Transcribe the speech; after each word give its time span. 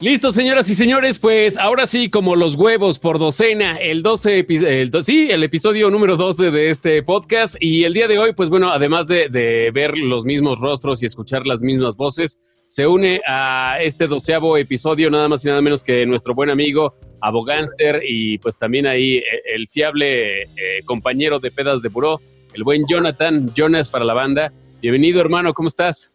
Listo, 0.00 0.32
señoras 0.32 0.68
y 0.68 0.74
señores, 0.74 1.20
pues 1.20 1.56
ahora 1.56 1.86
sí, 1.86 2.10
como 2.10 2.34
los 2.34 2.56
huevos 2.56 2.98
por 2.98 3.20
docena, 3.20 3.76
el 3.76 4.02
12, 4.02 4.44
el, 4.48 5.04
sí, 5.04 5.28
el 5.30 5.44
episodio 5.44 5.88
número 5.88 6.16
12 6.16 6.50
de 6.50 6.70
este 6.70 7.00
podcast. 7.04 7.54
Y 7.60 7.84
el 7.84 7.94
día 7.94 8.08
de 8.08 8.18
hoy, 8.18 8.34
pues 8.34 8.50
bueno, 8.50 8.72
además 8.72 9.06
de, 9.06 9.70
ver 9.72 9.96
los 9.96 10.24
mismos 10.24 10.58
rostros 10.58 11.00
y 11.00 11.06
escuchar 11.06 11.46
las 11.46 11.62
mismas 11.62 11.94
voces, 11.94 12.40
se 12.66 12.88
une 12.88 13.20
a 13.24 13.78
este 13.82 14.08
doceavo 14.08 14.56
episodio, 14.56 15.10
nada 15.10 15.28
más 15.28 15.44
y 15.44 15.48
nada 15.48 15.62
menos 15.62 15.84
que 15.84 16.04
nuestro 16.06 16.34
buen 16.34 16.50
amigo 16.50 16.96
Abogánster 17.20 18.02
y 18.04 18.38
pues 18.38 18.58
también 18.58 18.88
ahí 18.88 19.18
eh, 19.18 19.24
el 19.54 19.68
fiable 19.68 20.42
eh, 20.42 20.46
compañero 20.84 21.38
de 21.38 21.52
pedas 21.52 21.82
de 21.82 21.88
buró, 21.88 22.20
el 22.52 22.64
buen 22.64 22.84
Jonathan, 22.88 23.48
Jonas 23.54 23.88
para 23.88 24.04
la 24.04 24.14
banda. 24.14 24.52
Bienvenido, 24.82 25.20
hermano, 25.20 25.54
¿cómo 25.54 25.68
estás? 25.68 26.12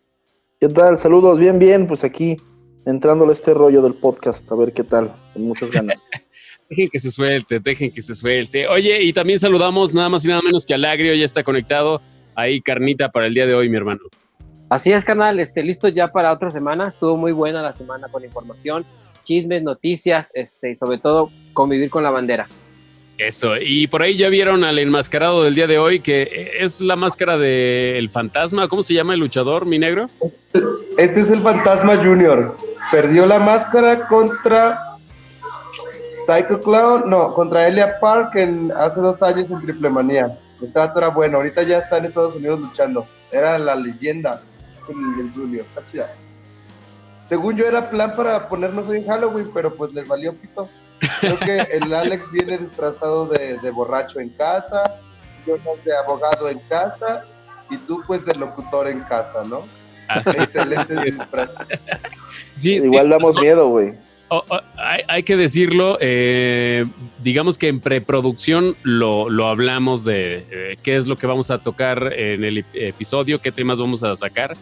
¿Qué 0.59 0.67
tal? 0.67 0.97
Saludos, 0.97 1.39
bien, 1.39 1.59
bien, 1.59 1.87
pues 1.87 2.03
aquí 2.03 2.35
entrándole 2.89 3.33
este 3.33 3.53
rollo 3.53 3.81
del 3.81 3.93
podcast, 3.93 4.51
a 4.51 4.55
ver 4.55 4.73
qué 4.73 4.83
tal, 4.83 5.11
con 5.33 5.43
muchas 5.43 5.71
ganas. 5.71 6.07
dejen 6.69 6.89
que 6.89 6.99
se 6.99 7.11
suelte, 7.11 7.59
dejen 7.59 7.91
que 7.91 8.01
se 8.01 8.15
suelte. 8.15 8.67
Oye, 8.67 9.01
y 9.01 9.13
también 9.13 9.39
saludamos 9.39 9.93
nada 9.93 10.09
más 10.09 10.23
y 10.25 10.27
nada 10.27 10.41
menos 10.41 10.65
que 10.65 10.73
al 10.73 10.85
Agrio, 10.85 11.13
ya 11.15 11.25
está 11.25 11.43
conectado. 11.43 12.01
Ahí, 12.35 12.61
carnita 12.61 13.09
para 13.09 13.27
el 13.27 13.33
día 13.33 13.45
de 13.45 13.55
hoy, 13.55 13.69
mi 13.69 13.77
hermano. 13.77 14.01
Así 14.69 14.91
es, 14.91 15.03
canal, 15.03 15.39
este, 15.39 15.63
listo 15.63 15.87
ya 15.87 16.11
para 16.11 16.31
otra 16.31 16.51
semana. 16.51 16.87
Estuvo 16.87 17.17
muy 17.17 17.31
buena 17.31 17.61
la 17.61 17.73
semana 17.73 18.07
con 18.09 18.23
información, 18.23 18.85
chismes, 19.23 19.63
noticias, 19.63 20.29
este, 20.35 20.71
y 20.71 20.75
sobre 20.75 20.99
todo 20.99 21.31
convivir 21.53 21.89
con 21.89 22.03
la 22.03 22.11
bandera. 22.11 22.47
Eso, 23.19 23.57
y 23.59 23.85
por 23.87 24.01
ahí 24.01 24.15
ya 24.15 24.29
vieron 24.29 24.63
al 24.63 24.79
enmascarado 24.79 25.43
del 25.43 25.53
día 25.53 25.67
de 25.67 25.77
hoy, 25.77 25.99
que 25.99 26.53
es 26.57 26.79
la 26.79 26.95
máscara 26.95 27.37
del 27.37 28.09
fantasma. 28.09 28.69
¿Cómo 28.69 28.81
se 28.81 28.93
llama 28.93 29.13
el 29.13 29.19
luchador, 29.19 29.65
mi 29.65 29.77
negro? 29.77 30.09
Este 30.97 31.19
es 31.19 31.29
el 31.29 31.41
fantasma 31.41 31.97
Junior. 31.97 32.55
Perdió 32.89 33.25
la 33.25 33.37
máscara 33.37 34.07
contra 34.07 34.79
Psycho 36.25 36.61
Clown, 36.61 37.09
no, 37.09 37.33
contra 37.33 37.67
Elia 37.67 37.99
Park 37.99 38.37
en, 38.37 38.71
hace 38.71 39.01
dos 39.01 39.21
años 39.21 39.51
en 39.51 39.61
Triple 39.63 39.89
Manía. 39.89 40.39
Estaba 40.61 40.93
era 40.95 41.09
bueno, 41.09 41.39
ahorita 41.39 41.63
ya 41.63 41.79
está 41.79 41.97
en 41.97 42.05
Estados 42.05 42.37
Unidos 42.37 42.61
luchando. 42.61 43.05
Era 43.33 43.59
la 43.59 43.75
leyenda 43.75 44.41
el 44.87 45.31
Junior, 45.33 45.65
está. 45.75 46.09
Según 47.25 47.57
yo 47.57 47.65
era 47.65 47.89
plan 47.89 48.15
para 48.15 48.47
ponernos 48.47 48.87
hoy 48.87 48.99
en 48.99 49.07
Halloween, 49.07 49.51
pero 49.53 49.75
pues 49.75 49.93
les 49.93 50.07
valió 50.07 50.33
pito. 50.33 50.69
Creo 51.21 51.39
que 51.39 51.59
el 51.71 51.93
Alex 51.93 52.31
viene 52.31 52.57
disfrazado 52.57 53.27
de, 53.27 53.71
borracho 53.71 54.19
en 54.19 54.29
casa, 54.29 54.99
yo 55.45 55.57
no 55.57 55.71
de 55.83 55.95
abogado 55.95 56.49
en 56.49 56.59
casa 56.67 57.25
y 57.69 57.77
tú 57.77 58.01
pues 58.05 58.25
de 58.25 58.33
locutor 58.35 58.87
en 58.87 59.01
casa, 59.01 59.43
¿no? 59.47 59.63
Así. 60.07 60.31
Excelente 60.31 60.95
disfraz. 61.03 61.51
Sí, 62.57 62.75
Igual 62.75 63.09
damos 63.09 63.39
miedo, 63.39 63.69
güey. 63.69 63.93
hay, 65.07 65.23
que 65.23 65.37
decirlo, 65.37 65.97
eh, 66.01 66.85
digamos 67.23 67.57
que 67.57 67.67
en 67.67 67.79
preproducción 67.79 68.75
lo, 68.83 69.29
lo 69.29 69.47
hablamos 69.47 70.03
de 70.03 70.45
eh, 70.51 70.77
qué 70.83 70.95
es 70.97 71.07
lo 71.07 71.15
que 71.15 71.27
vamos 71.27 71.51
a 71.51 71.59
tocar 71.59 72.11
en 72.13 72.43
el 72.43 72.65
episodio, 72.73 73.39
qué 73.39 73.51
temas 73.51 73.79
vamos 73.79 74.03
a 74.03 74.15
sacar. 74.15 74.57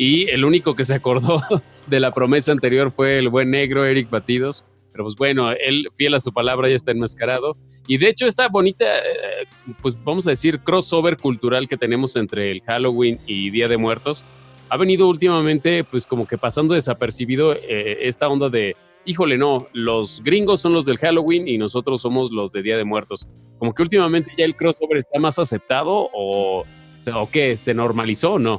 Y 0.00 0.30
el 0.30 0.46
único 0.46 0.74
que 0.74 0.86
se 0.86 0.94
acordó 0.94 1.42
de 1.86 2.00
la 2.00 2.12
promesa 2.12 2.52
anterior 2.52 2.90
fue 2.90 3.18
el 3.18 3.28
buen 3.28 3.50
negro 3.50 3.84
Eric 3.84 4.08
Batidos. 4.08 4.64
Pero 4.92 5.04
pues 5.04 5.16
bueno, 5.16 5.50
él 5.52 5.88
fiel 5.94 6.14
a 6.14 6.20
su 6.20 6.32
palabra 6.32 6.68
ya 6.68 6.74
está 6.74 6.90
enmascarado. 6.90 7.56
Y 7.86 7.98
de 7.98 8.08
hecho 8.08 8.26
esta 8.26 8.48
bonita, 8.48 8.84
eh, 8.84 9.46
pues 9.82 9.96
vamos 10.04 10.26
a 10.26 10.30
decir, 10.30 10.60
crossover 10.60 11.16
cultural 11.16 11.68
que 11.68 11.76
tenemos 11.76 12.16
entre 12.16 12.50
el 12.50 12.60
Halloween 12.62 13.18
y 13.26 13.50
Día 13.50 13.68
de 13.68 13.76
Muertos, 13.76 14.24
ha 14.68 14.76
venido 14.76 15.08
últimamente 15.08 15.84
pues 15.84 16.06
como 16.06 16.26
que 16.26 16.38
pasando 16.38 16.74
desapercibido 16.74 17.52
eh, 17.54 17.98
esta 18.02 18.28
onda 18.28 18.48
de, 18.48 18.76
híjole, 19.04 19.36
no, 19.36 19.66
los 19.72 20.22
gringos 20.22 20.60
son 20.60 20.72
los 20.72 20.86
del 20.86 20.96
Halloween 20.98 21.48
y 21.48 21.58
nosotros 21.58 22.00
somos 22.00 22.30
los 22.30 22.52
de 22.52 22.62
Día 22.62 22.76
de 22.76 22.84
Muertos. 22.84 23.28
Como 23.58 23.74
que 23.74 23.82
últimamente 23.82 24.32
ya 24.38 24.44
el 24.44 24.56
crossover 24.56 24.98
está 24.98 25.18
más 25.18 25.38
aceptado 25.38 26.08
o, 26.12 26.64
o 27.14 27.30
qué, 27.30 27.56
se 27.56 27.74
normalizó 27.74 28.34
o 28.34 28.38
no. 28.38 28.58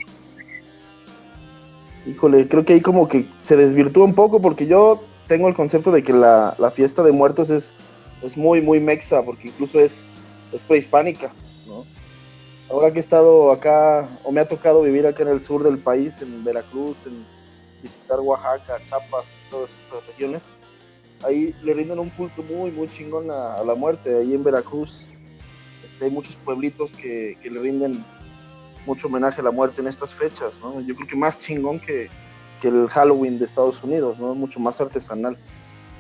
Híjole, 2.06 2.48
creo 2.48 2.66
que 2.66 2.74
ahí 2.74 2.82
como 2.82 3.08
que 3.08 3.26
se 3.40 3.56
desvirtúa 3.56 4.06
un 4.06 4.16
poco 4.16 4.42
porque 4.42 4.68
yo 4.68 5.04
tengo 5.32 5.48
el 5.48 5.54
concepto 5.54 5.94
de 5.94 6.04
que 6.04 6.12
la, 6.12 6.74
fiesta 6.76 7.04
de 7.04 7.14
muertos 7.14 7.50
es, 7.50 7.74
es 8.22 8.36
muy, 8.36 8.60
muy 8.60 8.82
mexa, 8.82 9.24
porque 9.24 9.48
incluso 9.48 9.80
es, 9.80 10.10
es 10.52 10.62
prehispánica, 10.62 11.32
¿no? 11.66 11.86
Ahora 12.70 12.92
que 12.92 12.98
he 12.98 13.00
estado 13.00 13.50
acá, 13.50 14.10
o 14.26 14.34
me 14.34 14.42
ha 14.42 14.48
tocado 14.50 14.82
vivir 14.82 15.08
acá 15.08 15.24
en 15.24 15.30
el 15.30 15.42
sur 15.42 15.64
del 15.64 15.78
país, 15.78 16.22
en 16.22 16.44
Veracruz, 16.44 17.06
en 17.06 17.26
visitar 17.82 18.20
Oaxaca, 18.20 18.76
Chiapas, 18.90 19.24
todas 19.50 19.70
estas 19.70 20.06
regiones, 20.08 20.42
ahí 21.26 21.56
le 21.64 21.76
rinden 21.76 22.00
un 22.00 22.10
culto 22.10 22.44
muy, 22.44 22.70
muy 22.70 22.90
chingón 22.90 23.32
a, 23.32 23.64
la 23.64 23.74
muerte. 23.74 24.18
Ahí 24.18 24.34
en 24.34 24.44
Veracruz 24.44 25.12
este, 25.88 26.04
hay 26.04 26.12
muchos 26.12 26.36
pueblitos 26.44 26.94
que, 26.94 27.38
que, 27.42 27.50
le 27.50 27.62
rinden 27.62 28.04
mucho 28.86 29.08
homenaje 29.08 29.40
a 29.40 29.46
la 29.46 29.52
muerte 29.52 29.80
en 29.80 29.88
estas 29.88 30.14
fechas, 30.14 30.60
¿no? 30.60 30.82
Yo 30.82 30.94
creo 30.94 31.08
que 31.08 31.16
más 31.16 31.40
chingón 31.40 31.80
que, 31.80 32.10
que 32.62 32.70
el 32.70 32.88
Halloween 32.88 33.40
de 33.40 33.46
Estados 33.46 33.84
Unidos, 33.84 34.20
¿no? 34.20 34.36
Mucho 34.36 34.60
más 34.60 34.80
artesanal. 34.80 35.38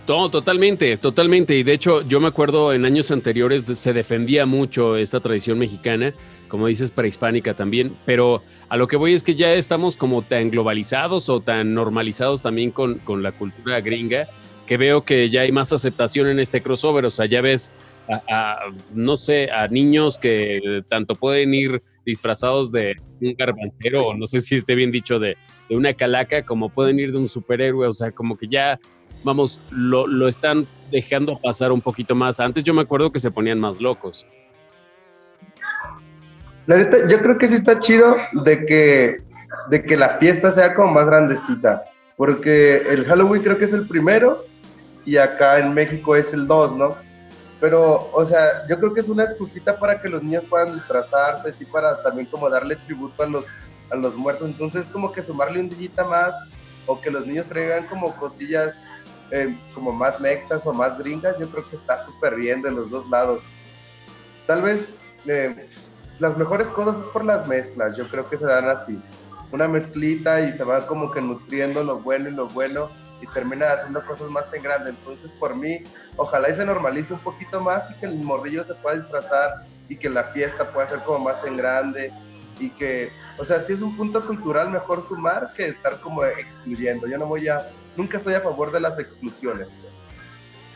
No, 0.08 0.30
totalmente, 0.30 0.98
totalmente. 0.98 1.56
Y 1.56 1.64
de 1.64 1.74
hecho, 1.74 2.02
yo 2.02 2.20
me 2.20 2.28
acuerdo 2.28 2.74
en 2.74 2.86
años 2.86 3.12
anteriores 3.12 3.64
se 3.64 3.94
defendía 3.94 4.46
mucho 4.46 4.98
esta 4.98 5.20
tradición 5.20 5.58
mexicana, 5.58 6.14
como 6.48 6.68
dices, 6.68 6.92
prehispánica 6.92 7.54
también, 7.54 7.96
pero 8.06 8.44
a 8.68 8.78
lo 8.78 8.88
que 8.88 8.98
voy 8.98 9.14
es 9.14 9.24
que 9.24 9.36
ya 9.36 9.54
estamos 9.54 9.96
como 9.96 10.22
tan 10.22 10.50
globalizados 10.50 11.30
o 11.30 11.40
tan 11.40 11.74
normalizados 11.74 12.42
también 12.42 12.72
con, 12.72 12.96
con 13.00 13.24
la 13.24 13.32
cultura 13.32 13.80
gringa, 13.80 14.28
que 14.66 14.78
veo 14.78 15.02
que 15.04 15.30
ya 15.30 15.42
hay 15.42 15.52
más 15.52 15.72
aceptación 15.72 16.28
en 16.28 16.40
este 16.40 16.62
crossover. 16.62 17.06
O 17.06 17.12
sea, 17.12 17.26
ya 17.26 17.42
ves 17.42 17.72
a, 18.28 18.58
no 18.94 19.18
sé, 19.18 19.50
a 19.52 19.68
niños 19.68 20.18
que 20.18 20.84
tanto 20.90 21.16
pueden 21.16 21.54
ir 21.54 21.84
disfrazados 22.06 22.72
de 22.72 22.96
un 23.22 23.36
garbancero, 23.38 24.08
o 24.08 24.14
no 24.14 24.28
sé 24.28 24.42
si 24.42 24.56
esté 24.56 24.76
bien 24.76 24.92
dicho, 24.92 25.20
de, 25.20 25.38
de 25.72 25.78
una 25.78 25.94
calaca, 25.94 26.44
como 26.44 26.68
pueden 26.68 27.00
ir 27.00 27.14
de 27.14 27.18
un 27.18 27.30
superhéroe, 27.30 27.88
o 27.88 27.94
sea, 27.94 28.12
como 28.12 28.38
que 28.38 28.46
ya, 28.46 28.78
vamos, 29.24 29.62
lo, 29.72 30.06
lo 30.06 30.28
están 30.28 30.68
dejando 30.92 31.40
pasar 31.40 31.72
un 31.72 31.80
poquito 31.80 32.14
más. 32.14 32.42
Antes 32.42 32.66
yo 32.66 32.74
me 32.74 32.82
acuerdo 32.82 33.10
que 33.10 33.20
se 33.20 33.32
ponían 33.32 33.58
más 33.58 33.80
locos. 33.80 34.28
La 36.68 36.76
neta, 36.76 37.08
yo 37.08 37.22
creo 37.22 37.38
que 37.38 37.48
sí 37.48 37.54
está 37.54 37.80
chido 37.80 38.18
de 38.44 38.66
que, 38.66 39.18
de 39.70 39.84
que 39.84 39.96
la 39.96 40.18
fiesta 40.18 40.52
sea 40.52 40.74
como 40.74 40.92
más 40.92 41.06
grandecita, 41.06 41.86
porque 42.18 42.84
el 42.90 43.06
Halloween 43.06 43.42
creo 43.42 43.58
que 43.58 43.64
es 43.64 43.74
el 43.74 43.88
primero 43.88 44.44
y 45.06 45.16
acá 45.16 45.60
en 45.60 45.74
México 45.74 46.18
es 46.18 46.34
el 46.34 46.48
2, 46.48 46.76
¿no? 46.76 46.98
Pero, 47.62 48.10
o 48.12 48.26
sea, 48.26 48.68
yo 48.68 48.78
creo 48.78 48.94
que 48.94 49.00
es 49.00 49.08
una 49.08 49.24
excusita 49.24 49.80
para 49.80 50.02
que 50.02 50.10
los 50.10 50.22
niños 50.22 50.44
puedan 50.50 50.74
disfrazarse, 50.74 51.52
así 51.52 51.64
para 51.64 52.04
también 52.04 52.26
como 52.26 52.50
darle 52.50 52.76
tributo 52.76 53.24
a 53.24 53.28
los, 53.28 53.46
a 53.92 53.96
los 53.96 54.16
muertos. 54.16 54.48
Entonces, 54.48 54.86
como 54.88 55.12
que 55.12 55.22
sumarle 55.22 55.60
un 55.60 55.70
dillita 55.70 56.04
más 56.06 56.34
o 56.86 57.00
que 57.00 57.12
los 57.12 57.26
niños 57.28 57.46
traigan 57.46 57.86
como 57.88 58.16
cosillas 58.16 58.74
eh, 59.32 59.56
como 59.74 59.94
más 59.94 60.20
mexas 60.20 60.66
o 60.66 60.74
más 60.74 60.98
gringas, 60.98 61.38
yo 61.40 61.50
creo 61.50 61.70
que 61.70 61.78
está 61.78 62.04
súper 62.06 62.36
bien 62.36 62.62
de 62.62 62.72
los 62.72 62.90
dos 62.90 63.10
lados. 63.10 63.42
Tal 64.46 64.62
vez 64.62 64.90
eh, 65.26 65.70
las 66.20 66.38
mejores 66.38 66.68
cosas 66.68 66.98
es 67.02 67.08
por 67.08 67.24
las 67.24 67.48
mezclas, 67.48 67.96
yo 67.96 68.10
creo 68.10 68.30
que 68.30 68.38
se 68.38 68.46
dan 68.46 68.70
así. 68.70 69.02
Una 69.52 69.68
mezclita 69.68 70.42
y 70.42 70.52
se 70.52 70.64
va 70.64 70.86
como 70.86 71.12
que 71.12 71.22
nutriendo 71.22 71.84
lo 71.84 72.00
bueno 72.00 72.30
y 72.30 72.34
lo 72.34 72.48
bueno 72.48 72.90
y 73.22 73.28
termina 73.28 73.72
haciendo 73.72 74.06
cosas 74.06 74.30
más 74.30 74.52
en 74.54 74.64
grande. 74.64 74.90
Entonces, 74.92 75.32
por 75.40 75.56
mí, 75.56 75.82
ojalá 76.18 76.50
y 76.50 76.56
se 76.56 76.66
normalice 76.66 77.14
un 77.14 77.20
poquito 77.20 77.62
más 77.62 77.90
y 77.92 78.00
que 78.00 78.08
el 78.08 78.16
morrillo 78.16 78.64
se 78.64 78.76
pueda 78.76 78.98
disfrazar 78.98 79.64
y 79.88 79.96
que 79.96 80.10
la 80.10 80.26
fiesta 80.26 80.70
pueda 80.72 80.88
ser 80.88 81.00
como 81.00 81.20
más 81.20 81.44
en 81.46 81.56
grande 81.56 82.12
y 82.60 82.70
que, 82.70 83.10
o 83.38 83.46
sea, 83.46 83.62
si 83.62 83.74
es 83.74 83.82
un 83.82 83.96
punto 83.96 84.22
cultural, 84.22 84.70
mejor 84.70 85.08
sumar 85.08 85.52
que 85.56 85.68
estar 85.68 86.00
como 86.00 86.24
excluyendo. 86.24 87.08
Yo 87.08 87.18
no 87.18 87.26
voy 87.26 87.48
a, 87.48 87.58
nunca 87.96 88.18
estoy 88.18 88.34
a 88.34 88.42
favor 88.42 88.72
de 88.72 88.80
las 88.80 89.00
exclusiones. 89.00 89.68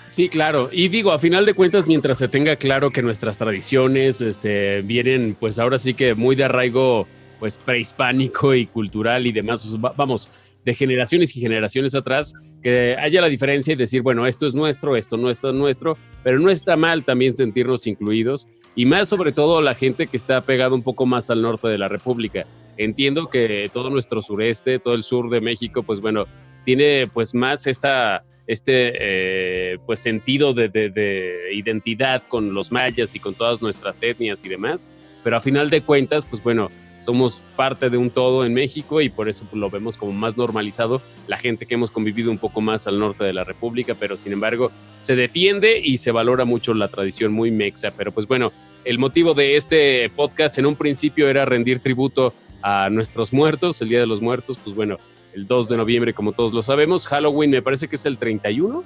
Sí, 0.10 0.30
claro. 0.30 0.69
Y 0.72 0.88
digo, 0.88 1.12
a 1.12 1.19
final 1.19 1.46
de 1.46 1.54
cuentas, 1.54 1.88
mientras 1.88 2.18
se 2.18 2.30
tenga 2.30 2.56
claro 2.56 2.92
que 2.92 3.02
nuestras 3.02 3.38
tradiciones 3.38 4.22
este, 4.22 4.81
vienen, 4.81 5.36
pues 5.38 5.60
ahora 5.60 5.78
sí 5.78 5.94
que 5.94 6.16
muy 6.16 6.38
de 6.38 6.46
arraigo, 6.46 7.06
pues 7.40 7.57
prehispánico 7.57 8.54
y 8.54 8.66
cultural 8.66 9.28
y 9.28 9.34
demás, 9.34 9.78
vamos, 9.98 10.30
de 10.66 10.74
generaciones 10.74 11.36
y 11.38 11.40
generaciones 11.40 11.94
atrás, 11.96 12.34
que 12.62 12.98
haya 13.00 13.22
la 13.22 13.30
diferencia 13.30 13.74
y 13.74 13.76
decir, 13.76 14.02
bueno, 14.02 14.26
esto 14.26 14.48
es 14.48 14.56
nuestro, 14.56 14.98
esto 14.98 15.16
no 15.16 15.30
es 15.30 15.42
nuestro, 15.44 15.98
pero 16.24 16.40
no 16.40 16.50
está 16.50 16.76
mal 16.76 17.04
también 17.04 17.36
sentirnos 17.36 17.86
incluidos 17.86 18.48
y 18.76 18.86
más 18.86 19.08
sobre 19.08 19.32
todo 19.32 19.62
la 19.62 19.76
gente 19.76 20.08
que 20.08 20.18
está 20.18 20.42
pegada 20.42 20.74
un 20.74 20.82
poco 20.82 21.06
más 21.06 21.30
al 21.30 21.44
norte 21.44 21.68
de 21.68 21.78
la 21.78 21.88
República. 21.88 22.48
Entiendo 22.78 23.28
que 23.28 23.70
todo 23.72 23.90
nuestro 23.92 24.22
sureste, 24.22 24.80
todo 24.80 24.96
el 24.96 25.04
sur 25.04 25.30
de 25.30 25.40
México, 25.40 25.84
pues 25.84 26.02
bueno, 26.02 26.26
tiene 26.64 27.08
pues 27.14 27.36
más 27.36 27.68
esta, 27.68 28.26
este 28.48 28.94
eh, 29.00 29.78
pues 29.86 30.00
sentido 30.00 30.54
de, 30.54 30.70
de, 30.70 31.54
identidad 31.54 32.24
con 32.24 32.54
los 32.54 32.72
mayas 32.72 33.16
y 33.16 33.20
con 33.20 33.36
todas 33.36 33.62
nuestras 33.62 34.02
etnias 34.02 34.44
y 34.44 34.50
demás, 34.50 34.90
pero 35.24 35.38
a 35.38 35.42
final 35.42 35.70
de 35.70 35.82
cuentas, 35.82 36.26
pues 36.26 36.44
bueno, 36.44 36.70
somos 37.06 37.44
parte 37.56 37.92
de 37.92 37.98
un 37.98 38.10
todo 38.10 38.46
en 38.46 38.54
México 38.56 39.00
y 39.00 39.10
por 39.10 39.30
eso 39.30 39.46
pues, 39.46 39.60
lo 39.60 39.69
vemos 39.69 39.96
como 39.96 40.12
más 40.12 40.38
normalizado 40.38 41.00
la 41.28 41.38
gente 41.38 41.68
que 41.68 41.75
hemos 41.75 41.92
convivido 41.92 42.31
un 42.31 42.40
poco 42.40 42.62
más 42.62 42.88
al 42.88 42.98
norte 42.98 43.24
de 43.24 43.31
la 43.31 43.44
República, 43.44 43.94
pero 43.94 44.18
sin 44.18 44.34
embargo 44.34 44.72
se 44.98 45.16
defiende 45.16 45.80
y 45.80 46.00
se 46.00 46.12
valora 46.12 46.46
mucho 46.46 46.74
la 46.74 46.88
tradición 46.88 47.31
muy 47.31 47.52
mexa. 47.52 47.92
Pero 47.96 48.12
pues 48.12 48.28
bueno, 48.28 48.52
el 48.86 48.98
motivo 48.98 49.36
de 49.36 49.56
este 49.56 50.10
podcast 50.16 50.57
en 50.57 50.66
un 50.66 50.75
principio 50.75 51.30
era 51.30 51.46
rendir 51.46 51.80
tributo 51.80 52.34
a 52.63 52.90
nuestros 52.90 53.31
muertos, 53.31 53.80
el 53.84 53.90
Día 53.90 54.00
de 54.00 54.08
los 54.08 54.22
Muertos, 54.22 54.58
pues 54.63 54.75
bueno, 54.75 54.98
el 55.36 55.46
2 55.46 55.69
de 55.69 55.78
noviembre 55.78 56.13
como 56.16 56.31
todos 56.31 56.54
lo 56.54 56.63
sabemos, 56.63 57.06
Halloween 57.06 57.51
me 57.51 57.62
parece 57.62 57.88
que 57.88 57.98
es 57.98 58.06
el 58.08 58.18
31. 58.18 58.84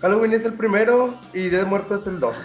Halloween 0.00 0.32
es 0.32 0.44
el 0.44 0.52
primero 0.52 1.16
y 1.34 1.48
Día 1.48 1.58
de 1.58 1.64
Muertos 1.64 2.02
es 2.02 2.06
el 2.06 2.20
2. 2.20 2.36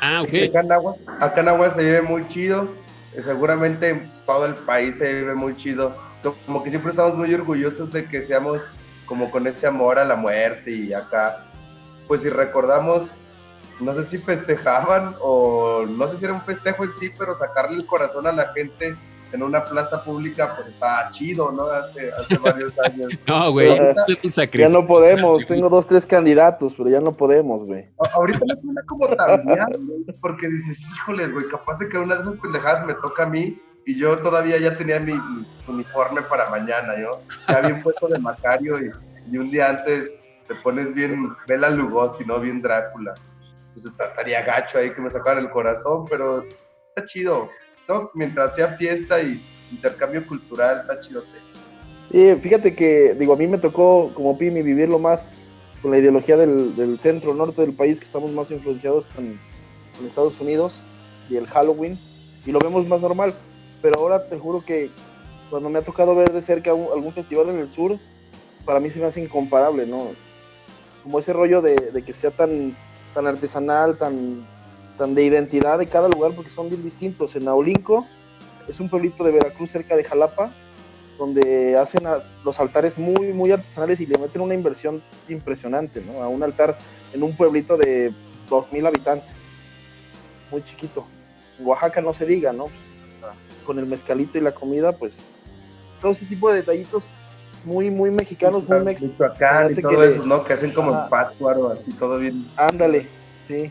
Ah, 0.00 0.22
ok. 0.22 0.28
Acá 0.48 0.60
en, 0.60 0.72
Agua, 0.72 0.96
acá 1.20 1.40
en 1.40 1.48
Agua 1.48 1.70
se 1.70 1.82
vive 1.82 2.02
muy 2.02 2.26
chido. 2.28 2.68
Eh, 3.14 3.22
Seguramente 3.24 3.90
en 3.90 4.10
todo 4.26 4.46
el 4.46 4.54
país 4.54 4.96
se 4.96 5.12
vive 5.12 5.34
muy 5.34 5.56
chido. 5.56 5.94
Como 6.46 6.62
que 6.62 6.70
siempre 6.70 6.90
estamos 6.90 7.16
muy 7.16 7.32
orgullosos 7.34 7.92
de 7.92 8.04
que 8.04 8.22
seamos 8.22 8.60
como 9.06 9.30
con 9.30 9.46
ese 9.46 9.66
amor 9.66 9.98
a 9.98 10.04
la 10.04 10.14
muerte 10.14 10.70
y 10.70 10.92
acá, 10.92 11.44
pues 12.06 12.22
si 12.22 12.28
recordamos, 12.28 13.08
no 13.80 13.94
sé 13.94 14.04
si 14.04 14.18
festejaban 14.18 15.16
o 15.20 15.84
no 15.86 16.06
sé 16.06 16.18
si 16.18 16.24
era 16.26 16.34
un 16.34 16.42
festejo 16.42 16.84
en 16.84 16.92
sí, 17.00 17.10
pero 17.18 17.36
sacarle 17.36 17.78
el 17.78 17.86
corazón 17.86 18.26
a 18.26 18.32
la 18.32 18.52
gente 18.52 18.96
en 19.32 19.42
una 19.42 19.62
plaza 19.64 20.02
pública, 20.02 20.52
pues 20.56 20.68
estaba 20.68 21.10
chido, 21.12 21.52
¿no? 21.52 21.64
Hace, 21.64 22.10
hace 22.12 22.36
varios 22.42 22.78
años. 22.80 23.08
No, 23.26 23.52
güey, 23.52 23.78
no 23.78 23.94
Ya 24.52 24.68
no 24.68 24.86
podemos, 24.86 25.46
tengo 25.46 25.68
dos, 25.68 25.86
tres 25.86 26.04
candidatos, 26.06 26.74
pero 26.76 26.90
ya 26.90 27.00
no 27.00 27.12
podemos, 27.12 27.64
güey. 27.64 27.88
Ahorita 28.14 28.40
me 28.46 28.60
suena 28.60 28.82
como 28.86 29.08
también, 29.08 29.66
porque 30.20 30.48
dices, 30.48 30.82
híjoles, 30.82 31.32
güey, 31.32 31.46
capaz 31.48 31.78
de 31.78 31.88
que 31.88 31.98
una 31.98 32.16
de 32.16 32.22
esas 32.22 32.34
pendejadas 32.40 32.86
me 32.86 32.94
toca 32.94 33.22
a 33.22 33.26
mí 33.26 33.58
y 33.86 33.98
yo 33.98 34.16
todavía 34.16 34.58
ya 34.58 34.74
tenía 34.74 34.98
mi, 35.00 35.14
mi 35.14 35.44
uniforme 35.68 36.22
para 36.22 36.50
mañana, 36.50 36.94
yo 37.00 37.10
ya 37.48 37.60
bien 37.60 37.82
puesto 37.82 38.08
de 38.08 38.18
Macario 38.18 38.78
y, 38.78 38.90
y 39.30 39.38
un 39.38 39.50
día 39.50 39.70
antes 39.70 40.12
te 40.48 40.54
pones 40.56 40.92
bien 40.92 41.30
Bela 41.46 41.70
Lugosi, 41.70 42.24
¿no? 42.24 42.40
Bien 42.40 42.60
Drácula. 42.60 43.14
Pues 43.72 43.86
esta- 43.86 44.06
estaría 44.06 44.42
gacho 44.42 44.78
ahí 44.78 44.90
que 44.90 45.00
me 45.00 45.08
sacaran 45.08 45.44
el 45.44 45.50
corazón, 45.50 46.04
pero 46.10 46.44
está 46.88 47.06
chido. 47.06 47.48
Mientras 48.14 48.54
sea 48.54 48.68
fiesta 48.76 49.20
y 49.22 49.40
intercambio 49.70 50.26
cultural, 50.26 50.80
está 50.80 51.00
chido. 51.00 51.22
Y 52.10 52.34
fíjate 52.40 52.74
que, 52.74 53.14
digo, 53.14 53.32
a 53.34 53.36
mí 53.36 53.46
me 53.46 53.58
tocó 53.58 54.10
como 54.14 54.36
Pimi 54.36 54.62
vivirlo 54.62 54.98
más 54.98 55.38
con 55.80 55.92
la 55.92 55.98
ideología 55.98 56.36
del, 56.36 56.74
del 56.76 56.98
centro 56.98 57.34
norte 57.34 57.62
del 57.62 57.72
país, 57.72 57.98
que 57.98 58.04
estamos 58.04 58.32
más 58.32 58.50
influenciados 58.50 59.06
con, 59.06 59.38
con 59.96 60.06
Estados 60.06 60.38
Unidos 60.40 60.74
y 61.28 61.36
el 61.36 61.46
Halloween, 61.46 61.96
y 62.44 62.52
lo 62.52 62.58
vemos 62.58 62.86
más 62.88 63.00
normal. 63.00 63.32
Pero 63.80 64.00
ahora 64.00 64.28
te 64.28 64.38
juro 64.38 64.62
que 64.64 64.90
cuando 65.48 65.70
me 65.70 65.78
ha 65.78 65.82
tocado 65.82 66.14
ver 66.14 66.32
de 66.32 66.42
cerca 66.42 66.74
un- 66.74 66.92
algún 66.92 67.12
festival 67.12 67.48
en 67.48 67.60
el 67.60 67.70
sur, 67.70 67.96
para 68.64 68.80
mí 68.80 68.90
se 68.90 68.98
me 68.98 69.06
hace 69.06 69.22
incomparable, 69.22 69.86
¿no? 69.86 70.08
Como 71.02 71.18
ese 71.18 71.32
rollo 71.32 71.62
de, 71.62 71.76
de 71.76 72.02
que 72.02 72.12
sea 72.12 72.30
tan, 72.30 72.76
tan 73.14 73.26
artesanal, 73.26 73.96
tan, 73.96 74.44
tan 75.00 75.14
de 75.14 75.24
identidad 75.24 75.78
de 75.78 75.86
cada 75.86 76.08
lugar, 76.10 76.32
porque 76.36 76.50
son 76.50 76.68
bien 76.68 76.82
distintos. 76.84 77.34
En 77.34 77.46
Naulinco 77.46 78.06
es 78.68 78.78
un 78.80 78.90
pueblito 78.90 79.24
de 79.24 79.30
Veracruz 79.32 79.70
cerca 79.70 79.96
de 79.96 80.04
Jalapa, 80.04 80.50
donde 81.18 81.74
hacen 81.78 82.06
a- 82.06 82.18
los 82.44 82.60
altares 82.60 82.98
muy, 82.98 83.32
muy 83.32 83.50
artesanales 83.50 83.98
y 84.02 84.06
le 84.06 84.18
meten 84.18 84.42
una 84.42 84.52
inversión 84.52 85.02
impresionante, 85.26 86.02
¿no? 86.02 86.22
A 86.22 86.28
un 86.28 86.42
altar 86.42 86.76
en 87.14 87.22
un 87.22 87.34
pueblito 87.34 87.78
de 87.78 88.12
2.000 88.50 88.86
habitantes, 88.86 89.30
muy 90.50 90.62
chiquito. 90.64 91.06
En 91.58 91.66
Oaxaca 91.66 92.02
no 92.02 92.12
se 92.12 92.26
diga, 92.26 92.52
¿no? 92.52 92.64
Pues, 92.64 93.32
con 93.64 93.78
el 93.78 93.86
mezcalito 93.86 94.36
y 94.36 94.42
la 94.42 94.52
comida, 94.52 94.92
pues 94.92 95.26
todo 96.02 96.12
ese 96.12 96.26
tipo 96.26 96.50
de 96.50 96.56
detallitos 96.56 97.04
muy, 97.64 97.88
muy 97.90 98.10
mexicanos, 98.10 98.68
muy 98.68 98.80
mex... 98.84 99.00
Michoacán 99.00 99.70
y 99.70 99.74
todo 99.80 99.92
que 99.92 99.96
le- 99.96 100.08
eso, 100.08 100.24
¿no? 100.26 100.44
Que 100.44 100.52
hacen 100.52 100.72
como 100.72 100.90
Ajá. 100.92 101.04
en 101.04 101.10
pátuaro, 101.10 101.70
así 101.70 101.90
todo 101.98 102.18
bien. 102.18 102.44
Ándale, 102.58 103.06
sí. 103.48 103.70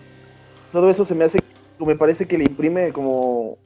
Todo 0.72 0.90
eso 0.90 1.04
se 1.06 1.16
me 1.16 1.24
hace, 1.24 1.40
me 1.80 1.96
parece 1.96 2.28
que 2.28 2.38
le 2.38 2.46
imprime 2.46 2.92
como, 2.94 3.58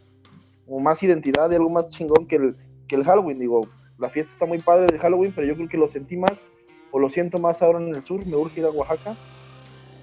como 0.66 0.80
más 0.80 1.04
identidad 1.04 1.52
y 1.52 1.56
algo 1.56 1.70
más 1.70 1.90
chingón 1.90 2.28
que 2.28 2.38
el, 2.38 2.56
que 2.88 2.96
el 2.96 3.04
Halloween. 3.04 3.40
Digo, 3.40 3.68
la 3.98 4.10
fiesta 4.10 4.32
está 4.32 4.46
muy 4.46 4.60
padre 4.60 4.88
de 4.92 5.00
Halloween, 5.00 5.34
pero 5.36 5.48
yo 5.48 5.56
creo 5.56 5.68
que 5.68 5.78
lo 5.78 5.88
sentí 5.88 6.16
más, 6.16 6.46
o 6.92 7.00
lo 7.00 7.10
siento 7.10 7.40
más 7.40 7.62
ahora 7.62 7.80
en 7.80 7.94
el 7.94 8.04
sur, 8.04 8.26
me 8.26 8.36
urge 8.36 8.62
ir 8.62 8.66
a 8.66 8.70
Oaxaca, 8.70 9.16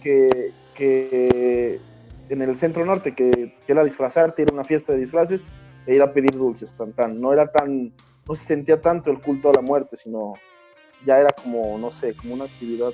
que, 0.03 0.53
que 0.75 1.81
en 2.29 2.43
el 2.43 2.57
centro 2.57 2.85
norte, 2.85 3.15
que, 3.15 3.55
que 3.67 3.73
era 3.73 3.85
disfrazarte, 3.85 4.43
ir 4.43 4.51
a 4.51 4.55
una 4.55 4.65
fiesta 4.65 4.93
de 4.93 4.99
disfraces 4.99 5.47
e 5.87 5.95
ir 5.95 6.03
a 6.03 6.13
pedir 6.13 6.33
dulces, 6.33 6.75
tan, 6.75 6.93
tan. 6.93 7.21
No 7.21 7.33
era 7.33 7.51
tan, 7.51 7.93
no 8.29 8.35
se 8.35 8.45
sentía 8.45 8.81
tanto 8.81 9.11
el 9.11 9.21
culto 9.21 9.51
a 9.51 9.55
la 9.55 9.63
muerte, 9.63 9.97
sino 9.97 10.35
ya 11.05 11.19
era 11.19 11.31
como, 11.31 11.79
no 11.79 11.91
sé, 11.91 12.15
como 12.15 12.35
una 12.35 12.45
actividad 12.45 12.91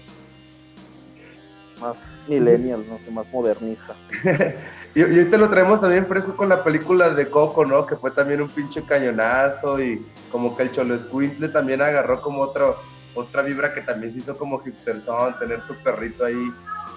más 1.80 2.20
millennial, 2.28 2.84
no 2.88 2.98
sé, 2.98 3.10
más 3.10 3.26
modernista. 3.32 3.94
Y, 4.94 5.00
y 5.00 5.02
ahorita 5.02 5.36
lo 5.36 5.50
traemos 5.50 5.78
también 5.82 6.06
fresco 6.06 6.34
con 6.34 6.48
la 6.48 6.64
película 6.64 7.10
de 7.10 7.28
Coco, 7.28 7.66
¿no? 7.66 7.84
Que 7.84 7.96
fue 7.96 8.10
también 8.12 8.40
un 8.40 8.48
pinche 8.48 8.82
cañonazo 8.82 9.78
y 9.78 10.02
como 10.32 10.56
que 10.56 10.62
el 10.62 10.72
Cholo 10.72 10.94
Escuintle 10.94 11.50
también 11.50 11.82
agarró 11.82 12.18
como 12.22 12.40
otro, 12.40 12.74
otra 13.14 13.42
vibra 13.42 13.74
que 13.74 13.82
también 13.82 14.14
se 14.14 14.20
hizo 14.20 14.38
como 14.38 14.62
hipsterzón, 14.64 15.38
tener 15.38 15.60
tu 15.66 15.74
perrito 15.74 16.24
ahí 16.24 16.50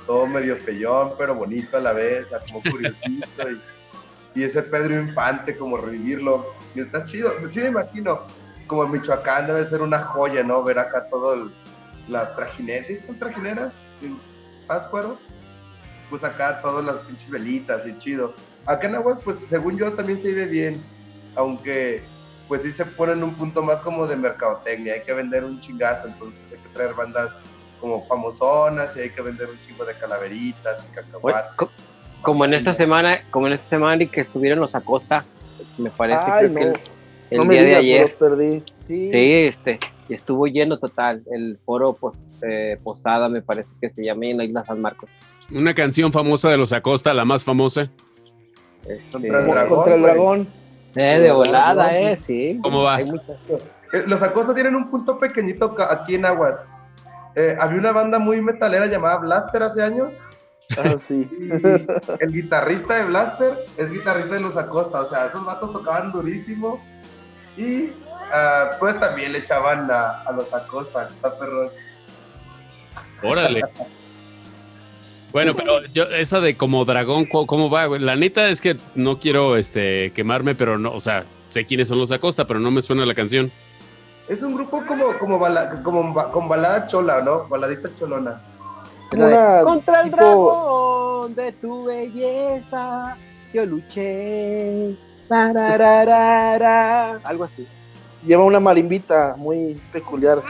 todo 0.07 0.27
medio 0.27 0.55
feyón, 0.55 1.11
pero 1.17 1.35
bonito 1.35 1.75
a 1.75 1.81
la 1.81 1.91
vez, 1.91 2.27
como 2.47 2.61
curiosito 2.71 3.51
y, 3.51 3.61
y 4.39 4.43
ese 4.45 4.63
Pedro 4.63 4.97
Infante, 4.97 5.57
como 5.57 5.75
revivirlo. 5.75 6.45
Y 6.75 6.79
está 6.79 7.03
chido, 7.03 7.33
sí 7.51 7.59
me 7.59 7.67
imagino, 7.67 8.21
como 8.67 8.85
en 8.85 8.91
Michoacán 8.91 9.45
debe 9.45 9.65
ser 9.65 9.81
una 9.81 9.99
joya, 9.99 10.41
¿no? 10.41 10.63
Ver 10.63 10.79
acá 10.79 11.05
todo 11.09 11.33
el- 11.33 11.51
las 12.07 12.33
trajineras, 12.33 12.87
¿sí 12.87 12.95
son 13.05 13.19
trajineras? 13.19 13.73
¿En 14.01 14.17
Páscuaro? 14.73 15.17
pues 16.11 16.23
acá 16.23 16.59
todas 16.61 16.83
las 16.83 16.95
pinches 17.05 17.29
velitas 17.29 17.85
y 17.85 17.95
chido. 17.99 18.33
Acá 18.65 18.87
en 18.87 18.95
Aguas, 18.95 19.19
pues 19.23 19.37
según 19.47 19.77
yo 19.77 19.93
también 19.93 20.19
se 20.19 20.29
vive 20.29 20.45
bien, 20.45 20.83
aunque 21.35 22.01
pues 22.47 22.63
sí 22.63 22.71
se 22.71 22.83
pone 22.83 23.11
en 23.13 23.23
un 23.23 23.35
punto 23.35 23.61
más 23.61 23.79
como 23.81 24.07
de 24.07 24.15
mercadotecnia, 24.15 24.93
hay 24.95 25.01
que 25.03 25.13
vender 25.13 25.43
un 25.43 25.61
chingazo, 25.61 26.07
entonces 26.07 26.41
hay 26.51 26.57
que 26.57 26.69
traer 26.69 26.95
bandas 26.95 27.29
como 27.79 28.01
famosonas 28.03 28.95
y 28.97 29.01
hay 29.01 29.11
que 29.11 29.21
vender 29.21 29.49
un 29.49 29.57
chingo 29.67 29.85
de 29.85 29.93
calaveritas 29.93 30.83
y 30.89 30.95
cacahuates. 30.95 31.51
co- 31.55 31.69
como 32.23 32.43
en 32.43 32.55
esta 32.55 32.73
semana, 32.73 33.21
como 33.29 33.45
en 33.45 33.53
esta 33.53 33.67
semana 33.67 34.01
y 34.01 34.07
que 34.07 34.21
estuvieron 34.21 34.59
los 34.59 34.73
Acosta, 34.73 35.23
me 35.77 35.91
parece 35.91 36.23
Ay, 36.25 36.49
creo 36.49 36.53
que 36.55 36.63
el, 36.63 36.73
el 37.29 37.37
no 37.37 37.45
me 37.45 37.53
día 37.53 37.63
de 37.65 37.75
ayer. 37.75 38.01
los 38.01 38.11
perdí. 38.13 38.63
Sí, 38.79 39.09
Sí, 39.09 39.31
este, 39.33 39.77
y 40.09 40.13
estuvo 40.15 40.47
lleno 40.47 40.77
total. 40.79 41.23
El 41.31 41.57
foro 41.65 41.93
pos- 41.93 42.25
eh, 42.41 42.77
Posada, 42.83 43.29
me 43.29 43.41
parece 43.41 43.75
que 43.79 43.87
se 43.87 44.03
llama 44.03 44.25
en 44.25 44.37
la 44.37 44.43
isla 44.43 44.65
San 44.65 44.81
Marcos. 44.81 45.09
Una 45.53 45.73
canción 45.73 46.11
famosa 46.11 46.49
de 46.49 46.57
los 46.57 46.73
Acosta, 46.73 47.13
la 47.13 47.23
más 47.25 47.43
famosa. 47.43 47.89
Este, 48.87 49.11
Contra 49.11 49.39
el 49.39 49.45
dragón, 49.47 49.75
contra 49.75 49.95
el 49.95 50.01
dragón. 50.01 50.47
eh, 50.95 51.19
de 51.19 51.31
volada, 51.31 51.97
eh, 51.99 52.17
sí. 52.19 52.59
¿Cómo 52.61 52.83
va? 52.83 52.95
Hay 52.95 53.05
muchas. 53.05 53.37
Eh, 53.93 54.03
Los 54.05 54.21
Acosta 54.21 54.53
tienen 54.53 54.75
un 54.75 54.89
punto 54.89 55.17
pequeñito 55.19 55.75
aquí 55.89 56.15
en 56.15 56.25
Aguas. 56.25 56.57
Eh, 57.35 57.55
había 57.59 57.77
una 57.79 57.91
banda 57.91 58.19
muy 58.19 58.41
metalera 58.41 58.87
llamada 58.87 59.17
Blaster 59.17 59.63
hace 59.63 59.81
años 59.83 60.13
Ah, 60.77 60.97
sí. 60.97 61.27
y 61.31 62.23
el 62.23 62.31
guitarrista 62.31 62.95
de 62.95 63.05
Blaster 63.05 63.53
es 63.77 63.91
guitarrista 63.91 64.35
de 64.35 64.41
los 64.41 64.55
Acosta, 64.57 65.01
o 65.01 65.09
sea, 65.09 65.25
esos 65.27 65.43
vatos 65.45 65.71
tocaban 65.73 66.11
durísimo 66.11 66.79
y 67.57 67.89
ah, 68.31 68.69
pues 68.79 68.99
también 68.99 69.31
le 69.33 69.39
echaban 69.39 69.89
a, 69.91 70.21
a 70.21 70.31
los 70.31 70.53
Acosta, 70.53 71.07
está 71.09 71.37
perrón. 71.37 71.69
Órale. 73.23 73.61
Bueno, 75.31 75.53
pero 75.55 75.85
yo, 75.93 76.03
esa 76.05 76.39
de 76.39 76.55
como 76.57 76.85
dragón, 76.85 77.25
¿cómo, 77.25 77.45
cómo 77.45 77.69
va? 77.69 77.87
La 77.99 78.15
neta 78.15 78.49
es 78.49 78.61
que 78.61 78.77
no 78.95 79.19
quiero 79.19 79.57
este, 79.57 80.11
quemarme, 80.15 80.55
pero 80.55 80.77
no, 80.79 80.91
o 80.91 80.99
sea, 80.99 81.23
sé 81.49 81.65
quiénes 81.65 81.87
son 81.87 81.99
los 81.99 82.11
Acosta, 82.11 82.47
pero 82.47 82.59
no 82.59 82.71
me 82.71 82.81
suena 82.81 83.05
la 83.05 83.13
canción. 83.13 83.51
Es 84.27 84.41
un 84.41 84.55
grupo 84.55 84.83
como, 84.87 85.13
como, 85.19 85.37
bala- 85.39 85.81
como 85.83 86.13
con 86.31 86.47
balada 86.47 86.87
chola, 86.87 87.21
¿no? 87.21 87.47
Baladita 87.47 87.89
cholona. 87.99 88.41
Una 89.11 89.61
Contra 89.63 90.01
el 90.01 90.11
tipo- 90.11 90.17
dragón 90.17 91.35
de 91.35 91.51
tu 91.53 91.83
belleza, 91.85 93.17
yo 93.53 93.65
luché. 93.65 94.95
Algo 97.23 97.43
así. 97.43 97.67
Lleva 98.25 98.43
una 98.43 98.59
marimbita 98.59 99.35
muy 99.37 99.79
peculiar. 99.91 100.43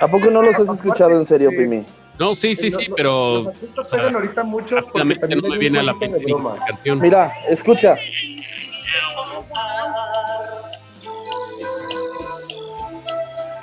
¿A 0.00 0.08
poco 0.08 0.30
no 0.30 0.42
los 0.42 0.58
has 0.58 0.68
escuchado 0.68 1.12
en 1.12 1.24
serio. 1.24 1.50
Pimi? 1.50 1.84
No, 2.18 2.34
sí, 2.34 2.54
sí, 2.54 2.70
sí, 2.70 2.88
pero 2.96 3.44
Los 3.74 3.92
o 3.94 3.96
sea, 3.96 4.08
ahorita 4.08 4.42
mucho 4.42 4.76
porque 4.92 5.36
no 5.36 5.48
me 5.48 5.58
viene 5.58 5.78
a 5.78 5.82
la 5.82 5.94
canción. 5.98 7.00
Mira, 7.00 7.32
escucha. 7.48 7.96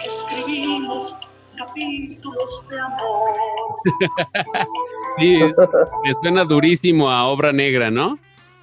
escribimos 0.10 1.18
capítulos 1.58 2.66
de 2.70 2.80
amor. 2.80 3.30
Sí, 5.18 5.38
me 6.04 6.14
suena 6.22 6.46
durísimo 6.46 7.10
a 7.10 7.26
obra 7.26 7.52
negra, 7.52 7.92
¿no? 7.92 8.18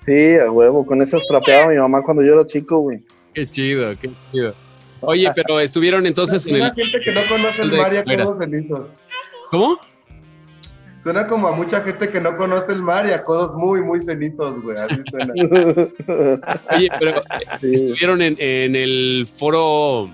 Sí, 0.07 0.37
a 0.39 0.51
huevo, 0.51 0.87
con 0.87 1.03
esas 1.03 1.27
trapeaba 1.27 1.69
mi 1.69 1.77
mamá 1.77 2.01
cuando 2.03 2.23
yo 2.23 2.35
era 2.35 2.47
chico, 2.47 2.79
güey. 2.79 3.03
Qué 3.35 3.47
chido, 3.47 3.89
qué 4.01 4.09
chido. 4.33 4.55
Oye, 5.01 5.31
pero 5.35 5.61
estuvieron 5.61 6.07
entonces 6.07 6.47
en 6.47 6.57
el... 6.57 6.73
gente 6.73 7.01
que 7.05 7.13
no 7.13 7.27
conoce 7.29 7.63
el 7.63 7.73
mar 7.73 7.93
y 7.93 7.97
a 7.99 8.05
codos. 8.05 8.89
¿Cómo? 9.51 9.79
Suena 11.03 11.27
como 11.27 11.49
a 11.49 11.53
mucha 11.53 11.83
gente 11.83 12.09
que 12.09 12.21
no 12.21 12.37
conoce 12.37 12.73
el 12.73 12.83
mar 12.83 13.07
y 13.07 13.13
a 13.13 13.23
codos 13.23 13.55
muy, 13.55 13.81
muy 13.81 14.01
cenizos, 14.01 14.61
güey. 14.63 14.77
Así 14.79 14.97
suena. 15.11 15.33
Oye, 16.75 16.89
pero 16.99 17.11
eh, 17.19 17.23
Sí. 17.61 17.75
estuvieron 17.75 18.23
en, 18.23 18.37
en 18.41 18.75
el 18.75 19.29
foro, 19.37 20.09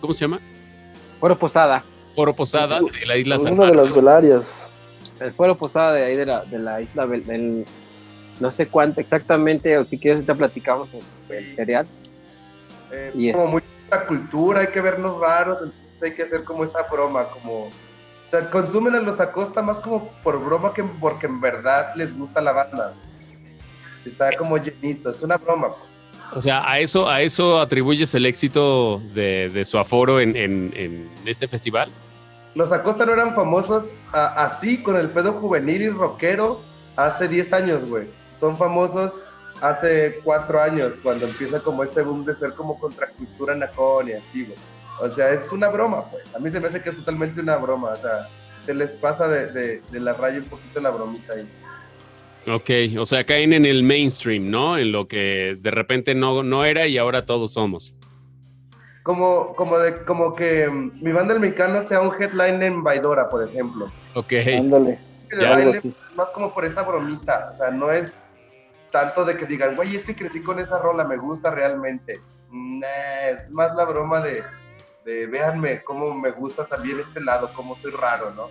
¿cómo 0.00 0.12
se 0.12 0.22
llama? 0.24 0.40
Foro 1.20 1.38
Posada. 1.38 1.82
Foro 2.14 2.34
Posada 2.34 2.80
de 2.80 3.06
la 3.06 3.16
isla 3.16 3.38
San 3.38 3.54
Una 3.54 3.66
de 3.66 3.76
las 3.76 3.94
velarias. 3.94 4.70
El 5.20 5.32
Foro 5.32 5.54
Posada 5.54 5.92
de 5.94 6.04
ahí 6.04 6.16
de 6.16 6.26
la, 6.26 6.44
de 6.44 6.58
la 6.58 6.80
isla 6.80 7.06
del. 7.06 7.64
No 8.40 8.50
sé 8.50 8.66
cuánto 8.66 9.00
exactamente, 9.00 9.78
o 9.78 9.84
si 9.84 9.98
quieres, 9.98 10.16
ahorita 10.18 10.34
platicamos 10.34 10.88
el, 10.94 11.34
el 11.36 11.52
cereal. 11.52 11.86
Eh, 12.92 13.12
Y 13.14 13.28
es- 13.30 13.36
como 13.36 13.48
mucha 13.48 14.06
cultura, 14.06 14.60
hay 14.60 14.68
que 14.68 14.80
vernos 14.80 15.18
raros, 15.20 15.58
entonces 15.62 16.02
hay 16.02 16.12
que 16.14 16.22
hacer 16.24 16.44
como 16.44 16.64
esa 16.64 16.82
broma, 16.82 17.24
como... 17.24 17.66
O 17.66 18.30
sea, 18.30 18.50
consumen 18.50 18.94
a 18.96 19.00
los 19.00 19.20
Acosta 19.20 19.62
más 19.62 19.78
como 19.78 20.08
por 20.22 20.42
broma 20.44 20.74
que 20.74 20.82
porque 20.82 21.26
en 21.26 21.40
verdad 21.40 21.94
les 21.94 22.16
gusta 22.18 22.40
la 22.40 22.50
banda. 22.52 22.94
Está 24.04 24.36
como 24.36 24.56
llenito, 24.58 25.10
es 25.10 25.22
una 25.22 25.36
broma. 25.36 25.68
O 26.32 26.40
sea, 26.40 26.68
a 26.68 26.80
eso, 26.80 27.08
a 27.08 27.22
eso 27.22 27.60
atribuyes 27.60 28.12
el 28.14 28.26
éxito 28.26 28.98
de, 29.14 29.48
de 29.50 29.64
su 29.64 29.78
aforo 29.78 30.18
en, 30.20 30.34
en- 30.36 30.72
en 30.74 31.10
este 31.26 31.46
festival. 31.46 31.88
Los 32.56 32.72
Acosta 32.72 33.06
no 33.06 33.12
eran 33.12 33.34
famosos 33.36 33.84
a- 34.12 34.44
así 34.44 34.82
con 34.82 34.96
el 34.96 35.08
pedo 35.10 35.34
juvenil 35.34 35.82
y 35.82 35.88
rockero 35.90 36.60
hace 36.96 37.28
10 37.28 37.52
años, 37.52 37.88
güey. 37.88 38.08
Son 38.38 38.56
famosos 38.56 39.12
hace 39.60 40.20
4 40.24 40.60
años, 40.60 40.92
cuando 41.02 41.26
empieza 41.26 41.60
como 41.60 41.84
ese 41.84 42.02
boom 42.02 42.24
de 42.24 42.34
ser 42.34 42.52
como 42.54 42.78
contracultura 42.78 43.54
nacón 43.54 44.08
y 44.08 44.12
así, 44.12 44.44
güey. 44.44 44.58
O 45.00 45.08
sea, 45.08 45.30
es 45.30 45.50
una 45.52 45.68
broma, 45.68 46.04
pues. 46.10 46.34
A 46.34 46.38
mí 46.38 46.50
se 46.50 46.60
me 46.60 46.68
hace 46.68 46.80
que 46.82 46.90
es 46.90 46.96
totalmente 46.96 47.40
una 47.40 47.56
broma. 47.56 47.90
O 47.90 47.96
sea, 47.96 48.28
se 48.64 48.74
les 48.74 48.90
pasa 48.92 49.26
de, 49.28 49.46
de- 49.46 49.82
de 49.90 50.00
la 50.00 50.12
raya 50.12 50.38
un 50.38 50.44
poquito 50.44 50.80
la 50.80 50.90
bromita 50.90 51.32
ahí. 51.34 51.48
Ok, 52.46 53.00
o 53.00 53.06
sea, 53.06 53.24
caen 53.24 53.52
en 53.54 53.64
el 53.66 53.82
mainstream, 53.82 54.50
¿no? 54.50 54.76
En 54.76 54.92
lo 54.92 55.08
que 55.08 55.56
de 55.60 55.70
repente 55.70 56.14
no, 56.14 56.42
no 56.42 56.64
era 56.64 56.86
y 56.86 56.98
ahora 56.98 57.24
todos 57.24 57.54
somos. 57.54 57.94
Como, 59.02 59.54
como, 59.54 59.78
de, 59.78 59.94
como 60.04 60.34
que 60.34 60.68
mm, 60.68 61.02
mi 61.02 61.12
banda 61.12 61.34
el 61.34 61.40
mexicano 61.40 61.82
sea 61.82 62.00
un 62.00 62.12
headline 62.20 62.62
en 62.62 62.82
Baidora, 62.82 63.28
por 63.28 63.42
ejemplo. 63.46 63.86
Ok, 64.14 64.32
Ándale. 64.58 64.98
más 66.14 66.28
como 66.34 66.52
por 66.54 66.64
esa 66.64 66.82
bromita, 66.82 67.50
o 67.52 67.56
sea, 67.56 67.70
no 67.70 67.90
es 67.90 68.12
tanto 68.94 69.24
de 69.24 69.36
que 69.36 69.44
digan, 69.44 69.74
güey, 69.74 69.96
es 69.96 70.04
que 70.04 70.14
crecí 70.14 70.40
con 70.40 70.60
esa 70.60 70.78
rola, 70.78 71.02
me 71.02 71.16
gusta 71.16 71.50
realmente. 71.50 72.20
Nah, 72.52 72.86
es 73.34 73.50
más 73.50 73.74
la 73.74 73.84
broma 73.86 74.20
de, 74.20 74.44
de 75.04 75.26
véanme 75.26 75.82
cómo 75.82 76.14
me 76.14 76.30
gusta 76.30 76.64
también 76.64 77.00
este 77.00 77.20
lado, 77.20 77.50
cómo 77.56 77.76
soy 77.76 77.90
raro, 77.90 78.30
¿no? 78.36 78.50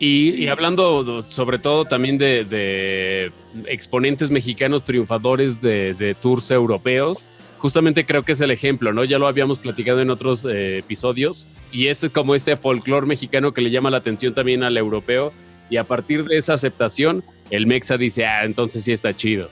Y, 0.00 0.30
y 0.30 0.48
hablando 0.48 1.22
sobre 1.22 1.60
todo 1.60 1.84
también 1.84 2.18
de, 2.18 2.44
de 2.44 3.30
exponentes 3.66 4.32
mexicanos 4.32 4.82
triunfadores 4.82 5.60
de, 5.60 5.94
de 5.94 6.16
tours 6.16 6.50
europeos, 6.50 7.24
justamente 7.58 8.04
creo 8.04 8.24
que 8.24 8.32
es 8.32 8.40
el 8.40 8.50
ejemplo, 8.50 8.92
¿no? 8.92 9.04
Ya 9.04 9.20
lo 9.20 9.28
habíamos 9.28 9.58
platicado 9.58 10.00
en 10.00 10.10
otros 10.10 10.44
eh, 10.44 10.78
episodios 10.78 11.46
y 11.70 11.86
es 11.86 12.04
como 12.12 12.34
este 12.34 12.56
folclore 12.56 13.06
mexicano 13.06 13.54
que 13.54 13.60
le 13.60 13.70
llama 13.70 13.90
la 13.90 13.98
atención 13.98 14.34
también 14.34 14.64
al 14.64 14.76
europeo 14.76 15.32
y 15.70 15.76
a 15.76 15.84
partir 15.84 16.24
de 16.24 16.36
esa 16.36 16.54
aceptación, 16.54 17.22
el 17.50 17.68
Mexa 17.68 17.96
dice, 17.96 18.26
ah, 18.26 18.44
entonces 18.44 18.82
sí 18.82 18.90
está 18.90 19.14
chido. 19.14 19.48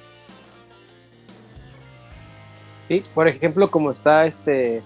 Sí, 2.89 3.03
por 3.15 3.29
ejemplo, 3.29 3.69
como 3.71 3.91
está 3.91 4.27
este. 4.27 4.83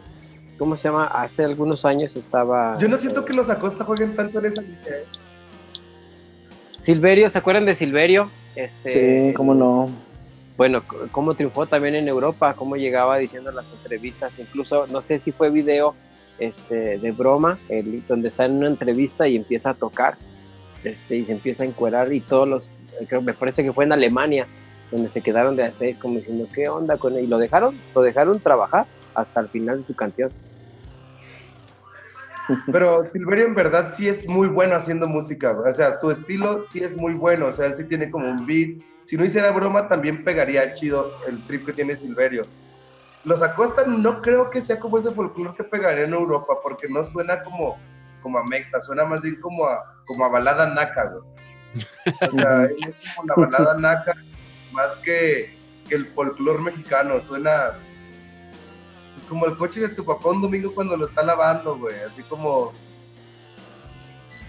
¿Cómo 0.58 0.76
se 0.76 0.88
llama? 0.88 1.06
Hace 1.06 1.44
algunos 1.44 1.84
años 1.84 2.16
estaba. 2.16 2.78
Yo 2.78 2.88
no 2.88 2.96
siento 2.96 3.24
que 3.24 3.32
los 3.32 3.48
Acosta 3.48 3.84
jueguen 3.84 4.14
tanto 4.14 4.38
en 4.40 4.46
esa 4.46 4.62
liga. 4.62 4.78
¿eh? 4.90 5.04
Silverio, 6.80 7.28
¿se 7.30 7.38
acuerdan 7.38 7.66
de 7.66 7.74
Silverio? 7.74 8.30
Este, 8.56 9.28
Sí, 9.28 9.34
cómo 9.34 9.54
no. 9.54 9.86
Bueno, 10.56 10.82
cómo 11.10 11.34
triunfó 11.34 11.66
también 11.66 11.94
en 11.94 12.08
Europa, 12.08 12.54
cómo 12.54 12.76
llegaba 12.76 13.16
diciendo 13.18 13.48
en 13.50 13.56
las 13.56 13.72
entrevistas, 13.72 14.32
incluso 14.38 14.86
no 14.88 15.00
sé 15.00 15.18
si 15.18 15.32
fue 15.32 15.48
video 15.50 15.94
este, 16.38 16.98
de 16.98 17.12
broma, 17.12 17.58
el- 17.68 18.02
donde 18.06 18.28
está 18.28 18.44
en 18.44 18.56
una 18.56 18.68
entrevista 18.68 19.26
y 19.28 19.36
empieza 19.36 19.70
a 19.70 19.74
tocar, 19.74 20.16
este, 20.84 21.16
y 21.16 21.24
se 21.24 21.32
empieza 21.32 21.62
a 21.62 21.66
encuerar 21.66 22.12
y 22.12 22.20
todos 22.20 22.46
los, 22.48 22.72
creo, 23.08 23.22
me 23.22 23.32
parece 23.32 23.62
que 23.62 23.72
fue 23.72 23.84
en 23.84 23.92
Alemania, 23.92 24.46
donde 24.90 25.08
se 25.08 25.22
quedaron 25.22 25.56
de 25.56 25.64
a 25.64 25.70
seis 25.70 25.96
como 25.98 26.16
diciendo, 26.18 26.46
¿qué 26.52 26.68
onda 26.68 26.96
con 26.96 27.16
él? 27.16 27.24
Y 27.24 27.26
lo 27.26 27.38
dejaron, 27.38 27.74
lo 27.94 28.02
dejaron 28.02 28.40
trabajar 28.40 28.86
hasta 29.14 29.40
el 29.40 29.48
final 29.48 29.80
de 29.80 29.86
su 29.86 29.94
canción. 29.94 30.30
Pero 32.72 33.04
Silverio 33.12 33.46
en 33.46 33.54
verdad 33.54 33.92
sí 33.94 34.08
es 34.08 34.26
muy 34.26 34.48
bueno 34.48 34.74
haciendo 34.74 35.06
música, 35.06 35.52
o 35.52 35.72
sea, 35.72 35.94
su 35.94 36.10
estilo 36.10 36.62
sí 36.64 36.82
es 36.82 36.96
muy 36.96 37.14
bueno, 37.14 37.46
o 37.46 37.52
sea, 37.52 37.66
él 37.66 37.76
sí 37.76 37.84
tiene 37.84 38.10
como 38.10 38.28
un 38.28 38.44
beat. 38.44 38.82
Si 39.04 39.16
no 39.16 39.24
hiciera 39.24 39.50
broma, 39.50 39.88
también 39.88 40.24
pegaría 40.24 40.74
chido 40.74 41.12
el 41.28 41.40
trip 41.46 41.66
que 41.66 41.72
tiene 41.72 41.96
Silverio. 41.96 42.42
Los 43.24 43.42
Acosta 43.42 43.84
no 43.86 44.22
creo 44.22 44.50
que 44.50 44.60
sea 44.60 44.78
como 44.78 44.98
ese 44.98 45.10
folclore 45.10 45.56
que 45.56 45.64
pegaría 45.64 46.04
en 46.04 46.14
Europa, 46.14 46.54
porque 46.62 46.88
no 46.88 47.04
suena 47.04 47.42
como, 47.42 47.78
como 48.22 48.38
a 48.38 48.44
Mexa, 48.44 48.80
suena 48.80 49.04
más 49.04 49.20
bien 49.20 49.40
como 49.40 49.66
a, 49.66 49.96
como 50.06 50.24
a 50.24 50.28
balada 50.28 50.72
naca, 50.72 51.04
güey. 51.04 51.22
O 52.22 52.30
sea, 52.32 52.64
él 52.64 52.76
es 52.88 53.14
como 53.14 53.26
la 53.28 53.34
balada 53.34 53.74
naca, 53.78 54.14
más 54.72 54.96
que, 54.98 55.54
que 55.88 55.94
el 55.94 56.06
folclore 56.06 56.62
mexicano, 56.62 57.20
suena 57.26 57.78
pues, 59.14 59.26
como 59.28 59.46
el 59.46 59.56
coche 59.56 59.80
de 59.80 59.88
tu 59.90 60.04
papá 60.04 60.30
un 60.30 60.42
domingo 60.42 60.74
cuando 60.74 60.96
lo 60.96 61.06
está 61.06 61.22
lavando, 61.22 61.76
güey, 61.76 61.96
así 62.00 62.22
como 62.24 62.72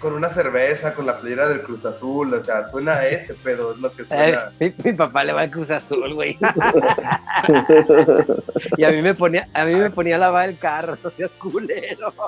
con 0.01 0.13
una 0.13 0.29
cerveza, 0.29 0.95
con 0.95 1.05
la 1.05 1.19
playera 1.19 1.47
del 1.47 1.61
Cruz 1.61 1.85
Azul, 1.85 2.33
o 2.33 2.43
sea, 2.43 2.67
suena 2.67 2.93
a 2.93 3.07
ese 3.07 3.35
pedo, 3.35 3.73
es 3.73 3.77
lo 3.77 3.91
que 3.91 4.03
suena. 4.03 4.51
mi, 4.59 4.73
mi 4.83 4.93
papá 4.93 5.23
le 5.23 5.31
va 5.31 5.41
al 5.41 5.51
Cruz 5.51 5.69
Azul, 5.69 6.15
güey. 6.15 6.35
y 8.77 8.83
a 8.83 8.89
mí 8.89 9.03
me 9.03 9.13
ponía, 9.13 9.47
a 9.53 9.63
mí 9.63 9.75
me 9.75 9.91
ponía 9.91 10.15
a 10.15 10.19
lavar 10.19 10.49
el 10.49 10.57
carro, 10.57 10.97
no 11.03 11.09
seas 11.11 11.29
culero. 11.37 12.11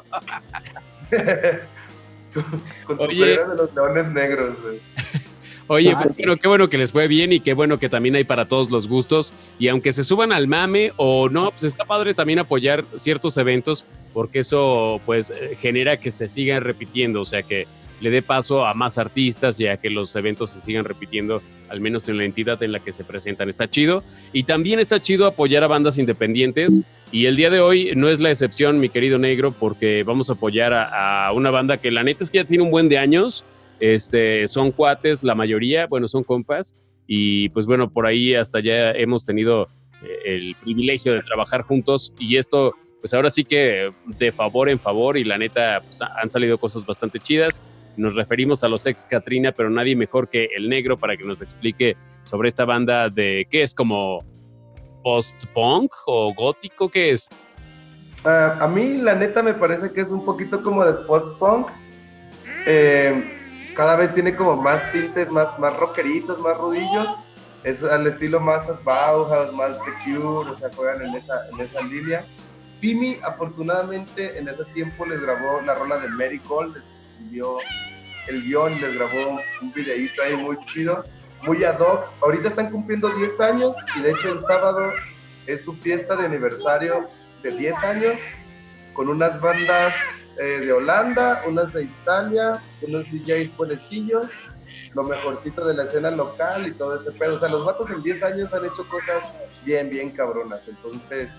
con 2.85 2.97
tu 2.97 3.03
Oye. 3.03 3.17
playera 3.17 3.45
de 3.45 3.55
los 3.55 3.73
leones 3.73 4.07
negros, 4.09 4.61
güey. 4.61 4.79
Oye, 5.67 5.93
Ah, 5.95 5.99
pues 6.03 6.17
bueno, 6.17 6.37
qué 6.37 6.47
bueno 6.47 6.69
que 6.69 6.77
les 6.77 6.91
fue 6.91 7.07
bien 7.07 7.31
y 7.31 7.39
qué 7.39 7.53
bueno 7.53 7.77
que 7.77 7.89
también 7.89 8.15
hay 8.15 8.23
para 8.23 8.47
todos 8.47 8.69
los 8.69 8.87
gustos. 8.87 9.33
Y 9.59 9.69
aunque 9.69 9.93
se 9.93 10.03
suban 10.03 10.31
al 10.31 10.47
mame 10.47 10.91
o 10.97 11.29
no, 11.29 11.51
pues 11.51 11.63
está 11.63 11.85
padre 11.85 12.13
también 12.13 12.39
apoyar 12.39 12.83
ciertos 12.97 13.37
eventos 13.37 13.85
porque 14.13 14.39
eso 14.39 15.01
pues 15.05 15.31
eh, 15.31 15.57
genera 15.59 15.97
que 15.97 16.11
se 16.11 16.27
sigan 16.27 16.63
repitiendo, 16.63 17.21
o 17.21 17.25
sea 17.25 17.43
que 17.43 17.65
le 18.01 18.09
dé 18.11 18.21
paso 18.21 18.65
a 18.65 18.73
más 18.73 18.97
artistas 18.97 19.59
y 19.59 19.67
a 19.67 19.77
que 19.77 19.89
los 19.89 20.15
eventos 20.17 20.49
se 20.49 20.59
sigan 20.59 20.83
repitiendo, 20.83 21.41
al 21.69 21.79
menos 21.79 22.09
en 22.09 22.17
la 22.17 22.25
entidad 22.25 22.61
en 22.61 22.73
la 22.73 22.79
que 22.79 22.91
se 22.91 23.05
presentan. 23.05 23.47
Está 23.47 23.69
chido. 23.69 24.03
Y 24.33 24.43
también 24.43 24.79
está 24.79 25.01
chido 25.01 25.25
apoyar 25.25 25.63
a 25.63 25.67
bandas 25.67 25.97
independientes. 25.97 26.81
Y 27.13 27.27
el 27.27 27.37
día 27.37 27.49
de 27.49 27.61
hoy 27.61 27.93
no 27.95 28.09
es 28.09 28.19
la 28.19 28.29
excepción, 28.29 28.79
mi 28.81 28.89
querido 28.89 29.19
negro, 29.19 29.53
porque 29.57 30.03
vamos 30.03 30.29
a 30.29 30.33
apoyar 30.33 30.73
a, 30.73 31.27
a 31.27 31.31
una 31.31 31.49
banda 31.49 31.77
que 31.77 31.91
la 31.91 32.03
neta 32.03 32.25
es 32.25 32.31
que 32.31 32.39
ya 32.39 32.45
tiene 32.45 32.63
un 32.63 32.71
buen 32.71 32.89
de 32.89 32.97
años. 32.97 33.45
Este, 33.85 34.47
son 34.47 34.71
cuates, 34.71 35.23
la 35.23 35.35
mayoría, 35.35 35.87
bueno, 35.87 36.07
son 36.07 36.23
compas. 36.23 36.73
Y 37.05 37.49
pues 37.49 37.65
bueno, 37.65 37.89
por 37.91 38.05
ahí 38.07 38.33
hasta 38.33 38.61
ya 38.61 38.91
hemos 38.91 39.25
tenido 39.25 39.67
eh, 40.01 40.19
el 40.23 40.55
privilegio 40.55 41.11
de 41.13 41.21
trabajar 41.21 41.63
juntos. 41.63 42.13
Y 42.17 42.37
esto, 42.37 42.75
pues 43.01 43.13
ahora 43.13 43.29
sí 43.29 43.43
que 43.43 43.91
de 44.05 44.31
favor 44.31 44.69
en 44.69 44.79
favor. 44.79 45.17
Y 45.17 45.25
la 45.25 45.37
neta, 45.37 45.81
pues, 45.83 46.01
ha- 46.01 46.13
han 46.21 46.29
salido 46.29 46.57
cosas 46.57 46.85
bastante 46.85 47.19
chidas. 47.19 47.61
Nos 47.97 48.15
referimos 48.15 48.63
a 48.63 48.69
los 48.69 48.85
ex 48.85 49.03
Katrina, 49.03 49.51
pero 49.51 49.69
nadie 49.69 49.97
mejor 49.97 50.29
que 50.29 50.47
el 50.55 50.69
negro 50.69 50.97
para 50.97 51.17
que 51.17 51.25
nos 51.25 51.41
explique 51.41 51.97
sobre 52.23 52.47
esta 52.47 52.63
banda 52.63 53.09
de 53.09 53.45
qué 53.51 53.63
es 53.63 53.75
como 53.75 54.19
post-punk 55.03 55.91
o 56.05 56.33
gótico, 56.33 56.87
¿qué 56.89 57.11
es? 57.11 57.29
Ah, 58.23 58.59
a 58.61 58.67
mí, 58.69 59.01
la 59.01 59.13
neta, 59.15 59.43
me 59.43 59.53
parece 59.53 59.91
que 59.91 59.99
es 59.99 60.09
un 60.09 60.23
poquito 60.23 60.63
como 60.63 60.85
de 60.85 60.93
post-punk. 61.05 61.67
Eh, 62.65 63.41
cada 63.75 63.95
vez 63.95 64.13
tiene 64.13 64.35
como 64.35 64.55
más 64.55 64.91
tintes, 64.91 65.29
más, 65.31 65.57
más 65.59 65.75
rockeritos, 65.77 66.39
más 66.39 66.57
rudillos. 66.57 67.07
Es 67.63 67.83
al 67.83 68.07
estilo 68.07 68.39
más 68.39 68.63
Bauhaus, 68.83 69.53
más 69.53 69.77
The 69.79 69.91
Cure, 70.03 70.51
o 70.51 70.55
sea, 70.55 70.69
juegan 70.75 71.01
en 71.01 71.15
esa, 71.15 71.35
en 71.51 71.59
esa 71.61 71.81
línea. 71.81 72.25
Pimi, 72.81 73.17
afortunadamente, 73.23 74.37
en 74.37 74.49
ese 74.49 74.65
tiempo 74.73 75.05
les 75.05 75.21
grabó 75.21 75.61
la 75.61 75.73
rola 75.73 75.97
de 75.99 76.09
Mary 76.09 76.41
les 76.73 76.83
escribió 76.83 77.57
el 78.27 78.43
guion, 78.43 78.81
les 78.81 78.95
grabó 78.95 79.39
un 79.61 79.71
videíto 79.71 80.21
ahí 80.21 80.35
muy 80.35 80.57
chido, 80.65 81.03
muy 81.43 81.63
ad 81.63 81.79
hoc. 81.79 82.05
Ahorita 82.21 82.49
están 82.49 82.71
cumpliendo 82.71 83.09
10 83.09 83.39
años 83.39 83.75
y 83.95 84.01
de 84.01 84.11
hecho 84.11 84.33
el 84.33 84.41
sábado 84.41 84.91
es 85.47 85.63
su 85.63 85.73
fiesta 85.73 86.17
de 86.17 86.25
aniversario 86.25 87.05
de 87.41 87.51
10 87.51 87.77
años 87.83 88.19
con 88.93 89.09
unas 89.09 89.39
bandas 89.39 89.93
eh, 90.39 90.59
de 90.65 90.71
Holanda, 90.71 91.43
unas 91.47 91.73
de 91.73 91.83
Italia, 91.83 92.53
unos 92.81 93.05
DJs 93.11 93.55
buenecillos 93.55 94.27
lo 94.93 95.03
mejorcito 95.03 95.65
de 95.65 95.73
la 95.73 95.85
escena 95.85 96.11
local 96.11 96.67
y 96.67 96.71
todo 96.71 96.95
ese 96.95 97.11
pedo. 97.11 97.35
O 97.35 97.39
sea, 97.39 97.49
los 97.49 97.65
vatos 97.65 97.89
en 97.89 98.01
10 98.03 98.23
años 98.23 98.53
han 98.53 98.65
hecho 98.65 98.87
cosas 98.89 99.33
bien, 99.65 99.89
bien 99.89 100.11
cabronas. 100.11 100.67
Entonces, 100.67 101.31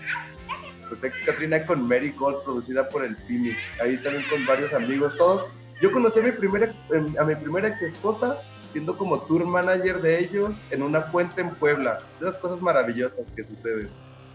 pues 0.89 1.03
ex 1.03 1.21
Katrina 1.25 1.65
con 1.65 1.87
Mary 1.87 2.11
Gold, 2.11 2.43
producida 2.43 2.87
por 2.89 3.05
el 3.05 3.15
Pini. 3.15 3.51
Ahí 3.81 3.97
también 3.97 4.25
con 4.29 4.45
varios 4.45 4.73
amigos, 4.73 5.15
todos. 5.17 5.45
Yo 5.81 5.91
conocí 5.91 6.19
a 6.19 6.23
mi 6.23 6.31
primera, 6.31 6.65
ex, 6.65 6.77
em, 6.91 7.17
a 7.17 7.23
mi 7.23 7.35
primera 7.35 7.67
ex 7.69 7.81
esposa 7.81 8.37
siendo 8.71 8.97
como 8.97 9.19
tour 9.19 9.45
manager 9.45 10.01
de 10.01 10.19
ellos 10.19 10.53
en 10.69 10.83
una 10.83 11.01
fuente 11.01 11.39
en 11.39 11.49
Puebla. 11.51 11.97
Esas 12.19 12.37
cosas 12.37 12.61
maravillosas 12.61 13.31
que 13.31 13.43
suceden. 13.43 13.89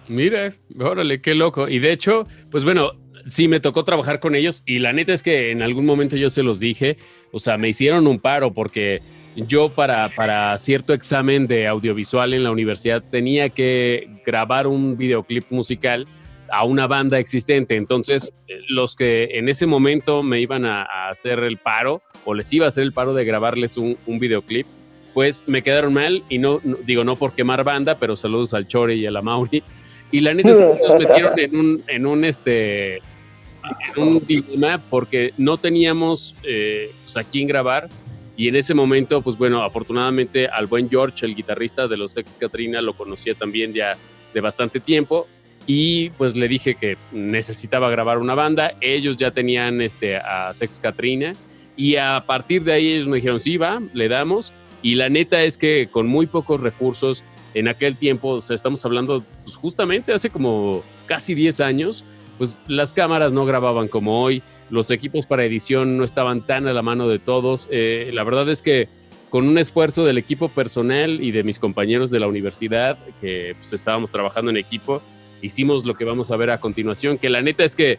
Mira, 0.09 0.53
órale, 0.79 1.21
qué 1.21 1.35
loco. 1.35 1.69
Y 1.69 1.79
de 1.79 1.93
hecho, 1.93 2.25
pues 2.51 2.65
bueno, 2.65 2.93
sí 3.27 3.49
me 3.49 3.61
tocó 3.61 3.85
trabajar 3.85 4.21
con 4.21 4.35
ellos 4.35 4.63
y 4.67 4.79
la 4.79 4.93
neta 4.93 5.13
es 5.13 5.23
que 5.23 5.51
en 5.51 5.63
algún 5.63 5.87
momento 5.87 6.17
yo 6.17 6.31
se 6.31 6.43
los 6.43 6.61
dije, 6.61 6.97
o 7.33 7.41
sea, 7.41 7.59
me 7.59 7.69
hicieron 7.69 8.07
un 8.07 8.19
paro 8.19 8.53
porque 8.53 9.01
yo 9.37 9.69
para, 9.69 10.09
para 10.11 10.57
cierto 10.59 10.93
examen 10.93 11.47
de 11.47 11.67
audiovisual 11.67 12.35
en 12.35 12.45
la 12.45 12.51
universidad 12.51 13.03
tenía 13.11 13.49
que 13.49 14.09
grabar 14.25 14.67
un 14.67 14.97
videoclip 14.97 15.45
musical 15.51 16.07
a 16.51 16.65
una 16.65 16.87
banda 16.87 17.19
existente. 17.19 17.77
Entonces, 17.77 18.33
los 18.69 18.95
que 18.95 19.31
en 19.35 19.49
ese 19.49 19.67
momento 19.67 20.23
me 20.23 20.41
iban 20.41 20.65
a, 20.65 21.09
hacer 21.09 21.41
el 21.41 21.59
paro 21.59 22.03
o 22.25 22.35
les 22.35 22.53
iba 22.53 22.67
a 22.67 22.69
hacer 22.69 22.85
el 22.85 22.93
paro 22.93 23.15
de 23.15 23.25
grabarles 23.25 23.77
un, 23.77 23.97
videoclip, 24.07 24.67
pues 25.15 25.45
me 25.49 25.63
quedaron 25.63 25.95
mal 25.95 26.23
y 26.29 26.39
no, 26.39 26.61
digo, 26.85 27.05
no 27.05 27.17
por 27.17 27.35
quemar 27.35 27.65
banda, 27.65 27.99
pero 27.99 28.17
saludos 28.17 28.55
al 28.55 28.69
Chore 28.69 28.97
y 28.97 29.07
a 29.07 29.11
la 29.11 29.23
Mauri. 29.23 29.63
Y 30.11 30.21
la 30.21 30.35
neta 30.35 30.51
es 30.51 30.59
que 30.59 30.89
nos 30.89 30.99
metieron 30.99 31.39
en 31.39 31.57
un, 31.57 31.83
en 31.87 32.07
un, 32.07 32.25
este, 32.25 32.97
en 32.97 33.03
un 34.03 34.27
dilema 34.27 34.81
porque 34.91 35.33
no 35.37 35.57
teníamos 35.57 36.37
eh, 36.45 36.91
pues, 37.05 37.17
a 37.17 37.25
quién 37.25 37.47
grabar. 37.47 37.89
Y 38.37 38.49
en 38.49 38.57
ese 38.57 38.73
momento, 38.73 39.21
pues 39.21 39.37
bueno, 39.37 39.63
afortunadamente 39.63 40.49
al 40.49 40.67
buen 40.67 40.89
George, 40.89 41.27
el 41.27 41.35
guitarrista 41.35 41.87
de 41.89 41.97
los 41.97 42.17
ex 42.17 42.35
Katrina, 42.35 42.81
lo 42.81 42.95
conocía 42.95 43.35
también 43.35 43.75
ya 43.75 43.97
de 44.33 44.41
bastante 44.41 44.81
tiempo 44.81 45.27
y 45.67 46.11
pues 46.11 46.37
le 46.37 46.49
dije 46.49 46.75
que 46.75 46.97
necesitaba 47.13 47.91
grabar 47.91 48.19
una 48.19 48.35
banda. 48.35 48.75
Ellos 48.81 49.17
ya 49.17 49.31
tenían 49.31 49.81
este, 49.81 50.17
a 50.17 50.53
Sex 50.55 50.81
Katrina 50.81 51.33
y 51.77 51.97
a 51.97 52.25
partir 52.27 52.65
de 52.65 52.73
ahí 52.73 52.93
ellos 52.93 53.09
me 53.09 53.17
dijeron, 53.17 53.41
sí, 53.41 53.57
va, 53.57 53.81
le 53.93 54.09
damos. 54.09 54.53
Y 54.83 54.95
la 54.95 55.09
neta 55.09 55.43
es 55.45 55.59
que 55.59 55.89
con 55.91 56.07
muy 56.07 56.27
pocos 56.27 56.63
recursos 56.63 57.23
en 57.55 57.69
aquel 57.69 57.97
tiempo, 57.97 58.29
o 58.29 58.41
sea, 58.41 58.55
estamos 58.55 58.85
hablando 58.85 59.25
pues 59.45 59.57
justamente 59.57 60.13
hace 60.13 60.31
como 60.31 60.83
casi 61.07 61.35
10 61.35 61.61
años, 61.61 62.05
pues 62.39 62.61
las 62.67 62.93
cámaras 62.93 63.33
no 63.33 63.45
grababan 63.45 63.89
como 63.89 64.23
hoy, 64.23 64.43
los 64.71 64.91
equipos 64.91 65.27
para 65.27 65.45
edición 65.45 65.97
no 65.97 66.05
estaban 66.05 66.47
tan 66.47 66.67
a 66.67 66.73
la 66.73 66.83
mano 66.83 67.09
de 67.09 67.19
todos. 67.19 67.69
Eh, 67.71 68.11
la 68.15 68.25
verdad 68.25 68.49
es 68.49 68.63
que 68.63 68.89
con 69.29 69.47
un 69.47 69.59
esfuerzo 69.59 70.05
del 70.05 70.19
equipo 70.19 70.49
personal 70.49 71.23
y 71.23 71.31
de 71.31 71.45
mis 71.45 71.59
compañeros 71.59 72.11
de 72.11 72.21
la 72.21 72.29
universidad, 72.29 72.99
que 73.21 73.55
pues 73.59 73.73
estábamos 73.73 74.11
trabajando 74.11 74.51
en 74.51 74.57
equipo, 74.57 75.03
hicimos 75.43 75.85
lo 75.85 75.95
que 75.95 76.05
vamos 76.05 76.31
a 76.31 76.37
ver 76.37 76.51
a 76.51 76.59
continuación, 76.59 77.19
que 77.19 77.31
la 77.31 77.43
neta 77.43 77.65
es 77.65 77.77
que 77.77 77.99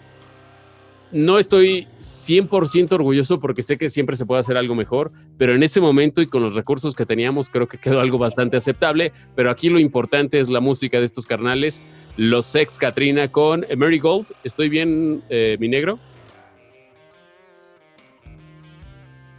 no 1.12 1.40
estoy 1.40 1.88
100% 2.00 2.94
orgulloso 2.94 3.40
porque 3.40 3.62
sé 3.62 3.78
que 3.78 3.90
siempre 3.90 4.16
se 4.16 4.26
puede 4.26 4.40
hacer 4.40 4.58
algo 4.58 4.76
mejor, 4.76 5.12
pero 5.38 5.54
en 5.54 5.64
ese 5.64 5.82
momento 5.82 6.22
y 6.22 6.28
con 6.28 6.42
los 6.42 6.56
recursos 6.56 6.96
que 6.96 7.06
teníamos 7.06 7.50
creo 7.50 7.68
que 7.68 7.78
quedó 7.78 8.00
algo 8.00 8.18
bastante 8.18 8.58
aceptable, 8.58 9.12
pero 9.36 9.52
aquí 9.52 9.70
lo 9.70 9.80
importante 9.80 10.40
es 10.40 10.50
la 10.50 10.60
música 10.60 11.00
de 11.00 11.06
estos 11.06 11.26
carnales, 11.26 11.84
los 12.18 12.46
Sex 12.46 12.78
Katrina 12.78 13.28
con 13.28 13.66
Mary 13.78 14.00
Gold. 14.00 14.28
¿Estoy 14.44 14.70
bien, 14.70 15.24
eh, 15.30 15.58
mi 15.60 15.68
negro? 15.68 16.00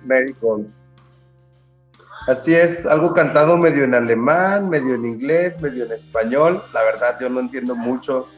Mary 0.05 0.35
Gold. 0.41 0.69
Así 2.27 2.55
es, 2.55 2.87
algo 2.87 3.15
cantado 3.15 3.57
medio 3.57 3.83
en 3.83 3.95
alemán, 3.95 4.69
medio 4.69 4.95
en 4.95 5.05
inglés, 5.05 5.61
medio 5.61 5.85
en 5.87 5.93
español. 5.93 6.63
La 6.73 6.83
verdad 6.85 7.19
yo 7.21 7.29
no 7.29 7.41
entiendo 7.41 7.75
mucho 7.75 8.29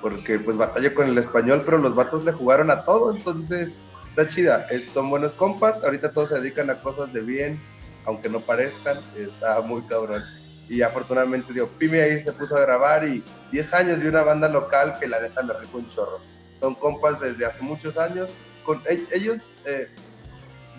porque 0.00 0.38
pues 0.38 0.56
batallo 0.56 0.94
con 0.94 1.08
el 1.08 1.18
español, 1.18 1.62
pero 1.64 1.78
los 1.78 1.94
vatos 1.94 2.24
le 2.24 2.32
jugaron 2.32 2.70
a 2.70 2.84
todo, 2.84 3.14
entonces 3.14 3.72
está 4.10 4.28
chida. 4.28 4.66
son 4.92 5.10
buenos 5.10 5.32
compas, 5.32 5.82
ahorita 5.82 6.12
todos 6.12 6.30
se 6.30 6.40
dedican 6.40 6.70
a 6.70 6.80
cosas 6.80 7.12
de 7.12 7.20
bien, 7.20 7.60
aunque 8.04 8.28
no 8.28 8.40
parezcan, 8.40 8.98
está 9.16 9.60
muy 9.60 9.82
cabrón. 9.82 10.22
Y 10.68 10.82
afortunadamente, 10.82 11.52
digo, 11.52 11.66
Pimi 11.66 11.98
ahí 11.98 12.20
se 12.20 12.32
puso 12.32 12.56
a 12.56 12.60
grabar 12.60 13.06
y 13.06 13.24
10 13.50 13.74
años 13.74 14.00
de 14.00 14.08
una 14.08 14.22
banda 14.22 14.48
local 14.48 14.92
que 15.00 15.08
la 15.08 15.20
neta 15.20 15.42
me 15.42 15.52
rico 15.54 15.78
un 15.78 15.90
chorro. 15.90 16.20
Son 16.60 16.74
compas 16.76 17.20
desde 17.20 17.44
hace 17.44 17.62
muchos 17.64 17.98
años. 17.98 18.30
Con 18.64 18.80
e-, 18.88 19.02
ellos, 19.12 19.40
eh, 19.64 19.88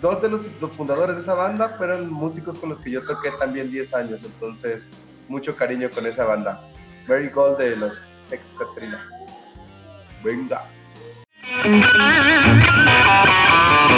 dos 0.00 0.22
de 0.22 0.30
los, 0.30 0.42
fundadores 0.76 1.16
de 1.16 1.22
esa 1.22 1.34
banda 1.34 1.68
fueron 1.68 2.10
músicos 2.10 2.58
con 2.58 2.70
los 2.70 2.80
que 2.80 2.90
yo 2.90 3.02
toqué 3.02 3.32
también 3.38 3.70
10 3.70 3.94
años, 3.94 4.20
entonces 4.24 4.84
mucho 5.28 5.54
cariño 5.54 5.90
con 5.90 6.06
esa 6.06 6.24
banda. 6.24 6.62
Very 7.06 7.28
Gold 7.28 7.58
de 7.58 7.76
los 7.76 8.00
Sex 8.32 8.42
Katrina. 8.58 8.98
Venga. 10.24 10.64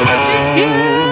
Así 0.09 0.33
que... 0.57 1.04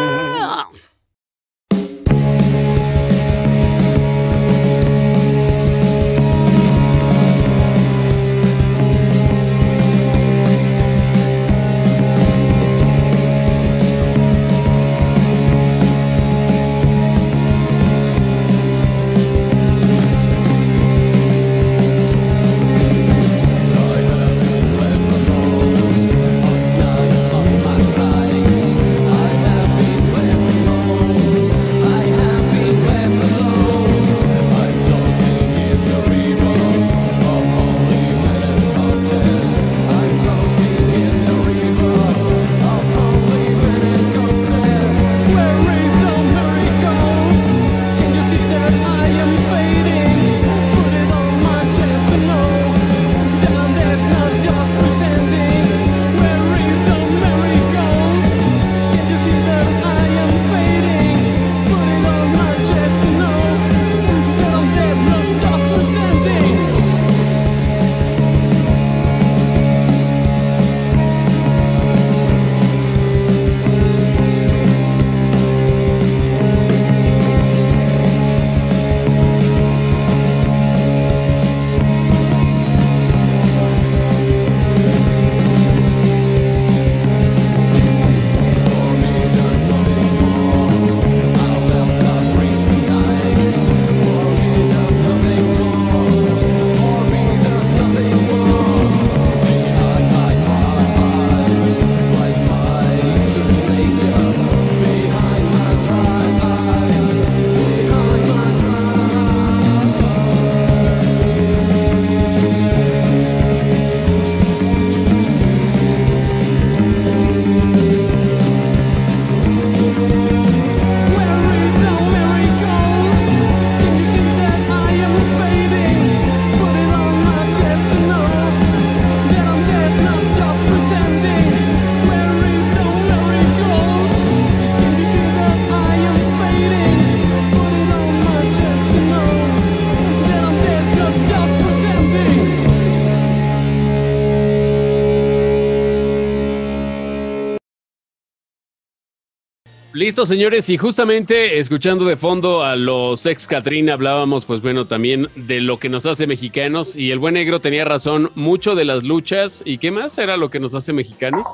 Listo, 150.02 150.26
señores, 150.26 150.68
y 150.68 150.76
justamente 150.78 151.60
escuchando 151.60 152.04
de 152.04 152.16
fondo 152.16 152.64
a 152.64 152.74
los 152.74 153.24
ex 153.24 153.46
Catrín 153.46 153.88
hablábamos, 153.88 154.44
pues 154.44 154.60
bueno, 154.60 154.84
también 154.84 155.28
de 155.36 155.60
lo 155.60 155.78
que 155.78 155.88
nos 155.88 156.06
hace 156.06 156.26
mexicanos 156.26 156.96
y 156.96 157.12
el 157.12 157.20
buen 157.20 157.34
negro 157.34 157.60
tenía 157.60 157.84
razón, 157.84 158.28
mucho 158.34 158.74
de 158.74 158.84
las 158.84 159.04
luchas 159.04 159.62
y 159.64 159.78
qué 159.78 159.92
más 159.92 160.18
era 160.18 160.36
lo 160.36 160.50
que 160.50 160.58
nos 160.58 160.74
hace 160.74 160.92
mexicanos. 160.92 161.46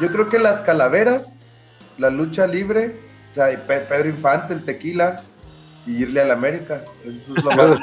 Yo 0.00 0.08
creo 0.08 0.30
que 0.30 0.38
las 0.38 0.60
calaveras, 0.60 1.38
la 1.98 2.08
lucha 2.08 2.46
libre, 2.46 2.96
o 3.32 3.34
sea, 3.34 3.48
Pedro 3.66 4.08
Infante, 4.08 4.54
el 4.54 4.64
tequila 4.64 5.22
y 5.86 6.04
irle 6.04 6.22
a 6.22 6.24
la 6.24 6.32
América. 6.32 6.84
Eso 7.04 7.36
es 7.36 7.44
lo 7.44 7.50
más. 7.50 7.78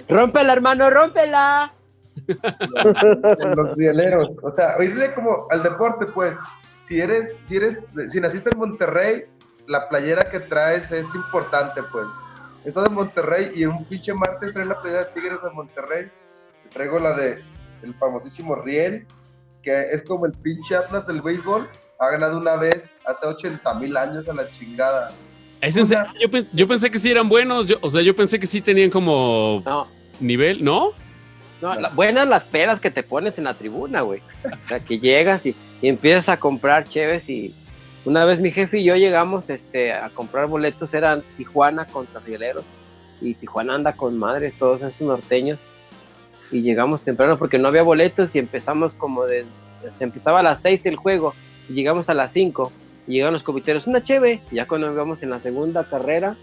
rómpela, 0.10 0.52
hermano, 0.52 0.90
rómpela. 0.90 1.72
los 3.56 3.74
rieleros, 3.74 4.32
o 4.42 4.50
sea, 4.50 4.74
irle 4.84 5.14
como 5.14 5.46
al 5.50 5.62
deporte, 5.62 6.04
pues 6.04 6.34
si 6.86 7.00
eres, 7.00 7.32
si 7.44 7.56
eres, 7.56 7.88
si 8.10 8.20
naciste 8.20 8.50
en 8.52 8.58
Monterrey, 8.58 9.24
la 9.66 9.88
playera 9.88 10.24
que 10.24 10.40
traes 10.40 10.92
es 10.92 11.06
importante, 11.14 11.82
pues. 11.90 12.06
Estás 12.64 12.86
en 12.88 12.94
Monterrey 12.94 13.52
y 13.54 13.64
un 13.64 13.84
pinche 13.84 14.12
martes 14.12 14.52
trae 14.52 14.66
la 14.66 14.80
playera 14.80 15.04
de 15.04 15.12
Tigres 15.12 15.38
de 15.42 15.50
Monterrey. 15.50 16.08
Traigo 16.70 16.98
la 16.98 17.14
de 17.14 17.42
el 17.82 17.94
famosísimo 17.94 18.56
Riel, 18.56 19.06
que 19.62 19.90
es 19.92 20.02
como 20.02 20.26
el 20.26 20.32
pinche 20.32 20.74
Atlas 20.74 21.06
del 21.06 21.22
béisbol. 21.22 21.68
Ha 21.98 22.10
ganado 22.10 22.38
una 22.38 22.56
vez 22.56 22.88
hace 23.04 23.26
80 23.26 23.74
mil 23.74 23.96
años 23.96 24.28
a 24.28 24.34
la 24.34 24.48
chingada. 24.48 25.10
Yo, 26.52 26.68
pensé 26.68 26.90
que 26.90 26.98
sí 26.98 27.10
eran 27.10 27.28
buenos. 27.28 27.66
o 27.80 27.90
sea, 27.90 28.02
yo 28.02 28.14
pensé 28.14 28.38
que 28.38 28.46
sí 28.46 28.60
tenían 28.60 28.90
como 28.90 29.62
nivel, 30.20 30.62
¿no? 30.62 30.92
No, 31.60 31.74
buenas 31.94 32.28
las 32.28 32.44
peras 32.44 32.80
que 32.80 32.90
te 32.90 33.02
pones 33.02 33.38
en 33.38 33.44
la 33.44 33.54
tribuna, 33.54 34.02
güey. 34.02 34.20
O 34.44 34.68
sea, 34.68 34.80
que 34.80 34.98
llegas 34.98 35.46
y, 35.46 35.54
empiezas 35.82 36.28
a 36.28 36.38
comprar 36.38 36.84
cheves 36.84 37.28
y 37.28 37.54
una 38.04 38.24
vez 38.24 38.40
mi 38.40 38.50
jefe 38.50 38.78
y 38.78 38.84
yo 38.84 38.96
llegamos 38.96 39.50
este, 39.50 39.92
a 39.92 40.10
comprar 40.10 40.48
boletos, 40.48 40.94
eran 40.94 41.22
Tijuana 41.36 41.86
contra 41.86 42.20
Rieleros 42.20 42.64
y 43.20 43.34
Tijuana 43.34 43.74
anda 43.74 43.92
con 43.94 44.18
madres, 44.18 44.54
todos 44.58 44.82
esos 44.82 45.06
norteños 45.06 45.58
y 46.50 46.62
llegamos 46.62 47.02
temprano 47.02 47.36
porque 47.36 47.58
no 47.58 47.68
había 47.68 47.82
boletos 47.82 48.34
y 48.36 48.38
empezamos 48.38 48.94
como 48.94 49.24
desde, 49.24 49.50
se 49.98 50.04
empezaba 50.04 50.40
a 50.40 50.42
las 50.42 50.60
6 50.60 50.86
el 50.86 50.96
juego 50.96 51.34
y 51.68 51.74
llegamos 51.74 52.08
a 52.08 52.14
las 52.14 52.32
5 52.32 52.72
y 53.06 53.12
llegaron 53.12 53.34
los 53.34 53.42
comiteros, 53.42 53.86
una 53.86 54.02
cheve, 54.02 54.40
y 54.50 54.56
ya 54.56 54.66
cuando 54.66 54.90
íbamos 54.90 55.22
en 55.22 55.30
la 55.30 55.38
segunda 55.38 55.84
carrera, 55.84 56.36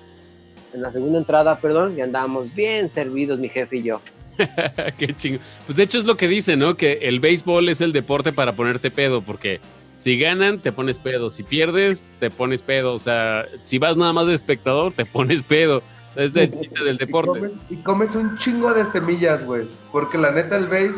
en 0.74 0.82
la 0.82 0.92
segunda 0.92 1.20
entrada, 1.20 1.58
perdón, 1.58 1.96
ya 1.96 2.06
andábamos 2.06 2.56
bien 2.56 2.90
servidos 2.90 3.40
mi 3.40 3.50
jefe 3.50 3.78
y 3.78 3.84
yo. 3.84 4.02
Qué 4.98 5.16
chingo. 5.16 5.40
Pues 5.66 5.78
de 5.78 5.84
hecho 5.84 5.98
es 5.98 6.06
lo 6.06 6.18
que 6.18 6.28
dice, 6.28 6.56
¿no? 6.56 6.76
Que 6.76 7.00
el 7.04 7.20
béisbol 7.20 7.70
es 7.70 7.82
el 7.82 7.92
deporte 7.92 8.34
para 8.34 8.54
ponerte 8.54 8.92
pedo, 8.92 9.22
porque 9.22 9.60
si 9.96 10.18
ganan, 10.18 10.60
te 10.60 10.72
pones 10.72 11.00
pedo. 11.00 11.30
Si 11.30 11.44
pierdes, 11.44 12.08
te 12.20 12.30
pones 12.30 12.62
pedo. 12.62 12.94
O 12.94 13.00
sea, 13.00 13.46
si 13.64 13.78
vas 13.78 13.96
nada 13.96 14.14
más 14.14 14.28
de 14.28 14.34
espectador, 14.34 14.92
te 14.92 15.06
pones 15.06 15.44
pedo. 15.44 15.78
O 16.10 16.12
sea, 16.12 16.24
es 16.24 16.34
del 16.34 16.52
del 16.52 16.98
deporte. 16.98 17.52
Y 17.70 17.78
comes, 17.78 18.16
un 18.16 18.38
chingo 18.38 18.74
de 18.74 18.86
semillas, 18.86 19.46
güey. 19.46 19.64
Porque 19.92 20.18
la 20.18 20.32
neta, 20.32 20.58
el 20.58 20.68
béis 20.68 20.96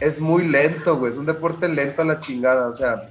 es 0.00 0.20
muy 0.20 0.46
lento, 0.46 0.96
güey. 0.96 1.12
Es 1.12 1.18
un 1.18 1.26
deporte 1.26 1.68
lento 1.68 2.02
a 2.02 2.04
la 2.04 2.20
chingada. 2.20 2.68
O 2.68 2.74
sea, 2.74 3.10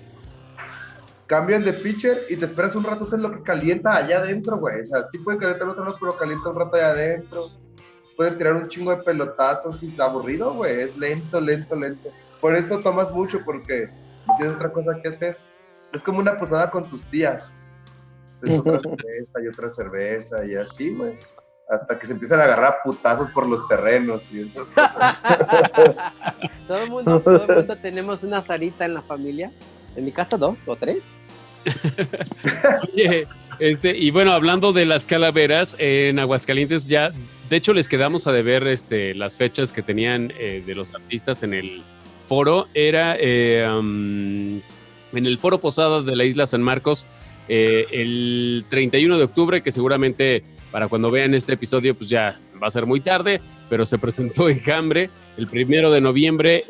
cambian 1.27 1.63
de 1.63 1.73
pitcher 1.73 2.25
y 2.29 2.37
te 2.37 2.45
esperas 2.45 2.75
un 2.75 2.83
rato 2.83 3.13
en 3.13 3.21
lo 3.21 3.31
que 3.31 3.43
calienta 3.43 3.95
allá 3.95 4.19
adentro, 4.19 4.57
güey. 4.57 4.81
O 4.81 4.85
sea, 4.85 5.05
sí 5.07 5.17
puede 5.19 5.37
calentar 5.37 5.67
otro 5.67 5.95
pero 5.99 6.17
calienta 6.17 6.49
un 6.49 6.55
rato 6.55 6.75
allá 6.75 6.89
adentro 6.91 7.49
puede 8.17 8.31
tirar 8.31 8.55
un 8.55 8.67
chingo 8.67 8.91
de 8.91 9.03
pelotazos 9.03 9.81
y 9.83 9.89
está 9.89 10.05
aburrido, 10.05 10.51
güey. 10.53 10.81
Es 10.81 10.97
lento, 10.97 11.39
lento, 11.39 11.75
lento. 11.75 12.09
Por 12.41 12.55
eso 12.55 12.79
tomas 12.79 13.13
mucho, 13.13 13.41
porque 13.45 13.89
no 14.27 14.35
tienes 14.35 14.55
otra 14.55 14.71
cosa 14.71 14.99
que 15.01 15.09
hacer. 15.09 15.37
Es 15.93 16.01
como 16.03 16.19
una 16.19 16.37
posada 16.37 16.69
con 16.71 16.89
tus 16.89 17.01
tías. 17.03 17.45
Es 18.41 18.59
otra 18.59 18.79
cerveza 18.79 19.41
y 19.41 19.47
otra 19.47 19.69
cerveza 19.69 20.45
y 20.45 20.55
así, 20.55 20.89
güey. 20.89 21.13
Hasta 21.69 21.99
que 21.99 22.07
se 22.07 22.13
empiezan 22.13 22.39
a 22.39 22.45
agarrar 22.45 22.77
putazos 22.83 23.29
por 23.31 23.47
los 23.47 23.67
terrenos 23.67 24.21
y 24.31 24.45
todo 26.67 26.77
el 26.77 26.89
mundo, 26.89 27.19
todo 27.19 27.43
el 27.43 27.55
mundo 27.57 27.75
tenemos 27.75 28.23
una 28.23 28.41
zarita 28.41 28.85
en 28.85 28.93
la 28.93 29.01
familia. 29.01 29.51
En 29.95 30.05
mi 30.05 30.11
casa 30.11 30.37
dos 30.37 30.57
o 30.65 30.75
tres. 30.75 31.03
Oye, 32.93 33.27
este, 33.59 33.97
y 33.97 34.11
bueno, 34.11 34.31
hablando 34.31 34.71
de 34.71 34.85
las 34.85 35.05
calaveras, 35.05 35.75
en 35.79 36.19
Aguascalientes 36.19 36.87
ya, 36.87 37.11
de 37.49 37.55
hecho, 37.55 37.73
les 37.73 37.87
quedamos 37.87 38.27
a 38.27 38.31
deber 38.33 38.67
este, 38.67 39.15
las 39.15 39.37
fechas 39.37 39.71
que 39.71 39.81
tenían 39.81 40.33
eh, 40.37 40.61
de 40.65 40.75
los 40.75 40.93
artistas 40.93 41.43
en 41.43 41.53
el 41.53 41.81
foro. 42.27 42.67
Era 42.73 43.15
eh, 43.19 43.63
en 43.63 44.61
el 45.13 45.37
foro 45.37 45.59
Posada 45.59 46.01
de 46.01 46.15
la 46.15 46.25
isla 46.25 46.45
San 46.45 46.61
Marcos 46.61 47.07
eh, 47.47 47.85
el 47.91 48.65
31 48.67 49.17
de 49.17 49.23
octubre, 49.23 49.61
que 49.61 49.71
seguramente 49.71 50.43
para 50.71 50.89
cuando 50.89 51.09
vean 51.09 51.33
este 51.33 51.53
episodio, 51.53 51.95
pues 51.95 52.09
ya 52.09 52.37
va 52.61 52.67
a 52.67 52.71
ser 52.71 52.85
muy 52.85 52.99
tarde, 52.99 53.39
pero 53.69 53.85
se 53.85 53.97
presentó 53.99 54.49
en 54.49 54.59
Jambre 54.59 55.09
el 55.37 55.47
primero 55.47 55.89
de 55.89 56.01
noviembre, 56.01 56.65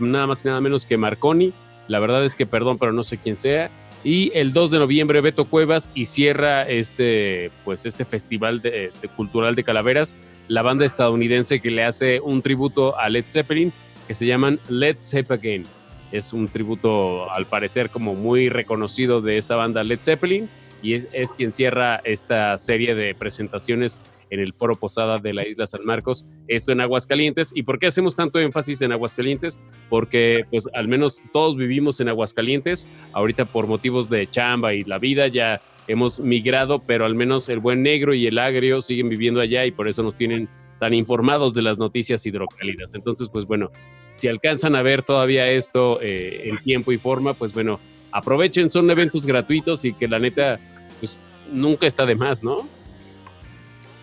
nada 0.00 0.26
más 0.26 0.44
y 0.44 0.48
nada 0.48 0.60
menos 0.60 0.84
que 0.84 0.98
Marconi. 0.98 1.52
La 1.86 1.98
verdad 1.98 2.22
es 2.26 2.34
que, 2.34 2.44
perdón, 2.44 2.76
pero 2.76 2.92
no 2.92 3.02
sé 3.02 3.16
quién 3.16 3.36
sea. 3.36 3.70
Y 4.04 4.30
el 4.34 4.52
2 4.52 4.70
de 4.70 4.78
noviembre 4.78 5.20
Beto 5.20 5.44
Cuevas 5.44 5.90
y 5.94 6.06
cierra 6.06 6.68
este, 6.68 7.50
pues 7.64 7.84
este 7.84 8.04
festival 8.04 8.62
de, 8.62 8.92
cultural 9.16 9.54
de 9.54 9.64
calaveras, 9.64 10.16
la 10.46 10.62
banda 10.62 10.84
estadounidense 10.84 11.60
que 11.60 11.70
le 11.70 11.84
hace 11.84 12.20
un 12.20 12.40
tributo 12.40 12.96
a 12.98 13.08
Led 13.08 13.24
Zeppelin, 13.28 13.72
que 14.06 14.14
se 14.14 14.26
llaman 14.26 14.60
Led 14.68 14.96
Zeppelin. 15.00 15.64
Es 16.12 16.32
un 16.32 16.48
tributo 16.48 17.30
al 17.32 17.46
parecer 17.46 17.90
como 17.90 18.14
muy 18.14 18.48
reconocido 18.48 19.20
de 19.20 19.36
esta 19.36 19.56
banda 19.56 19.84
Led 19.84 20.00
Zeppelin 20.00 20.48
y 20.80 20.94
es, 20.94 21.08
es 21.12 21.32
quien 21.32 21.52
cierra 21.52 22.00
esta 22.04 22.56
serie 22.56 22.94
de 22.94 23.14
presentaciones 23.14 24.00
en 24.30 24.40
el 24.40 24.52
Foro 24.52 24.74
Posada 24.76 25.18
de 25.18 25.34
la 25.34 25.46
Isla 25.46 25.66
San 25.66 25.84
Marcos, 25.84 26.26
esto 26.46 26.72
en 26.72 26.80
Aguascalientes. 26.80 27.52
¿Y 27.54 27.62
por 27.62 27.78
qué 27.78 27.86
hacemos 27.86 28.16
tanto 28.16 28.38
énfasis 28.38 28.82
en 28.82 28.92
Aguascalientes? 28.92 29.60
Porque 29.88 30.44
pues 30.50 30.68
al 30.74 30.88
menos 30.88 31.20
todos 31.32 31.56
vivimos 31.56 32.00
en 32.00 32.08
Aguascalientes, 32.08 32.86
ahorita 33.12 33.44
por 33.44 33.66
motivos 33.66 34.10
de 34.10 34.28
chamba 34.28 34.74
y 34.74 34.82
la 34.82 34.98
vida 34.98 35.28
ya 35.28 35.60
hemos 35.86 36.20
migrado, 36.20 36.80
pero 36.80 37.06
al 37.06 37.14
menos 37.14 37.48
el 37.48 37.60
buen 37.60 37.82
negro 37.82 38.14
y 38.14 38.26
el 38.26 38.38
agrio 38.38 38.82
siguen 38.82 39.08
viviendo 39.08 39.40
allá 39.40 39.64
y 39.64 39.70
por 39.70 39.88
eso 39.88 40.02
nos 40.02 40.14
tienen 40.14 40.48
tan 40.78 40.94
informados 40.94 41.54
de 41.54 41.62
las 41.62 41.78
noticias 41.78 42.24
hidrocálidas. 42.24 42.94
Entonces, 42.94 43.28
pues 43.32 43.46
bueno, 43.46 43.70
si 44.14 44.28
alcanzan 44.28 44.76
a 44.76 44.82
ver 44.82 45.02
todavía 45.02 45.50
esto 45.50 46.00
eh, 46.02 46.42
en 46.44 46.58
tiempo 46.58 46.92
y 46.92 46.98
forma, 46.98 47.34
pues 47.34 47.52
bueno, 47.52 47.80
aprovechen, 48.12 48.70
son 48.70 48.90
eventos 48.90 49.26
gratuitos 49.26 49.84
y 49.84 49.92
que 49.92 50.06
la 50.08 50.18
neta, 50.18 50.60
pues 51.00 51.18
nunca 51.52 51.86
está 51.86 52.06
de 52.06 52.14
más, 52.14 52.42
¿no? 52.42 52.68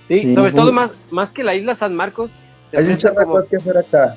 Sí, 0.07 0.35
sobre 0.35 0.51
todo 0.51 0.71
más, 0.71 0.91
más 1.11 1.31
que 1.31 1.43
la 1.43 1.55
isla 1.55 1.75
San 1.75 1.95
Marcos. 1.95 2.31
Hay 2.75 2.85
muchas 2.85 3.13
cosas 3.13 3.49
que 3.49 3.55
hacer 3.55 3.77
acá. 3.77 4.15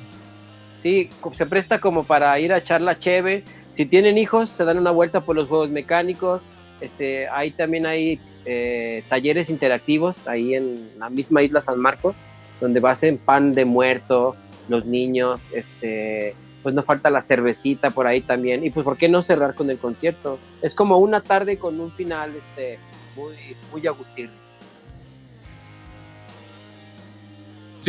Sí, 0.81 1.09
se 1.33 1.45
presta 1.45 1.79
como 1.79 2.03
para 2.03 2.39
ir 2.39 2.53
a 2.53 2.57
echar 2.57 2.81
la 2.81 2.99
cheve. 2.99 3.43
Si 3.73 3.85
tienen 3.85 4.17
hijos, 4.17 4.49
se 4.49 4.65
dan 4.65 4.77
una 4.77 4.91
vuelta 4.91 5.21
por 5.21 5.35
los 5.35 5.47
juegos 5.47 5.69
mecánicos. 5.69 6.41
Este, 6.81 7.27
ahí 7.27 7.51
también 7.51 7.85
hay 7.85 8.19
eh, 8.45 9.03
talleres 9.09 9.49
interactivos 9.49 10.27
ahí 10.27 10.53
en 10.53 10.91
la 10.97 11.09
misma 11.09 11.41
isla 11.41 11.59
San 11.59 11.79
Marcos, 11.79 12.15
donde 12.61 12.81
hacen 12.87 13.17
pan 13.17 13.51
de 13.51 13.65
muerto, 13.65 14.35
los 14.69 14.85
niños, 14.85 15.41
este, 15.53 16.35
pues 16.63 16.73
no 16.73 16.83
falta 16.83 17.09
la 17.09 17.21
cervecita 17.21 17.89
por 17.89 18.07
ahí 18.07 18.21
también. 18.21 18.65
Y 18.65 18.69
pues, 18.69 18.83
¿por 18.83 18.97
qué 18.97 19.09
no 19.09 19.23
cerrar 19.23 19.55
con 19.55 19.69
el 19.69 19.77
concierto? 19.77 20.39
Es 20.61 20.73
como 20.73 20.97
una 20.97 21.21
tarde 21.21 21.57
con 21.57 21.79
un 21.79 21.91
final 21.91 22.31
este, 22.35 22.79
muy, 23.15 23.33
muy 23.71 23.87
agustín. 23.87 24.29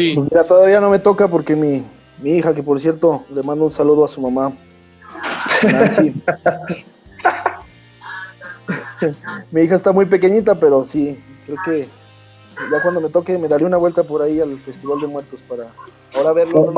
Sí. 0.00 0.12
Pues 0.14 0.30
mira, 0.30 0.44
todavía 0.44 0.80
no 0.80 0.88
me 0.88 0.98
toca 0.98 1.28
porque 1.28 1.54
mi, 1.54 1.84
mi 2.22 2.30
hija, 2.30 2.54
que 2.54 2.62
por 2.62 2.80
cierto, 2.80 3.24
le 3.34 3.42
mando 3.42 3.66
un 3.66 3.70
saludo 3.70 4.06
a 4.06 4.08
su 4.08 4.22
mamá, 4.22 4.50
Nancy. 5.62 6.14
mi 9.50 9.60
hija 9.60 9.74
está 9.74 9.92
muy 9.92 10.06
pequeñita, 10.06 10.54
pero 10.54 10.86
sí, 10.86 11.22
creo 11.44 11.58
que 11.66 11.86
ya 12.72 12.80
cuando 12.80 13.02
me 13.02 13.10
toque 13.10 13.36
me 13.36 13.46
daré 13.46 13.66
una 13.66 13.76
vuelta 13.76 14.02
por 14.02 14.22
ahí 14.22 14.40
al 14.40 14.56
Festival 14.56 15.02
de 15.02 15.06
Muertos 15.06 15.42
para 15.42 15.66
ahora 16.14 16.32
verlo. 16.32 16.72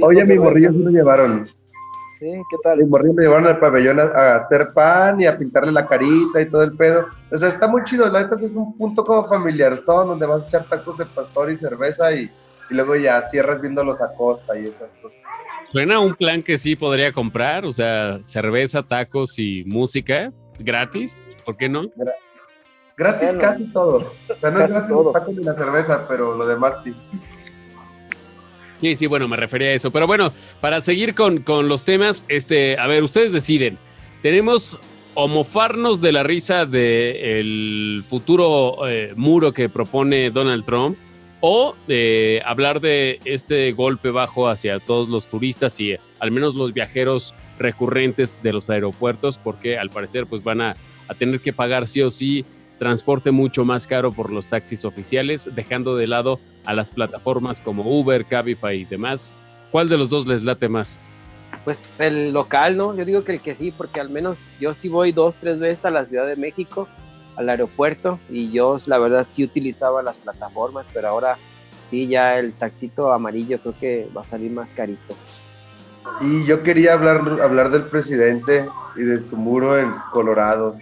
Hoy, 0.00 0.20
a 0.20 0.24
mi 0.24 0.38
morrillo 0.38 0.72
se 0.72 0.78
lo 0.78 0.88
llevaron. 0.88 1.50
Sí, 2.18 2.32
¿qué 2.48 2.56
tal? 2.62 2.78
Mi 2.78 2.86
morrillo 2.86 3.12
me 3.12 3.24
llevaron 3.24 3.48
al 3.48 3.58
pabellón 3.58 4.00
a, 4.00 4.36
hacer 4.36 4.72
pan 4.72 5.20
y 5.20 5.26
a 5.26 5.36
pintarle 5.36 5.72
la 5.72 5.86
carita 5.86 6.40
y 6.40 6.48
todo 6.48 6.62
el 6.62 6.74
pedo. 6.74 7.04
O 7.30 7.36
sea, 7.36 7.48
está 7.48 7.68
muy 7.68 7.84
chido. 7.84 8.08
La 8.08 8.22
neta 8.22 8.36
es 8.36 8.56
un 8.56 8.74
punto 8.78 9.04
como 9.04 9.28
familiar, 9.28 9.78
son 9.84 10.08
donde 10.08 10.24
vas 10.24 10.44
a 10.44 10.48
echar 10.48 10.64
tacos 10.64 10.96
de 10.96 11.04
pastor 11.04 11.52
y 11.52 11.58
cerveza 11.58 12.10
y 12.14 12.30
y 12.72 12.74
luego 12.74 12.96
ya 12.96 13.20
cierras 13.28 13.60
viéndolos 13.60 14.00
a 14.00 14.14
costa 14.14 14.58
y 14.58 14.62
esas 14.62 14.88
cosas. 15.02 15.18
Suena 15.70 16.00
un 16.00 16.14
plan 16.14 16.42
que 16.42 16.56
sí 16.56 16.74
podría 16.74 17.12
comprar, 17.12 17.66
o 17.66 17.72
sea, 17.72 18.18
cerveza, 18.24 18.82
tacos 18.82 19.38
y 19.38 19.62
música 19.66 20.32
gratis, 20.58 21.20
¿por 21.44 21.56
qué 21.56 21.68
no? 21.68 21.90
gratis 22.96 23.32
casi 23.38 23.64
todo. 23.72 24.12
O 24.28 24.34
sea, 24.34 24.50
no 24.50 24.60
es 24.60 24.70
gratis 24.70 24.90
los 24.90 25.12
tacos 25.12 25.34
ni 25.34 25.44
la 25.44 25.54
cerveza, 25.54 26.06
pero 26.08 26.34
lo 26.34 26.46
demás 26.46 26.82
sí. 26.82 26.94
Sí, 28.80 28.94
sí, 28.94 29.06
bueno, 29.06 29.28
me 29.28 29.36
refería 29.36 29.68
a 29.68 29.72
eso. 29.72 29.90
Pero 29.90 30.06
bueno, 30.06 30.32
para 30.60 30.80
seguir 30.80 31.14
con, 31.14 31.42
con 31.42 31.68
los 31.68 31.84
temas, 31.84 32.24
este, 32.28 32.78
a 32.78 32.86
ver, 32.86 33.02
ustedes 33.02 33.32
deciden. 33.32 33.78
Tenemos 34.22 34.78
o 35.14 35.28
mofarnos 35.28 36.00
de 36.00 36.12
la 36.12 36.22
risa 36.22 36.64
del 36.66 38.02
futuro 38.08 38.86
eh, 38.88 39.12
muro 39.14 39.52
que 39.52 39.68
propone 39.68 40.30
Donald 40.30 40.64
Trump, 40.64 40.96
o 41.42 41.74
eh, 41.88 42.40
hablar 42.46 42.80
de 42.80 43.18
este 43.24 43.72
golpe 43.72 44.10
bajo 44.10 44.48
hacia 44.48 44.78
todos 44.78 45.08
los 45.08 45.26
turistas 45.26 45.78
y 45.80 45.96
al 46.20 46.30
menos 46.30 46.54
los 46.54 46.72
viajeros 46.72 47.34
recurrentes 47.58 48.38
de 48.42 48.52
los 48.52 48.70
aeropuertos, 48.70 49.38
porque 49.38 49.76
al 49.76 49.90
parecer 49.90 50.26
pues 50.26 50.44
van 50.44 50.60
a, 50.60 50.76
a 51.08 51.14
tener 51.14 51.40
que 51.40 51.52
pagar 51.52 51.86
sí 51.88 52.00
o 52.00 52.12
sí 52.12 52.46
transporte 52.78 53.32
mucho 53.32 53.64
más 53.64 53.88
caro 53.88 54.12
por 54.12 54.32
los 54.32 54.48
taxis 54.48 54.84
oficiales, 54.84 55.50
dejando 55.54 55.96
de 55.96 56.06
lado 56.06 56.40
a 56.64 56.74
las 56.74 56.90
plataformas 56.90 57.60
como 57.60 57.82
Uber, 57.84 58.24
Cabify 58.24 58.80
y 58.80 58.84
demás. 58.84 59.34
¿Cuál 59.72 59.88
de 59.88 59.98
los 59.98 60.10
dos 60.10 60.26
les 60.26 60.42
late 60.42 60.68
más? 60.68 61.00
Pues 61.64 62.00
el 62.00 62.32
local, 62.32 62.76
¿no? 62.76 62.96
Yo 62.96 63.04
digo 63.04 63.24
que 63.24 63.32
el 63.32 63.40
que 63.40 63.54
sí, 63.54 63.72
porque 63.76 64.00
al 64.00 64.10
menos 64.10 64.38
yo 64.60 64.74
sí 64.74 64.88
voy 64.88 65.10
dos, 65.12 65.34
tres 65.40 65.58
veces 65.58 65.84
a 65.84 65.90
la 65.90 66.06
Ciudad 66.06 66.26
de 66.26 66.36
México, 66.36 66.88
al 67.36 67.48
aeropuerto, 67.48 68.18
y 68.28 68.50
yo 68.50 68.78
la 68.86 68.98
verdad 68.98 69.26
sí 69.28 69.44
utilizaba 69.44 70.02
las 70.02 70.16
plataformas, 70.16 70.86
pero 70.92 71.08
ahora 71.08 71.36
sí 71.90 72.06
ya 72.06 72.38
el 72.38 72.52
taxito 72.52 73.12
amarillo 73.12 73.58
creo 73.58 73.74
que 73.78 74.08
va 74.16 74.22
a 74.22 74.24
salir 74.24 74.50
más 74.50 74.72
carito. 74.72 75.14
Y 76.20 76.44
yo 76.44 76.62
quería 76.62 76.94
hablar, 76.94 77.20
hablar 77.42 77.70
del 77.70 77.82
presidente 77.82 78.66
y 78.96 79.02
de 79.02 79.22
su 79.22 79.36
muro 79.36 79.78
en 79.78 79.92
Colorado. 80.12 80.76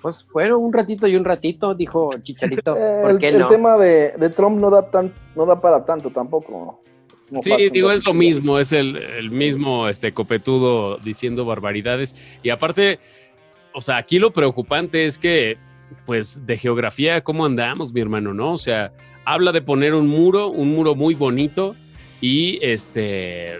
Pues 0.00 0.26
bueno, 0.32 0.58
un 0.58 0.72
ratito 0.72 1.06
y 1.06 1.16
un 1.16 1.24
ratito, 1.24 1.74
dijo 1.74 2.10
Chicharito. 2.22 2.74
¿Por 3.02 3.10
el, 3.10 3.18
qué 3.18 3.28
el 3.28 3.38
no? 3.40 3.48
tema 3.48 3.76
de, 3.76 4.12
de 4.12 4.30
Trump 4.30 4.60
no 4.60 4.70
da 4.70 4.90
tan, 4.90 5.12
no 5.36 5.46
da 5.46 5.60
para 5.60 5.84
tanto 5.84 6.10
tampoco. 6.10 6.80
Sí, 7.42 7.52
digo, 7.70 7.92
es 7.92 8.04
lo 8.04 8.12
mismo, 8.12 8.58
es 8.58 8.72
el, 8.72 8.96
el 8.96 9.30
mismo 9.30 9.88
este 9.88 10.12
copetudo 10.12 10.96
diciendo 10.98 11.44
barbaridades. 11.44 12.16
Y 12.42 12.50
aparte, 12.50 12.98
o 13.72 13.80
sea, 13.80 13.96
aquí 13.96 14.18
lo 14.18 14.32
preocupante 14.32 15.06
es 15.06 15.18
que, 15.18 15.58
pues, 16.06 16.46
de 16.46 16.56
geografía, 16.56 17.22
¿cómo 17.22 17.44
andamos, 17.44 17.92
mi 17.92 18.00
hermano? 18.00 18.34
¿No? 18.34 18.52
O 18.52 18.58
sea, 18.58 18.92
habla 19.24 19.52
de 19.52 19.62
poner 19.62 19.94
un 19.94 20.08
muro, 20.08 20.48
un 20.48 20.72
muro 20.72 20.94
muy 20.94 21.14
bonito, 21.14 21.74
y 22.20 22.58
este, 22.62 23.58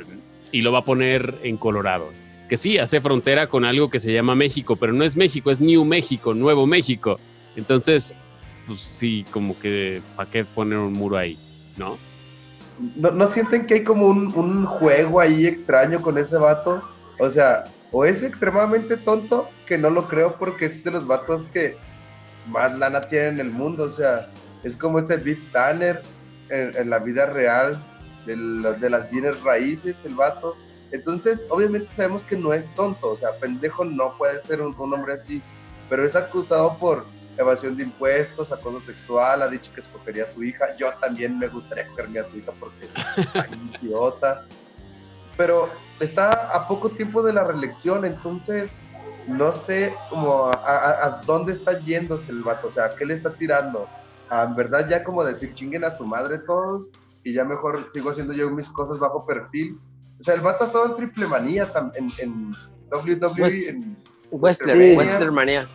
y 0.52 0.62
lo 0.62 0.72
va 0.72 0.80
a 0.80 0.84
poner 0.84 1.34
en 1.42 1.56
Colorado. 1.56 2.08
Que 2.48 2.56
sí, 2.56 2.78
hace 2.78 3.00
frontera 3.00 3.46
con 3.46 3.64
algo 3.64 3.90
que 3.90 4.00
se 4.00 4.12
llama 4.12 4.34
México, 4.34 4.76
pero 4.76 4.92
no 4.92 5.04
es 5.04 5.16
México, 5.16 5.50
es 5.50 5.60
New 5.60 5.84
México, 5.84 6.34
Nuevo 6.34 6.66
México. 6.66 7.18
Entonces, 7.56 8.16
pues 8.66 8.80
sí, 8.80 9.24
como 9.30 9.58
que, 9.58 10.02
¿para 10.16 10.30
qué 10.30 10.44
poner 10.44 10.78
un 10.78 10.92
muro 10.92 11.16
ahí? 11.16 11.38
¿No? 11.76 11.96
¿No, 12.96 13.30
sienten 13.30 13.66
que 13.66 13.74
hay 13.74 13.84
como 13.84 14.06
un, 14.06 14.32
un 14.34 14.64
juego 14.64 15.20
ahí 15.20 15.46
extraño 15.46 16.00
con 16.00 16.18
ese 16.18 16.36
vato? 16.36 16.82
O 17.18 17.30
sea, 17.30 17.64
o 17.92 18.04
es 18.04 18.22
extremadamente 18.22 18.96
tonto, 18.96 19.48
que 19.66 19.76
no 19.78 19.90
lo 19.90 20.06
creo 20.06 20.34
porque 20.36 20.66
es 20.66 20.82
de 20.84 20.90
los 20.90 21.06
vatos 21.06 21.42
que 21.52 21.76
más 22.48 22.76
lana 22.78 23.08
tienen 23.08 23.34
en 23.34 23.40
el 23.46 23.50
mundo. 23.52 23.84
O 23.84 23.90
sea, 23.90 24.28
es 24.64 24.76
como 24.76 24.98
ese 24.98 25.16
Big 25.16 25.38
Tanner 25.52 26.00
en, 26.48 26.76
en 26.76 26.90
la 26.90 26.98
vida 26.98 27.26
real 27.26 27.76
de, 28.26 28.36
la- 28.36 28.72
de 28.72 28.90
las 28.90 29.10
bienes 29.10 29.42
raíces, 29.42 29.96
el 30.04 30.14
vato. 30.14 30.56
Entonces, 30.92 31.44
obviamente 31.50 31.88
sabemos 31.94 32.24
que 32.24 32.36
no 32.36 32.52
es 32.52 32.72
tonto, 32.74 33.10
o 33.12 33.16
sea, 33.16 33.30
pendejo 33.40 33.84
no 33.84 34.12
puede 34.18 34.40
ser 34.40 34.60
un, 34.60 34.74
un 34.76 34.92
hombre 34.94 35.14
así, 35.14 35.40
pero 35.88 36.04
es 36.04 36.16
acusado 36.16 36.76
por 36.78 37.04
evasión 37.38 37.76
de 37.76 37.84
impuestos, 37.84 38.52
acoso 38.52 38.80
sexual, 38.80 39.40
ha 39.42 39.48
dicho 39.48 39.70
que 39.72 39.80
escogería 39.80 40.24
a 40.24 40.30
su 40.30 40.42
hija. 40.42 40.76
Yo 40.76 40.90
también 41.00 41.38
me 41.38 41.46
gustaría 41.46 41.86
cogerme 41.88 42.18
a 42.20 42.24
su 42.28 42.36
hija 42.36 42.52
porque 42.58 42.86
es 42.86 43.82
idiota. 43.82 44.44
Pero 45.40 45.70
está 46.00 46.50
a 46.54 46.68
poco 46.68 46.90
tiempo 46.90 47.22
de 47.22 47.32
la 47.32 47.42
reelección, 47.42 48.04
entonces 48.04 48.70
no 49.26 49.52
sé 49.52 49.90
como 50.10 50.48
a, 50.48 50.52
a- 50.52 51.06
a 51.06 51.10
dónde 51.24 51.54
está 51.54 51.78
yéndose 51.78 52.30
el 52.30 52.42
vato, 52.42 52.68
o 52.68 52.70
sea, 52.70 52.90
¿qué 52.94 53.06
le 53.06 53.14
está 53.14 53.30
tirando? 53.30 53.88
Ah, 54.28 54.44
en 54.46 54.54
verdad 54.54 54.86
ya 54.86 55.02
como 55.02 55.24
decir 55.24 55.54
chinguen 55.54 55.82
a 55.84 55.90
su 55.90 56.04
madre 56.04 56.40
todos 56.40 56.88
y 57.24 57.32
ya 57.32 57.42
mejor 57.44 57.86
sigo 57.90 58.10
haciendo 58.10 58.34
yo 58.34 58.50
mis 58.50 58.68
cosas 58.68 58.98
bajo 58.98 59.24
perfil. 59.24 59.78
O 60.20 60.24
sea, 60.24 60.34
el 60.34 60.42
vato 60.42 60.64
ha 60.64 60.66
estado 60.66 60.84
en 60.84 60.96
triple 60.96 61.26
manía 61.26 61.66
en, 61.94 62.10
en 62.18 62.52
WWE, 62.92 63.34
Pues, 63.38 63.54
en- 63.66 63.96
Western, 64.30 64.78
Sí. 64.78 64.94
Western 64.94 65.34
Manía. 65.34 65.66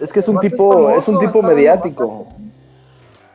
Es 0.00 0.10
que 0.14 0.20
es 0.20 0.28
un 0.28 0.40
tipo, 0.40 0.72
famoso, 0.72 0.96
es 0.96 1.08
un 1.08 1.18
tipo 1.18 1.42
mediático. 1.42 2.26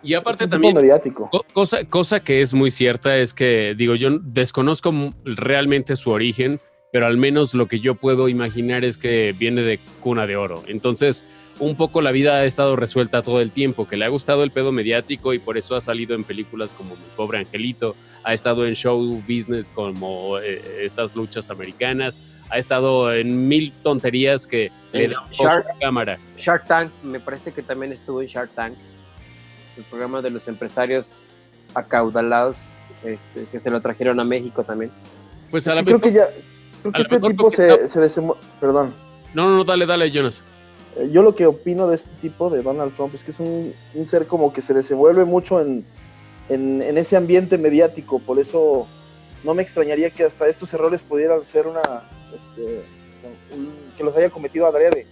Y 0.03 0.13
Es 0.13 0.19
aparte 0.19 0.43
un 0.45 0.49
también, 0.49 0.71
tipo 0.73 0.81
mediático. 0.81 1.29
Co- 1.29 1.45
Cosa, 1.53 1.85
cosa 1.85 2.19
que 2.21 2.41
es 2.41 2.53
muy 2.53 2.71
cierta 2.71 3.17
es 3.17 3.33
que, 3.33 3.73
digo, 3.77 3.95
yo 3.95 4.09
desconozco 4.19 4.93
realmente 5.23 5.95
su 5.95 6.09
origen, 6.11 6.59
pero 6.91 7.05
al 7.07 7.17
menos 7.17 7.53
lo 7.53 7.67
que 7.67 7.79
yo 7.79 7.95
puedo 7.95 8.27
imaginar 8.29 8.83
es 8.83 8.97
que 8.97 9.33
viene 9.37 9.61
de 9.61 9.79
cuna 10.01 10.27
de 10.27 10.35
oro. 10.35 10.61
Entonces, 10.67 11.25
un 11.59 11.75
poco 11.75 12.01
la 12.01 12.11
vida 12.11 12.35
ha 12.35 12.45
estado 12.45 12.75
resuelta 12.75 13.21
todo 13.21 13.39
el 13.39 13.51
tiempo, 13.51 13.87
que 13.87 13.95
le 13.97 14.05
ha 14.05 14.09
gustado 14.09 14.43
el 14.43 14.51
pedo 14.51 14.71
mediático 14.71 15.33
y 15.33 15.39
por 15.39 15.57
eso 15.57 15.75
ha 15.75 15.81
salido 15.81 16.15
en 16.15 16.23
películas 16.23 16.71
como 16.71 16.95
Mi 16.95 17.01
Pobre 17.15 17.37
Angelito, 17.39 17.95
ha 18.23 18.33
estado 18.33 18.65
en 18.67 18.73
show 18.75 18.99
business 19.27 19.69
como 19.69 20.37
eh, 20.39 20.61
estas 20.81 21.15
luchas 21.15 21.49
americanas, 21.49 22.43
ha 22.49 22.57
estado 22.57 23.13
en 23.13 23.47
mil 23.47 23.71
tonterías 23.83 24.47
que 24.47 24.71
le 24.91 25.07
dan 25.09 25.23
Shark- 25.31 25.65
cámara. 25.79 26.19
Shark 26.37 26.65
Tank, 26.65 26.91
me 27.03 27.19
parece 27.19 27.51
que 27.51 27.61
también 27.61 27.91
estuvo 27.93 28.21
en 28.21 28.27
Shark 28.27 28.51
Tank, 28.55 28.75
el 29.77 29.83
programa 29.83 30.21
de 30.21 30.29
los 30.29 30.47
empresarios 30.47 31.05
acaudalados, 31.73 32.55
este, 33.03 33.45
que 33.51 33.59
se 33.59 33.69
lo 33.69 33.81
trajeron 33.81 34.19
a 34.19 34.23
México 34.23 34.63
también. 34.63 34.91
Pues 35.51 35.67
a 35.67 35.75
lo 35.75 35.83
Creo 35.83 35.97
mejor... 35.97 36.09
que 36.11 36.15
ya, 36.15 36.27
creo 36.81 36.91
que 36.93 37.01
este 37.01 37.19
tipo 37.19 37.51
se, 37.51 37.69
está- 37.85 38.09
se 38.09 38.21
Perdón. 38.59 38.93
No, 39.33 39.49
no, 39.49 39.57
no, 39.57 39.63
dale, 39.63 39.85
dale, 39.85 40.09
Jonas. 40.11 40.41
Eh, 40.97 41.09
Yo 41.11 41.23
lo 41.23 41.35
que 41.35 41.45
opino 41.45 41.87
de 41.87 41.95
este 41.95 42.09
tipo 42.21 42.49
de 42.49 42.61
Donald 42.61 42.93
Trump 42.95 43.13
es 43.15 43.23
que 43.23 43.31
es 43.31 43.39
un, 43.39 43.73
un 43.95 44.07
ser 44.07 44.27
como 44.27 44.53
que 44.53 44.61
se 44.61 44.73
desenvuelve 44.73 45.25
mucho 45.25 45.59
en, 45.61 45.85
en, 46.49 46.81
en 46.81 46.97
ese 46.97 47.17
ambiente 47.17 47.57
mediático, 47.57 48.19
por 48.19 48.39
eso 48.39 48.87
no 49.43 49.53
me 49.53 49.63
extrañaría 49.63 50.09
que 50.11 50.23
hasta 50.23 50.47
estos 50.47 50.73
errores 50.73 51.01
pudieran 51.01 51.43
ser 51.43 51.67
una 51.67 51.81
este, 52.35 52.83
un- 53.55 53.73
que 53.97 54.03
los 54.03 54.15
haya 54.15 54.29
cometido 54.29 54.67
adrede. 54.67 55.07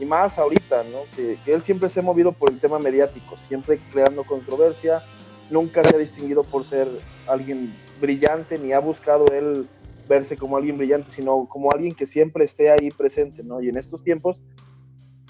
Y 0.00 0.06
más 0.06 0.38
ahorita, 0.38 0.82
¿no? 0.84 1.02
Que, 1.14 1.38
que 1.44 1.52
él 1.52 1.62
siempre 1.62 1.88
se 1.88 2.00
ha 2.00 2.02
movido 2.02 2.32
por 2.32 2.50
el 2.50 2.58
tema 2.58 2.78
mediático, 2.78 3.36
siempre 3.36 3.78
creando 3.92 4.24
controversia, 4.24 5.02
nunca 5.50 5.84
se 5.84 5.94
ha 5.94 5.98
distinguido 5.98 6.42
por 6.42 6.64
ser 6.64 6.88
alguien 7.28 7.72
brillante, 8.00 8.58
ni 8.58 8.72
ha 8.72 8.80
buscado 8.80 9.26
él 9.26 9.68
verse 10.08 10.36
como 10.36 10.56
alguien 10.56 10.76
brillante, 10.76 11.10
sino 11.10 11.46
como 11.46 11.70
alguien 11.70 11.94
que 11.94 12.06
siempre 12.06 12.44
esté 12.44 12.70
ahí 12.70 12.90
presente, 12.90 13.44
¿no? 13.44 13.60
Y 13.62 13.68
en 13.68 13.76
estos 13.76 14.02
tiempos 14.02 14.42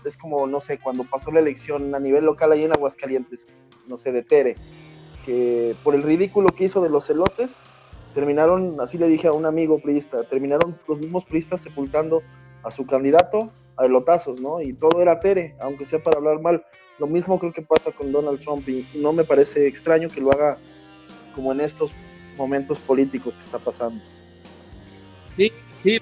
es 0.04 0.16
como, 0.16 0.46
no 0.46 0.60
sé, 0.60 0.78
cuando 0.78 1.04
pasó 1.04 1.30
la 1.30 1.40
elección 1.40 1.94
a 1.94 1.98
nivel 1.98 2.24
local 2.24 2.52
ahí 2.52 2.64
en 2.64 2.72
Aguascalientes, 2.72 3.46
no 3.86 3.98
sé, 3.98 4.12
de 4.12 4.22
Tere, 4.22 4.54
que 5.26 5.74
por 5.84 5.94
el 5.94 6.02
ridículo 6.02 6.48
que 6.48 6.64
hizo 6.64 6.80
de 6.80 6.88
los 6.88 7.10
elotes, 7.10 7.60
terminaron, 8.14 8.80
así 8.80 8.96
le 8.96 9.08
dije 9.08 9.28
a 9.28 9.32
un 9.32 9.44
amigo 9.44 9.80
priista, 9.80 10.24
terminaron 10.24 10.78
los 10.88 10.98
mismos 10.98 11.24
priistas 11.24 11.60
sepultando 11.60 12.22
a 12.62 12.70
su 12.70 12.86
candidato 12.86 13.50
a 13.80 14.40
¿no? 14.40 14.60
Y 14.60 14.72
todo 14.72 15.00
era 15.00 15.20
Tere, 15.20 15.54
aunque 15.60 15.86
sea 15.86 16.02
para 16.02 16.18
hablar 16.18 16.40
mal. 16.40 16.64
Lo 16.98 17.06
mismo 17.06 17.38
creo 17.38 17.52
que 17.52 17.62
pasa 17.62 17.90
con 17.92 18.12
Donald 18.12 18.40
Trump 18.40 18.68
y 18.68 18.84
no 18.94 19.12
me 19.12 19.24
parece 19.24 19.66
extraño 19.66 20.08
que 20.08 20.20
lo 20.20 20.30
haga 20.32 20.58
como 21.34 21.52
en 21.52 21.60
estos 21.60 21.90
momentos 22.36 22.78
políticos 22.78 23.36
que 23.36 23.42
está 23.42 23.58
pasando. 23.58 24.02
Sí, 25.36 25.50
sí, 25.82 25.98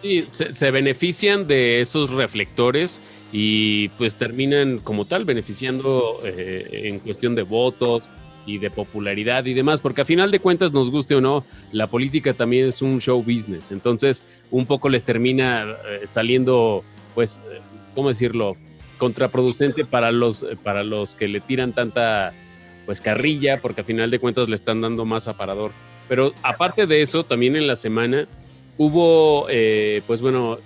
sí, 0.00 0.28
se, 0.30 0.54
se 0.54 0.70
benefician 0.70 1.46
de 1.46 1.80
esos 1.80 2.10
reflectores 2.10 3.00
y 3.32 3.88
pues 3.90 4.16
terminan 4.16 4.78
como 4.78 5.04
tal 5.04 5.24
beneficiando 5.24 6.20
eh, 6.24 6.84
en 6.84 7.00
cuestión 7.00 7.34
de 7.34 7.42
votos 7.42 8.04
y 8.46 8.58
de 8.58 8.70
popularidad 8.70 9.44
y 9.44 9.52
demás, 9.52 9.80
porque 9.80 10.00
a 10.00 10.04
final 10.04 10.30
de 10.30 10.40
cuentas, 10.40 10.72
nos 10.72 10.90
guste 10.90 11.14
o 11.14 11.20
no, 11.20 11.44
la 11.70 11.88
política 11.88 12.32
también 12.32 12.68
es 12.68 12.80
un 12.80 12.98
show 13.00 13.22
business, 13.22 13.70
entonces 13.70 14.24
un 14.50 14.64
poco 14.64 14.88
les 14.88 15.04
termina 15.04 15.66
eh, 15.86 16.06
saliendo, 16.06 16.82
pues, 17.14 17.40
eh, 17.52 17.60
¿cómo 17.94 18.08
decirlo?, 18.08 18.56
contraproducente 18.98 19.84
para 19.84 20.10
los, 20.10 20.44
para 20.64 20.82
los 20.82 21.14
que 21.14 21.28
le 21.28 21.40
tiran 21.40 21.72
tanta, 21.72 22.34
pues, 22.84 23.00
carrilla, 23.00 23.60
porque 23.60 23.82
a 23.82 23.84
final 23.84 24.10
de 24.10 24.18
cuentas 24.18 24.48
le 24.48 24.56
están 24.56 24.80
dando 24.80 25.04
más 25.04 25.28
aparador. 25.28 25.70
Pero 26.08 26.32
aparte 26.42 26.86
de 26.86 27.02
eso, 27.02 27.24
también 27.24 27.54
en 27.54 27.66
la 27.66 27.76
semana 27.76 28.26
hubo, 28.76 29.46
eh, 29.50 30.02
pues 30.06 30.20
bueno, 30.20 30.58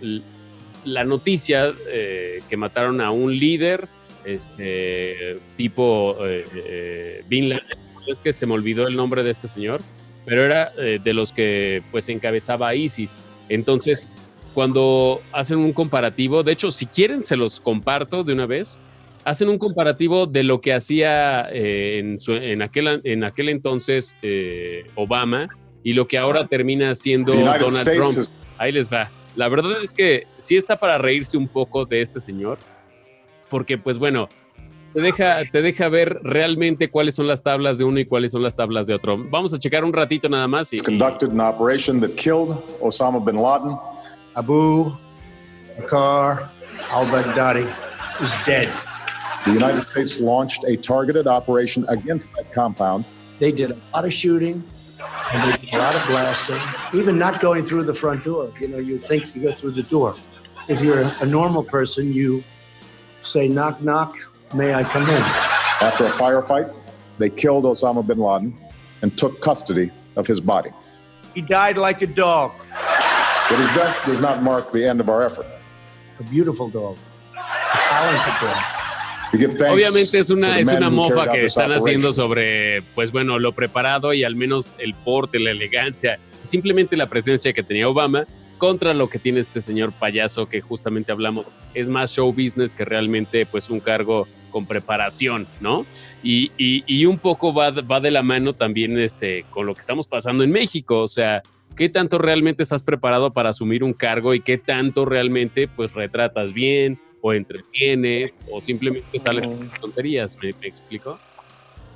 la 0.85 1.05
noticia 1.05 1.73
eh, 1.89 2.41
que 2.49 2.57
mataron 2.57 3.01
a 3.01 3.11
un 3.11 3.37
líder, 3.37 3.89
este 4.25 5.37
tipo 5.57 6.17
eh, 6.25 6.45
eh, 6.55 7.25
Bin 7.29 7.49
Laden. 7.49 7.67
Es 8.07 8.21
que 8.21 8.33
se 8.33 8.47
me 8.47 8.55
olvidó 8.55 8.87
el 8.87 8.97
nombre 8.97 9.23
de 9.23 9.31
este 9.31 9.49
señor, 9.49 9.81
pero 10.25 10.45
era 10.45 10.73
eh, 10.79 11.01
de 11.03 11.15
los 11.15 11.33
que 11.33 11.83
pues 11.91 12.09
encabezaba 12.09 12.69
a 12.69 12.75
ISIS. 12.75 13.17
Entonces, 13.49 14.01
cuando 14.55 15.21
hacen 15.33 15.59
un 15.59 15.73
comparativo, 15.73 16.43
de 16.43 16.53
hecho, 16.53 16.71
si 16.71 16.87
quieren, 16.87 17.23
se 17.23 17.37
los 17.37 17.61
comparto 17.61 18.25
de 18.25 18.33
una 18.33 18.47
vez. 18.47 18.79
Hacen 19.25 19.49
un 19.49 19.57
comparativo 19.59 20.27
de 20.27 20.43
lo 20.43 20.61
que 20.61 20.73
hacía 20.75 21.49
eh, 21.53 21.99
en, 22.01 22.19
su- 22.21 22.33
en 22.35 22.61
aquel, 22.61 23.01
en 23.05 23.23
aquel 23.23 23.51
entonces 23.51 24.17
eh, 24.23 24.85
Obama 24.97 25.49
y 25.85 25.93
lo 25.93 26.09
que 26.09 26.19
ahora 26.19 26.49
termina 26.49 26.87
United 27.05 27.25
Donald 27.27 27.63
States 27.67 27.85
Trump. 27.95 28.19
is 28.19 28.31
Ahí 28.59 28.73
les 28.73 28.93
va. 28.93 29.09
La 29.37 29.49
verdad 29.49 29.81
es 29.83 29.93
que 29.93 30.27
sí 30.39 30.57
está 30.57 30.77
para 30.77 30.99
reírse 30.99 31.37
un 31.37 31.47
poco 31.47 31.85
de 31.87 32.01
este 32.01 32.19
señor, 32.19 32.59
porque 33.49 33.79
pues 33.79 33.99
bueno, 33.99 34.29
te 34.93 35.01
deja, 35.01 35.41
te 35.51 35.63
deja 35.63 35.89
ver 35.89 36.19
realmente 36.25 36.91
cuáles 36.91 37.15
son 37.15 37.27
las 37.29 37.43
tablas 37.45 37.79
de 37.79 37.85
uno 37.85 38.01
y 38.01 38.05
cuáles 38.05 38.33
son 38.33 38.43
las 38.43 38.57
tablas 38.57 38.89
de 38.89 38.95
otro. 38.95 39.17
Vamos 39.31 39.55
a 39.55 39.59
checar 39.59 39.85
un 39.85 39.93
ratito 39.93 40.29
nada 40.29 40.49
más. 40.49 40.73
Y, 40.73 40.79
conducted 40.81 41.31
an 41.31 41.41
operation 41.41 42.01
that 42.01 42.11
killed 42.17 42.57
Osama 42.81 43.19
bin 43.25 43.37
Laden. 43.37 43.77
Abu 44.37 44.91
Bakr 45.77 46.49
al-Baghdadi 46.91 47.67
is 48.21 48.35
dead. 48.47 48.73
The 49.45 49.53
United 49.53 49.83
States 49.83 50.21
launched 50.21 50.65
a 50.67 50.77
targeted 50.77 51.27
operation 51.27 51.85
against 51.89 52.33
that 52.35 52.53
compound. 52.53 53.05
They 53.39 53.53
did 53.53 53.73
a 53.73 53.77
lot 53.93 54.05
of 54.05 54.13
shooting 54.13 54.63
and 55.33 55.53
they 55.53 55.57
did 55.59 55.75
a 55.75 55.79
lot 55.79 55.97
of 55.97 56.07
blasting, 56.07 56.61
even 56.95 57.19
not 57.19 57.41
going 57.41 57.67
through 57.67 57.85
the 57.85 57.95
front 57.95 58.25
door. 58.25 58.53
You 58.61 58.69
know, 58.69 58.79
you 58.79 58.99
think 58.99 59.35
you 59.35 59.43
go 59.43 59.53
through 59.53 59.73
the 59.73 59.83
door. 59.83 60.15
If 60.69 60.81
you're 60.81 61.01
a 61.01 61.27
normal 61.27 61.63
person, 61.63 62.13
you 62.13 62.45
say, 63.21 63.49
knock, 63.49 63.83
knock, 63.83 64.17
may 64.55 64.75
I 64.75 64.85
come 64.85 65.03
in? 65.03 65.23
After 65.83 66.07
a 66.07 66.11
firefight, 66.11 66.73
they 67.19 67.29
killed 67.29 67.65
Osama 67.65 68.07
bin 68.07 68.19
Laden 68.19 68.57
and 69.03 69.17
took 69.19 69.41
custody 69.41 69.91
of 70.17 70.27
his 70.27 70.41
body. 70.41 70.71
He 71.35 71.41
died 71.41 71.77
like 71.77 72.03
a 72.03 72.07
dog. 72.07 72.53
But 73.53 73.61
his 73.61 73.75
death 73.77 73.97
does 74.07 74.19
not 74.19 74.41
mark 74.43 74.73
the 74.73 74.89
end 74.89 74.99
of 75.03 75.11
our 75.11 75.27
effort. 75.27 75.47
A 76.19 76.23
beautiful 76.31 76.71
dog. 76.71 76.97
A 77.37 77.79
talented 77.91 78.35
dog. 78.41 78.57
We 79.33 79.39
give 79.41 79.51
thanks 79.59 79.73
Obviamente 79.75 80.19
es 80.19 80.31
una, 80.31 80.59
es 80.59 80.69
una 80.73 80.89
mofa 80.89 81.31
que 81.31 81.45
están 81.45 81.71
haciendo 81.73 82.15
sobre, 82.15 82.81
pues 82.95 83.13
bueno, 83.13 83.39
lo 83.39 83.53
preparado 83.53 84.15
y 84.15 84.25
al 84.25 84.37
menos 84.37 84.75
el 84.79 84.95
porte, 84.95 85.39
la 85.39 85.51
elegancia, 85.51 86.19
simplemente 86.43 86.97
la 86.97 87.07
presencia 87.09 87.53
que 87.53 87.63
tenía 87.63 87.89
Obama 87.91 88.27
contra 88.57 88.95
lo 88.95 89.11
que 89.11 89.19
tiene 89.19 89.41
este 89.41 89.61
señor 89.61 89.93
payaso 89.93 90.49
que 90.49 90.63
justamente 90.63 91.13
hablamos. 91.13 91.53
Es 91.75 91.91
más 91.91 92.13
show 92.15 92.33
business 92.33 92.75
que 92.75 92.87
realmente 92.87 93.45
pues 93.45 93.69
un 93.69 93.81
cargo 93.81 94.27
con 94.51 94.65
preparación, 94.67 95.47
¿no? 95.61 95.85
Y, 96.23 96.53
y- 96.57 96.85
y 96.87 97.05
un 97.05 97.19
poco 97.19 97.53
va, 97.53 97.71
va 97.71 98.01
de 98.01 98.11
la 98.11 98.23
mano 98.23 98.55
también 98.55 98.99
este, 98.99 99.45
con 99.51 99.67
lo 99.67 99.75
que 99.75 99.81
estamos 99.81 100.07
pasando 100.07 100.43
en 100.43 100.53
México, 100.53 101.01
o 101.01 101.09
sea, 101.09 101.43
¿qué 101.75 101.89
tanto 101.89 102.19
realmente 102.19 102.63
estás 102.63 102.83
preparado 102.83 103.33
para 103.33 103.51
asumir 103.51 103.85
un 103.85 103.93
cargo 103.93 104.35
y 104.35 104.41
qué 104.41 104.59
tanto 104.59 105.05
realmente 105.05 105.69
pues 105.69 105.95
retratas 105.95 106.53
bien 106.53 107.01
o 107.21 107.33
entretiene 107.33 108.35
o 108.51 108.61
simplemente 108.61 109.19
salen 109.19 109.51
Mm. 109.51 109.81
tonterías? 109.81 110.37
¿Me, 110.43 110.53
me 110.61 110.67
explico? 110.69 111.19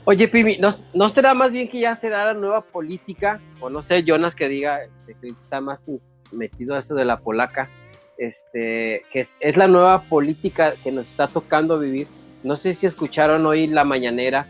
Oye, 0.05 0.29
Pimi, 0.29 0.57
¿no, 0.59 0.73
¿no 0.95 1.09
será 1.09 1.35
más 1.35 1.51
bien 1.51 1.69
que 1.69 1.81
ya 1.81 1.97
será 1.97 2.27
la 2.27 2.35
nueva 2.35 2.61
política? 2.61 3.41
O 3.61 3.69
no 3.71 3.83
sé, 3.83 4.05
Jonas 4.05 4.35
que 4.37 4.49
diga 4.49 4.85
este, 4.85 5.17
que 5.21 5.29
está 5.29 5.61
más 5.61 5.91
metido 6.31 6.77
a 6.77 6.79
eso 6.79 6.95
de 6.95 7.05
la 7.05 7.19
polaca, 7.19 7.69
este, 8.17 9.03
que 9.13 9.21
es, 9.21 9.31
es 9.41 9.57
la 9.57 9.67
nueva 9.67 10.03
política 10.03 10.75
que 10.85 10.93
nos 10.93 11.09
está 11.09 11.27
tocando 11.27 11.79
vivir. 11.81 12.07
No 12.45 12.57
sé 12.57 12.75
si 12.75 12.87
escucharon 12.87 13.45
hoy 13.47 13.67
la 13.67 13.83
mañanera, 13.85 14.47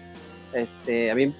este, 0.53 1.11
a 1.11 1.15
mí 1.15 1.35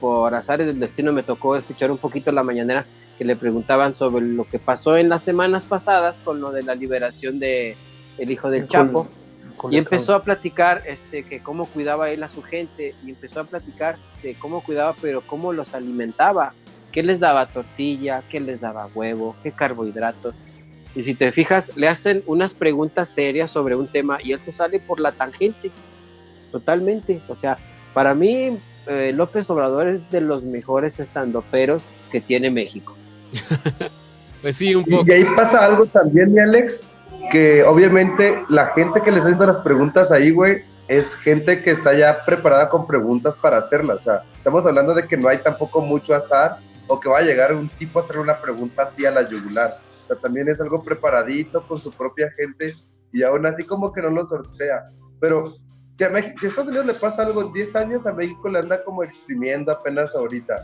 por 0.00 0.34
azares 0.34 0.66
del 0.66 0.80
destino 0.80 1.12
me 1.12 1.22
tocó 1.22 1.54
escuchar 1.54 1.92
un 1.92 1.98
poquito 1.98 2.32
la 2.32 2.42
mañanera 2.42 2.84
que 3.22 3.28
le 3.28 3.36
preguntaban 3.36 3.94
sobre 3.94 4.26
lo 4.26 4.48
que 4.48 4.58
pasó 4.58 4.96
en 4.96 5.08
las 5.08 5.22
semanas 5.22 5.64
pasadas 5.64 6.16
con 6.24 6.40
lo 6.40 6.50
de 6.50 6.64
la 6.64 6.74
liberación 6.74 7.38
de 7.38 7.76
el 8.18 8.30
hijo 8.32 8.50
del 8.50 8.66
Chapo. 8.66 9.06
Y 9.70 9.76
empezó 9.76 10.16
a 10.16 10.24
platicar 10.24 10.82
este, 10.88 11.22
que 11.22 11.40
cómo 11.40 11.66
cuidaba 11.66 12.10
él 12.10 12.24
a 12.24 12.28
su 12.28 12.42
gente 12.42 12.96
y 13.06 13.10
empezó 13.10 13.38
a 13.38 13.44
platicar 13.44 13.96
de 14.24 14.34
cómo 14.34 14.60
cuidaba, 14.60 14.96
pero 15.00 15.20
cómo 15.20 15.52
los 15.52 15.72
alimentaba, 15.72 16.52
qué 16.90 17.04
les 17.04 17.20
daba 17.20 17.46
tortilla, 17.46 18.24
qué 18.28 18.40
les 18.40 18.60
daba 18.60 18.88
huevo, 18.92 19.36
qué 19.44 19.52
carbohidratos. 19.52 20.34
Y 20.96 21.04
si 21.04 21.14
te 21.14 21.30
fijas, 21.30 21.76
le 21.76 21.86
hacen 21.86 22.24
unas 22.26 22.54
preguntas 22.54 23.08
serias 23.08 23.52
sobre 23.52 23.76
un 23.76 23.86
tema 23.86 24.18
y 24.20 24.32
él 24.32 24.42
se 24.42 24.50
sale 24.50 24.80
por 24.80 24.98
la 24.98 25.12
tangente, 25.12 25.70
totalmente. 26.50 27.20
O 27.28 27.36
sea, 27.36 27.56
para 27.94 28.16
mí 28.16 28.58
eh, 28.88 29.12
López 29.14 29.48
Obrador 29.48 29.86
es 29.86 30.10
de 30.10 30.22
los 30.22 30.42
mejores 30.42 30.98
estandoperos 30.98 31.84
que 32.10 32.20
tiene 32.20 32.50
México. 32.50 32.96
Pues 34.42 34.56
sí, 34.56 34.74
un 34.74 34.84
poco. 34.84 35.04
Y 35.06 35.12
ahí 35.12 35.24
pasa 35.36 35.64
algo 35.64 35.86
también, 35.86 36.32
mi 36.32 36.40
Alex, 36.40 36.80
que 37.30 37.62
obviamente 37.62 38.42
la 38.48 38.66
gente 38.68 39.00
que 39.00 39.12
les 39.12 39.18
está 39.18 39.28
haciendo 39.28 39.46
las 39.46 39.62
preguntas 39.62 40.10
ahí, 40.10 40.32
güey, 40.32 40.62
es 40.88 41.14
gente 41.14 41.62
que 41.62 41.70
está 41.70 41.94
ya 41.94 42.24
preparada 42.24 42.68
con 42.68 42.86
preguntas 42.86 43.36
para 43.36 43.58
hacerlas. 43.58 44.00
O 44.00 44.02
sea, 44.02 44.22
estamos 44.34 44.66
hablando 44.66 44.94
de 44.94 45.06
que 45.06 45.16
no 45.16 45.28
hay 45.28 45.38
tampoco 45.38 45.80
mucho 45.80 46.12
azar 46.12 46.56
o 46.88 46.98
que 46.98 47.08
va 47.08 47.18
a 47.18 47.22
llegar 47.22 47.54
un 47.54 47.68
tipo 47.68 48.00
a 48.00 48.02
hacer 48.02 48.18
una 48.18 48.36
pregunta 48.36 48.82
así 48.82 49.06
a 49.06 49.12
la 49.12 49.22
yugular. 49.22 49.78
O 50.02 50.06
sea, 50.08 50.16
también 50.16 50.48
es 50.48 50.60
algo 50.60 50.82
preparadito 50.82 51.62
con 51.62 51.80
su 51.80 51.92
propia 51.92 52.28
gente 52.32 52.74
y 53.12 53.22
aún 53.22 53.46
así 53.46 53.62
como 53.62 53.92
que 53.92 54.02
no 54.02 54.10
lo 54.10 54.26
sortea. 54.26 54.88
Pero 55.20 55.54
si 55.94 56.02
a, 56.02 56.10
México, 56.10 56.34
si 56.40 56.46
a 56.46 56.48
Estados 56.48 56.68
Unidos 56.68 56.86
le 56.86 56.94
pasa 56.94 57.22
algo 57.22 57.42
en 57.42 57.52
10 57.52 57.76
años, 57.76 58.06
a 58.06 58.12
México 58.12 58.48
le 58.48 58.58
anda 58.58 58.82
como 58.82 59.04
exprimiendo 59.04 59.70
apenas 59.70 60.14
ahorita. 60.16 60.56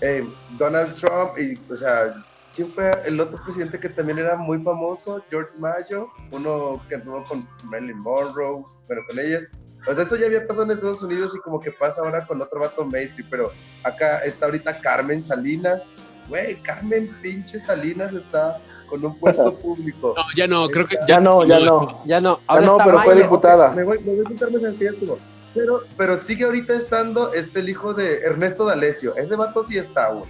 Eh, 0.00 0.26
Donald 0.58 0.94
Trump, 0.94 1.38
y, 1.38 1.58
o 1.72 1.76
sea, 1.76 2.14
¿quién 2.54 2.72
fue 2.72 2.90
el 3.04 3.20
otro 3.20 3.42
presidente 3.44 3.78
que 3.78 3.88
también 3.88 4.18
era 4.18 4.36
muy 4.36 4.58
famoso? 4.62 5.22
George 5.28 5.52
Mayo, 5.58 6.08
uno 6.30 6.80
que 6.88 6.96
anduvo 6.96 7.24
con 7.24 7.46
Marilyn 7.64 7.98
Monroe, 7.98 8.64
pero 8.88 9.02
con 9.06 9.18
ellas. 9.18 9.42
O 9.88 9.94
sea, 9.94 10.04
eso 10.04 10.16
ya 10.16 10.26
había 10.26 10.46
pasado 10.46 10.64
en 10.64 10.72
Estados 10.72 11.02
Unidos 11.02 11.32
y 11.34 11.38
como 11.40 11.60
que 11.60 11.70
pasa 11.70 12.02
ahora 12.02 12.26
con 12.26 12.40
otro 12.40 12.60
vato 12.60 12.84
Macy, 12.84 13.22
pero 13.30 13.50
acá 13.82 14.18
está 14.18 14.46
ahorita 14.46 14.78
Carmen 14.78 15.24
Salinas. 15.24 15.82
Güey, 16.28 16.56
Carmen 16.62 17.16
pinche 17.22 17.58
Salinas 17.58 18.12
está 18.12 18.58
con 18.88 19.04
un 19.04 19.18
puesto 19.18 19.54
público. 19.58 20.14
No, 20.16 20.22
ya 20.36 20.46
no, 20.46 20.68
creo 20.68 20.86
que 20.86 20.98
Ya 21.08 21.18
no, 21.20 21.44
ya 21.44 21.60
no. 21.60 22.02
Ya 22.04 22.20
no, 22.20 22.38
Ya 22.38 22.42
ahora 22.46 22.66
no, 22.66 22.72
está 22.72 22.84
pero 22.84 23.02
fue 23.02 23.14
diputada. 23.16 23.70
Me 23.72 23.84
voy, 23.84 23.98
me 24.00 24.16
voy 24.16 24.24
a 24.26 24.60
sencillo, 24.60 24.90
estuvo. 24.90 25.18
Pero, 25.54 25.82
pero 25.96 26.16
sigue 26.16 26.44
ahorita 26.44 26.74
estando 26.74 27.32
este 27.32 27.60
el 27.60 27.68
hijo 27.68 27.92
de 27.92 28.20
Ernesto 28.20 28.64
D'Alessio. 28.64 29.16
Ese 29.16 29.34
vato 29.34 29.64
sí 29.64 29.78
está, 29.78 30.08
güey. 30.10 30.24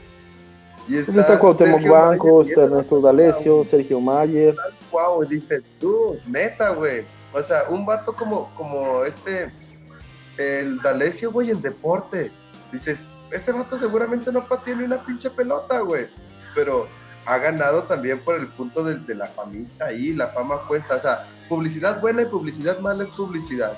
Y 0.89 1.03
Pues 1.03 1.17
está 1.17 1.39
Cuauhtémoc 1.39 1.83
y 1.83 2.51
está 2.51 2.65
Ernesto 2.65 3.01
D'Alessio. 3.01 3.65
Sergio 3.65 4.01
Mayer. 4.01 4.55
Wow, 4.91 5.25
dice, 5.25 5.63
tú, 5.79 6.17
neta, 6.27 6.71
güey. 6.71 7.05
O 7.33 7.43
sea, 7.43 7.65
un 7.69 7.85
vato 7.85 8.15
como, 8.15 8.51
como 8.57 9.05
este, 9.05 9.53
el 10.39 10.81
D'Alessio, 10.81 11.31
güey, 11.31 11.51
en 11.51 11.61
deporte. 11.61 12.31
Dices, 12.73 13.01
ese 13.31 13.53
vato 13.53 13.77
seguramente 13.77 14.33
no 14.33 14.45
patea 14.47 14.75
ni 14.75 14.85
una 14.85 14.99
pinche 15.05 15.31
pelota, 15.31 15.81
güey. 15.81 16.07
Pero 16.55 16.89
ha 17.27 17.39
ganado 17.39 17.83
también 17.83 18.19
por 18.21 18.37
el 18.37 18.47
punto 18.49 18.83
de, 18.83 18.97
de 18.97 19.15
la 19.15 19.27
famita 19.27 19.85
ahí, 19.85 20.15
la 20.15 20.29
fama 20.29 20.63
cuesta. 20.67 20.97
O 20.97 21.01
sea, 21.01 21.27
publicidad 21.49 22.01
buena 22.01 22.23
y 22.23 22.27
publicidad 22.27 22.79
mala 22.81 23.05
es 23.05 23.11
publicidad. 23.11 23.75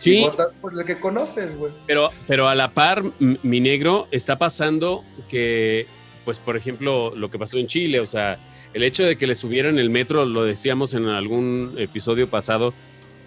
Y 0.00 0.02
Sí, 0.02 0.20
votas 0.22 0.48
por 0.60 0.78
el 0.78 0.84
que 0.86 0.98
conoces, 0.98 1.56
güey. 1.56 1.72
pero, 1.86 2.10
pero 2.26 2.48
a 2.48 2.54
la 2.54 2.72
par, 2.72 3.02
mi 3.18 3.60
negro, 3.60 4.08
está 4.10 4.38
pasando 4.38 5.02
que, 5.28 5.86
pues, 6.24 6.38
por 6.38 6.56
ejemplo, 6.56 7.14
lo 7.14 7.30
que 7.30 7.38
pasó 7.38 7.58
en 7.58 7.66
Chile, 7.66 8.00
o 8.00 8.06
sea, 8.06 8.38
el 8.72 8.82
hecho 8.82 9.04
de 9.04 9.16
que 9.16 9.26
le 9.26 9.34
subieran 9.34 9.78
el 9.78 9.90
metro, 9.90 10.24
lo 10.24 10.44
decíamos 10.44 10.94
en 10.94 11.06
algún 11.06 11.74
episodio 11.76 12.28
pasado, 12.28 12.72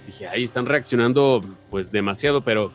dije, 0.08 0.28
ahí 0.28 0.44
están 0.44 0.66
reaccionando, 0.66 1.42
pues, 1.70 1.92
demasiado, 1.92 2.42
pero 2.42 2.72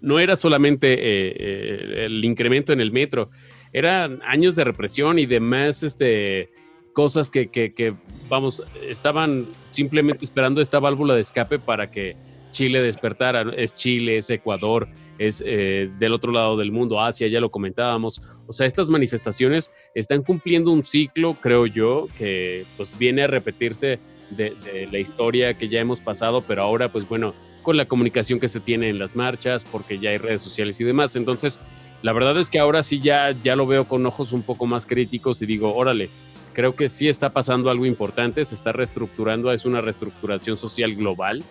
no 0.00 0.18
era 0.18 0.36
solamente 0.36 0.92
eh, 0.92 1.36
eh, 1.38 2.04
el 2.06 2.24
incremento 2.24 2.72
en 2.72 2.80
el 2.80 2.92
metro, 2.92 3.30
eran 3.72 4.20
años 4.26 4.54
de 4.54 4.64
represión 4.64 5.18
y 5.18 5.26
demás, 5.26 5.82
este 5.82 6.50
cosas 6.92 7.30
que, 7.30 7.46
que, 7.46 7.74
que, 7.74 7.94
vamos, 8.28 8.64
estaban 8.88 9.46
simplemente 9.70 10.24
esperando 10.24 10.60
esta 10.60 10.80
válvula 10.80 11.14
de 11.14 11.20
escape 11.20 11.60
para 11.60 11.92
que 11.92 12.16
Chile 12.50 12.82
despertara. 12.82 13.42
Es 13.56 13.74
Chile, 13.74 14.18
es 14.18 14.30
Ecuador, 14.30 14.88
es 15.18 15.42
eh, 15.44 15.90
del 15.98 16.12
otro 16.12 16.32
lado 16.32 16.56
del 16.56 16.72
mundo, 16.72 17.00
Asia, 17.00 17.28
ya 17.28 17.40
lo 17.40 17.50
comentábamos. 17.50 18.22
O 18.46 18.52
sea, 18.52 18.66
estas 18.66 18.88
manifestaciones 18.88 19.72
están 19.94 20.22
cumpliendo 20.22 20.70
un 20.70 20.82
ciclo, 20.82 21.34
creo 21.34 21.66
yo, 21.66 22.08
que 22.16 22.64
pues 22.76 22.98
viene 22.98 23.22
a 23.22 23.26
repetirse 23.26 23.98
de, 24.30 24.54
de 24.64 24.88
la 24.90 24.98
historia 24.98 25.54
que 25.54 25.68
ya 25.68 25.80
hemos 25.80 26.00
pasado, 26.00 26.42
pero 26.46 26.62
ahora, 26.62 26.90
pues 26.90 27.08
bueno, 27.08 27.34
con 27.62 27.76
la 27.76 27.86
comunicación 27.86 28.40
que 28.40 28.48
se 28.48 28.60
tiene 28.60 28.88
en 28.88 28.98
las 28.98 29.16
marchas, 29.16 29.64
porque 29.64 29.98
ya 29.98 30.10
hay 30.10 30.18
redes 30.18 30.42
sociales 30.42 30.80
y 30.80 30.84
demás. 30.84 31.16
Entonces, 31.16 31.60
la 32.02 32.12
verdad 32.12 32.38
es 32.38 32.48
que 32.48 32.58
ahora 32.58 32.82
sí 32.82 33.00
ya, 33.00 33.32
ya 33.32 33.56
lo 33.56 33.66
veo 33.66 33.84
con 33.84 34.06
ojos 34.06 34.32
un 34.32 34.42
poco 34.42 34.66
más 34.66 34.86
críticos 34.86 35.42
y 35.42 35.46
digo, 35.46 35.74
órale, 35.74 36.08
creo 36.54 36.74
que 36.74 36.88
sí 36.88 37.08
está 37.08 37.30
pasando 37.30 37.70
algo 37.70 37.86
importante, 37.86 38.44
se 38.44 38.54
está 38.54 38.72
reestructurando, 38.72 39.52
es 39.52 39.64
una 39.64 39.80
reestructuración 39.80 40.56
social 40.56 40.94
global 40.94 41.42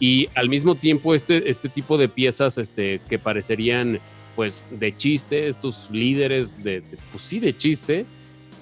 y 0.00 0.28
al 0.34 0.48
mismo 0.48 0.74
tiempo 0.74 1.14
este, 1.14 1.50
este 1.50 1.68
tipo 1.68 1.98
de 1.98 2.08
piezas 2.08 2.58
este, 2.58 3.00
que 3.08 3.18
parecerían 3.18 4.00
pues 4.34 4.66
de 4.70 4.96
chiste, 4.96 5.48
estos 5.48 5.88
líderes 5.90 6.62
de, 6.64 6.80
de, 6.80 6.96
pues 7.10 7.22
sí, 7.22 7.38
de 7.38 7.56
chiste, 7.56 8.06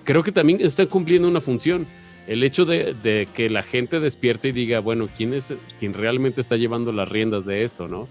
creo 0.04 0.22
que 0.22 0.32
también 0.32 0.60
están 0.60 0.86
cumpliendo 0.86 1.28
una 1.28 1.40
función. 1.40 1.86
El 2.26 2.42
hecho 2.42 2.64
de, 2.64 2.94
de, 2.94 3.28
que 3.34 3.50
la 3.50 3.62
gente 3.62 3.98
despierte 3.98 4.48
y 4.48 4.52
diga, 4.52 4.80
bueno, 4.80 5.08
¿quién 5.16 5.34
es 5.34 5.52
quien 5.78 5.94
realmente 5.94 6.40
está 6.40 6.56
llevando 6.56 6.92
las 6.92 7.08
riendas 7.08 7.44
de 7.44 7.62
esto, 7.62 7.88
no? 7.88 8.06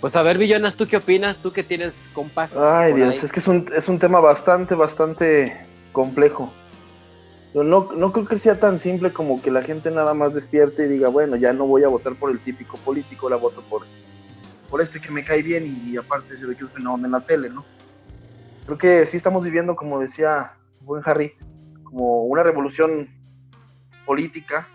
Pues 0.00 0.16
a 0.16 0.22
ver, 0.22 0.36
Villonas, 0.36 0.74
¿tú 0.74 0.86
qué 0.86 0.98
opinas? 0.98 1.38
Tú 1.38 1.52
que 1.52 1.62
tienes 1.62 1.94
compás. 2.12 2.54
Ay, 2.56 2.92
Dios, 2.92 3.16
ahí. 3.16 3.20
es 3.24 3.32
que 3.32 3.40
es 3.40 3.48
un, 3.48 3.70
es 3.74 3.88
un 3.88 3.98
tema 3.98 4.20
bastante, 4.20 4.74
bastante 4.74 5.56
complejo. 5.92 6.52
No, 7.54 7.92
no 7.92 8.12
creo 8.12 8.26
que 8.26 8.36
sea 8.36 8.58
tan 8.58 8.80
simple 8.80 9.12
como 9.12 9.40
que 9.40 9.52
la 9.52 9.62
gente 9.62 9.88
nada 9.92 10.12
más 10.12 10.34
despierte 10.34 10.86
y 10.86 10.88
diga, 10.88 11.08
bueno, 11.08 11.36
ya 11.36 11.52
no 11.52 11.66
voy 11.66 11.84
a 11.84 11.88
votar 11.88 12.16
por 12.16 12.32
el 12.32 12.40
típico 12.40 12.76
político, 12.78 13.30
la 13.30 13.36
voto 13.36 13.62
por, 13.70 13.82
por 14.68 14.80
este 14.80 15.00
que 15.00 15.12
me 15.12 15.24
cae 15.24 15.40
bien 15.40 15.64
y, 15.86 15.96
aparte 15.96 16.36
se 16.36 16.46
ve 16.46 16.56
que 16.56 16.64
es 16.64 16.72
bueno 16.72 16.96
en 16.96 17.12
la 17.12 17.20
tele, 17.20 17.50
¿no? 17.50 17.64
Creo 18.66 18.76
que 18.76 19.06
sí 19.06 19.16
estamos 19.16 19.44
viviendo, 19.44 19.76
como 19.76 20.00
decía 20.00 20.56
buen 20.80 21.00
Harry, 21.06 21.34
como 21.84 22.24
una 22.24 22.42
revolución 22.42 23.08
política, 24.04 24.68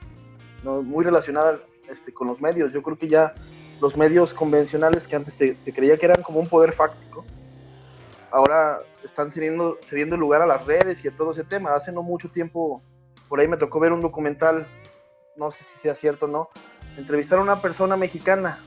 muy 0.63 1.03
relacionada 1.03 1.59
este, 1.89 2.13
con 2.13 2.27
los 2.27 2.39
medios. 2.39 2.71
Yo 2.71 2.81
creo 2.81 2.97
que 2.97 3.09
ya 3.09 3.33
los 3.81 3.97
medios 3.97 4.33
convencionales 4.33 5.05
que 5.05 5.17
antes 5.17 5.33
se, 5.33 5.59
se 5.59 5.73
creía 5.73 5.97
que 5.97 6.05
eran 6.05 6.23
como 6.23 6.39
un 6.39 6.47
poder 6.47 6.71
fáctico, 6.71 7.25
ahora 8.31 8.81
están 9.03 9.31
cediendo, 9.31 9.77
cediendo 9.85 10.17
lugar 10.17 10.41
a 10.41 10.45
las 10.45 10.65
redes 10.65 11.03
y 11.03 11.07
a 11.07 11.11
todo 11.11 11.31
ese 11.31 11.43
tema. 11.43 11.75
Hace 11.75 11.91
no 11.91 12.03
mucho 12.03 12.29
tiempo, 12.29 12.81
por 13.27 13.39
ahí 13.39 13.47
me 13.47 13.57
tocó 13.57 13.79
ver 13.79 13.91
un 13.91 14.01
documental, 14.01 14.67
no 15.35 15.51
sé 15.51 15.63
si 15.63 15.77
sea 15.77 15.95
cierto 15.95 16.25
o 16.25 16.29
no, 16.29 16.49
entrevistar 16.97 17.39
a 17.39 17.41
una 17.41 17.61
persona 17.61 17.95
mexicana 17.97 18.59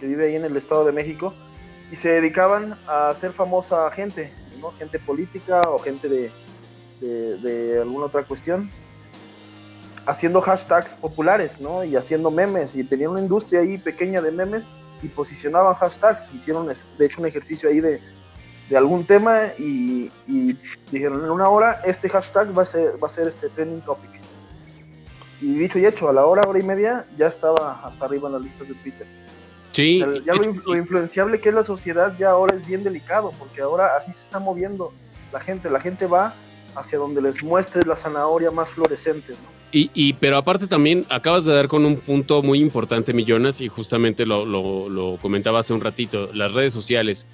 que 0.00 0.06
vive 0.06 0.26
ahí 0.26 0.36
en 0.36 0.44
el 0.44 0.56
Estado 0.56 0.84
de 0.84 0.92
México 0.92 1.34
y 1.90 1.96
se 1.96 2.10
dedicaban 2.10 2.78
a 2.86 3.08
hacer 3.08 3.32
famosa 3.32 3.90
gente, 3.90 4.32
¿no? 4.60 4.72
gente 4.72 4.98
política 4.98 5.62
o 5.62 5.78
gente 5.78 6.08
de, 6.08 6.30
de, 7.00 7.36
de 7.38 7.80
alguna 7.80 8.06
otra 8.06 8.24
cuestión, 8.24 8.70
haciendo 10.06 10.40
hashtags 10.40 10.96
populares, 10.96 11.60
¿no? 11.60 11.84
Y 11.84 11.96
haciendo 11.96 12.30
memes, 12.30 12.74
y 12.74 12.84
tenían 12.84 13.10
una 13.12 13.20
industria 13.20 13.60
ahí 13.60 13.78
pequeña 13.78 14.20
de 14.20 14.30
memes 14.30 14.66
y 15.02 15.08
posicionaban 15.08 15.74
hashtags, 15.74 16.32
hicieron 16.34 16.66
de 16.66 17.06
hecho 17.06 17.20
un 17.20 17.26
ejercicio 17.26 17.68
ahí 17.68 17.80
de, 17.80 18.00
de 18.68 18.76
algún 18.76 19.04
tema 19.04 19.42
y, 19.58 20.10
y, 20.26 20.56
dijeron 20.90 21.24
en 21.24 21.30
una 21.30 21.48
hora 21.48 21.82
este 21.84 22.08
hashtag 22.08 22.56
va 22.56 22.62
a 22.62 22.66
ser, 22.66 23.02
va 23.02 23.08
a 23.08 23.10
ser 23.10 23.28
este 23.28 23.48
trending 23.48 23.80
topic. 23.80 24.10
Y 25.40 25.54
dicho 25.54 25.78
y 25.78 25.86
hecho, 25.86 26.08
a 26.08 26.12
la 26.12 26.24
hora, 26.24 26.48
hora 26.48 26.58
y 26.58 26.62
media 26.62 27.04
ya 27.16 27.26
estaba 27.26 27.84
hasta 27.84 28.06
arriba 28.06 28.28
en 28.28 28.34
las 28.34 28.42
listas 28.42 28.68
de 28.68 28.74
Twitter. 28.74 29.06
Sí. 29.72 30.02
O 30.02 30.10
sea, 30.10 30.22
ya 30.22 30.34
lo, 30.34 30.52
lo, 30.52 30.76
influenciable 30.76 31.40
que 31.40 31.48
es 31.48 31.54
la 31.54 31.64
sociedad 31.64 32.16
ya 32.18 32.30
ahora 32.30 32.56
es 32.56 32.66
bien 32.66 32.84
delicado, 32.84 33.32
porque 33.38 33.60
ahora 33.60 33.96
así 33.98 34.12
se 34.12 34.22
está 34.22 34.38
moviendo 34.38 34.92
la 35.32 35.40
gente. 35.40 35.68
La 35.68 35.80
gente 35.80 36.06
va 36.06 36.32
hacia 36.76 36.98
donde 36.98 37.20
les 37.20 37.42
muestres 37.42 37.86
la 37.86 37.96
zanahoria 37.96 38.50
más 38.50 38.70
florescente, 38.70 39.32
¿no? 39.32 39.54
Y, 39.72 39.90
y, 39.92 40.12
pero 40.12 40.36
aparte 40.36 40.68
también 40.68 41.04
acabas 41.08 41.44
de 41.44 41.52
dar 41.52 41.66
con 41.66 41.84
un 41.84 41.96
punto 41.96 42.44
muy 42.44 42.60
importante, 42.60 43.12
Millones, 43.12 43.60
y 43.60 43.66
justamente 43.66 44.24
lo, 44.24 44.46
lo, 44.46 44.88
lo 44.88 45.18
comentaba 45.20 45.58
hace 45.58 45.72
un 45.72 45.80
ratito, 45.80 46.30
las 46.32 46.52
redes 46.52 46.72
sociales 46.72 47.26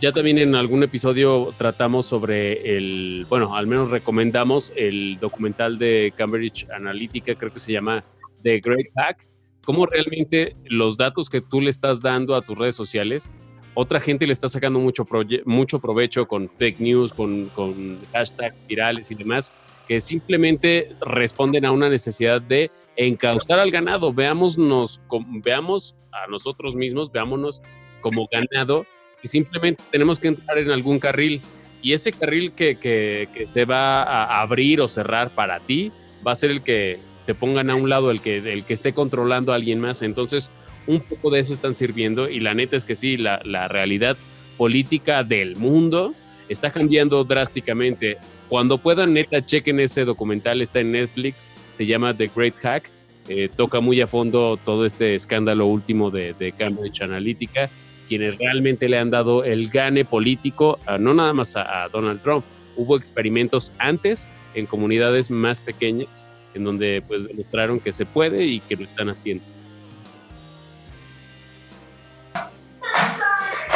ya 0.00 0.12
también 0.12 0.38
en 0.38 0.54
algún 0.54 0.82
episodio 0.82 1.54
tratamos 1.56 2.06
sobre 2.06 2.76
el, 2.76 3.26
bueno, 3.28 3.56
al 3.56 3.66
menos 3.66 3.90
recomendamos 3.90 4.72
el 4.76 5.18
documental 5.18 5.78
de 5.78 6.12
Cambridge 6.16 6.66
Analytica, 6.70 7.34
creo 7.34 7.52
que 7.52 7.58
se 7.58 7.72
llama 7.72 8.04
The 8.42 8.60
Great 8.60 8.88
Hack, 8.94 9.26
cómo 9.64 9.86
realmente 9.86 10.54
los 10.64 10.96
datos 10.96 11.30
que 11.30 11.40
tú 11.40 11.60
le 11.60 11.70
estás 11.70 12.02
dando 12.02 12.34
a 12.34 12.42
tus 12.42 12.58
redes 12.58 12.74
sociales, 12.74 13.32
otra 13.74 14.00
gente 14.00 14.26
le 14.26 14.32
está 14.32 14.48
sacando 14.48 14.78
mucho, 14.80 15.06
mucho 15.44 15.78
provecho 15.78 16.26
con 16.28 16.50
fake 16.56 16.80
news, 16.80 17.12
con, 17.12 17.46
con 17.50 17.98
hashtags 18.12 18.56
virales 18.66 19.10
y 19.10 19.14
demás, 19.14 19.52
que 19.88 20.00
simplemente 20.00 20.94
responden 21.00 21.64
a 21.64 21.72
una 21.72 21.88
necesidad 21.88 22.40
de 22.40 22.70
encauzar 22.96 23.58
al 23.58 23.70
ganado. 23.70 24.12
Veámonos, 24.12 25.00
veamos 25.44 25.94
a 26.10 26.26
nosotros 26.26 26.74
mismos, 26.74 27.12
veámonos 27.12 27.62
como 28.00 28.28
ganado 28.32 28.86
simplemente 29.26 29.82
tenemos 29.90 30.18
que 30.18 30.28
entrar 30.28 30.58
en 30.58 30.70
algún 30.70 30.98
carril 30.98 31.40
y 31.82 31.92
ese 31.92 32.12
carril 32.12 32.52
que, 32.52 32.76
que, 32.76 33.28
que, 33.32 33.46
se 33.46 33.64
va 33.64 34.02
a 34.02 34.40
abrir 34.40 34.80
o 34.80 34.88
cerrar 34.88 35.30
para 35.30 35.60
ti 35.60 35.92
va 36.26 36.32
a 36.32 36.36
ser 36.36 36.50
el 36.50 36.62
que 36.62 36.98
te 37.26 37.34
pongan 37.34 37.70
a 37.70 37.74
un 37.74 37.88
lado, 37.88 38.10
el 38.10 38.20
que, 38.20 38.38
el 38.38 38.64
que 38.64 38.74
esté 38.74 38.92
controlando 38.92 39.52
a 39.52 39.56
alguien 39.56 39.80
más. 39.80 40.02
Entonces, 40.02 40.50
un 40.86 41.00
poco 41.00 41.30
de 41.30 41.40
eso 41.40 41.52
están 41.52 41.76
sirviendo 41.76 42.28
y 42.28 42.40
la 42.40 42.54
neta 42.54 42.76
es 42.76 42.84
que 42.84 42.94
sí, 42.94 43.16
la, 43.16 43.40
la 43.44 43.68
realidad 43.68 44.16
política 44.56 45.22
del 45.24 45.56
mundo 45.56 46.12
está 46.48 46.70
cambiando 46.70 47.24
drásticamente. 47.24 48.18
Cuando 48.48 48.78
puedan, 48.78 49.12
neta, 49.12 49.44
chequen 49.44 49.80
ese 49.80 50.04
documental, 50.04 50.62
está 50.62 50.80
en 50.80 50.92
Netflix, 50.92 51.50
se 51.76 51.84
llama 51.86 52.16
The 52.16 52.30
Great 52.34 52.54
Hack, 52.62 52.88
eh, 53.28 53.48
toca 53.54 53.80
muy 53.80 54.00
a 54.00 54.06
fondo 54.06 54.56
todo 54.56 54.86
este 54.86 55.16
escándalo 55.16 55.66
último 55.66 56.10
de, 56.12 56.32
de 56.34 56.52
Cambridge 56.52 57.02
Analytica 57.02 57.68
quienes 58.08 58.38
realmente 58.38 58.88
le 58.88 58.98
han 58.98 59.10
dado 59.10 59.44
el 59.44 59.68
gane 59.68 60.04
político, 60.04 60.78
no 60.98 61.14
nada 61.14 61.32
más 61.32 61.56
a, 61.56 61.84
a, 61.84 61.88
Donald 61.88 62.22
Trump. 62.22 62.44
Hubo 62.76 62.96
experimentos 62.96 63.72
antes 63.78 64.28
en 64.54 64.66
comunidades 64.66 65.30
más 65.30 65.60
pequeñas 65.60 66.26
en 66.56 66.64
donde 66.64 67.02
pues 67.06 67.28
demostraron 67.28 67.78
que 67.78 67.92
se 67.92 68.06
puede 68.06 68.44
y 68.44 68.60
que 68.60 68.76
lo 68.76 68.84
están 68.84 69.10
haciendo. 69.10 69.44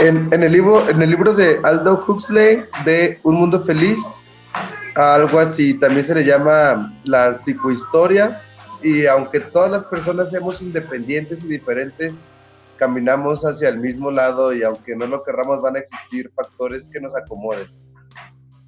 En, 0.01 0.33
en, 0.33 0.43
el 0.43 0.53
libro, 0.53 0.89
en 0.89 1.03
el 1.03 1.11
libro 1.11 1.35
de 1.35 1.61
Aldo 1.62 2.03
Huxley 2.07 2.62
de 2.87 3.18
Un 3.22 3.35
Mundo 3.35 3.62
Feliz, 3.64 3.99
algo 4.95 5.39
así, 5.39 5.74
también 5.74 6.07
se 6.07 6.14
le 6.14 6.24
llama 6.24 6.95
la 7.05 7.35
psicohistoria, 7.35 8.41
y 8.83 9.05
aunque 9.05 9.41
todas 9.41 9.70
las 9.70 9.85
personas 9.85 10.31
seamos 10.31 10.62
independientes 10.62 11.45
y 11.45 11.49
diferentes, 11.49 12.14
caminamos 12.81 13.45
hacia 13.45 13.68
el 13.68 13.78
mismo 13.78 14.11
lado 14.11 14.55
y 14.55 14.62
aunque 14.62 14.97
no 14.97 15.07
lo 15.07 15.22
querramos 15.22 15.61
van 15.61 15.76
a 15.76 15.81
existir 15.81 16.33
factores 16.35 16.89
que 16.89 16.99
nos 16.99 17.14
acomoden. 17.14 17.68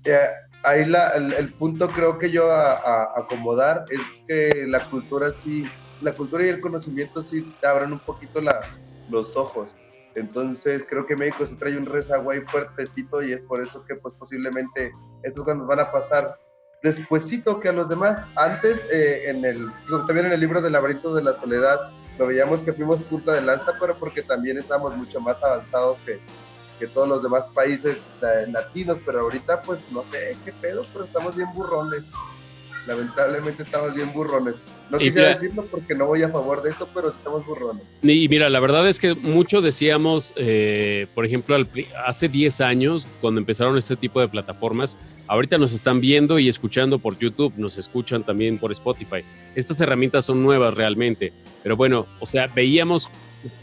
Eh, 0.05 0.29
ahí 0.63 0.85
la, 0.85 1.09
el, 1.13 1.33
el, 1.33 1.55
punto 1.55 1.89
creo 1.89 2.19
que 2.19 2.31
yo 2.31 2.53
a, 2.53 2.73
a, 2.73 3.21
acomodar 3.21 3.87
es 3.89 4.03
que 4.29 4.67
la 4.69 4.81
cultura 4.85 5.31
sí, 5.31 5.67
la 6.03 6.13
cultura 6.13 6.45
y 6.45 6.51
el 6.51 6.61
conocimiento 6.61 7.23
sí 7.23 7.55
te 7.59 7.67
abren 7.67 7.95
un 7.95 8.01
poquito 8.01 8.43
la, 8.43 8.61
los 9.09 9.35
ojos. 9.35 9.75
Entonces 10.15 10.85
creo 10.87 11.07
que 11.07 11.17
México 11.17 11.47
se 11.47 11.57
trae 11.57 11.79
un 11.79 11.87
rezago 11.87 12.33
ahí 12.33 12.43
fuertecito 12.43 13.23
y 13.23 13.33
es 13.33 13.41
por 13.41 13.63
eso 13.63 13.83
que 13.87 13.95
pues 13.95 14.15
posiblemente 14.17 14.93
estos 15.23 15.43
cuando 15.43 15.65
van 15.65 15.81
a 15.81 15.91
pasar 15.91 16.37
despuesito 16.83 17.61
que 17.61 17.71
a 17.71 17.73
los 17.73 17.89
demás. 17.89 18.23
Antes, 18.37 18.79
eh, 18.93 19.31
en 19.31 19.43
el, 19.43 19.71
también 20.07 20.27
en 20.27 20.33
el 20.33 20.41
libro 20.41 20.61
del 20.61 20.73
laberinto 20.73 21.15
de 21.15 21.23
la 21.23 21.33
soledad, 21.35 21.79
lo 22.19 22.27
veíamos 22.27 22.63
que 22.63 22.73
fuimos 22.73 23.01
punta 23.03 23.33
de 23.33 23.43
lanza, 23.43 23.73
pero 23.81 23.97
porque 23.97 24.23
también 24.23 24.59
estamos 24.59 24.95
mucho 24.97 25.21
más 25.21 25.43
avanzados 25.43 25.99
que, 26.05 26.21
que 26.79 26.87
todos 26.87 27.09
los 27.09 27.23
demás 27.23 27.45
países 27.55 28.01
latinos, 28.49 28.99
pero 29.05 29.21
ahorita 29.21 29.63
pues 29.63 29.81
no 29.91 30.03
sé 30.11 30.37
qué 30.45 30.53
pedo, 30.53 30.87
pero 30.93 31.05
estamos 31.05 31.37
bien 31.37 31.53
burrones. 31.55 32.05
Lamentablemente 32.87 33.63
estamos 33.63 33.95
bien 33.95 34.13
burrones. 34.13 34.57
No 34.93 34.99
Y 35.01 35.05
quisiera 35.07 35.28
mira- 35.28 35.40
decirlo 35.40 35.66
porque 35.70 35.95
no 35.95 36.05
voy 36.07 36.22
a 36.22 36.28
favor 36.28 36.62
de 36.62 36.68
eso, 36.70 36.86
pero 36.95 37.09
estamos 37.09 37.47
burrones. 37.47 37.82
Y 38.03 38.28
mira, 38.28 38.51
la 38.51 38.61
verdad 38.61 38.86
es 38.86 39.01
que 39.01 39.14
mucho 39.14 39.62
decíamos, 39.62 40.34
eh, 40.36 41.07
por 41.14 41.24
ejemplo, 41.24 41.55
al 41.55 41.66
hace 42.07 42.28
10 42.28 42.61
años, 42.61 43.07
cuando 43.22 43.40
empezaron 43.40 43.78
este 43.78 43.97
tipo 43.97 44.20
de 44.20 44.28
plataformas, 44.28 44.99
ahorita 45.28 45.57
nos 45.57 45.72
están 45.72 46.03
viendo 46.03 46.38
y 46.38 46.47
escuchando 46.47 46.99
por 46.99 47.18
YouTube, 47.18 47.55
nos 47.57 47.78
escuchan 47.78 48.22
también 48.22 48.59
por 48.59 48.70
Spotify. 48.70 49.24
Estas 49.55 49.80
herramientas 49.80 50.26
son 50.26 50.43
nuevas 50.43 50.74
realmente, 50.74 51.32
pero 51.62 51.74
bueno, 51.74 52.07
o 52.20 52.26
sea, 52.26 52.47
veíamos 52.49 53.09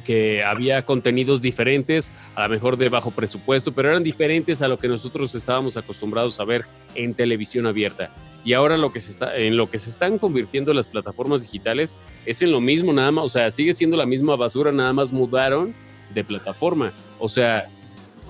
que 0.06 0.44
había 0.44 0.84
contenidos 0.86 1.42
diferentes, 1.42 2.12
a 2.36 2.44
lo 2.44 2.50
mejor 2.50 2.78
de 2.78 2.90
bajo 2.90 3.12
presupuesto, 3.12 3.72
pero 3.72 3.90
eran 3.90 4.04
diferentes 4.04 4.62
a 4.62 4.68
lo 4.68 4.78
que 4.78 4.88
nosotros 4.88 5.34
estábamos 5.36 5.78
acostumbrados 5.78 6.40
a 6.40 6.46
ver 6.46 6.66
en 6.96 7.14
televisión 7.14 7.68
abierta. 7.68 8.12
Y 8.46 8.54
ahora 8.54 8.78
lo 8.78 8.92
que 8.92 9.02
se 9.02 9.12
está, 9.12 9.36
en 9.36 9.58
lo 9.58 9.70
que 9.70 9.78
se 9.78 9.90
están 9.90 10.18
convirtiendo 10.18 10.74
las 10.74 10.88
plataformas 10.88 11.42
digitales 11.42 11.98
es 12.26 12.42
en 12.42 12.52
lo 12.52 12.62
mismo 12.62 12.94
nada 12.94 13.12
más, 13.12 13.26
o 13.26 13.30
sea, 13.30 13.52
sigue 13.52 13.74
siendo 13.74 13.98
la 13.98 14.06
misma 14.06 14.36
basura, 14.36 14.72
nada 14.72 14.94
más 14.94 15.12
mudaron 15.12 15.74
de 16.14 16.24
plataforma. 16.24 16.92
O 17.20 17.28
sea, 17.28 17.68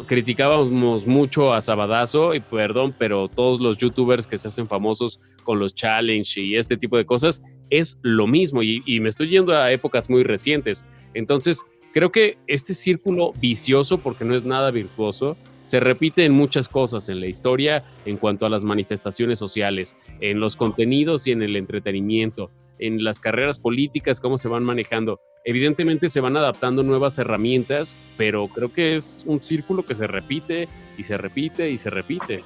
criticábamos 0.07 1.05
mucho 1.05 1.53
a 1.53 1.61
Sabadazo, 1.61 2.33
y 2.33 2.39
perdón, 2.39 2.95
pero 2.97 3.27
todos 3.27 3.59
los 3.59 3.77
youtubers 3.77 4.25
que 4.25 4.37
se 4.37 4.47
hacen 4.47 4.67
famosos 4.67 5.19
con 5.43 5.59
los 5.59 5.75
challenge 5.75 6.41
y 6.41 6.55
este 6.55 6.77
tipo 6.77 6.97
de 6.97 7.05
cosas 7.05 7.41
es 7.70 7.99
lo 8.01 8.28
mismo 8.28 8.63
y, 8.63 8.99
me 8.99 9.09
estoy 9.09 9.30
yendo 9.30 9.55
a 9.55 9.72
épocas 9.72 10.09
muy 10.09 10.24
recientes. 10.24 10.86
Entonces, 11.13 11.65
creo 11.93 12.11
que 12.11 12.38
este 12.47 12.74
círculo 12.74 13.34
vicioso, 13.39 13.99
porque 13.99 14.26
no 14.26 14.36
es 14.36 14.43
nada 14.43 14.72
virtuoso, 14.72 15.38
se 15.65 15.80
repite 15.80 16.26
en 16.26 16.34
muchas 16.34 16.67
cosas 16.67 17.09
en 17.09 17.20
la 17.20 17.28
historia 17.28 17.84
en 18.05 18.17
cuanto 18.17 18.45
a 18.45 18.49
las 18.49 18.63
manifestaciones 18.63 19.38
sociales, 19.38 19.95
en 20.20 20.39
los 20.39 20.57
contenidos 20.57 21.28
y 21.28 21.32
en 21.32 21.43
el 21.43 21.55
entretenimiento, 21.55 22.49
en 22.80 23.03
las 23.03 23.20
carreras 23.20 23.59
políticas, 23.59 24.20
cómo 24.20 24.39
se 24.39 24.47
van 24.47 24.63
manejando. 24.63 25.20
Evidentemente 25.45 26.09
se 26.09 26.22
van 26.22 26.38
adaptando 26.38 26.84
nuevas 26.84 27.20
herramientas, 27.20 27.99
pero 28.17 28.47
creo 28.47 28.74
que 28.74 28.95
es 28.95 29.24
un 29.28 29.41
círculo 29.41 29.86
que 29.86 29.95
se 29.95 30.07
repite 30.07 30.67
y 30.97 31.03
se 31.03 31.17
repite 31.17 31.70
y 31.70 31.78
se 31.78 31.89
repite. 31.89 32.43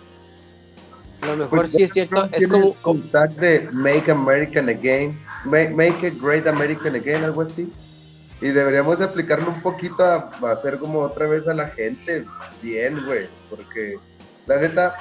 Lo 1.26 1.38
mejor 1.38 1.70
sí 1.70 1.84
es 1.84 1.94
cierto, 1.94 2.28
es 2.32 2.48
como, 2.48 2.76
un 2.86 3.12
de 3.38 3.70
Make 3.72 4.12
American 4.12 4.70
Again, 4.70 5.20
Make, 5.46 5.70
make 5.72 6.08
it 6.08 6.22
Great 6.22 6.48
American 6.48 6.96
Again, 6.96 7.24
algo 7.24 7.42
así. 7.42 7.72
Y 8.42 8.48
deberíamos 8.48 9.00
de 9.00 9.06
aplicarlo 9.06 9.50
un 9.50 9.62
poquito 9.62 10.04
a, 10.04 10.32
a 10.42 10.52
hacer 10.52 10.78
como 10.78 11.00
otra 11.00 11.28
vez 11.28 11.48
a 11.48 11.54
la 11.54 11.68
gente 11.70 12.26
bien, 12.62 13.06
güey. 13.06 13.28
Porque 13.50 13.98
la 14.46 14.58
neta, 14.60 14.96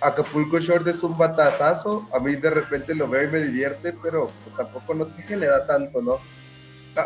Acapulco 0.00 0.58
Short 0.58 0.86
es 0.86 1.02
un 1.02 1.16
batazazo, 1.16 2.08
a 2.12 2.18
mí 2.18 2.36
de 2.36 2.50
repente 2.50 2.94
lo 2.94 3.08
veo 3.08 3.24
y 3.24 3.32
me 3.32 3.42
divierte, 3.42 3.92
pero 4.02 4.28
pues, 4.44 4.56
tampoco 4.56 4.94
no 4.94 5.06
te 5.06 5.22
genera 5.22 5.66
tanto, 5.66 6.00
¿no? 6.00 6.16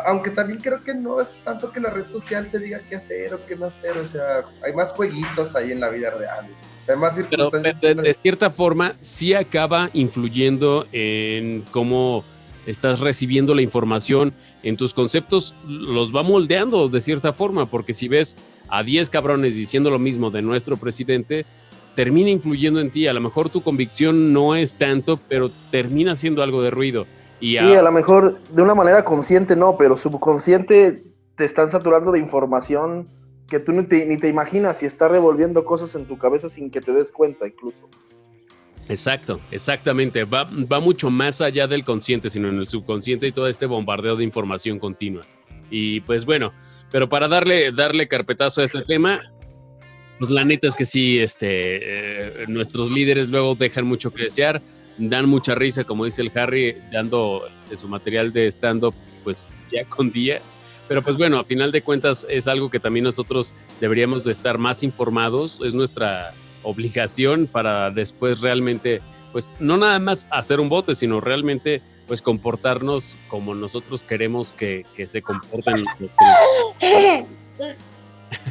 Aunque 0.05 0.31
también 0.31 0.59
creo 0.59 0.83
que 0.83 0.93
no 0.93 1.21
es 1.21 1.27
tanto 1.43 1.71
que 1.71 1.79
la 1.79 1.89
red 1.89 2.05
social 2.05 2.49
te 2.49 2.59
diga 2.59 2.79
qué 2.87 2.95
hacer 2.95 3.33
o 3.33 3.45
qué 3.45 3.55
no 3.55 3.67
hacer, 3.67 3.97
o 3.97 4.07
sea, 4.07 4.43
hay 4.63 4.73
más 4.73 4.91
jueguitos 4.91 5.55
ahí 5.55 5.71
en 5.71 5.79
la 5.79 5.89
vida 5.89 6.09
real. 6.09 6.47
Además, 6.87 7.15
Pero 7.29 7.49
de, 7.49 8.17
cierta 8.21 8.49
forma 8.49 8.95
sí 8.99 9.33
acaba 9.33 9.89
influyendo 9.93 10.85
en 10.91 11.63
cómo 11.71 12.23
estás 12.67 12.99
recibiendo 12.99 13.55
la 13.55 13.61
información, 13.61 14.33
en 14.63 14.77
tus 14.77 14.93
conceptos 14.93 15.53
los 15.67 16.15
va 16.15 16.23
moldeando 16.23 16.89
de 16.89 17.01
cierta 17.01 17.33
forma, 17.33 17.67
porque 17.67 17.93
si 17.93 18.07
ves 18.07 18.37
a 18.67 18.83
10 18.83 19.09
cabrones 19.09 19.55
diciendo 19.55 19.89
lo 19.89 19.99
mismo 19.99 20.31
de 20.31 20.41
nuestro 20.41 20.77
presidente, 20.77 21.45
termina 21.95 22.29
influyendo 22.29 22.79
en 22.79 22.91
ti. 22.91 23.07
A 23.07 23.13
lo 23.13 23.21
mejor 23.21 23.49
tu 23.49 23.61
convicción 23.61 24.33
no 24.33 24.55
es 24.55 24.75
tanto, 24.75 25.19
pero 25.29 25.49
termina 25.71 26.13
haciendo 26.13 26.43
algo 26.43 26.61
de 26.61 26.71
ruido. 26.71 27.07
Y 27.39 27.57
a... 27.57 27.79
a 27.79 27.81
lo 27.81 27.91
mejor 27.91 28.39
de 28.49 28.61
una 28.61 28.75
manera 28.75 29.03
consciente 29.03 29.55
no, 29.55 29.77
pero 29.77 29.97
subconsciente 29.97 31.03
te 31.35 31.45
están 31.45 31.69
saturando 31.69 32.11
de 32.11 32.19
información 32.19 33.07
que 33.49 33.59
tú 33.59 33.73
ni 33.73 33.83
te, 33.83 34.05
ni 34.05 34.17
te 34.17 34.27
imaginas 34.27 34.81
y 34.83 34.85
está 34.85 35.07
revolviendo 35.07 35.65
cosas 35.65 35.93
en 35.95 36.05
tu 36.05 36.17
cabeza 36.17 36.49
sin 36.49 36.71
que 36.71 36.81
te 36.81 36.93
des 36.93 37.11
cuenta 37.11 37.47
incluso. 37.47 37.89
Exacto, 38.87 39.39
exactamente. 39.51 40.25
Va, 40.25 40.43
va 40.43 40.79
mucho 40.79 41.09
más 41.09 41.41
allá 41.41 41.67
del 41.67 41.83
consciente, 41.83 42.29
sino 42.29 42.49
en 42.49 42.59
el 42.59 42.67
subconsciente 42.67 43.27
y 43.27 43.31
todo 43.31 43.47
este 43.47 43.65
bombardeo 43.65 44.15
de 44.15 44.23
información 44.23 44.79
continua. 44.79 45.23
Y 45.69 46.01
pues 46.01 46.25
bueno, 46.25 46.53
pero 46.91 47.09
para 47.09 47.27
darle, 47.27 47.71
darle 47.71 48.07
carpetazo 48.07 48.61
a 48.61 48.63
este 48.63 48.81
tema, 48.81 49.21
pues 50.19 50.29
la 50.29 50.45
neta 50.45 50.67
es 50.67 50.75
que 50.75 50.85
sí, 50.85 51.19
este, 51.19 51.47
eh, 51.51 52.45
nuestros 52.47 52.91
líderes 52.91 53.29
luego 53.29 53.55
dejan 53.55 53.85
mucho 53.85 54.13
que 54.13 54.23
desear 54.23 54.61
dan 54.97 55.27
mucha 55.27 55.55
risa, 55.55 55.83
como 55.83 56.05
dice 56.05 56.21
el 56.21 56.31
Harry, 56.35 56.77
dando 56.91 57.43
este, 57.53 57.77
su 57.77 57.87
material 57.87 58.31
de 58.33 58.47
stand-up, 58.47 58.95
pues 59.23 59.49
ya 59.71 59.85
con 59.85 60.11
día. 60.11 60.39
Pero 60.87 61.01
pues 61.01 61.17
bueno, 61.17 61.39
a 61.39 61.43
final 61.43 61.71
de 61.71 61.81
cuentas 61.81 62.25
es 62.29 62.47
algo 62.47 62.69
que 62.69 62.79
también 62.79 63.03
nosotros 63.05 63.53
deberíamos 63.79 64.23
de 64.23 64.31
estar 64.31 64.57
más 64.57 64.83
informados, 64.83 65.59
es 65.63 65.73
nuestra 65.73 66.31
obligación 66.63 67.47
para 67.47 67.91
después 67.91 68.41
realmente, 68.41 69.01
pues 69.31 69.51
no 69.59 69.77
nada 69.77 69.99
más 69.99 70.27
hacer 70.31 70.59
un 70.59 70.69
bote, 70.69 70.95
sino 70.95 71.21
realmente 71.21 71.81
pues 72.07 72.21
comportarnos 72.21 73.15
como 73.27 73.55
nosotros 73.55 74.03
queremos 74.03 74.51
que, 74.51 74.85
que 74.95 75.07
se 75.07 75.23
comporten 75.23 75.85
los 75.99 76.15
que 76.79 77.25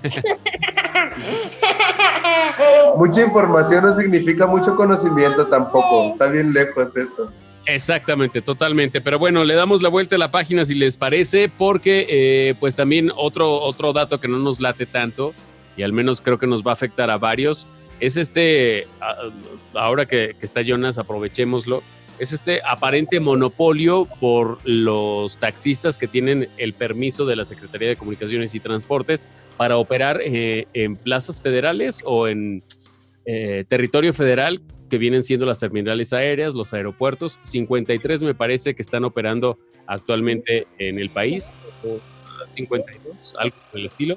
Mucha 2.97 3.23
información 3.23 3.85
no 3.85 3.93
significa 3.93 4.47
mucho 4.47 4.75
conocimiento 4.77 5.47
tampoco. 5.47 6.13
Está 6.13 6.27
bien 6.27 6.53
lejos 6.53 6.97
eso. 6.97 7.31
Exactamente, 7.67 8.43
totalmente. 8.43 9.01
Pero 9.01 9.19
bueno, 9.19 9.45
le 9.45 9.55
damos 9.55 9.83
la 9.83 9.89
vuelta 9.89 10.17
a 10.17 10.19
la 10.19 10.31
página 10.31 10.65
si 10.65 10.75
les 10.75 10.97
parece, 10.97 11.49
porque 11.49 12.07
eh, 12.09 12.55
pues 12.61 12.75
también 12.75 13.11
otro, 13.17 13.61
otro 13.61 13.93
dato 13.93 14.21
que 14.21 14.29
no 14.29 14.39
nos 14.39 14.61
late 14.61 14.87
tanto, 14.87 15.33
y 15.77 15.83
al 15.83 15.93
menos 15.93 16.21
creo 16.21 16.39
que 16.39 16.47
nos 16.47 16.63
va 16.63 16.71
a 16.71 16.75
afectar 16.75 17.11
a 17.11 17.19
varios, 17.19 17.67
es 18.01 18.17
este, 18.17 18.87
ahora 19.73 20.07
que, 20.07 20.37
que 20.39 20.47
está 20.47 20.63
Jonas, 20.63 20.99
aprovechémoslo, 20.99 21.83
es 22.19 22.33
este 22.33 22.61
aparente 22.65 23.21
monopolio 23.21 24.07
por 24.21 24.59
los 24.69 25.39
taxistas 25.39 25.99
que 25.99 26.07
tienen 26.07 26.49
el 26.57 26.73
permiso 26.73 27.27
de 27.27 27.37
la 27.37 27.45
Secretaría 27.45 27.89
de 27.89 27.97
Comunicaciones 27.97 28.55
y 28.55 28.61
Transportes 28.61 29.27
para 29.57 29.77
operar 29.77 30.21
eh, 30.25 30.67
en 30.75 30.97
plazas 30.97 31.41
federales 31.41 32.03
o 32.05 32.29
en 32.29 32.63
eh, 33.27 33.65
territorio 33.69 34.13
federal, 34.13 34.61
que 34.91 34.99
vienen 34.99 35.23
siendo 35.23 35.47
las 35.47 35.59
terminales 35.59 36.13
aéreas, 36.13 36.55
los 36.55 36.73
aeropuertos. 36.75 37.39
53 37.43 38.23
me 38.23 38.35
parece 38.35 38.75
que 38.75 38.83
están 38.83 39.05
operando 39.05 39.59
actualmente 39.87 40.67
en 40.79 40.99
el 40.99 41.11
país, 41.11 41.53
52, 42.49 43.35
algo 43.39 43.57
del 43.73 43.87
estilo. 43.87 44.17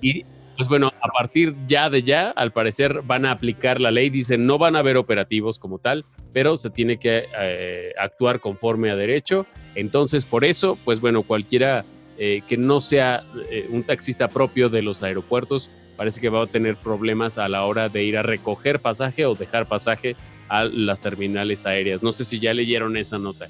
Y 0.00 0.24
pues 0.62 0.68
bueno, 0.68 0.92
a 1.00 1.08
partir 1.08 1.56
ya 1.66 1.90
de 1.90 2.04
ya, 2.04 2.30
al 2.30 2.52
parecer 2.52 3.02
van 3.02 3.26
a 3.26 3.32
aplicar 3.32 3.80
la 3.80 3.90
ley, 3.90 4.10
dicen 4.10 4.46
no 4.46 4.58
van 4.58 4.76
a 4.76 4.78
haber 4.78 4.96
operativos 4.96 5.58
como 5.58 5.80
tal, 5.80 6.04
pero 6.32 6.56
se 6.56 6.70
tiene 6.70 6.98
que 6.98 7.24
eh, 7.36 7.92
actuar 7.98 8.38
conforme 8.38 8.88
a 8.88 8.94
derecho. 8.94 9.44
Entonces, 9.74 10.24
por 10.24 10.44
eso, 10.44 10.78
pues 10.84 11.00
bueno, 11.00 11.24
cualquiera 11.24 11.84
eh, 12.16 12.42
que 12.46 12.56
no 12.56 12.80
sea 12.80 13.24
eh, 13.50 13.66
un 13.70 13.82
taxista 13.82 14.28
propio 14.28 14.68
de 14.68 14.82
los 14.82 15.02
aeropuertos, 15.02 15.68
parece 15.96 16.20
que 16.20 16.28
va 16.28 16.44
a 16.44 16.46
tener 16.46 16.76
problemas 16.76 17.38
a 17.38 17.48
la 17.48 17.64
hora 17.64 17.88
de 17.88 18.04
ir 18.04 18.16
a 18.16 18.22
recoger 18.22 18.78
pasaje 18.78 19.26
o 19.26 19.34
dejar 19.34 19.66
pasaje 19.66 20.14
a 20.48 20.62
las 20.62 21.00
terminales 21.00 21.66
aéreas. 21.66 22.04
No 22.04 22.12
sé 22.12 22.24
si 22.24 22.38
ya 22.38 22.54
leyeron 22.54 22.96
esa 22.96 23.18
nota. 23.18 23.48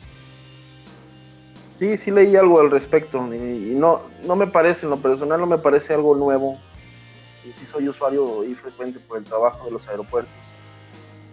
Sí, 1.78 1.98
sí 1.98 2.10
leí 2.10 2.36
algo 2.36 2.58
al 2.58 2.70
respecto 2.70 3.18
y, 3.34 3.38
no, 3.38 4.00
no 4.26 4.34
me 4.34 4.46
parece, 4.46 4.86
en 4.86 4.90
lo 4.90 4.96
personal 4.96 5.38
no 5.38 5.46
me 5.46 5.58
parece 5.58 5.92
algo 5.92 6.16
nuevo. 6.16 6.58
Y 7.44 7.52
sí 7.52 7.66
soy 7.66 7.88
usuario 7.88 8.44
y 8.44 8.54
frecuente 8.54 9.00
por 9.00 9.18
el 9.18 9.24
trabajo 9.24 9.64
de 9.64 9.70
los 9.72 9.88
aeropuertos. 9.88 10.32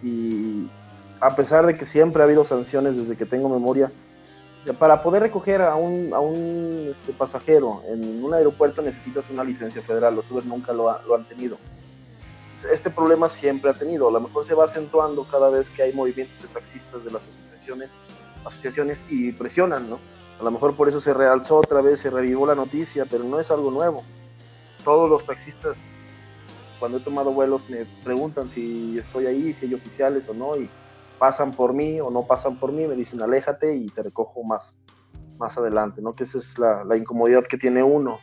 Y 0.02 0.68
a 1.20 1.36
pesar 1.36 1.66
de 1.66 1.76
que 1.76 1.86
siempre 1.86 2.22
ha 2.22 2.24
habido 2.24 2.44
sanciones 2.44 2.96
desde 2.96 3.16
que 3.16 3.26
tengo 3.26 3.48
memoria, 3.48 3.92
para 4.78 5.02
poder 5.02 5.22
recoger 5.22 5.62
a 5.62 5.74
un, 5.74 6.12
a 6.12 6.20
un 6.20 6.88
este, 6.90 7.12
pasajero 7.12 7.82
en 7.88 8.22
un 8.22 8.34
aeropuerto 8.34 8.82
necesitas 8.82 9.24
una 9.30 9.42
licencia 9.42 9.80
federal, 9.80 10.14
los 10.14 10.30
Uber 10.30 10.44
nunca 10.44 10.72
lo, 10.72 10.94
lo, 11.06 11.14
han 11.14 11.24
tenido. 11.24 11.56
Este 12.70 12.90
problema 12.90 13.30
siempre 13.30 13.70
ha 13.70 13.74
tenido, 13.74 14.08
a 14.08 14.12
lo 14.12 14.20
mejor 14.20 14.44
se 14.44 14.54
va 14.54 14.66
acentuando 14.66 15.24
cada 15.24 15.48
vez 15.48 15.70
que 15.70 15.82
hay 15.82 15.94
movimientos 15.94 16.42
de 16.42 16.48
taxistas 16.48 17.02
de 17.02 17.10
las 17.10 17.26
asociaciones, 17.26 17.90
asociaciones 18.44 19.02
y 19.08 19.32
presionan, 19.32 19.88
¿no? 19.88 19.98
A 20.40 20.42
lo 20.44 20.50
mejor 20.50 20.74
por 20.74 20.88
eso 20.88 21.00
se 21.00 21.14
realzó 21.14 21.56
otra 21.56 21.80
vez, 21.80 22.00
se 22.00 22.10
revivó 22.10 22.46
la 22.46 22.54
noticia, 22.54 23.06
pero 23.06 23.24
no 23.24 23.40
es 23.40 23.50
algo 23.50 23.70
nuevo. 23.70 24.04
Todos 24.84 25.08
los 25.08 25.24
taxistas, 25.24 25.78
cuando 26.80 26.98
he 26.98 27.00
tomado 27.00 27.32
vuelos, 27.32 27.62
me 27.68 27.84
preguntan 28.02 28.48
si 28.48 28.98
estoy 28.98 29.26
ahí, 29.26 29.52
si 29.52 29.66
hay 29.66 29.74
oficiales 29.74 30.28
o 30.28 30.34
no, 30.34 30.56
y 30.56 30.68
pasan 31.18 31.52
por 31.52 31.74
mí 31.74 32.00
o 32.00 32.10
no 32.10 32.26
pasan 32.26 32.58
por 32.58 32.72
mí, 32.72 32.86
me 32.86 32.96
dicen 32.96 33.22
aléjate 33.22 33.76
y 33.76 33.86
te 33.86 34.02
recojo 34.02 34.42
más, 34.42 34.80
más 35.38 35.56
adelante, 35.58 36.00
¿no? 36.00 36.14
Que 36.14 36.24
esa 36.24 36.38
es 36.38 36.58
la, 36.58 36.96
incomodidad 36.96 37.44
que 37.44 37.58
tiene 37.58 37.82
uno. 37.82 38.18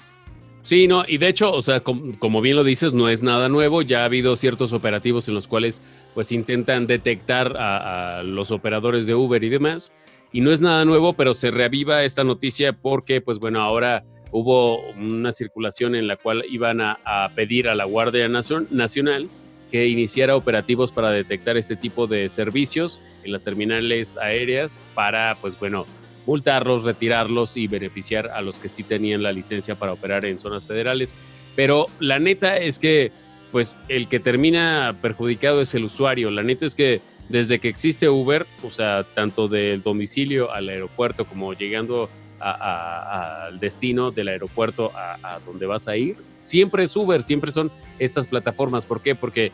Sí, 0.64 0.88
no, 0.88 1.06
y 1.08 1.18
de 1.20 1.30
hecho, 1.30 1.54
o 1.54 1.62
sea, 1.62 1.82
como, 1.82 2.42
bien 2.42 2.58
lo 2.58 2.64
dices, 2.66 2.92
no 2.92 3.08
es 3.08 3.24
nada 3.24 3.48
nuevo, 3.48 3.84
ya 3.84 4.02
ha 4.02 4.06
habido 4.06 4.36
ciertos 4.36 4.74
operativos 4.74 5.30
en 5.30 5.36
los 5.36 5.48
cuales 5.48 5.82
pues 6.14 6.32
intentan 6.34 6.88
detectar 6.88 7.54
a, 7.56 8.24
los 8.24 8.52
operadores 8.52 9.06
de 9.06 9.16
Uber 9.16 9.42
y 9.44 9.50
demás, 9.50 9.94
y 10.34 10.42
no 10.42 10.52
es 10.52 10.60
nada 10.60 10.84
nuevo, 10.84 11.14
pero 11.14 11.34
se 11.36 11.52
reaviva 11.52 12.04
esta 12.04 12.26
noticia 12.26 12.74
porque 12.74 13.22
pues 13.22 13.40
bueno, 13.40 13.62
ahora 13.62 14.04
hubo 14.32 14.82
una 14.92 15.32
circulación 15.32 15.96
en 15.96 16.08
la 16.08 16.18
cual 16.18 16.44
iban 16.50 16.82
a, 16.82 16.98
pedir 17.36 17.68
a 17.68 17.76
la 17.76 17.86
Guardia 17.86 18.28
Nacional 18.28 19.28
que 19.72 19.88
iniciara 19.88 20.36
operativos 20.36 20.92
para 20.92 21.12
detectar 21.12 21.58
este 21.58 21.76
tipo 21.76 22.08
de 22.08 22.30
servicios 22.30 23.02
en 23.24 23.32
las 23.32 23.44
terminales 23.44 24.18
aéreas 24.18 24.80
para, 24.94 25.36
pues 25.42 25.60
bueno, 25.60 25.86
multarlos, 26.26 26.84
retirarlos 26.84 27.58
y 27.58 27.68
beneficiar 27.68 28.28
a 28.28 28.42
los 28.42 28.60
que 28.60 28.68
sí 28.68 28.84
tenían 28.84 29.24
la 29.24 29.32
licencia 29.32 29.76
para 29.76 29.94
operar 29.94 30.26
en 30.26 30.40
zonas 30.40 30.66
federales. 30.66 31.16
Pero 31.56 31.88
la 32.00 32.20
neta 32.20 32.58
es 32.58 32.80
que, 32.80 33.12
pues, 33.52 33.78
el 33.90 34.08
que 34.08 34.20
termina 34.20 34.96
perjudicado 35.02 35.62
es 35.62 35.74
el 35.76 35.86
usuario. 35.86 36.32
La 36.32 36.44
neta 36.44 36.66
es 36.66 36.76
que 36.76 37.02
desde 37.30 37.60
que 37.60 37.68
existe 37.68 38.10
Uber, 38.10 38.46
o 38.64 38.72
sea, 38.72 39.06
tanto 39.16 39.48
del 39.48 39.84
domicilio 39.84 40.52
al 40.52 40.70
aeropuerto 40.70 41.26
como 41.26 41.54
llegando 41.54 42.10
al 42.40 43.60
destino 43.60 44.12
del 44.12 44.28
aeropuerto 44.28 44.92
a, 44.96 45.40
donde 45.46 45.66
vas 45.66 45.88
a 45.88 45.98
ir, 45.98 46.18
siempre 46.38 46.84
es 46.84 46.96
Uber, 46.96 47.24
siempre 47.24 47.52
son 47.52 47.72
estas 48.00 48.28
plataformas. 48.28 48.86
¿Por 48.86 49.02
qué? 49.02 49.16
Porque 49.16 49.52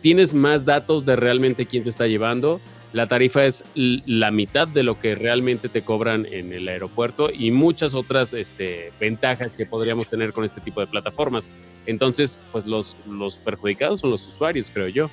tienes 0.00 0.34
más 0.34 0.64
datos 0.64 1.04
de 1.04 1.16
realmente 1.16 1.66
quién 1.66 1.82
te 1.82 1.90
está 1.90 2.06
llevando. 2.06 2.60
La 2.92 3.06
tarifa 3.06 3.44
es 3.44 3.64
la 3.74 4.32
mitad 4.32 4.66
de 4.66 4.82
lo 4.82 4.98
que 4.98 5.14
realmente 5.14 5.68
te 5.68 5.82
cobran 5.82 6.26
en 6.26 6.52
el 6.52 6.66
aeropuerto 6.66 7.30
y 7.32 7.52
muchas 7.52 7.94
otras 7.94 8.32
este, 8.32 8.92
ventajas 8.98 9.56
que 9.56 9.64
podríamos 9.64 10.08
tener 10.08 10.32
con 10.32 10.44
este 10.44 10.60
tipo 10.60 10.80
de 10.80 10.88
plataformas. 10.88 11.52
Entonces, 11.86 12.40
pues 12.50 12.66
los, 12.66 12.96
los 13.08 13.36
perjudicados 13.38 14.00
son 14.00 14.10
los 14.10 14.26
usuarios, 14.26 14.70
creo 14.72 14.88
yo. 14.88 15.08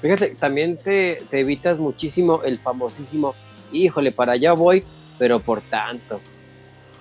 Fíjate, 0.00 0.34
también 0.34 0.78
te, 0.78 1.18
te 1.30 1.40
evitas 1.40 1.78
muchísimo 1.78 2.42
el 2.42 2.58
famosísimo, 2.58 3.34
híjole, 3.70 4.10
para 4.10 4.32
allá 4.32 4.54
voy, 4.54 4.82
pero 5.18 5.40
por 5.40 5.60
tanto. 5.60 6.20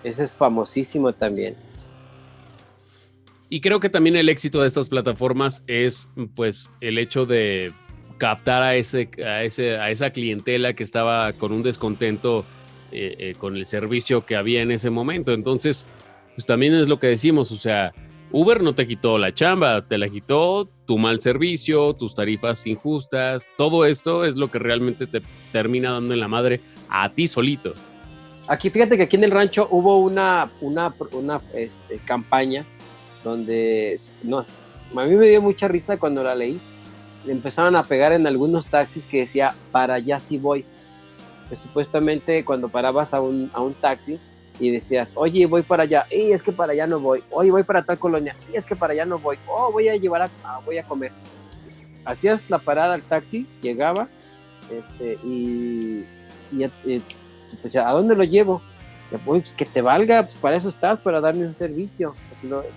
Ese 0.04 0.24
es 0.24 0.36
famosísimo 0.36 1.14
también. 1.14 1.56
Y 3.50 3.62
creo 3.62 3.80
que 3.80 3.90
también 3.90 4.16
el 4.16 4.30
éxito 4.30 4.62
de 4.62 4.68
estas 4.68 4.90
plataformas 4.90 5.64
es 5.68 6.10
pues 6.36 6.72
el 6.82 6.98
hecho 6.98 7.26
de 7.26 7.72
captar 8.18 8.64
a, 8.64 8.76
ese, 8.76 9.10
a, 9.24 9.44
ese, 9.44 9.78
a 9.78 9.92
esa 9.92 10.10
clientela 10.10 10.74
que 10.74 10.84
estaba 10.84 11.34
con 11.34 11.52
un 11.52 11.62
descontento 11.62 12.46
eh, 12.92 13.16
eh, 13.20 13.36
con 13.38 13.56
el 13.56 13.66
servicio 13.66 14.26
que 14.26 14.36
había 14.36 14.62
en 14.62 14.72
ese 14.72 14.90
momento. 14.90 15.34
Entonces, 15.34 15.86
pues 16.36 16.46
también 16.46 16.74
es 16.74 16.88
lo 16.88 17.00
que 17.00 17.08
decimos, 17.08 17.52
o 17.52 17.58
sea, 17.58 17.94
Uber 18.32 18.64
no 18.64 18.74
te 18.74 18.88
quitó 18.88 19.20
la 19.20 19.34
chamba, 19.34 19.88
te 19.88 20.00
la 20.00 20.10
quitó 20.10 20.68
tu 20.88 20.98
mal 20.98 21.22
servicio, 21.22 21.94
tus 21.94 22.16
tarifas 22.16 22.66
injustas, 22.66 23.48
todo 23.58 23.86
esto 23.86 24.26
es 24.26 24.36
lo 24.36 24.50
que 24.50 24.58
realmente 24.58 25.06
te 25.06 25.22
termina 25.52 25.92
dando 25.92 26.16
en 26.16 26.20
la 26.20 26.28
madre 26.28 26.60
a 26.90 27.12
ti 27.12 27.28
solito. 27.28 27.76
Aquí, 28.48 28.70
fíjate 28.70 28.98
que 28.98 29.04
aquí 29.04 29.16
en 29.16 29.24
el 29.24 29.32
rancho 29.32 29.68
hubo 29.72 30.00
una, 30.00 30.52
una, 30.60 30.94
una 31.14 31.42
este, 31.54 31.98
campaña 32.00 32.66
donde 33.24 33.98
a 34.96 35.06
mí 35.06 35.16
me 35.16 35.28
dio 35.28 35.42
mucha 35.42 35.68
risa 35.68 35.98
cuando 35.98 36.24
la 36.24 36.36
leí. 36.36 36.60
Empezaron 37.26 37.76
a 37.78 37.84
pegar 37.84 38.12
en 38.12 38.28
algunos 38.28 38.68
taxis 38.68 39.06
que 39.06 39.20
decía, 39.20 39.54
para 39.72 39.94
allá 39.96 40.20
sí 40.20 40.38
voy. 40.38 40.66
Supuestamente 41.56 42.44
cuando 42.44 42.68
parabas 42.68 43.14
a 43.14 43.22
un, 43.22 43.50
a 43.54 43.62
un 43.62 43.74
taxi 43.74 44.20
y 44.60 44.72
decías, 44.72 45.14
oye, 45.16 45.46
voy 45.46 45.62
para 45.62 45.84
allá, 45.84 46.06
y 46.12 46.32
es 46.32 46.44
que 46.44 46.52
para 46.52 46.74
allá 46.74 46.86
no 46.86 47.00
voy, 47.00 47.24
oye, 47.32 47.52
voy 47.52 47.64
para 47.64 47.84
tal 47.84 47.98
colonia, 47.98 48.36
y 48.52 48.58
es 48.58 48.66
que 48.66 48.76
para 48.76 48.94
allá 48.94 49.06
no 49.06 49.18
voy, 49.18 49.38
oh, 49.48 49.72
voy 49.72 49.88
a 49.88 49.96
llevar 49.96 50.24
a, 50.24 50.30
ah, 50.44 50.62
voy 50.66 50.78
a 50.78 50.84
comer. 50.84 51.12
Hacías 52.06 52.50
la 52.50 52.60
parada 52.60 52.94
al 52.94 53.02
taxi, 53.02 53.48
llegaba, 53.62 54.08
este, 54.72 55.18
y, 55.24 56.06
y, 56.52 56.64
y 56.86 57.02
¿a 57.86 57.92
dónde 57.92 58.16
lo 58.16 58.24
llevo? 58.24 58.62
pues 59.26 59.54
que 59.54 59.66
te 59.66 59.82
valga, 59.82 60.24
pues 60.24 60.36
para 60.38 60.56
eso 60.56 60.70
estás, 60.70 61.00
para 61.00 61.22
darme 61.22 61.46
un 61.46 61.56
servicio. 61.56 62.16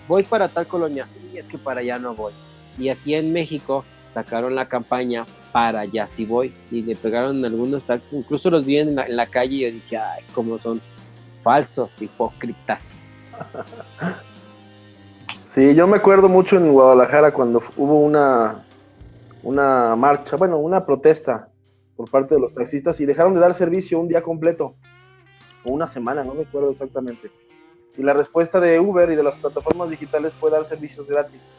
Voy 0.07 0.22
para 0.22 0.49
tal 0.49 0.66
colonia, 0.66 1.07
y 1.33 1.39
es 1.39 1.47
que 1.47 1.59
para 1.59 1.81
allá 1.81 1.99
no 1.99 2.14
voy. 2.14 2.33
Y 2.79 2.91
aquí 2.91 3.14
en 3.14 3.33
México 3.33 3.85
sacaron 4.12 4.55
la 4.55 4.68
campaña 4.68 5.24
para 5.53 5.81
allá 5.81 6.09
sí 6.11 6.27
voy, 6.27 6.55
y 6.70 6.83
le 6.83 6.95
pegaron 6.95 7.45
algunos 7.45 7.85
taxis, 7.85 8.12
incluso 8.12 8.51
los 8.51 8.66
vi 8.66 8.79
en 8.79 8.95
la, 8.97 9.05
en 9.07 9.16
la 9.16 9.27
calle 9.27 9.57
y 9.57 9.61
yo 9.61 9.70
dije, 9.70 9.97
ay, 9.97 10.22
cómo 10.35 10.59
son 10.59 10.81
falsos, 11.43 11.91
hipócritas. 12.01 13.05
Sí, 15.57 15.74
yo 15.74 15.87
me 15.87 15.97
acuerdo 15.97 16.29
mucho 16.29 16.59
en 16.59 16.70
Guadalajara 16.70 17.33
cuando 17.33 17.62
hubo 17.79 18.01
una, 18.01 18.62
una 19.43 19.97
marcha, 19.97 20.37
bueno, 20.37 20.59
una 20.59 20.85
protesta 20.85 21.49
por 21.97 22.11
parte 22.11 22.35
de 22.35 22.41
los 22.41 22.55
taxistas 22.55 23.01
y 23.01 23.07
dejaron 23.07 23.35
de 23.35 23.41
dar 23.41 23.55
servicio 23.55 23.99
un 23.99 24.09
día 24.09 24.23
completo, 24.23 24.77
o 25.65 25.73
una 25.73 25.89
semana, 25.89 26.23
no 26.23 26.35
me 26.35 26.43
acuerdo 26.43 26.71
exactamente. 26.71 27.31
Y 27.97 28.03
la 28.03 28.13
respuesta 28.13 28.61
de 28.61 28.79
Uber 28.79 29.11
y 29.11 29.17
de 29.17 29.23
las 29.23 29.39
plataformas 29.39 29.89
digitales 29.89 30.33
fue 30.35 30.51
dar 30.51 30.67
servicios 30.67 31.09
gratis. 31.09 31.59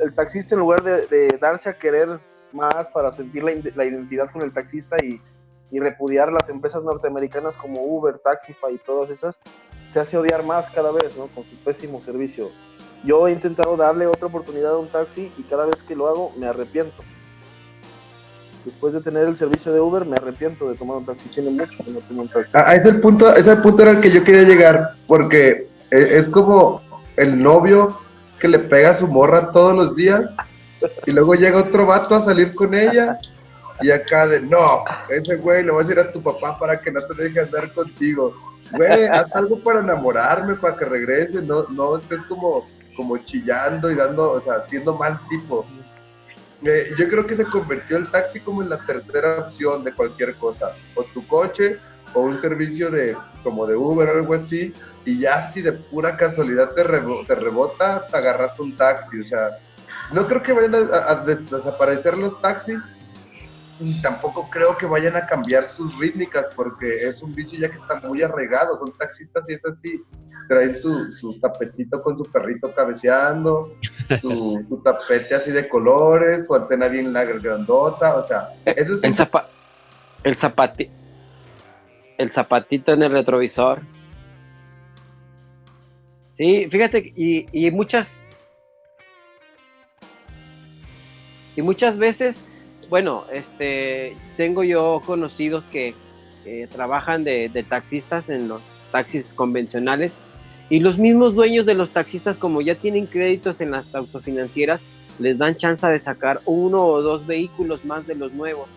El, 0.00 0.14
taxista 0.14 0.54
en 0.54 0.60
lugar 0.60 0.82
de, 0.82 1.38
darse 1.40 1.68
a 1.68 1.78
querer 1.78 2.18
más 2.52 2.88
para 2.88 3.12
sentir 3.12 3.44
la, 3.44 3.52
la 3.76 3.84
identidad 3.84 4.30
con 4.32 4.42
el 4.42 4.52
taxista 4.52 4.96
y, 5.04 5.20
y, 5.70 5.78
repudiar 5.78 6.32
las 6.32 6.48
empresas 6.48 6.82
norteamericanas 6.82 7.56
como 7.56 7.82
Uber, 7.84 8.18
Taxify 8.18 8.74
y 8.74 8.78
todas 8.78 9.10
esas, 9.10 9.38
se 9.88 10.00
hace 10.00 10.16
odiar 10.16 10.42
más 10.42 10.70
cada 10.70 10.90
vez, 10.90 11.16
¿no? 11.16 11.28
Con 11.28 11.44
su 11.44 11.56
pésimo 11.62 12.00
servicio. 12.00 12.50
Yo 13.04 13.28
he 13.28 13.32
intentado 13.32 13.76
darle 13.76 14.06
otra 14.06 14.26
oportunidad 14.26 14.72
a 14.72 14.78
un 14.78 14.88
taxi 14.88 15.32
y 15.38 15.42
cada 15.44 15.66
vez 15.66 15.82
que 15.82 15.94
lo 15.94 16.08
hago 16.08 16.32
me 16.36 16.46
arrepiento 16.46 17.02
después 18.64 18.92
de 18.92 19.00
tener 19.00 19.26
el 19.26 19.36
servicio 19.36 19.72
de 19.72 19.80
Uber, 19.80 20.04
me 20.04 20.16
arrepiento 20.16 20.68
de 20.68 20.76
tomar 20.76 20.98
un 20.98 21.06
taxi. 21.06 21.28
Tiene 21.28 21.50
mucho 21.50 21.84
que 21.84 21.90
no 21.90 22.00
tomo 22.00 22.22
un 22.22 22.28
taxi. 22.28 22.52
Ah, 22.54 22.74
ese, 22.74 22.94
punto, 22.94 23.34
ese 23.34 23.56
punto 23.56 23.82
era 23.82 23.92
el 23.92 24.00
que 24.00 24.10
yo 24.10 24.24
quería 24.24 24.42
llegar, 24.42 24.94
porque 25.06 25.68
e, 25.90 26.16
es 26.16 26.28
como 26.28 26.82
el 27.16 27.42
novio 27.42 27.88
que 28.38 28.48
le 28.48 28.58
pega 28.58 28.90
a 28.90 28.94
su 28.94 29.06
morra 29.06 29.52
todos 29.52 29.74
los 29.74 29.94
días 29.94 30.32
y 31.06 31.10
luego 31.10 31.34
llega 31.34 31.58
otro 31.58 31.86
vato 31.86 32.14
a 32.14 32.20
salir 32.20 32.54
con 32.54 32.74
ella 32.74 33.18
y 33.82 33.90
acá 33.90 34.26
de, 34.26 34.40
no, 34.40 34.84
ese 35.08 35.36
güey 35.36 35.62
le 35.62 35.70
voy 35.70 35.80
a 35.80 35.86
decir 35.86 35.98
a 36.00 36.12
tu 36.12 36.22
papá 36.22 36.54
para 36.54 36.80
que 36.80 36.90
no 36.90 37.02
te 37.06 37.22
deje 37.22 37.40
andar 37.40 37.72
contigo. 37.72 38.34
Güey, 38.72 39.06
haz 39.06 39.34
algo 39.34 39.58
para 39.58 39.80
enamorarme, 39.80 40.54
para 40.54 40.76
que 40.76 40.84
regrese, 40.84 41.42
no, 41.42 41.64
no 41.70 41.96
estés 41.96 42.20
como, 42.28 42.66
como 42.96 43.16
chillando 43.18 43.90
y 43.90 43.94
dando, 43.94 44.32
o 44.32 44.40
sea, 44.40 44.62
siendo 44.62 44.94
mal 44.94 45.18
tipo 45.28 45.66
yo 46.62 47.08
creo 47.08 47.26
que 47.26 47.34
se 47.34 47.44
convirtió 47.44 47.96
el 47.96 48.10
taxi 48.10 48.40
como 48.40 48.62
en 48.62 48.68
la 48.68 48.78
tercera 48.78 49.46
opción 49.46 49.82
de 49.82 49.92
cualquier 49.92 50.34
cosa. 50.34 50.72
O 50.94 51.04
tu 51.04 51.26
coche 51.26 51.78
o 52.12 52.20
un 52.20 52.38
servicio 52.40 52.90
de 52.90 53.16
como 53.42 53.66
de 53.66 53.76
Uber 53.76 54.08
o 54.08 54.12
algo 54.18 54.34
así. 54.34 54.72
Y 55.04 55.18
ya 55.18 55.48
si 55.50 55.62
de 55.62 55.72
pura 55.72 56.16
casualidad 56.16 56.68
te, 56.70 56.82
te 56.82 57.34
rebota, 57.34 58.06
te 58.06 58.16
agarras 58.16 58.58
un 58.60 58.76
taxi. 58.76 59.20
O 59.20 59.24
sea, 59.24 59.58
no 60.12 60.26
creo 60.26 60.42
que 60.42 60.52
vayan 60.52 60.74
a, 60.92 61.14
desaparecer 61.24 62.18
los 62.18 62.40
taxis. 62.40 62.78
Tampoco 64.02 64.48
creo 64.50 64.76
que 64.76 64.86
vayan 64.86 65.16
a 65.16 65.26
cambiar 65.26 65.68
sus 65.68 65.96
rítmicas 65.98 66.46
porque 66.54 67.06
es 67.06 67.22
un 67.22 67.32
vicio 67.32 67.58
ya 67.58 67.70
que 67.70 67.78
está 67.78 68.00
muy 68.06 68.22
arraigado. 68.22 68.76
Son 68.76 68.92
taxistas 68.96 69.48
y 69.48 69.54
es 69.54 69.64
así 69.64 70.04
trae 70.48 70.74
su, 70.74 71.12
su, 71.12 71.38
tapetito 71.38 72.02
con 72.02 72.18
su 72.18 72.24
perrito 72.24 72.74
cabeceando, 72.74 73.76
su, 74.20 74.80
tapete 74.84 75.36
así 75.36 75.52
de 75.52 75.68
colores, 75.68 76.46
su 76.46 76.54
antena 76.56 76.88
bien 76.88 77.12
grandota, 77.12 78.16
o 78.16 78.22
sea, 78.24 78.48
eso 78.64 78.94
es 78.94 79.04
el, 79.04 79.10
el, 80.24 80.34
zapati 80.34 80.90
el 82.18 82.32
zapatito 82.32 82.92
en 82.92 83.04
el 83.04 83.12
retrovisor. 83.12 83.80
Sí, 86.32 86.66
fíjate, 86.68 87.12
y, 87.14 87.46
y 87.52 87.70
muchas 87.70 88.26
y 91.54 91.62
muchas 91.62 91.96
veces, 91.96 92.36
bueno, 92.90 93.24
este, 93.32 94.16
tengo 94.36 94.64
yo 94.64 95.00
conocidos 95.06 95.66
que 95.68 95.94
trabajan 96.72 97.22
de, 97.22 97.64
taxistas 97.68 98.28
en 98.28 98.48
los 98.48 98.60
taxis 98.90 99.32
convencionales 99.32 100.18
y 100.68 100.80
los 100.80 100.98
mismos 100.98 101.34
dueños 101.34 101.64
de 101.66 101.74
los 101.74 101.90
taxistas, 101.90 102.36
como 102.36 102.60
ya 102.60 102.74
tienen 102.74 103.06
créditos 103.06 103.60
en 103.60 103.70
las 103.70 103.94
autofinancieras, 103.94 104.80
les 105.20 105.38
dan 105.38 105.56
chance 105.56 105.86
de 105.86 105.98
sacar 105.98 106.40
uno 106.46 106.84
o 106.84 107.02
dos 107.02 107.26
vehículos 107.26 107.84
más 107.84 108.06
de 108.06 108.16
los 108.16 108.32
nuevos. 108.32 108.68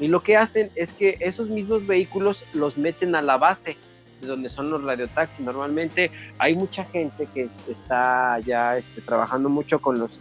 Y 0.00 0.08
lo 0.08 0.22
que 0.22 0.36
hacen 0.36 0.70
es 0.74 0.92
que 0.92 1.16
esos 1.20 1.48
mismos 1.48 1.86
vehículos 1.86 2.44
los 2.52 2.76
meten 2.76 3.14
a 3.14 3.22
la 3.22 3.38
base 3.38 3.76
de 4.20 4.26
donde 4.26 4.50
son 4.50 4.70
los 4.70 4.82
radiotaxis. 4.82 5.40
Normalmente 5.40 6.10
hay 6.38 6.56
mucha 6.56 6.84
gente 6.84 7.28
que 7.32 7.48
está 7.70 8.38
ya 8.40 8.76
este, 8.76 9.00
trabajando 9.00 9.48
mucho 9.48 9.80
con, 9.80 9.98
los, 9.98 10.18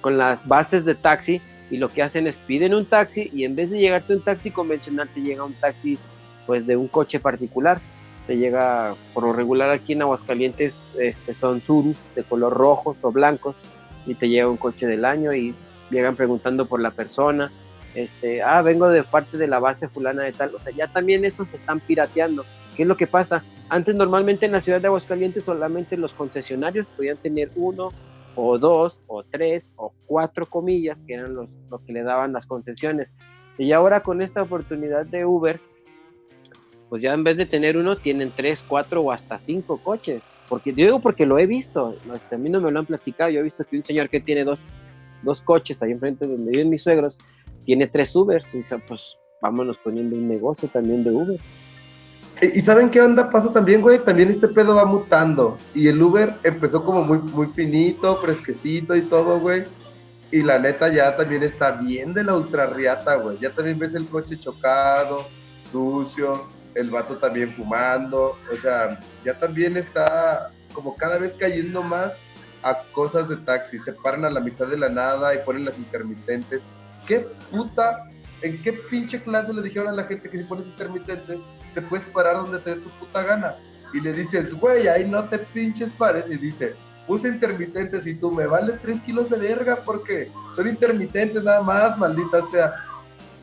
con 0.00 0.18
las 0.18 0.46
bases 0.48 0.84
de 0.84 0.94
taxi 0.94 1.40
y 1.70 1.76
lo 1.76 1.88
que 1.88 2.02
hacen 2.02 2.26
es 2.26 2.36
piden 2.36 2.74
un 2.74 2.84
taxi 2.84 3.30
y 3.32 3.44
en 3.44 3.54
vez 3.54 3.70
de 3.70 3.78
llegarte 3.78 4.14
un 4.14 4.22
taxi 4.22 4.50
convencional 4.50 5.08
te 5.12 5.20
llega 5.20 5.44
un 5.44 5.54
taxi 5.54 5.98
pues 6.46 6.66
de 6.66 6.76
un 6.76 6.88
coche 6.88 7.20
particular 7.20 7.80
te 8.26 8.36
llega 8.36 8.94
por 9.14 9.24
lo 9.24 9.32
regular 9.32 9.70
aquí 9.70 9.92
en 9.92 10.02
Aguascalientes 10.02 10.80
este, 10.98 11.34
son 11.34 11.60
surus 11.60 11.96
de 12.14 12.22
color 12.24 12.52
rojos 12.52 12.98
o 13.02 13.12
blancos 13.12 13.56
y 14.06 14.14
te 14.14 14.28
llega 14.28 14.48
un 14.48 14.56
coche 14.56 14.86
del 14.86 15.04
año 15.04 15.32
y 15.32 15.54
llegan 15.90 16.16
preguntando 16.16 16.66
por 16.66 16.80
la 16.80 16.90
persona, 16.90 17.50
este, 17.94 18.42
ah, 18.42 18.62
vengo 18.62 18.88
de 18.88 19.02
parte 19.02 19.36
de 19.36 19.46
la 19.46 19.58
base 19.58 19.88
fulana 19.88 20.22
de 20.22 20.32
tal, 20.32 20.54
o 20.54 20.60
sea, 20.60 20.72
ya 20.72 20.86
también 20.86 21.24
esos 21.24 21.48
se 21.48 21.56
están 21.56 21.80
pirateando. 21.80 22.44
¿Qué 22.76 22.82
es 22.82 22.88
lo 22.88 22.96
que 22.96 23.06
pasa? 23.06 23.42
Antes 23.68 23.94
normalmente 23.94 24.46
en 24.46 24.52
la 24.52 24.60
ciudad 24.60 24.80
de 24.80 24.86
Aguascalientes 24.86 25.44
solamente 25.44 25.96
los 25.96 26.12
concesionarios 26.12 26.86
podían 26.96 27.16
tener 27.16 27.50
uno 27.56 27.90
o 28.34 28.58
dos 28.58 29.00
o 29.06 29.22
tres 29.22 29.72
o 29.76 29.92
cuatro 30.06 30.46
comillas, 30.46 30.98
que 31.06 31.14
eran 31.14 31.34
los, 31.34 31.50
lo 31.70 31.84
que 31.84 31.92
le 31.92 32.02
daban 32.02 32.32
las 32.32 32.46
concesiones. 32.46 33.14
Y 33.58 33.72
ahora 33.72 34.02
con 34.02 34.22
esta 34.22 34.42
oportunidad 34.42 35.06
de 35.06 35.24
Uber, 35.24 35.60
pues 36.88 37.02
ya 37.02 37.12
en 37.12 37.22
vez 37.22 37.36
de 37.36 37.46
tener 37.46 37.76
uno, 37.76 37.96
tienen 37.96 38.32
tres, 38.34 38.64
cuatro 38.66 39.02
o 39.02 39.12
hasta 39.12 39.38
cinco 39.38 39.78
coches. 39.78 40.24
Porque 40.48 40.72
yo 40.72 40.84
digo 40.84 41.00
porque 41.00 41.24
lo 41.24 41.38
he 41.38 41.46
visto, 41.46 41.96
este, 42.14 42.34
a 42.34 42.38
mí 42.38 42.50
no 42.50 42.60
me 42.60 42.70
lo 42.72 42.80
han 42.80 42.86
platicado, 42.86 43.30
yo 43.30 43.40
he 43.40 43.44
visto 43.44 43.64
que 43.64 43.76
un 43.76 43.84
señor 43.84 44.08
que 44.08 44.20
tiene 44.20 44.44
dos, 44.44 44.60
dos 45.22 45.40
coches 45.40 45.82
ahí 45.82 45.92
enfrente 45.92 46.26
de 46.26 46.36
donde 46.36 46.50
viven 46.50 46.68
mis 46.68 46.82
suegros, 46.82 47.18
tiene 47.64 47.86
tres 47.86 48.14
Ubers, 48.16 48.46
y 48.52 48.58
dice, 48.58 48.76
pues 48.78 49.16
vámonos 49.40 49.78
poniendo 49.78 50.16
un 50.16 50.28
negocio 50.28 50.68
también 50.68 51.04
de 51.04 51.10
Uber. 51.12 51.40
¿Y 52.42 52.60
saben 52.60 52.88
qué 52.88 53.02
onda? 53.02 53.30
Pasa 53.30 53.52
también, 53.52 53.82
güey, 53.82 53.98
también 53.98 54.30
este 54.30 54.48
pedo 54.48 54.74
va 54.74 54.86
mutando. 54.86 55.58
Y 55.74 55.88
el 55.88 56.02
Uber 56.02 56.32
empezó 56.42 56.82
como 56.82 57.04
muy, 57.04 57.18
muy 57.18 57.48
finito, 57.48 58.16
fresquecito 58.16 58.94
y 58.94 59.02
todo, 59.02 59.38
güey. 59.38 59.64
Y 60.32 60.42
la 60.42 60.58
neta 60.58 60.88
ya 60.88 61.16
también 61.16 61.42
está 61.42 61.72
bien 61.72 62.14
de 62.14 62.24
la 62.24 62.34
ultra 62.34 62.66
riata, 62.66 63.16
güey. 63.16 63.38
Ya 63.38 63.50
también 63.50 63.78
ves 63.78 63.94
el 63.94 64.06
coche 64.06 64.38
chocado, 64.38 65.26
sucio, 65.70 66.46
el 66.74 66.90
vato 66.90 67.18
también 67.18 67.52
fumando, 67.52 68.38
o 68.50 68.56
sea, 68.56 68.98
ya 69.24 69.38
también 69.38 69.76
está 69.76 70.50
como 70.72 70.94
cada 70.96 71.18
vez 71.18 71.34
cayendo 71.34 71.82
más 71.82 72.14
a 72.62 72.78
cosas 72.92 73.28
de 73.28 73.36
taxi, 73.36 73.78
se 73.78 73.92
paran 73.92 74.24
a 74.24 74.30
la 74.30 74.40
mitad 74.40 74.66
de 74.66 74.76
la 74.76 74.88
nada 74.88 75.34
y 75.34 75.38
ponen 75.38 75.64
las 75.64 75.78
intermitentes. 75.78 76.62
¿Qué 77.06 77.26
puta, 77.50 78.08
en 78.42 78.60
qué 78.62 78.72
pinche 78.72 79.20
clase 79.20 79.52
le 79.52 79.62
dijeron 79.62 79.88
a 79.88 79.92
la 79.92 80.04
gente 80.04 80.30
que 80.30 80.38
si 80.38 80.44
pones 80.44 80.66
intermitentes 80.66 81.40
te 81.70 81.82
puedes 81.82 82.06
parar 82.06 82.36
donde 82.36 82.58
te 82.58 82.74
dé 82.74 82.80
tu 82.80 82.90
puta 82.90 83.22
gana? 83.22 83.54
Y 83.92 84.00
le 84.00 84.12
dices, 84.12 84.54
güey, 84.54 84.88
ahí 84.88 85.08
no 85.08 85.28
te 85.28 85.38
pinches 85.38 85.90
pares. 85.90 86.30
Y 86.30 86.36
dice, 86.36 86.74
puse 87.06 87.28
intermitentes 87.28 88.06
y 88.06 88.14
tú 88.14 88.30
me 88.30 88.46
vale 88.46 88.76
tres 88.78 89.00
kilos 89.00 89.28
de 89.28 89.36
verga 89.36 89.78
porque 89.84 90.30
son 90.54 90.68
intermitentes 90.68 91.42
nada 91.42 91.62
más, 91.62 91.98
maldita 91.98 92.40
sea. 92.52 92.74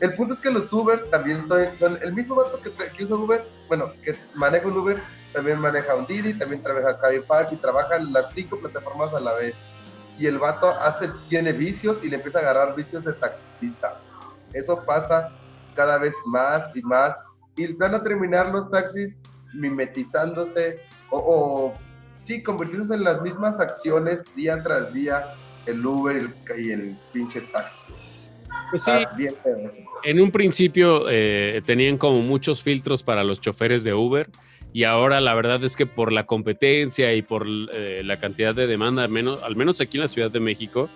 el 0.00 0.14
punto 0.14 0.32
es 0.32 0.40
que 0.40 0.50
los 0.50 0.72
Uber 0.72 1.04
también 1.10 1.46
son, 1.46 1.66
son 1.78 1.98
el 2.00 2.14
mismo 2.14 2.34
vato 2.36 2.58
que, 2.60 2.70
que 2.70 3.04
usa 3.04 3.16
Uber, 3.16 3.44
bueno, 3.68 3.92
que 4.02 4.16
maneja 4.34 4.68
un 4.68 4.78
Uber, 4.78 4.98
también 5.32 5.60
maneja 5.60 5.94
un 5.94 6.06
Didi, 6.06 6.34
también 6.34 6.62
trabaja 6.62 6.98
Cabify 6.98 7.46
y 7.50 7.56
trabaja 7.56 7.98
las 7.98 8.32
cinco 8.32 8.58
plataformas 8.58 9.12
a 9.12 9.20
la 9.20 9.34
vez. 9.34 9.54
Y 10.18 10.26
el 10.26 10.38
vato 10.38 10.70
hace, 10.70 11.10
tiene 11.28 11.52
vicios 11.52 12.02
y 12.02 12.08
le 12.08 12.16
empieza 12.16 12.38
a 12.38 12.42
agarrar 12.42 12.74
vicios 12.74 13.04
de 13.04 13.12
taxista. 13.12 14.00
Eso 14.52 14.82
pasa 14.84 15.30
cada 15.74 15.98
vez 15.98 16.14
más 16.24 16.74
y 16.74 16.82
más. 16.82 17.14
Y 17.58 17.72
van 17.74 17.94
a 17.94 18.02
terminar 18.02 18.50
los 18.50 18.70
taxis 18.70 19.16
mimetizándose 19.52 20.80
o, 21.10 21.18
o 21.18 21.74
sí, 22.24 22.42
convirtiéndose 22.42 22.94
en 22.94 23.04
las 23.04 23.20
mismas 23.22 23.58
acciones 23.60 24.22
día 24.34 24.62
tras 24.62 24.92
día, 24.92 25.24
el 25.66 25.84
Uber 25.84 26.16
y 26.16 26.60
el, 26.60 26.64
y 26.64 26.70
el 26.70 26.98
pinche 27.12 27.40
taxi. 27.40 27.82
Pues 28.70 28.84
sí, 28.84 28.90
Ah, 28.90 29.10
bien 29.16 29.34
en 30.04 30.20
un 30.20 30.30
principio 30.30 31.04
eh, 31.08 31.62
tenían 31.66 31.98
como 31.98 32.20
muchos 32.22 32.62
filtros 32.62 33.02
para 33.02 33.24
los 33.24 33.40
choferes 33.40 33.84
de 33.84 33.94
Uber 33.94 34.28
y 34.72 34.84
ahora 34.84 35.20
la 35.20 35.34
verdad 35.34 35.62
es 35.64 35.76
que 35.76 35.86
por 35.86 36.12
la 36.12 36.26
competencia 36.26 37.14
y 37.14 37.22
por 37.22 37.46
eh, 37.46 38.02
la 38.04 38.18
cantidad 38.18 38.54
de 38.54 38.66
demanda, 38.66 39.04
al 39.04 39.10
menos, 39.10 39.42
al 39.42 39.56
menos 39.56 39.80
aquí 39.80 39.96
en 39.96 40.02
la 40.02 40.08
Ciudad 40.08 40.30
de 40.30 40.40
México, 40.40 40.88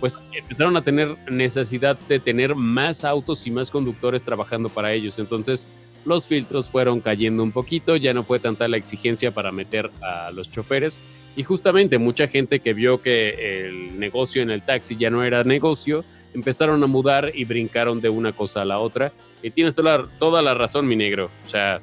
pues 0.00 0.20
empezaron 0.32 0.76
a 0.76 0.82
tener 0.82 1.16
necesidad 1.30 1.98
de 2.08 2.20
tener 2.20 2.54
más 2.54 3.04
autos 3.04 3.46
y 3.46 3.50
más 3.50 3.70
conductores 3.70 4.22
trabajando 4.22 4.68
para 4.68 4.92
ellos. 4.92 5.18
Entonces 5.18 5.66
los 6.06 6.26
filtros 6.26 6.68
fueron 6.70 7.00
cayendo 7.00 7.42
un 7.42 7.52
poquito, 7.52 7.96
ya 7.96 8.14
no 8.14 8.22
fue 8.22 8.38
tanta 8.38 8.68
la 8.68 8.76
exigencia 8.76 9.30
para 9.32 9.52
meter 9.52 9.90
a 10.02 10.30
los 10.32 10.50
choferes. 10.50 11.00
Y 11.36 11.42
justamente 11.42 11.98
mucha 11.98 12.28
gente 12.28 12.60
que 12.60 12.72
vio 12.72 13.02
que 13.02 13.66
el 13.66 13.98
negocio 13.98 14.40
en 14.42 14.50
el 14.50 14.62
taxi 14.62 14.96
ya 14.96 15.10
no 15.10 15.22
era 15.22 15.44
negocio, 15.44 16.04
empezaron 16.32 16.82
a 16.82 16.86
mudar 16.86 17.30
y 17.34 17.44
brincaron 17.44 18.00
de 18.00 18.08
una 18.08 18.32
cosa 18.32 18.62
a 18.62 18.64
la 18.64 18.78
otra. 18.78 19.12
Y 19.42 19.50
tienes 19.50 19.74
toda 19.74 19.98
la, 19.98 20.04
toda 20.18 20.40
la 20.42 20.54
razón, 20.54 20.86
mi 20.88 20.96
negro. 20.96 21.30
O 21.44 21.48
sea, 21.48 21.80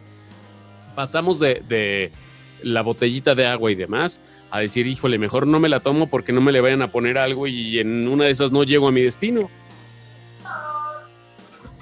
pasamos 0.95 1.39
de, 1.39 1.61
de 1.67 2.11
la 2.63 2.81
botellita 2.81 3.35
de 3.35 3.45
agua 3.45 3.71
y 3.71 3.75
demás 3.75 4.21
a 4.49 4.59
decir, 4.59 4.87
híjole, 4.87 5.17
mejor 5.17 5.45
no 5.47 5.59
me 5.59 5.69
la 5.69 5.79
tomo 5.81 6.07
porque 6.07 6.31
no 6.31 6.39
me 6.41 6.51
le 6.51 6.61
vayan 6.61 6.81
a 6.81 6.87
poner 6.91 7.17
algo 7.17 7.45
y 7.47 7.79
en 7.79 8.07
una 8.07 8.25
de 8.25 8.31
esas 8.31 8.51
no 8.51 8.63
llego 8.63 8.87
a 8.87 8.91
mi 8.91 9.01
destino. 9.01 9.49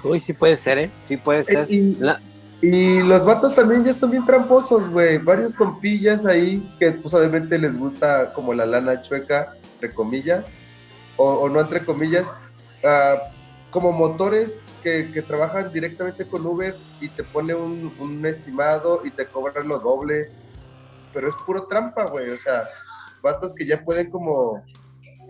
Uy, 0.04 0.20
sí 0.20 0.32
puede 0.32 0.56
ser, 0.56 0.78
¿eh? 0.78 0.90
Sí 1.04 1.16
puede 1.16 1.44
ser. 1.44 1.66
Y, 1.70 1.94
La- 2.00 2.20
y 2.62 3.02
los 3.02 3.26
vatos 3.26 3.56
también 3.56 3.82
ya 3.82 3.92
son 3.92 4.12
bien 4.12 4.24
tramposos, 4.24 4.88
güey. 4.88 5.18
Varios 5.18 5.52
compillas 5.54 6.24
ahí 6.24 6.64
que 6.78 6.92
pues 6.92 7.12
obviamente 7.12 7.58
les 7.58 7.76
gusta 7.76 8.32
como 8.32 8.54
la 8.54 8.64
lana 8.64 9.02
chueca, 9.02 9.54
entre 9.74 9.92
comillas, 9.92 10.46
o, 11.16 11.48
no 11.48 11.60
entre 11.60 11.84
comillas, 11.84 12.24
ah, 12.84 13.16
como 13.72 13.90
motores 13.90 14.60
que, 14.80 15.10
que 15.12 15.22
trabajan 15.22 15.72
directamente 15.72 16.24
con 16.24 16.46
Uber 16.46 16.72
y 17.00 17.08
te 17.08 17.24
pone 17.24 17.52
un, 17.52 17.92
un 17.98 18.24
estimado 18.24 19.02
y 19.04 19.10
te 19.10 19.26
cobran 19.26 19.66
lo 19.66 19.80
doble. 19.80 20.30
Pero 21.12 21.28
es 21.28 21.34
puro 21.44 21.64
trampa, 21.64 22.04
güey. 22.04 22.30
O 22.30 22.36
sea, 22.36 22.68
vatos 23.24 23.54
que 23.54 23.66
ya 23.66 23.84
pueden 23.84 24.08
como, 24.08 24.62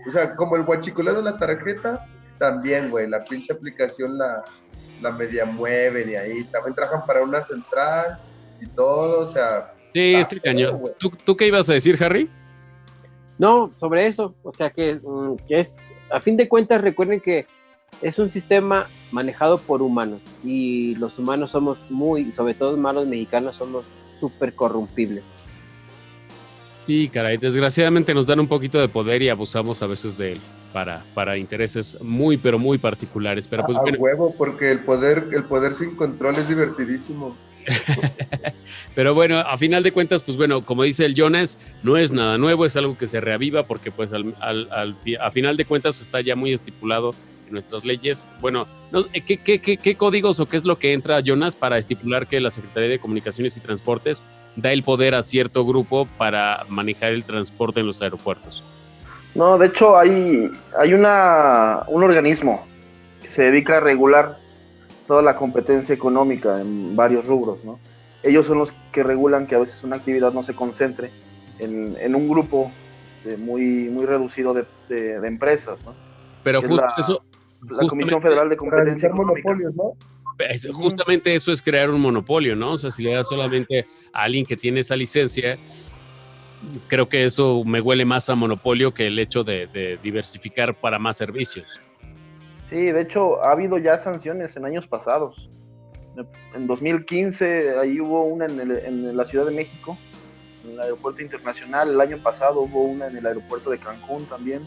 o 0.07 0.11
sea, 0.13 0.37
como 0.37 0.57
el 0.57 0.65
guachicoleo 0.65 1.15
de 1.15 1.23
la 1.23 1.39
tarjeta, 1.39 2.07
también, 2.39 2.91
güey. 2.91 3.09
La 3.09 3.25
pinche 3.25 3.55
aplicación 3.55 4.19
la, 4.19 4.43
la 5.01 5.11
media 5.11 5.45
mueven 5.45 6.11
y 6.11 6.15
ahí 6.15 6.45
también 6.45 6.75
trabajan 6.75 7.07
para 7.07 7.23
una 7.23 7.43
central 7.43 8.19
y 8.61 8.67
todo, 8.67 9.21
o 9.21 9.27
sea, 9.27 9.73
Sí, 9.93 10.15
este 10.15 10.41
cañón. 10.41 10.81
¿Tú, 10.99 11.11
¿Tú 11.11 11.37
qué 11.37 11.47
ibas 11.47 11.69
a 11.69 11.75
decir, 11.75 12.03
Harry? 12.03 12.31
No, 13.39 13.73
sobre 13.79 14.07
eso, 14.07 14.35
o 14.43 14.53
sea 14.53 14.71
que, 14.71 14.95
mm, 14.95 15.37
que 15.47 15.61
es, 15.61 15.83
a 16.11 16.21
fin 16.21 16.37
de 16.37 16.49
cuentas, 16.49 16.81
recuerden 16.81 17.21
que 17.21 17.47
es 18.01 18.19
un 18.19 18.31
sistema 18.31 18.87
manejado 19.11 19.59
por 19.59 19.83
humanos 19.83 20.21
y 20.43 20.95
los 20.95 21.19
humanos 21.19 21.51
somos 21.51 21.91
muy, 21.91 22.33
sobre 22.33 22.55
todo 22.55 22.77
malos 22.77 23.07
mexicanos, 23.07 23.57
somos 23.57 23.85
súper 24.19 24.55
corrompibles. 24.55 25.25
Sí, 26.87 27.09
caray, 27.09 27.37
desgraciadamente 27.37 28.15
nos 28.15 28.27
dan 28.27 28.41
un 28.41 28.49
poquito 28.49 28.81
de 28.81 28.89
poder 28.89 29.23
y 29.23 29.29
abusamos 29.29 29.83
a 29.83 29.87
veces 29.87 30.17
de 30.17 30.33
él 30.33 30.41
para, 30.73 31.05
para 31.15 31.37
intereses 31.39 31.99
muy, 32.03 32.37
pero 32.37 32.59
muy 32.59 32.79
particulares. 32.79 33.47
Pero 33.49 33.65
pues 33.65 33.79
a 33.79 33.83
bueno, 33.83 33.99
huevo, 33.99 34.35
porque 34.37 34.71
el 34.71 34.81
poder, 34.81 35.29
el 35.33 35.45
poder 35.45 35.75
sin 35.75 35.95
control 35.95 36.37
es 36.37 36.49
divertidísimo. 36.49 37.37
Pero 38.95 39.15
bueno, 39.15 39.39
a 39.39 39.57
final 39.57 39.83
de 39.83 39.93
cuentas, 39.93 40.23
pues 40.23 40.37
bueno, 40.37 40.65
como 40.65 40.83
dice 40.83 41.05
el 41.05 41.15
Jonas, 41.15 41.59
no 41.83 41.97
es 41.97 42.13
nada 42.13 42.37
nuevo, 42.39 42.67
es 42.67 42.77
algo 42.77 42.97
que 42.99 43.07
se 43.07 43.21
reaviva 43.21 43.67
porque 43.67 43.91
pues 43.91 44.13
al, 44.13 44.35
al- 44.41 44.69
al 44.73 44.97
a 45.21 45.31
final 45.31 45.57
de 45.57 45.65
cuentas 45.65 46.01
está 46.01 46.21
ya 46.21 46.35
muy 46.37 46.53
estipulado 46.53 47.15
en 47.47 47.53
nuestras 47.53 47.85
leyes. 47.85 48.29
Bueno, 48.41 48.67
no, 48.91 49.07
eh, 49.13 49.23
¿qué, 49.23 49.39
qué, 49.39 49.61
qué, 49.61 49.77
qué 49.77 49.95
códigos 49.95 50.41
o 50.41 50.47
qué 50.47 50.57
es 50.57 50.65
lo 50.65 50.79
que 50.79 50.93
entra, 50.93 51.21
Jonas, 51.21 51.57
para 51.57 51.79
estipular 51.79 52.27
que 52.27 52.41
la 52.41 52.51
Secretaría 52.51 52.89
de 52.91 52.99
Comunicaciones 52.99 53.57
y 53.57 53.61
Transportes 53.61 54.25
da 54.57 54.73
el 54.73 54.83
poder 54.83 55.15
a 55.15 55.23
cierto 55.23 55.65
grupo 55.65 56.07
para 56.19 56.65
manejar 56.69 57.13
el 57.13 57.25
transporte 57.25 57.81
en 57.81 57.87
los 57.87 58.03
aeropuertos? 58.03 58.63
No, 59.35 59.57
de 59.59 59.67
hecho 59.67 59.97
hay, 59.99 60.51
hay 60.79 60.95
una, 60.95 61.81
un 61.89 62.03
organismo 62.03 62.67
que 63.21 63.29
se 63.29 63.43
dedica 63.45 63.79
a 63.79 63.81
regular 63.81 64.39
toda 65.07 65.23
la 65.23 65.37
competencia 65.37 65.95
económica 65.95 66.61
en 66.61 66.95
varios 66.95 67.27
rubros, 67.27 67.65
¿no? 67.65 67.79
Ellos 68.23 68.47
son 68.47 68.59
los 68.59 68.73
que 68.93 69.03
regulan 69.03 69.47
que 69.47 69.55
a 69.55 69.59
veces 69.59 69.83
una 69.85 69.97
actividad 69.97 70.33
no 70.33 70.43
se 70.43 70.55
concentre 70.55 71.11
en, 71.59 71.95
en 72.01 72.15
un 72.15 72.29
grupo 72.29 72.71
este, 73.25 73.37
muy, 73.37 73.89
muy 73.89 74.05
reducido 74.07 74.53
de, 74.55 74.65
de- 74.89 75.19
de 75.21 75.29
empresas, 75.29 75.85
¿no? 75.85 75.95
Pero 76.45 76.61
Es 76.61 76.69
justo 76.69 76.83
la- 76.87 76.95
eso... 76.99 77.25
La 77.71 77.87
Comisión 77.89 78.21
justamente- 78.21 78.29
Federal 78.29 78.49
de 78.51 78.57
Competencia 78.57 79.09
Económica. 79.09 79.55
¿no? 79.77 79.93
Es- 80.51 80.69
justamente 80.73 81.35
eso 81.35 81.53
es 81.53 81.63
crear 81.63 81.91
un 81.91 82.01
monopolio, 82.01 82.55
¿no? 82.57 82.73
O 82.73 82.79
sea, 82.79 82.91
si 82.91 83.03
le 83.05 83.15
das 83.15 83.29
solamente 83.29 83.87
a 84.13 84.23
alguien 84.25 84.45
que 84.45 84.57
tiene 84.57 84.81
esa 84.81 84.97
licencia, 84.97 85.57
creo 86.89 87.09
que 87.09 87.25
eso 87.25 87.63
me 87.65 87.81
huele 87.81 88.05
más 88.05 88.29
a 88.31 88.35
monopolio 88.35 88.93
que 88.95 89.07
el 89.07 89.19
hecho 89.19 89.45
de, 89.45 89.67
de 89.67 89.99
diversificar 90.03 90.75
para 90.75 90.99
más 90.99 91.17
servicios. 91.17 91.67
Sí, 92.69 92.77
de 92.77 93.01
hecho 93.03 93.45
ha 93.45 93.53
habido 93.53 93.79
ya 93.79 93.99
sanciones 93.99 94.57
en 94.57 94.65
años 94.65 94.87
pasados. 94.87 95.49
En 96.55 96.67
2015 96.67 97.79
ahí 97.79 98.01
hubo 98.01 98.25
una 98.25 98.47
en, 98.47 98.61
el- 98.61 98.79
en 98.79 99.17
la 99.17 99.25
Ciudad 99.25 99.47
de 99.47 99.53
México, 99.55 99.97
en 100.65 100.73
el 100.73 100.81
aeropuerto 100.81 101.23
internacional. 101.23 101.91
El 101.91 102.01
año 102.01 102.19
pasado 102.19 102.61
hubo 102.61 102.83
una 102.85 103.07
en 103.09 103.17
el 103.17 103.27
aeropuerto 103.27 103.71
de 103.71 103.79
Cancún 103.79 104.25
también. 104.27 104.67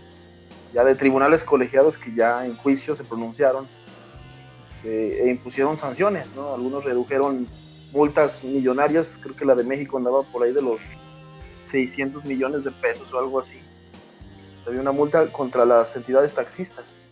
Ya 0.74 0.84
de 0.84 0.96
tribunales 0.96 1.44
colegiados 1.44 1.98
que 1.98 2.14
ya 2.14 2.46
en 2.46 2.56
juicio 2.56 2.96
se 2.96 3.04
pronunciaron 3.04 3.68
este, 4.68 5.24
e 5.24 5.30
impusieron 5.30 5.78
sanciones, 5.78 6.28
¿no? 6.36 6.54
Algunos 6.54 6.84
redujeron 6.84 7.48
multas 7.94 8.44
millonarias, 8.44 9.18
creo 9.22 9.36
que 9.36 9.46
la 9.46 9.56
de 9.56 9.64
México 9.64 9.98
andaba 9.98 10.24
por 10.24 10.44
ahí 10.44 10.52
de 10.52 10.62
los 10.62 10.82
600 11.70 12.26
millones 12.26 12.64
de 12.64 12.72
pesos 12.72 13.12
o 13.14 13.20
algo 13.20 13.40
así. 13.40 13.60
Había 14.68 14.82
una 14.82 14.92
multa 14.92 15.28
contra 15.28 15.66
las 15.66 15.96
entidades 15.96 16.34
taxistas 16.34 17.08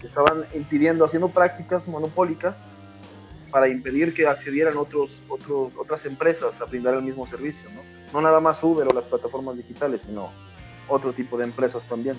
que 0.00 0.06
estaban 0.06 0.44
impidiendo, 0.54 1.04
haciendo 1.04 1.28
prácticas 1.28 1.86
monopólicas 1.88 2.68
para 3.50 3.68
impedir 3.68 4.14
que 4.14 4.26
accedieran 4.26 4.76
otros, 4.76 5.20
otros, 5.28 5.72
otras 5.78 6.04
empresas 6.06 6.60
a 6.60 6.64
brindar 6.64 6.94
el 6.94 7.02
mismo 7.02 7.26
servicio, 7.26 7.68
¿no? 7.74 7.80
No 8.12 8.20
nada 8.20 8.40
más 8.40 8.62
Uber 8.62 8.86
o 8.90 8.94
las 8.94 9.04
plataformas 9.04 9.56
digitales, 9.56 10.02
sino 10.06 10.30
otro 10.88 11.12
tipo 11.12 11.36
de 11.38 11.44
empresas 11.44 11.84
también. 11.84 12.16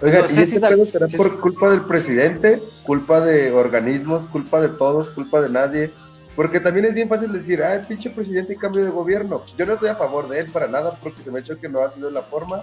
Oiga, 0.00 0.22
No 0.22 0.28
sé 0.28 0.32
¿y 0.34 0.36
si 0.36 0.42
este 0.56 0.60
será 0.92 1.08
si- 1.08 1.16
por 1.16 1.40
culpa 1.40 1.70
del 1.70 1.80
presidente, 1.82 2.62
culpa 2.84 3.20
de 3.20 3.50
organismos, 3.50 4.26
culpa 4.26 4.60
de 4.60 4.68
todos, 4.68 5.10
culpa 5.10 5.40
de 5.40 5.48
nadie? 5.48 5.90
Porque 6.38 6.60
también 6.60 6.86
es 6.86 6.94
bien 6.94 7.08
fácil 7.08 7.32
decir, 7.32 7.60
ah, 7.64 7.82
pinche 7.82 8.10
presidente 8.10 8.52
y 8.52 8.56
cambio 8.56 8.84
de 8.84 8.92
gobierno. 8.92 9.42
Yo 9.56 9.66
no 9.66 9.72
estoy 9.72 9.88
a 9.88 9.96
favor 9.96 10.28
de 10.28 10.38
él 10.38 10.46
para 10.52 10.68
nada 10.68 10.92
porque 11.02 11.20
se 11.20 11.32
me 11.32 11.38
ha 11.40 11.42
hecho 11.42 11.58
que 11.58 11.68
no 11.68 11.80
ha 11.80 11.90
sido 11.90 12.12
la 12.12 12.22
forma, 12.22 12.62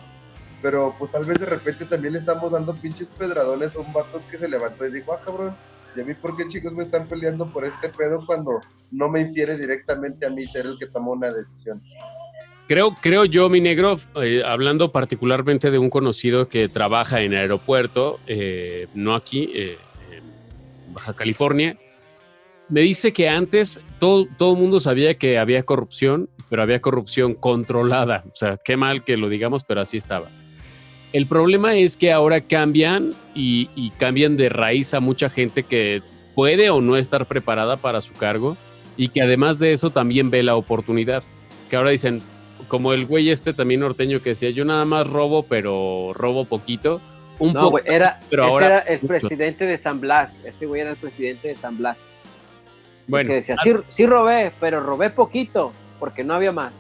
pero 0.62 0.96
pues 0.98 1.12
tal 1.12 1.26
vez 1.26 1.38
de 1.42 1.46
repente 1.46 1.84
también 1.84 2.14
le 2.14 2.20
estamos 2.20 2.54
dando 2.54 2.74
pinches 2.74 3.10
pedradones 3.20 3.76
a 3.76 3.80
un 3.82 3.92
vato 3.92 4.22
que 4.32 4.38
se 4.38 4.48
levantó 4.48 4.88
y 4.88 4.94
dijo, 4.94 5.12
ah, 5.12 5.20
cabrón, 5.26 5.58
¿y 5.94 6.00
a 6.00 6.06
mí 6.06 6.14
por 6.14 6.38
qué 6.38 6.48
chicos 6.48 6.72
me 6.72 6.86
están 6.86 7.06
peleando 7.06 7.48
por 7.48 7.66
este 7.66 7.90
pedo 7.90 8.26
cuando 8.26 8.62
no 8.92 9.10
me 9.10 9.20
infiere 9.20 9.58
directamente 9.58 10.26
a 10.26 10.30
mí 10.30 10.46
ser 10.46 10.68
el 10.68 10.80
que 10.80 10.86
tomó 10.86 11.12
una 11.12 11.30
decisión? 11.30 11.82
Creo, 12.70 12.96
creo 13.02 13.26
yo, 13.26 13.50
mi 13.50 13.60
negro, 13.60 14.00
eh, 14.24 14.42
hablando 14.46 14.94
particularmente 14.94 15.70
de 15.70 15.80
un 15.80 15.90
conocido 15.90 16.48
que 16.48 16.70
trabaja 16.70 17.20
en 17.20 17.36
aeropuerto, 17.36 18.22
eh, 18.26 18.88
no 18.94 19.16
aquí, 19.16 19.52
eh, 19.54 19.78
en 20.14 20.94
Baja 20.94 21.14
California, 21.14 21.78
me 22.70 22.82
dice 22.82 23.14
que 23.14 23.30
antes 23.30 23.82
todo 24.00 24.28
todo 24.38 24.54
el 24.54 24.60
mundo 24.60 24.80
sabía 24.80 25.16
que 25.18 25.38
había 25.38 25.64
corrupción, 25.64 26.30
pero 26.50 26.62
había 26.64 26.82
corrupción 26.82 27.34
controlada. 27.34 28.24
O 28.32 28.36
sea, 28.36 28.58
qué 28.64 28.78
mal 28.78 29.04
que 29.04 29.18
lo 29.18 29.30
digamos, 29.30 29.64
pero 29.64 29.82
así 29.82 29.98
estaba. 29.98 30.28
El 31.14 31.28
problema 31.28 31.76
es 31.76 31.96
que 31.96 32.12
ahora 32.12 32.42
cambian 32.42 33.14
y, 33.34 33.70
y 33.76 33.92
cambian 33.92 34.36
de 34.36 34.50
raíz 34.50 34.94
a 34.94 35.00
mucha 35.00 35.30
gente 35.30 35.64
que 35.64 36.02
puede 36.36 36.70
o 36.70 36.82
no 36.82 36.98
estar 36.98 37.26
preparada 37.28 37.78
para 37.78 38.02
su 38.02 38.12
cargo 38.14 38.58
y 38.98 39.10
que 39.10 39.22
además 39.22 39.60
de 39.60 39.72
eso 39.72 39.92
también 39.92 40.30
ve 40.30 40.44
la 40.44 40.56
oportunidad. 40.56 41.24
Que 41.70 41.78
ahora 41.78 41.92
dicen, 41.92 42.22
como 42.68 42.94
el 42.94 43.06
güey 43.06 43.30
este 43.30 43.54
también 43.54 43.80
norteño 43.80 44.22
que 44.22 44.32
decía, 44.32 44.50
yo 44.50 44.66
nada 44.66 44.86
más 44.86 45.08
robo, 45.08 45.44
pero 45.44 46.12
robo 46.14 46.46
poquito, 46.46 47.02
Un 47.40 47.54
No, 47.54 47.62
poco, 47.62 47.72
güey, 47.72 47.84
era, 47.88 48.20
pero 48.30 48.46
ese 48.50 48.52
ahora 48.52 48.66
era 48.68 48.80
el 48.80 49.00
mucho. 49.02 49.08
presidente 49.08 49.66
de 49.66 49.78
San 49.78 50.00
Blas. 50.02 50.36
Ese 50.46 50.66
güey 50.66 50.82
era 50.82 50.92
el 50.92 50.98
presidente 50.98 51.48
de 51.50 51.56
San 51.56 51.78
Blas. 51.78 52.15
Bueno, 53.08 53.28
que 53.30 53.36
decía, 53.36 53.56
sí, 53.64 53.74
sí 53.90 54.06
robé, 54.06 54.52
pero 54.60 54.82
robé 54.82 55.10
poquito, 55.10 55.74
porque 56.00 56.24
no 56.24 56.34
había 56.34 56.52
más. 56.52 56.74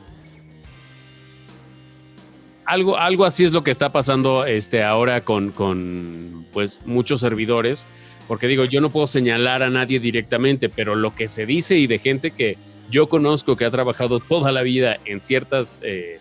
algo, 2.65 2.97
algo 2.97 3.26
así 3.26 3.43
es 3.43 3.53
lo 3.53 3.63
que 3.63 3.71
está 3.71 3.91
pasando 3.91 4.45
este, 4.45 4.84
ahora 4.84 5.21
con, 5.21 5.51
con 5.51 6.45
pues, 6.51 6.80
muchos 6.86 7.21
servidores, 7.21 7.88
porque 8.28 8.47
digo, 8.47 8.65
yo 8.65 8.82
no 8.82 8.89
puedo 8.89 9.07
señalar 9.07 9.63
a 9.63 9.69
nadie 9.69 9.99
directamente, 9.99 10.69
pero 10.69 10.95
lo 10.95 11.11
que 11.11 11.28
se 11.28 11.45
dice 11.45 11.78
y 11.78 11.88
de 11.88 11.99
gente 11.99 12.32
que 12.32 12.57
yo 12.89 13.07
conozco 13.07 13.55
que 13.55 13.65
ha 13.65 13.71
trabajado 13.71 14.19
toda 14.19 14.51
la 14.51 14.63
vida 14.63 14.97
en 15.05 15.21
ciertas 15.21 15.80
eh, 15.84 16.19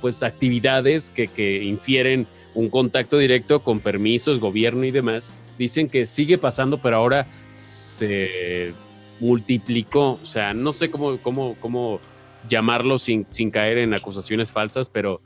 pues, 0.00 0.22
actividades 0.22 1.10
que, 1.10 1.26
que 1.26 1.64
infieren 1.64 2.26
un 2.54 2.68
contacto 2.68 3.18
directo 3.18 3.60
con 3.60 3.80
permisos, 3.80 4.38
gobierno 4.38 4.84
y 4.84 4.90
demás, 4.90 5.32
dicen 5.58 5.88
que 5.88 6.04
sigue 6.04 6.38
pasando, 6.38 6.78
pero 6.78 6.96
ahora 6.96 7.26
se 7.52 8.74
multiplicó, 9.20 10.12
o 10.12 10.24
sea, 10.24 10.54
no 10.54 10.72
sé 10.72 10.90
cómo, 10.90 11.18
cómo, 11.18 11.56
cómo 11.60 12.00
llamarlo 12.48 12.98
sin, 12.98 13.26
sin 13.30 13.50
caer 13.50 13.78
en 13.78 13.94
acusaciones 13.94 14.52
falsas, 14.52 14.88
pero 14.88 15.20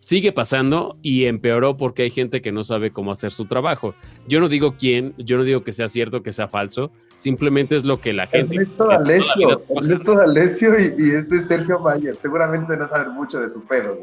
sigue 0.00 0.32
pasando 0.32 0.96
y 1.02 1.26
empeoró 1.26 1.76
porque 1.76 2.02
hay 2.02 2.10
gente 2.10 2.40
que 2.40 2.52
no 2.52 2.64
sabe 2.64 2.90
cómo 2.92 3.12
hacer 3.12 3.30
su 3.30 3.46
trabajo. 3.46 3.94
Yo 4.26 4.40
no 4.40 4.48
digo 4.48 4.74
quién, 4.78 5.14
yo 5.18 5.36
no 5.36 5.44
digo 5.44 5.62
que 5.62 5.72
sea 5.72 5.88
cierto, 5.88 6.22
que 6.22 6.32
sea 6.32 6.48
falso, 6.48 6.90
simplemente 7.16 7.76
es 7.76 7.84
lo 7.84 8.00
que 8.00 8.12
la 8.12 8.26
gente... 8.26 8.54
Ernesto 8.54 8.86
D'Alessio, 8.86 9.62
Ernesto 9.76 10.14
D'Alessio 10.14 10.80
y, 10.80 10.94
y 10.98 11.10
este 11.10 11.42
Sergio 11.42 11.78
Mayer, 11.80 12.16
seguramente 12.16 12.76
no 12.76 12.88
saben 12.88 13.12
mucho 13.12 13.40
de 13.40 13.50
su 13.50 13.62
pedo. 13.66 13.98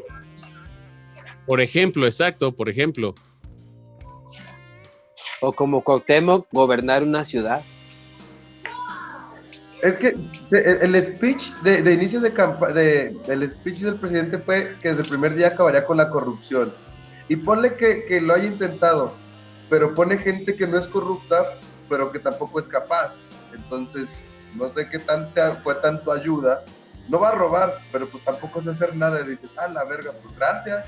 Por 1.46 1.60
ejemplo, 1.60 2.06
exacto, 2.06 2.52
por 2.52 2.68
ejemplo. 2.68 3.14
O 5.40 5.52
como 5.52 5.82
Cuauhtémoc, 5.82 6.46
gobernar 6.50 7.02
una 7.02 7.24
ciudad. 7.24 7.62
Es 9.82 9.98
que 9.98 10.16
el, 10.50 11.04
speech 11.04 11.52
de, 11.62 11.92
inicio 11.92 12.20
de 12.20 12.32
campaña, 12.32 12.80
el 12.80 13.50
speech 13.50 13.80
del 13.80 13.96
presidente 13.96 14.38
fue 14.38 14.74
que 14.80 14.88
desde 14.88 15.02
el 15.02 15.08
primer 15.08 15.34
día 15.34 15.48
acabaría 15.48 15.84
con 15.84 15.96
la 15.98 16.08
corrupción. 16.08 16.72
Y 17.28 17.36
ponle 17.36 17.74
que, 17.74 18.04
que 18.06 18.20
lo 18.20 18.34
haya 18.34 18.46
intentado, 18.46 19.12
pero 19.68 19.94
pone 19.94 20.18
gente 20.18 20.56
que 20.56 20.66
no 20.66 20.78
es 20.78 20.86
corrupta, 20.86 21.44
pero 21.88 22.10
que 22.10 22.18
tampoco 22.18 22.58
es 22.58 22.68
capaz. 22.68 23.22
Entonces, 23.54 24.08
no 24.54 24.68
sé 24.68 24.88
qué 24.88 24.98
tanta 24.98 25.56
fue 25.56 25.74
tanto 25.76 26.10
ayuda. 26.12 26.64
No 27.08 27.20
va 27.20 27.28
a 27.28 27.32
robar, 27.32 27.74
pero 27.92 28.06
pues 28.06 28.24
tampoco 28.24 28.60
es 28.60 28.68
hacer 28.68 28.96
nada. 28.96 29.20
Y 29.20 29.30
dices, 29.30 29.50
ah, 29.56 29.68
la 29.68 29.84
verga, 29.84 30.12
pues 30.22 30.34
gracias. 30.36 30.86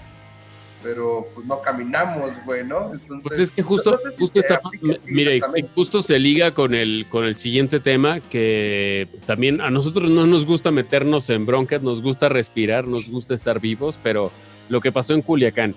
Pero 0.83 1.25
pues 1.35 1.45
no 1.47 1.61
caminamos, 1.61 2.31
güey, 2.47 2.65
¿no? 2.65 2.93
Entonces, 2.93 3.21
Pues 3.25 3.41
es 3.41 3.51
que 3.51 3.63
justo, 3.63 3.91
no 3.93 3.99
sé 3.99 4.11
si 4.13 4.17
justo 4.17 4.39
está, 4.39 4.61
mire, 5.07 5.41
justo 5.75 6.03
se 6.03 6.19
liga 6.21 6.55
con 6.55 6.73
el, 6.75 7.07
con 7.11 7.25
el 7.25 7.35
siguiente 7.35 7.81
tema 7.81 8.21
que 8.21 9.09
también 9.27 9.61
a 9.61 9.71
nosotros 9.71 10.09
no 10.09 10.27
nos 10.27 10.47
gusta 10.47 10.71
meternos 10.71 11.31
en 11.31 11.47
broncas, 11.47 11.83
nos 11.83 12.01
gusta 12.01 12.29
respirar, 12.29 12.87
nos 12.87 13.09
gusta 13.09 13.35
estar 13.35 13.59
vivos, 13.61 13.99
pero 14.03 14.31
lo 14.69 14.81
que 14.81 14.93
pasó 14.93 15.15
en 15.15 15.23
Culiacán. 15.23 15.75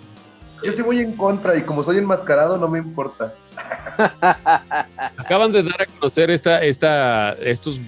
Yo 0.64 0.72
sí 0.72 0.84
voy 0.84 1.00
en 1.00 1.14
contra 1.14 1.58
y 1.58 1.64
como 1.64 1.84
soy 1.84 1.98
enmascarado 1.98 2.60
no 2.60 2.68
me 2.68 2.78
importa. 2.78 3.34
Acaban 5.18 5.52
de 5.52 5.64
dar 5.64 5.82
a 5.82 5.86
conocer 5.88 6.30
esta, 6.32 6.64
esta, 6.64 7.34
estos 7.34 7.80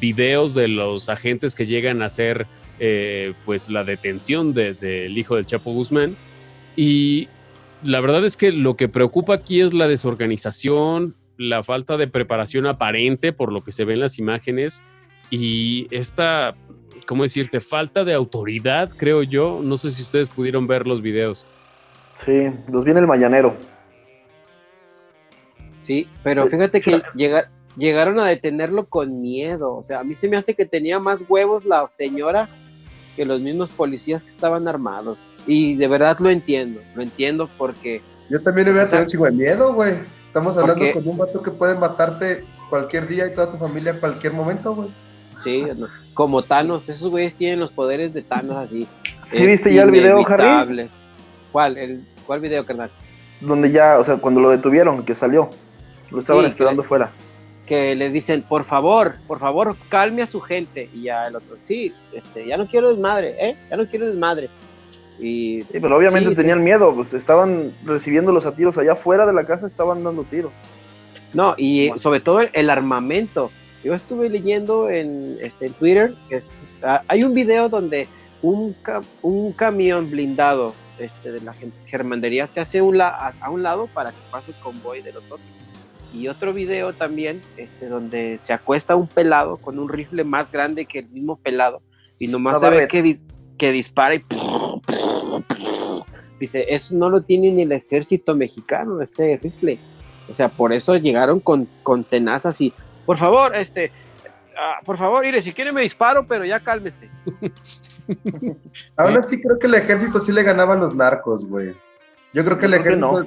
videos 0.00 0.54
de 0.54 0.68
los 0.68 1.08
agentes 1.08 1.54
que 1.54 1.66
llegan 1.66 2.02
a 2.02 2.06
hacer 2.06 2.46
eh, 2.78 3.32
pues 3.44 3.68
la 3.70 3.84
detención 3.84 4.52
de- 4.54 4.74
del 4.74 5.16
hijo 5.16 5.36
del 5.36 5.46
Chapo 5.46 5.72
Guzmán. 5.72 6.16
Y 6.82 7.28
la 7.82 8.00
verdad 8.00 8.24
es 8.24 8.38
que 8.38 8.52
lo 8.52 8.74
que 8.74 8.88
preocupa 8.88 9.34
aquí 9.34 9.60
es 9.60 9.74
la 9.74 9.86
desorganización, 9.86 11.14
la 11.36 11.62
falta 11.62 11.98
de 11.98 12.08
preparación 12.08 12.66
aparente 12.66 13.34
por 13.34 13.52
lo 13.52 13.62
que 13.62 13.70
se 13.70 13.84
ve 13.84 13.92
en 13.92 14.00
las 14.00 14.18
imágenes 14.18 14.82
y 15.28 15.86
esta, 15.90 16.54
¿cómo 17.06 17.24
decirte? 17.24 17.60
Falta 17.60 18.02
de 18.02 18.14
autoridad, 18.14 18.88
creo 18.96 19.22
yo. 19.22 19.60
No 19.62 19.76
sé 19.76 19.90
si 19.90 20.00
ustedes 20.00 20.30
pudieron 20.30 20.66
ver 20.66 20.86
los 20.86 21.02
videos. 21.02 21.44
Sí, 22.24 22.50
los 22.72 22.82
viene 22.82 23.00
el 23.00 23.06
mañanero. 23.06 23.54
Sí, 25.82 26.08
pero 26.22 26.46
fíjate 26.48 26.80
que 26.80 27.02
llega- 27.14 27.50
llegaron 27.76 28.20
a 28.20 28.26
detenerlo 28.26 28.86
con 28.86 29.20
miedo. 29.20 29.76
O 29.76 29.84
sea, 29.84 30.00
a 30.00 30.04
mí 30.04 30.14
se 30.14 30.30
me 30.30 30.38
hace 30.38 30.54
que 30.54 30.64
tenía 30.64 30.98
más 30.98 31.18
huevos 31.28 31.66
la 31.66 31.90
señora 31.92 32.48
que 33.16 33.26
los 33.26 33.42
mismos 33.42 33.68
policías 33.68 34.22
que 34.22 34.30
estaban 34.30 34.66
armados. 34.66 35.18
Y 35.46 35.76
de 35.76 35.88
verdad 35.88 36.16
lo 36.20 36.30
entiendo, 36.30 36.80
lo 36.94 37.02
entiendo 37.02 37.48
porque 37.58 38.02
Yo 38.28 38.40
también 38.40 38.68
me 38.68 38.74
voy 38.74 38.82
a 38.82 38.86
tener 38.86 39.02
un 39.04 39.08
chingo 39.10 39.24
de 39.24 39.32
miedo, 39.32 39.72
güey. 39.74 39.94
Estamos 40.26 40.56
hablando 40.56 40.74
Porque- 40.84 40.92
con 40.92 41.08
un 41.08 41.18
vato 41.18 41.42
que 41.42 41.50
puede 41.50 41.74
matarte 41.74 42.44
cualquier 42.68 43.08
día 43.08 43.26
y 43.26 43.34
toda 43.34 43.50
tu 43.50 43.58
familia 43.58 43.90
en 43.92 43.98
cualquier 43.98 44.32
momento, 44.32 44.74
güey. 44.74 44.88
Sí, 45.42 45.64
no, 45.76 45.86
como 46.14 46.42
Thanos, 46.42 46.88
esos 46.88 47.10
güeyes 47.10 47.34
tienen 47.34 47.58
los 47.60 47.72
poderes 47.72 48.12
de 48.14 48.22
Thanos 48.22 48.56
así. 48.56 48.86
¿Sí 49.26 49.44
viste 49.46 49.72
ya 49.74 49.82
el 49.82 49.90
video, 49.90 50.24
Harry? 50.28 50.88
¿Cuál? 51.50 51.76
El, 51.78 52.04
¿Cuál 52.26 52.40
video, 52.40 52.64
carnal? 52.64 52.90
Donde 53.40 53.70
ya, 53.72 53.98
o 53.98 54.04
sea, 54.04 54.16
cuando 54.18 54.40
lo 54.40 54.50
detuvieron, 54.50 55.02
que 55.04 55.14
salió. 55.14 55.50
Lo 56.10 56.20
estaban 56.20 56.42
Sí, 56.44 56.48
esperando 56.48 56.82
que- 56.82 56.88
fuera. 56.88 57.10
Que 57.66 57.94
le 57.96 58.10
dicen, 58.10 58.42
por 58.42 58.64
favor, 58.64 59.14
por 59.26 59.38
favor, 59.38 59.74
calme 59.88 60.22
a 60.22 60.26
su 60.26 60.40
gente. 60.40 60.90
Y 60.92 61.02
ya 61.02 61.24
el 61.26 61.36
otro, 61.36 61.56
sí, 61.60 61.92
este, 62.12 62.46
ya 62.46 62.56
no 62.56 62.66
quiero 62.66 62.90
desmadre, 62.90 63.34
¿eh? 63.40 63.56
Ya 63.70 63.76
no 63.76 63.88
quiero 63.88 64.06
desmadre. 64.06 64.48
Y 65.20 65.60
Sí, 65.70 65.78
pero 65.80 65.96
obviamente 65.96 66.30
Sí, 66.30 66.34
sí. 66.34 66.40
tenían 66.40 66.64
miedo, 66.64 66.94
pues 66.94 67.12
estaban 67.14 67.70
recibiéndolos 67.84 68.46
a 68.46 68.52
tiros 68.54 68.78
allá 68.78 68.92
afuera 68.92 69.26
de 69.26 69.32
la 69.32 69.44
casa, 69.44 69.66
estaban 69.66 70.02
dando 70.02 70.22
tiros. 70.24 70.52
No, 71.34 71.54
y 71.56 71.88
Bueno. 71.88 72.00
sobre 72.02 72.20
todo 72.20 72.40
el, 72.40 72.50
el 72.54 72.70
armamento. 72.70 73.50
Yo 73.84 73.94
estuve 73.94 74.28
leyendo 74.28 74.90
en, 74.90 75.38
este, 75.40 75.66
en 75.66 75.72
Twitter, 75.74 76.12
que 76.28 76.36
es- 76.36 76.50
ah, 76.82 77.02
hay 77.08 77.22
un 77.24 77.32
video 77.32 77.68
donde 77.68 78.08
un, 78.42 78.74
un 79.22 79.52
camión 79.52 80.10
blindado 80.10 80.74
este, 80.98 81.32
de 81.32 81.40
la 81.40 81.54
germandería 81.86 82.46
se 82.46 82.60
hace 82.60 82.82
un 82.82 82.98
la- 82.98 83.08
a, 83.08 83.32
a 83.40 83.50
un 83.50 83.62
lado 83.62 83.86
para 83.94 84.10
que 84.10 84.18
pase 84.30 84.50
el 84.52 84.56
convoy 84.58 85.00
de 85.02 85.12
los 85.12 85.24
otros. 85.24 85.40
Y 86.12 86.26
otro 86.28 86.52
video 86.52 86.92
también 86.92 87.40
este, 87.56 87.86
donde 87.88 88.36
se 88.38 88.52
acuesta 88.52 88.96
un 88.96 89.06
pelado 89.06 89.56
con 89.58 89.78
un 89.78 89.88
rifle 89.88 90.24
más 90.24 90.50
grande 90.52 90.84
que 90.86 90.98
el 90.98 91.08
mismo 91.10 91.36
pelado 91.36 91.80
y 92.18 92.26
nomás 92.26 92.58
se 92.60 92.68
ve 92.68 92.88
que, 92.88 93.02
dis- 93.04 93.22
que 93.56 93.70
dispara 93.72 94.14
y 94.16 94.18
dice, 96.40 96.64
eso 96.68 96.94
no 96.94 97.10
lo 97.10 97.20
tiene 97.22 97.52
ni 97.52 97.62
el 97.62 97.72
ejército 97.72 98.34
mexicano, 98.34 99.00
ese 99.02 99.38
rifle. 99.42 99.78
O 100.30 100.34
sea, 100.34 100.48
por 100.48 100.72
eso 100.72 100.96
llegaron 100.96 101.40
con, 101.40 101.68
con 101.82 102.04
tenazas 102.04 102.60
y, 102.60 102.72
por 103.04 103.18
favor, 103.18 103.54
este, 103.54 103.90
ah, 104.58 104.78
por 104.84 104.96
favor, 104.96 105.22
mire, 105.22 105.42
si 105.42 105.52
quiere 105.52 105.72
me 105.72 105.82
disparo, 105.82 106.26
pero 106.26 106.44
ya 106.44 106.60
cálmese. 106.60 107.10
Aún 108.96 109.16
así 109.18 109.40
creo 109.40 109.58
que 109.58 109.66
el 109.66 109.74
ejército 109.74 110.18
sí 110.18 110.32
le 110.32 110.42
ganaba 110.42 110.74
a 110.74 110.78
los 110.78 110.94
narcos, 110.94 111.44
güey. 111.44 111.74
Yo 112.32 112.44
creo 112.44 112.58
que 112.58 112.66
el 112.66 112.74
ejército... 112.74 113.20
no. 113.22 113.26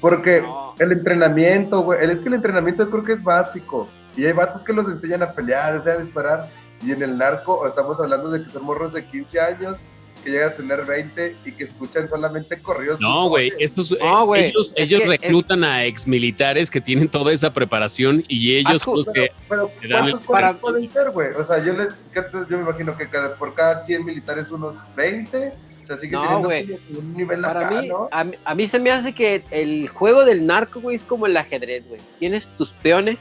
Porque 0.00 0.40
No. 0.42 0.74
el 0.80 0.92
entrenamiento, 0.92 1.80
güey, 1.82 2.10
es 2.10 2.20
que 2.20 2.28
el 2.28 2.34
entrenamiento 2.34 2.90
creo 2.90 3.04
que 3.04 3.12
es 3.12 3.22
básico. 3.22 3.86
Y 4.16 4.26
hay 4.26 4.32
vatos 4.32 4.62
que 4.62 4.72
los 4.72 4.88
enseñan 4.88 5.22
a 5.22 5.32
pelear, 5.32 5.76
o 5.76 5.84
sea, 5.84 5.94
a 5.94 5.98
disparar. 5.98 6.48
Y 6.84 6.90
en 6.90 7.02
el 7.02 7.16
narco 7.16 7.66
estamos 7.66 8.00
hablando 8.00 8.30
de 8.30 8.42
que 8.42 8.50
son 8.50 8.64
morros 8.64 8.92
de 8.92 9.04
15 9.04 9.40
años 9.40 9.76
que 10.22 10.30
llegan 10.30 10.50
a 10.50 10.52
tener 10.54 10.84
20 10.84 11.36
y 11.44 11.52
que 11.52 11.64
escuchan 11.64 12.08
solamente 12.08 12.60
corridos. 12.62 13.00
No, 13.00 13.28
güey, 13.28 13.52
estos, 13.58 13.92
eh, 13.92 13.98
No, 14.00 14.26
güey, 14.26 14.46
ellos, 14.46 14.72
es 14.76 14.86
ellos 14.86 15.02
que 15.02 15.08
reclutan 15.08 15.64
a 15.64 15.84
exmilitares 15.84 16.70
que 16.70 16.80
tienen 16.80 17.08
toda 17.08 17.32
esa 17.32 17.52
preparación 17.52 18.24
y 18.28 18.56
ellos 18.56 18.76
Asco, 18.76 18.96
son 18.96 19.04
los 19.04 19.14
que... 19.14 19.32
Pero, 19.48 19.70
Te 19.80 19.88
dan 19.88 20.04
el- 20.06 20.10
¿cuántos 20.12 20.26
para- 20.30 20.52
pueden 20.54 20.90
ser, 20.90 21.10
güey? 21.10 21.28
O 21.34 21.44
sea, 21.44 21.62
yo, 21.64 21.72
les, 21.74 21.94
que- 22.14 22.22
yo 22.32 22.56
me 22.56 22.62
imagino 22.62 22.96
que 22.96 23.08
cada, 23.08 23.34
por 23.36 23.54
cada 23.54 23.84
100 23.84 24.04
militares 24.04 24.50
unos 24.50 24.74
20. 24.96 25.52
O 25.82 25.86
sea, 25.86 25.96
sigue 25.96 26.12
No, 26.12 26.40
güey. 26.42 26.78
un 26.96 27.16
nivel 27.16 27.40
Para 27.40 27.66
acá, 27.66 27.80
mí, 27.82 27.88
¿no? 27.88 28.08
a, 28.12 28.24
mí- 28.24 28.36
a 28.44 28.54
mí 28.54 28.66
se 28.68 28.78
me 28.78 28.90
hace 28.92 29.12
que 29.12 29.42
el 29.50 29.88
juego 29.88 30.24
del 30.24 30.46
narco, 30.46 30.80
güey, 30.80 30.96
es 30.96 31.02
como 31.04 31.26
el 31.26 31.36
ajedrez, 31.36 31.82
güey. 31.88 32.00
Tienes 32.20 32.46
tus 32.56 32.70
peones, 32.70 33.18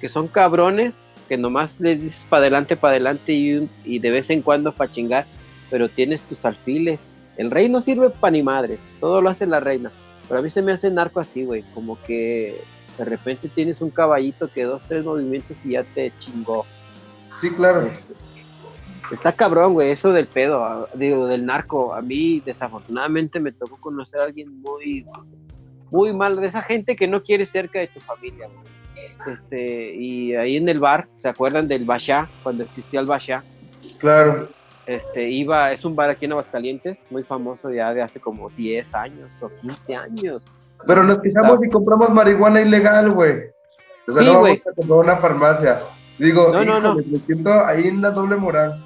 que 0.00 0.08
son 0.10 0.28
cabrones, 0.28 0.96
que 1.26 1.38
nomás 1.38 1.80
les 1.80 2.02
dices 2.02 2.26
para 2.28 2.42
adelante, 2.42 2.76
para 2.76 2.90
adelante 2.92 3.32
y, 3.32 3.66
y 3.86 3.98
de 3.98 4.10
vez 4.10 4.28
en 4.28 4.42
cuando 4.42 4.72
para 4.72 4.92
chingar, 4.92 5.24
pero 5.74 5.88
tienes 5.88 6.22
tus 6.22 6.44
alfiles. 6.44 7.16
El 7.36 7.50
rey 7.50 7.68
no 7.68 7.80
sirve 7.80 8.08
para 8.08 8.30
ni 8.30 8.44
madres, 8.44 8.92
todo 9.00 9.20
lo 9.20 9.28
hace 9.28 9.44
la 9.44 9.58
reina. 9.58 9.90
Pero 10.28 10.38
a 10.38 10.42
mí 10.44 10.48
se 10.48 10.62
me 10.62 10.70
hace 10.70 10.88
narco 10.88 11.18
así, 11.18 11.44
güey, 11.44 11.64
como 11.74 12.00
que 12.04 12.60
de 12.96 13.04
repente 13.04 13.48
tienes 13.48 13.80
un 13.80 13.90
caballito 13.90 14.46
que 14.46 14.62
dos, 14.62 14.80
tres 14.86 15.04
movimientos 15.04 15.56
y 15.66 15.70
ya 15.70 15.82
te 15.82 16.12
chingó. 16.20 16.64
Sí, 17.40 17.50
claro. 17.50 17.82
Este, 17.82 18.14
Está 19.10 19.32
cabrón, 19.32 19.72
güey, 19.72 19.90
eso 19.90 20.12
del 20.12 20.28
pedo, 20.28 20.64
a- 20.64 20.88
digo, 20.94 21.26
del 21.26 21.44
narco. 21.44 21.92
A 21.92 22.00
mí, 22.02 22.40
desafortunadamente, 22.46 23.40
me 23.40 23.50
tocó 23.50 23.76
conocer 23.78 24.20
a 24.20 24.24
alguien 24.26 24.60
muy, 24.62 25.04
muy 25.90 26.12
mal, 26.12 26.36
de 26.36 26.46
esa 26.46 26.62
gente 26.62 26.94
que 26.94 27.08
no 27.08 27.20
quiere 27.24 27.46
cerca 27.46 27.80
de 27.80 27.88
tu 27.88 27.98
familia, 27.98 28.46
güey. 28.46 29.34
Este, 29.34 29.92
y 29.96 30.36
ahí 30.36 30.56
en 30.56 30.68
el 30.68 30.78
bar, 30.78 31.08
¿se 31.20 31.26
acuerdan 31.26 31.66
del 31.66 31.84
Basha? 31.84 32.28
Cuando 32.44 32.62
existía 32.62 33.00
el 33.00 33.06
Basha. 33.06 33.42
Claro. 33.98 34.48
Este, 34.86 35.28
iba, 35.30 35.72
es 35.72 35.84
un 35.84 35.94
bar 35.96 36.10
aquí 36.10 36.24
en 36.26 36.32
Aguascalientes, 36.32 37.06
muy 37.10 37.22
famoso 37.22 37.70
ya 37.70 37.92
de 37.94 38.02
hace 38.02 38.20
como 38.20 38.50
10 38.50 38.94
años 38.94 39.30
o 39.40 39.50
15 39.60 39.96
años. 39.96 40.42
Pero 40.86 41.02
nos 41.02 41.18
quejamos 41.20 41.58
y 41.64 41.68
compramos 41.70 42.10
marihuana 42.10 42.60
ilegal, 42.60 43.10
güey. 43.10 43.36
O 44.06 44.12
sea, 44.12 44.20
Sí, 44.22 44.26
no 44.26 44.34
vamos 44.34 44.40
güey. 44.40 44.62
a 44.66 44.72
comprar 44.74 44.98
una 44.98 45.16
farmacia. 45.16 45.78
Digo, 46.18 46.52
No, 46.52 46.80
no, 46.80 46.94
me 46.96 47.02
siento 47.18 47.64
ahí 47.64 47.88
en 47.88 48.02
la 48.02 48.10
doble 48.10 48.36
moral. 48.36 48.82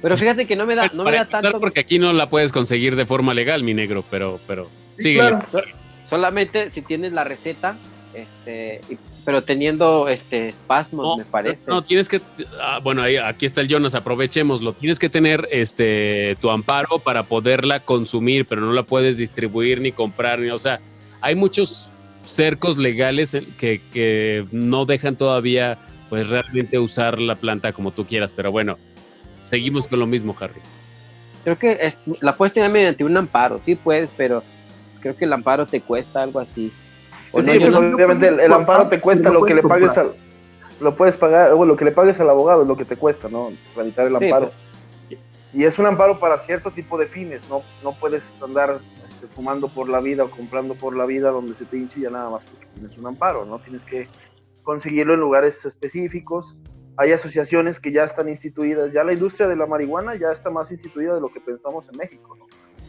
Pero 0.00 0.16
fíjate 0.16 0.46
que 0.46 0.56
no 0.56 0.66
me 0.66 0.74
da, 0.74 0.90
no 0.92 1.04
me 1.04 1.12
da 1.12 1.24
tanto, 1.24 1.60
porque 1.60 1.80
aquí 1.80 1.98
no 1.98 2.12
la 2.12 2.28
puedes 2.28 2.52
conseguir 2.52 2.94
de 2.96 3.06
forma 3.06 3.32
legal, 3.34 3.62
mi 3.62 3.72
negro, 3.74 4.02
pero, 4.10 4.38
pero 4.46 4.66
Sí, 4.98 5.14
claro. 5.14 5.40
solamente 6.08 6.70
si 6.70 6.82
tienes 6.82 7.12
la 7.12 7.24
receta, 7.24 7.76
este, 8.14 8.80
pero 9.24 9.42
teniendo 9.42 10.08
este 10.08 10.48
espasmos, 10.48 11.04
No, 11.04 11.16
me 11.16 11.24
parece. 11.24 11.70
No, 11.70 11.82
tienes 11.82 12.08
que, 12.08 12.20
ah, 12.60 12.80
bueno, 12.82 13.02
ahí, 13.02 13.16
aquí 13.16 13.46
está 13.46 13.60
el 13.60 13.68
Jonas, 13.68 13.94
aprovechémoslo. 13.94 14.72
Tienes 14.72 14.98
que 14.98 15.08
tener 15.08 15.48
este 15.50 16.36
tu 16.40 16.50
amparo 16.50 16.98
para 16.98 17.22
poderla 17.24 17.80
consumir, 17.80 18.46
pero 18.46 18.60
no 18.60 18.72
la 18.72 18.82
puedes 18.84 19.18
distribuir 19.18 19.80
ni 19.80 19.92
comprar, 19.92 20.38
ni, 20.38 20.50
o 20.50 20.58
sea, 20.58 20.80
hay 21.20 21.34
muchos 21.34 21.88
cercos 22.24 22.78
legales 22.78 23.36
que, 23.58 23.80
que 23.92 24.46
no 24.52 24.84
dejan 24.86 25.16
todavía, 25.16 25.78
pues 26.08 26.28
realmente 26.28 26.78
usar 26.78 27.20
la 27.20 27.34
planta 27.34 27.72
como 27.72 27.90
tú 27.90 28.06
quieras, 28.06 28.32
pero 28.32 28.50
bueno, 28.52 28.78
seguimos 29.44 29.88
con 29.88 29.98
lo 30.00 30.06
mismo, 30.06 30.34
Harry. 30.40 30.60
Creo 31.42 31.58
que 31.58 31.78
es- 31.80 31.96
la 32.22 32.32
puedes 32.32 32.54
tener 32.54 32.70
mediante 32.70 33.04
un 33.04 33.16
amparo, 33.16 33.58
sí 33.64 33.74
puedes, 33.74 34.08
pero 34.16 34.42
creo 35.00 35.14
que 35.16 35.26
el 35.26 35.32
amparo 35.34 35.66
te 35.66 35.80
cuesta 35.82 36.22
algo 36.22 36.40
así. 36.40 36.72
Pues 37.34 37.46
sí, 37.46 37.58
pues 37.58 37.74
obviamente 37.74 38.28
el, 38.28 38.40
el 38.40 38.52
amparo 38.52 38.88
te 38.88 39.00
cuesta 39.00 39.30
lo 39.30 39.44
que 39.44 39.54
le 39.54 39.62
pagues 39.62 39.96
al 39.98 40.14
lo 40.80 40.96
puedes 40.96 41.16
pagar, 41.16 41.52
o 41.52 41.64
lo 41.64 41.76
que 41.76 41.84
le 41.84 41.92
pagues 41.92 42.20
al 42.20 42.30
abogado 42.30 42.62
es 42.62 42.68
lo 42.68 42.76
que 42.76 42.84
te 42.84 42.96
cuesta, 42.96 43.28
¿no? 43.28 43.50
Tramitar 43.74 44.06
el 44.06 44.18
Sí, 44.18 44.24
amparo. 44.24 44.50
Y 45.52 45.64
es 45.64 45.78
un 45.78 45.86
amparo 45.86 46.18
para 46.18 46.36
cierto 46.36 46.72
tipo 46.72 46.98
de 46.98 47.06
fines, 47.06 47.48
no, 47.48 47.62
no 47.84 47.92
puedes 47.92 48.42
andar 48.42 48.80
este, 49.06 49.28
fumando 49.28 49.68
por 49.68 49.88
la 49.88 50.00
vida 50.00 50.24
o 50.24 50.30
comprando 50.30 50.74
por 50.74 50.96
la 50.96 51.06
vida 51.06 51.30
donde 51.30 51.54
se 51.54 51.64
te 51.64 51.76
hinche 51.76 52.00
ya 52.00 52.10
nada 52.10 52.28
más 52.28 52.44
porque 52.44 52.66
tienes 52.74 52.98
un 52.98 53.06
amparo, 53.06 53.44
¿no? 53.44 53.60
Tienes 53.60 53.84
que 53.84 54.08
conseguirlo 54.64 55.14
en 55.14 55.20
lugares 55.20 55.64
específicos. 55.64 56.56
Hay 56.96 57.12
asociaciones 57.12 57.78
que 57.78 57.92
ya 57.92 58.04
están 58.04 58.28
instituidas, 58.28 58.92
ya 58.92 59.04
la 59.04 59.12
industria 59.12 59.46
de 59.46 59.56
la 59.56 59.66
marihuana 59.66 60.16
ya 60.16 60.32
está 60.32 60.50
más 60.50 60.72
instituida 60.72 61.14
de 61.14 61.20
lo 61.20 61.28
que 61.28 61.40
pensamos 61.40 61.88
en 61.88 61.98
México, 61.98 62.36
¿no? 62.36 62.46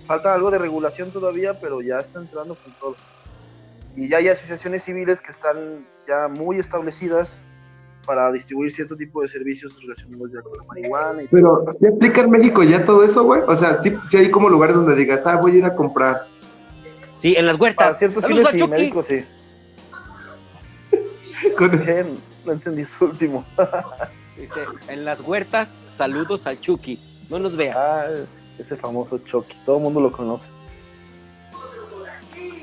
Falta 0.08 0.34
algo 0.34 0.50
de 0.50 0.58
regulación 0.58 1.12
todavía, 1.12 1.60
pero 1.60 1.82
ya 1.82 1.98
está 2.00 2.20
entrando 2.20 2.56
con 2.56 2.74
todo. 2.80 2.96
Y 3.96 4.10
ya 4.10 4.18
hay 4.18 4.28
asociaciones 4.28 4.84
civiles 4.84 5.22
que 5.22 5.32
están 5.32 5.86
ya 6.08 6.28
muy 6.28 6.60
establecidas 6.60 7.42
para 8.06 8.32
distribuir 8.32 8.72
cierto 8.72 8.96
tipo 8.96 9.22
de 9.22 9.28
servicios 9.28 9.82
relacionados 9.82 10.32
ya 10.32 10.42
con 10.42 10.54
la 10.58 10.64
marihuana 10.64 11.24
y 11.24 11.28
Pero, 11.28 11.66
¿se 11.80 11.88
aplica 11.88 12.22
en 12.22 12.32
México 12.32 12.64
ya 12.64 12.86
todo 12.86 13.04
eso, 13.04 13.24
güey? 13.24 13.42
O 13.48 13.56
sea, 13.56 13.76
sí, 13.76 13.94
sí 14.10 14.18
hay 14.18 14.30
como 14.30 14.50
lugares 14.50 14.76
donde 14.76 14.96
digas, 14.96 15.26
ah, 15.26 15.38
voy 15.38 15.54
a 15.54 15.56
ir 15.56 15.66
a 15.66 15.74
comprar. 15.74 16.26
Sí, 17.18 17.34
en 17.36 17.46
las 17.48 17.60
huertas. 17.60 17.86
Para 17.86 17.96
ciertos 17.96 18.26
fines 18.26 18.48
sí, 18.50 18.68
médicos 18.68 19.08
sí. 19.08 19.26
Con- 21.58 21.84
Bien, 21.84 22.08
no 22.46 22.52
entendí 22.52 22.86
su 22.86 23.06
último. 23.06 23.46
Dice, 24.38 24.66
en 24.90 25.06
las 25.06 25.22
huertas, 25.22 25.74
saludos 25.94 26.46
al 26.46 26.60
Chucky. 26.60 27.00
No 27.30 27.40
nos 27.40 27.56
veas. 27.56 27.78
Ah, 27.78 28.06
ese 28.60 28.76
famoso 28.76 29.18
Chucky, 29.20 29.56
todo 29.66 29.78
el 29.78 29.84
mundo 29.84 30.02
lo 30.02 30.12
conoce. 30.12 30.50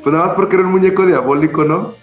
Pues 0.03 0.13
nada 0.13 0.27
más 0.27 0.35
porque 0.35 0.57
era 0.57 0.65
un 0.65 0.73
muñeco 0.73 1.07
diabólico, 1.07 1.65
¿no? 1.65 1.95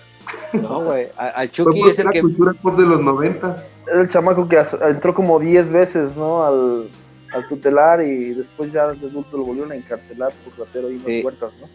No, 0.54 0.82
güey. 0.84 1.08
Al 1.18 1.52
Chucky 1.52 1.89
es 1.89 2.00
el 2.00 2.10
que. 2.10 2.22
cultura 2.22 2.54
pop 2.54 2.78
de 2.78 2.86
los 2.86 3.02
noventas. 3.02 3.68
Era 3.88 4.02
el 4.02 4.10
chamaco 4.10 4.47
que 4.47 4.62
entró 4.88 5.14
como 5.14 5.39
10 5.39 5.70
veces, 5.72 6.16
¿no? 6.16 6.43
Al, 6.45 6.88
al 7.34 7.47
tutelar 7.47 8.02
y 8.02 8.34
después 8.34 8.72
ya 8.72 8.88
de 8.88 9.06
adulto 9.08 9.38
lo 9.38 9.43
volvieron 9.45 9.72
a 9.72 9.76
encarcelar 9.76 10.32
por 10.43 10.66
ratero 10.68 10.88
en 10.89 11.00
Sí. 11.00 11.22
puertas, 11.22 11.52
¿no? 11.60 11.68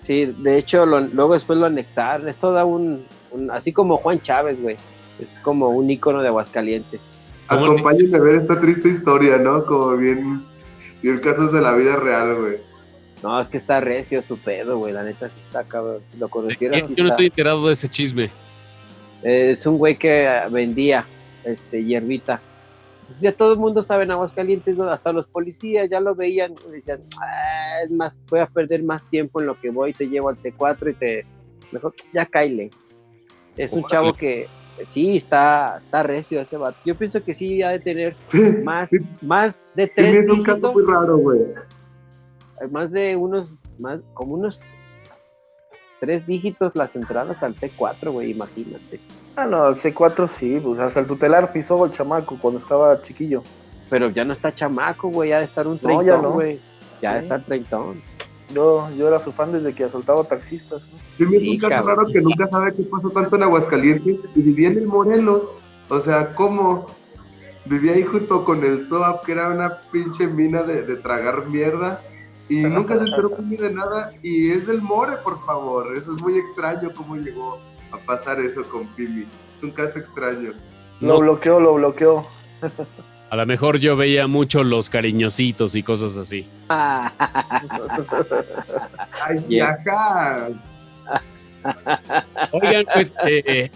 Sí, 0.00 0.24
de 0.38 0.56
hecho, 0.56 0.86
lo- 0.86 1.00
luego 1.00 1.34
después 1.34 1.58
lo 1.58 1.66
anexaron. 1.66 2.28
Es 2.28 2.36
toda 2.38 2.64
un, 2.64 3.04
un- 3.32 3.50
Así 3.50 3.72
como 3.72 3.96
Juan 3.96 4.20
Chávez, 4.20 4.60
güey. 4.60 4.76
Es 5.20 5.38
como 5.42 5.68
un 5.70 5.90
ícono 5.90 6.22
de 6.22 6.28
Aguascalientes. 6.28 7.14
¿Cómo 7.48 7.64
Acompáñenme 7.66 8.16
a 8.16 8.20
ver 8.20 8.34
esta 8.42 8.60
triste 8.60 8.88
historia, 8.88 9.36
¿no? 9.36 9.64
Como 9.64 9.96
bien, 9.96 10.42
bien 11.02 11.18
casos 11.20 11.52
de 11.52 11.60
la 11.60 11.72
vida 11.74 11.96
real, 11.96 12.34
güey. 12.36 12.56
No, 13.22 13.40
es 13.40 13.48
que 13.48 13.56
está 13.56 13.80
recio 13.80 14.22
su 14.22 14.38
pedo, 14.38 14.78
güey. 14.78 14.92
La 14.92 15.02
neta 15.02 15.28
sí 15.28 15.40
está 15.40 15.64
cabrón. 15.64 16.00
Si 16.12 16.18
lo 16.18 16.28
conocieras, 16.28 16.86
sí 16.86 16.94
Yo 16.94 17.04
no 17.04 17.10
estoy 17.10 17.26
enterado 17.26 17.66
de 17.66 17.72
ese 17.72 17.88
chisme. 17.88 18.24
Eh, 19.22 19.50
Es 19.52 19.66
un 19.66 19.78
güey 19.78 19.96
que 19.96 20.28
vendía 20.50 21.04
este, 21.44 21.82
hierbita. 21.84 22.40
Pues 23.08 23.20
ya 23.20 23.32
todo 23.32 23.52
el 23.52 23.58
mundo 23.58 23.82
sabe 23.82 24.04
en 24.04 24.10
Aguascalientes, 24.10 24.78
hasta 24.80 25.12
los 25.12 25.26
policías 25.28 25.88
ya 25.88 26.00
lo 26.00 26.14
veían 26.14 26.52
y 26.68 26.72
decían, 26.72 27.00
"Ah, 27.20 27.82
es 27.84 27.90
más, 27.90 28.18
voy 28.28 28.40
a 28.40 28.46
perder 28.46 28.82
más 28.82 29.08
tiempo 29.08 29.40
en 29.40 29.46
lo 29.46 29.58
que 29.58 29.70
voy, 29.70 29.92
te 29.92 30.08
llevo 30.08 30.28
al 30.28 30.36
C4 30.36 30.90
y 30.90 30.94
te, 30.94 31.26
mejor, 31.70 31.94
ya 32.12 32.26
caile. 32.26 32.70
Es 33.56 33.72
un 33.72 33.84
chavo 33.84 34.12
que 34.12 34.48
sí, 34.86 35.16
está, 35.16 35.76
está 35.78 36.02
recio 36.02 36.40
ese 36.40 36.56
vato. 36.56 36.78
Yo 36.84 36.94
pienso 36.96 37.22
que 37.22 37.32
sí 37.32 37.62
ha 37.62 37.70
de 37.70 37.78
tener 37.78 38.16
más, 38.64 38.90
más 39.22 39.68
de 39.74 39.86
tres 39.86 40.24
es 40.24 40.28
un 40.30 40.42
caso 40.42 40.72
muy 40.72 40.84
raro, 40.84 41.16
güey. 41.18 41.40
Más 42.70 42.92
de 42.92 43.16
unos, 43.16 43.48
más, 43.78 44.02
como 44.14 44.34
unos 44.34 44.60
tres 46.00 46.26
dígitos 46.26 46.72
las 46.74 46.94
entradas 46.96 47.42
al 47.42 47.54
C4, 47.56 48.10
güey, 48.12 48.30
imagínate. 48.30 49.00
Ah, 49.36 49.46
no, 49.46 49.68
el 49.68 49.74
C4 49.74 50.28
sí, 50.28 50.60
pues 50.62 50.78
hasta 50.78 51.00
el 51.00 51.06
tutelar 51.06 51.52
pisó 51.52 51.84
el 51.84 51.92
chamaco 51.92 52.38
cuando 52.40 52.58
estaba 52.60 53.00
chiquillo. 53.02 53.42
Pero 53.90 54.10
ya 54.10 54.24
no 54.24 54.32
está 54.32 54.54
chamaco, 54.54 55.08
güey, 55.08 55.30
ya 55.30 55.38
de 55.38 55.44
estar 55.44 55.66
un 55.66 55.74
No, 55.74 55.78
treintón, 55.80 56.06
ya 56.06 56.16
no. 56.18 56.32
güey. 56.32 56.58
Ya 57.00 57.12
Sí. 57.12 57.18
está 57.18 57.38
treintón. 57.38 58.02
Yo, 58.54 58.88
yo 58.96 59.08
era 59.08 59.18
su 59.18 59.32
fan 59.32 59.52
desde 59.52 59.74
que 59.74 59.84
asaltaba 59.84 60.24
taxistas, 60.24 60.90
¿no? 60.92 60.98
Sí, 61.16 61.34
es 61.34 61.40
Sí, 61.40 61.50
un 61.50 61.58
caso 61.58 61.84
cabrón. 61.84 61.96
raro 61.96 62.08
que 62.12 62.20
nunca 62.20 62.46
sabe 62.48 62.74
qué 62.74 62.82
pasó 62.84 63.10
tanto 63.10 63.36
en 63.36 63.42
Aguascalientes 63.42 64.16
y 64.34 64.40
vivía 64.40 64.68
en 64.68 64.78
el 64.78 64.86
Morelos. 64.86 65.42
O 65.88 66.00
sea, 66.00 66.34
¿cómo? 66.34 66.86
Vivía 67.64 67.92
ahí 67.92 68.04
junto 68.04 68.44
con 68.44 68.64
el 68.64 68.86
SOAP, 68.86 69.24
que 69.24 69.32
era 69.32 69.48
una 69.50 69.78
pinche 69.90 70.26
mina 70.28 70.62
de, 70.62 70.82
de 70.82 70.96
tragar 70.96 71.48
mierda. 71.48 72.00
Y 72.48 72.62
nunca 72.62 72.96
se 72.96 73.04
enteró 73.04 73.30
ni 73.42 73.56
de 73.56 73.70
nada. 73.72 74.12
Y 74.22 74.50
es 74.50 74.66
del 74.66 74.80
More, 74.82 75.16
por 75.24 75.44
favor. 75.44 75.96
Eso 75.96 76.14
es 76.14 76.22
muy 76.22 76.38
extraño 76.38 76.90
cómo 76.94 77.16
llegó 77.16 77.58
a 77.92 77.98
pasar 77.98 78.40
eso 78.40 78.62
con 78.70 78.86
Pimi. 78.88 79.22
Es 79.56 79.62
un 79.62 79.70
caso 79.72 79.98
extraño. 79.98 80.52
Lo 81.00 81.08
No, 81.14 81.18
bloqueó, 81.18 81.60
lo 81.60 81.74
bloqueó. 81.74 82.26
a 83.30 83.36
lo 83.36 83.46
mejor 83.46 83.78
yo 83.78 83.96
veía 83.96 84.26
mucho 84.26 84.64
los 84.64 84.88
cariñositos 84.90 85.74
y 85.74 85.82
cosas 85.82 86.16
así. 86.16 86.46
¡Ay, 86.68 87.10
Yes. 89.48 89.86
ajá! 89.86 90.48
Oigan, 92.52 92.86
pues 92.92 93.12
eh, 93.26 93.70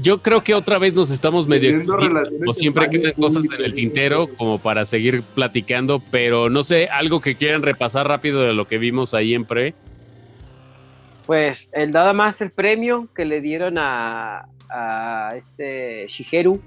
yo 0.00 0.18
creo 0.22 0.42
que 0.42 0.54
otra 0.54 0.78
vez 0.78 0.94
nos 0.94 1.10
estamos 1.10 1.46
medio 1.46 1.82
como 1.84 2.52
siempre 2.52 2.88
quedan 2.90 3.12
cosas 3.12 3.44
en 3.44 3.64
el 3.64 3.74
tintero 3.74 4.28
como 4.36 4.58
para 4.58 4.84
seguir 4.84 5.22
platicando, 5.22 6.02
pero 6.10 6.50
no 6.50 6.64
sé, 6.64 6.88
algo 6.88 7.20
que 7.20 7.34
quieran 7.34 7.62
repasar 7.62 8.08
rápido 8.08 8.42
de 8.42 8.52
lo 8.52 8.66
que 8.66 8.78
vimos 8.78 9.14
ahí 9.14 9.34
en 9.34 9.44
pre. 9.44 9.74
Pues 11.26 11.68
el 11.72 11.90
nada 11.90 12.12
más 12.12 12.40
el 12.40 12.50
premio 12.50 13.08
que 13.14 13.24
le 13.24 13.40
dieron 13.40 13.78
a, 13.78 14.48
a 14.68 15.30
este 15.36 16.06
Shigeru 16.08 16.60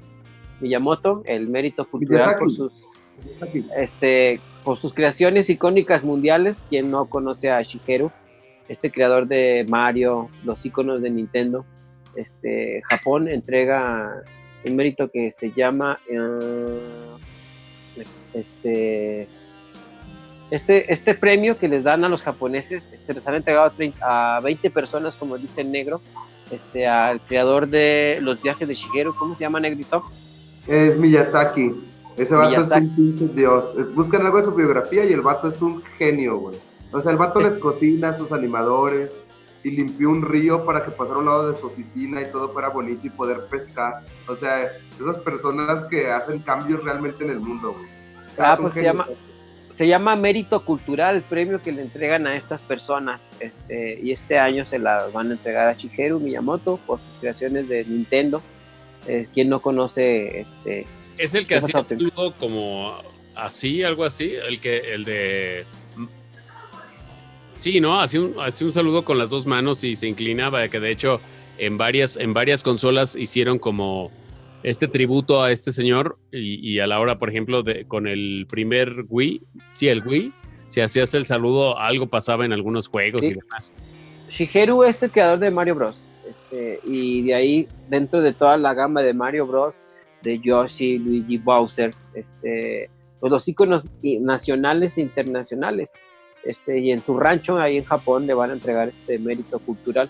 Miyamoto, 0.61 1.23
el 1.25 1.47
mérito 1.47 1.85
cultural 1.85 2.35
por 2.37 2.53
sus 2.53 2.71
este 3.77 4.39
por 4.63 4.77
sus 4.77 4.93
creaciones 4.93 5.49
icónicas 5.49 6.03
mundiales. 6.03 6.63
Quien 6.69 6.91
no 6.91 7.05
conoce 7.05 7.51
a 7.51 7.61
Shigeru, 7.61 8.11
este 8.67 8.91
creador 8.91 9.27
de 9.27 9.65
Mario, 9.69 10.29
los 10.43 10.65
iconos 10.65 11.01
de 11.01 11.09
Nintendo, 11.09 11.65
este 12.15 12.81
Japón 12.89 13.27
entrega 13.27 14.23
un 14.63 14.75
mérito 14.75 15.09
que 15.11 15.29
se 15.31 15.51
llama 15.51 15.99
eh, 16.09 16.79
este 18.33 19.27
este, 20.51 20.91
este 20.93 21.15
premio 21.15 21.57
que 21.57 21.67
les 21.67 21.83
dan 21.83 22.03
a 22.03 22.09
los 22.09 22.21
japoneses, 22.21 22.89
este, 22.93 23.13
les 23.13 23.27
han 23.27 23.35
entregado 23.35 23.65
a, 23.65 23.69
30 23.71 24.37
a 24.37 24.39
20 24.41 24.69
personas, 24.69 25.15
como 25.15 25.37
dice 25.37 25.61
el 25.61 25.71
negro, 25.71 26.01
este, 26.51 26.87
al 26.87 27.19
creador 27.21 27.67
de 27.67 28.19
los 28.21 28.41
viajes 28.41 28.67
de 28.67 28.75
Shigeru, 28.75 29.15
¿cómo 29.15 29.35
se 29.35 29.41
llama 29.41 29.59
Negrito? 29.59 30.03
Es 30.67 30.97
Miyazaki. 30.97 31.71
Ese 32.15 32.35
vato 32.35 32.51
Miyazaki. 32.51 32.85
es 32.85 32.89
un 32.91 32.95
pinche 32.95 33.33
dios. 33.33 33.75
Buscan 33.95 34.25
algo 34.25 34.37
de 34.37 34.43
su 34.45 34.51
biografía 34.53 35.03
y 35.03 35.13
el 35.13 35.21
vato 35.21 35.49
es 35.49 35.61
un 35.61 35.81
genio, 35.97 36.37
güey. 36.37 36.55
O 36.95 37.01
sea, 37.01 37.11
el 37.11 37.17
vato 37.17 37.39
les 37.39 37.53
cocina 37.59 38.09
a 38.09 38.17
sus 38.17 38.31
animadores 38.31 39.09
y 39.63 39.71
limpió 39.71 40.09
un 40.09 40.21
río 40.21 40.63
para 40.65 40.85
que 40.85 40.91
pasara 40.91 41.15
a 41.17 41.19
un 41.19 41.25
lado 41.25 41.51
de 41.51 41.59
su 41.59 41.67
oficina 41.67 42.21
y 42.21 42.25
todo 42.31 42.49
fuera 42.49 42.69
bonito 42.69 43.05
y 43.05 43.09
poder 43.09 43.45
pescar. 43.49 44.03
O 44.27 44.35
sea, 44.35 44.63
esas 44.99 45.17
personas 45.17 45.83
que 45.85 46.09
hacen 46.09 46.39
cambios 46.39 46.83
realmente 46.83 47.23
en 47.23 47.31
el 47.31 47.39
mundo, 47.39 47.73
güey. 47.73 47.85
Ah, 48.37 48.57
pues 48.59 48.73
se 48.73 48.83
llama- 48.83 49.07
Se 49.69 49.87
llama 49.89 50.15
Mérito 50.15 50.63
Cultural, 50.63 51.17
el 51.17 51.21
premio 51.21 51.61
que 51.61 51.73
le 51.73 51.81
entregan 51.81 52.27
a 52.27 52.37
estas 52.37 52.61
personas, 52.61 53.35
este, 53.41 53.99
y 54.01 54.11
este 54.13 54.39
año 54.39 54.65
se 54.65 54.79
la 54.79 55.07
van 55.13 55.31
a 55.31 55.33
entregar 55.33 55.67
a 55.67 55.73
Shigeru 55.73 56.17
Miyamoto 56.21 56.77
por 56.87 56.97
sus 56.99 57.19
creaciones 57.19 57.67
de 57.67 57.83
Nintendo. 57.83 58.41
Eh, 59.05 59.27
quien 59.33 59.49
no 59.49 59.59
conoce 59.59 60.39
este, 60.39 60.87
Es 61.17 61.35
el 61.35 61.45
que 61.45 61.55
hacía 61.55 61.83
como 62.39 62.95
así, 63.35 63.83
algo 63.83 64.05
así, 64.05 64.33
el 64.47 64.61
que, 64.61 64.93
el 64.93 65.03
de. 65.03 65.65
Sí, 67.57 67.79
¿no? 67.79 67.99
Hacía 67.99 68.21
un, 68.21 68.35
hacía 68.39 68.67
un 68.67 68.73
saludo 68.73 69.03
con 69.03 69.17
las 69.17 69.29
dos 69.29 69.45
manos 69.45 69.83
y 69.83 69.95
se 69.95 70.07
inclinaba, 70.07 70.67
que 70.67 70.79
de 70.79 70.91
hecho 70.91 71.19
en 71.57 71.77
varias, 71.77 72.17
en 72.17 72.33
varias 72.33 72.63
consolas 72.63 73.15
hicieron 73.15 73.59
como 73.59 74.11
este 74.63 74.87
tributo 74.87 75.41
a 75.41 75.51
este 75.51 75.71
señor 75.71 76.17
y, 76.31 76.55
y 76.69 76.79
a 76.79 76.87
la 76.87 76.99
hora, 76.99 77.17
por 77.17 77.29
ejemplo, 77.29 77.63
de, 77.63 77.85
con 77.85 78.07
el 78.07 78.45
primer 78.49 79.05
Wii, 79.09 79.41
sí, 79.73 79.87
el 79.87 80.05
Wii, 80.05 80.33
si 80.67 80.81
hacías 80.81 81.13
el 81.13 81.25
saludo, 81.25 81.77
algo 81.79 82.07
pasaba 82.07 82.45
en 82.45 82.51
algunos 82.53 82.87
juegos 82.87 83.21
Sí. 83.21 83.27
y 83.27 83.33
demás. 83.35 83.73
Shigeru 84.29 84.83
es 84.83 85.01
el 85.03 85.11
creador 85.11 85.39
de 85.39 85.51
Mario 85.51 85.75
Bros. 85.75 85.95
Este, 86.27 86.79
y 86.85 87.21
de 87.21 87.35
ahí, 87.35 87.67
dentro 87.87 88.21
de 88.21 88.33
toda 88.33 88.57
la 88.57 88.73
gama 88.73 89.01
de 89.01 89.13
Mario 89.13 89.45
Bros, 89.47 89.75
de 90.23 90.39
Yoshi, 90.39 90.97
Luigi, 90.97 91.37
Bowser, 91.37 91.93
este, 92.15 92.89
pues 93.19 93.31
los 93.31 93.47
iconos 93.47 93.83
nacionales 94.01 94.97
e 94.97 95.01
internacionales. 95.01 95.93
Este, 96.45 96.79
y 96.79 96.91
en 96.91 96.99
su 96.99 97.17
rancho, 97.19 97.57
ahí 97.59 97.77
en 97.77 97.83
Japón, 97.83 98.27
le 98.27 98.33
van 98.33 98.51
a 98.51 98.53
entregar 98.53 98.87
este 98.87 99.17
mérito 99.19 99.59
cultural 99.59 100.09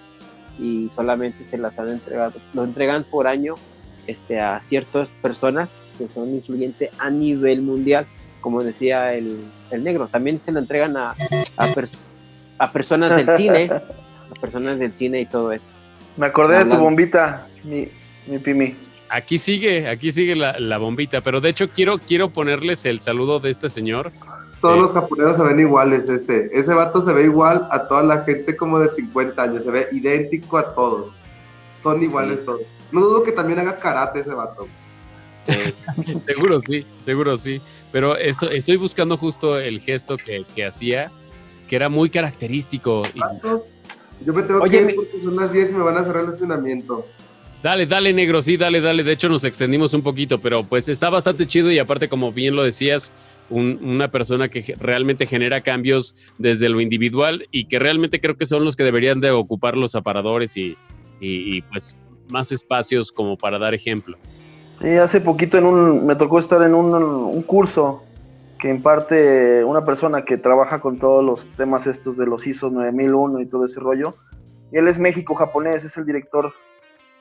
y 0.60 0.90
solamente 0.94 1.44
se 1.44 1.58
las 1.58 1.80
han 1.80 1.90
entregado, 1.90 2.40
lo 2.54 2.64
entregan 2.64 3.04
por 3.04 3.28
año 3.28 3.56
este, 4.08 4.40
a 4.40 4.62
ciertas 4.62 5.10
personas 5.22 5.74
que 5.98 6.08
son 6.10 6.30
influyentes 6.34 6.90
a 7.00 7.10
nivel 7.10 7.62
mundial, 7.62 8.06
como 8.42 8.62
decía 8.64 9.14
el, 9.14 9.40
el 9.72 9.84
negro. 9.84 10.08
También 10.08 10.42
se 10.42 10.52
lo 10.52 10.60
entregan 10.60 10.96
a, 10.98 11.12
a, 11.58 11.68
pers- 11.68 11.98
a 12.58 12.72
personas 12.72 13.16
del 13.16 13.36
cine, 13.36 13.70
a 13.72 14.40
personas 14.42 14.78
del 14.78 14.94
cine 14.94 15.22
y 15.22 15.26
todo 15.26 15.52
eso. 15.52 15.68
Me 16.18 16.28
acordé 16.28 16.58
de 16.60 16.66
tu 16.66 16.78
bombita, 16.84 17.48
mi, 17.64 17.88
mi 18.28 18.38
Pimi. 18.40 18.76
Aquí 19.10 19.38
sigue, 19.38 19.88
aquí 19.88 20.12
sigue 20.12 20.36
la, 20.36 20.60
la 20.60 20.78
bombita, 20.78 21.22
pero 21.22 21.40
de 21.42 21.50
hecho 21.50 21.70
quiero, 21.70 21.98
quiero 22.00 22.30
ponerles 22.32 22.86
el 22.86 23.00
saludo 23.00 23.40
de 23.40 23.50
este 23.52 23.70
señor. 23.70 24.12
Todos 24.62 24.76
Sí. 24.76 24.82
los 24.82 24.92
japoneses 24.94 25.38
se 25.38 25.44
ven 25.44 25.60
iguales, 25.60 26.10
ese. 26.10 26.50
Ese 26.54 26.74
vato 26.74 27.02
se 27.02 27.12
ve 27.14 27.24
igual 27.26 27.68
a 27.72 27.88
toda 27.88 28.04
la 28.04 28.24
gente 28.24 28.56
como 28.56 28.80
de 28.80 28.90
50 28.90 29.42
años, 29.42 29.64
se 29.64 29.72
ve 29.72 29.88
idéntico 29.92 30.58
a 30.58 30.74
todos. 30.74 31.14
Son 31.84 32.02
iguales 32.02 32.44
todos. 32.46 32.62
No 32.92 33.02
dudo 33.02 33.24
que 33.24 33.32
también 33.32 33.60
haga 33.60 33.78
karate 33.78 34.22
ese 34.22 34.34
vato. 34.34 34.68
Seguro 36.26 36.60
sí, 36.62 36.84
seguro 37.06 37.38
sí. 37.38 37.62
Pero 37.92 38.18
esto, 38.18 38.50
estoy 38.50 38.78
buscando 38.78 39.16
justo 39.18 39.60
el 39.60 39.80
gesto 39.80 40.18
que, 40.18 40.44
que 40.56 40.66
hacía, 40.66 41.12
que 41.68 41.76
era 41.76 41.88
muy 41.88 42.10
característico. 42.10 43.04
Vato, 43.16 43.66
Yo 44.26 44.34
me 44.34 44.42
tengo 44.44 44.62
Oye, 44.62 44.80
que 44.86 44.92
ir 44.92 44.96
porque 44.96 45.22
son 45.24 45.36
las 45.36 45.52
10 45.54 45.70
y 45.70 45.74
me 45.74 45.84
van 45.84 45.98
a 45.98 46.04
cerrar 46.04 46.24
el 46.24 46.30
estacionamiento. 46.30 47.06
Dale, 47.62 47.86
dale, 47.86 48.12
negro, 48.14 48.42
sí, 48.42 48.58
dale, 48.58 48.82
dale. 48.82 49.04
De 49.04 49.12
hecho, 49.12 49.30
nos 49.30 49.44
extendimos 49.44 49.94
un 49.94 50.02
poquito, 50.02 50.40
pero 50.40 50.64
pues 50.64 50.90
está 50.90 51.10
bastante 51.10 51.48
chido 51.48 51.72
y 51.72 51.80
aparte, 51.80 52.10
como 52.10 52.32
bien 52.32 52.56
lo 52.56 52.64
decías, 52.64 53.12
un- 53.50 53.80
una 53.84 54.10
persona 54.10 54.50
que 54.50 54.74
realmente 54.80 55.26
genera 55.28 55.62
cambios 55.62 56.16
desde 56.38 56.70
lo 56.70 56.82
individual 56.82 57.48
y 57.52 57.66
que 57.66 57.80
realmente 57.80 58.20
creo 58.20 58.36
que 58.38 58.46
son 58.46 58.64
los 58.64 58.76
que 58.76 58.84
deberían 58.84 59.20
de 59.22 59.32
ocupar 59.32 59.78
los 59.78 59.96
aparadores 59.96 60.58
y, 60.58 60.78
y- 61.20 61.58
y, 61.58 61.62
pues 61.62 61.96
más 62.30 62.52
espacios 62.52 63.12
como 63.12 63.38
para 63.38 63.60
dar 63.60 63.74
ejemplo. 63.76 64.18
Sí, 64.82 64.90
hace 64.90 65.22
poquito 65.22 65.58
en 65.58 65.66
un, 65.66 66.06
me 66.06 66.16
tocó 66.16 66.40
estar 66.40 66.62
en 66.64 66.74
un, 66.74 66.94
un 66.96 67.42
curso 67.44 68.04
que 68.60 68.70
imparte 68.70 69.64
una 69.64 69.86
persona 69.86 70.26
que 70.26 70.38
trabaja 70.38 70.80
con 70.82 70.98
todos 70.98 71.24
los 71.24 71.46
temas 71.56 71.86
estos 71.88 72.18
de 72.18 72.26
los 72.26 72.48
ISO 72.48 72.70
9001 72.72 73.42
y 73.42 73.46
todo 73.46 73.66
ese 73.66 73.80
rollo. 73.80 74.16
Él 74.72 74.88
es 74.88 74.98
México-japonés, 74.98 75.84
es 75.84 75.96
el 75.98 76.06
director 76.06 76.52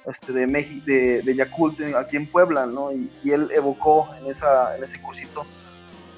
este, 0.06 0.32
de, 0.32 0.46
México, 0.46 0.82
de, 0.86 1.22
de 1.22 1.34
Yakult 1.34 1.80
en- 1.80 1.96
aquí 1.96 2.16
en 2.16 2.26
Puebla, 2.26 2.66
¿no? 2.66 2.92
Y, 2.92 3.10
y 3.22 3.30
él 3.32 3.48
evocó 3.54 4.08
en, 4.22 4.30
esa, 4.30 4.76
en 4.76 4.82
ese 4.84 5.00
cursito 5.02 5.44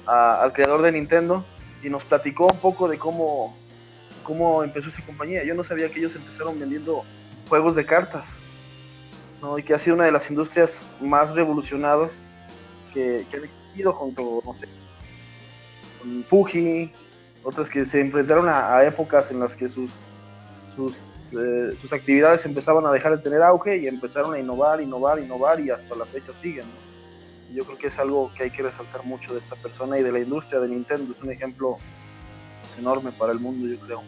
al 0.07 0.53
creador 0.53 0.81
de 0.81 0.91
Nintendo 0.91 1.45
y 1.83 1.89
nos 1.89 2.03
platicó 2.03 2.47
un 2.47 2.59
poco 2.59 2.87
de 2.87 2.97
cómo, 2.97 3.55
cómo 4.23 4.63
empezó 4.63 4.89
esa 4.89 5.05
compañía. 5.05 5.43
Yo 5.43 5.53
no 5.53 5.63
sabía 5.63 5.89
que 5.89 5.99
ellos 5.99 6.15
empezaron 6.15 6.59
vendiendo 6.59 7.03
juegos 7.49 7.75
de 7.75 7.85
cartas. 7.85 8.37
¿no? 9.41 9.57
y 9.59 9.63
que 9.63 9.73
ha 9.73 9.79
sido 9.79 9.95
una 9.95 10.05
de 10.05 10.11
las 10.11 10.29
industrias 10.29 10.89
más 10.99 11.33
revolucionadas 11.33 12.21
que, 12.93 13.25
que 13.29 13.37
han 13.37 13.43
existido 13.43 13.93
junto, 13.93 14.41
no 14.45 14.53
sé, 14.55 14.67
con 15.99 16.23
Fuji, 16.23 16.91
otras 17.43 17.69
que 17.69 17.85
se 17.85 18.01
enfrentaron 18.01 18.49
a, 18.49 18.75
a 18.75 18.85
épocas 18.85 19.31
en 19.31 19.39
las 19.39 19.55
que 19.55 19.69
sus, 19.69 19.99
sus, 20.75 21.19
eh, 21.31 21.69
sus 21.79 21.93
actividades 21.93 22.45
empezaban 22.45 22.85
a 22.85 22.91
dejar 22.91 23.15
de 23.15 23.23
tener 23.23 23.41
auge 23.41 23.77
y 23.77 23.87
empezaron 23.87 24.33
a 24.33 24.39
innovar, 24.39 24.81
innovar, 24.81 25.19
innovar 25.19 25.59
y 25.59 25.69
hasta 25.69 25.95
la 25.95 26.05
fecha 26.05 26.33
siguen. 26.33 26.65
¿no? 26.65 26.86
Yo 27.53 27.63
creo 27.63 27.77
que 27.77 27.87
es 27.87 27.97
algo 27.97 28.31
que 28.35 28.43
hay 28.43 28.51
que 28.51 28.63
resaltar 28.63 29.03
mucho 29.05 29.33
de 29.33 29.39
esta 29.39 29.55
persona 29.55 29.97
y 29.97 30.03
de 30.03 30.11
la 30.11 30.19
industria 30.19 30.59
de 30.59 30.67
Nintendo. 30.67 31.13
Es 31.17 31.23
un 31.23 31.31
ejemplo 31.31 31.77
pues, 32.61 32.79
enorme 32.79 33.11
para 33.11 33.31
el 33.31 33.39
mundo, 33.39 33.67
yo 33.67 33.79
creo. 33.79 34.03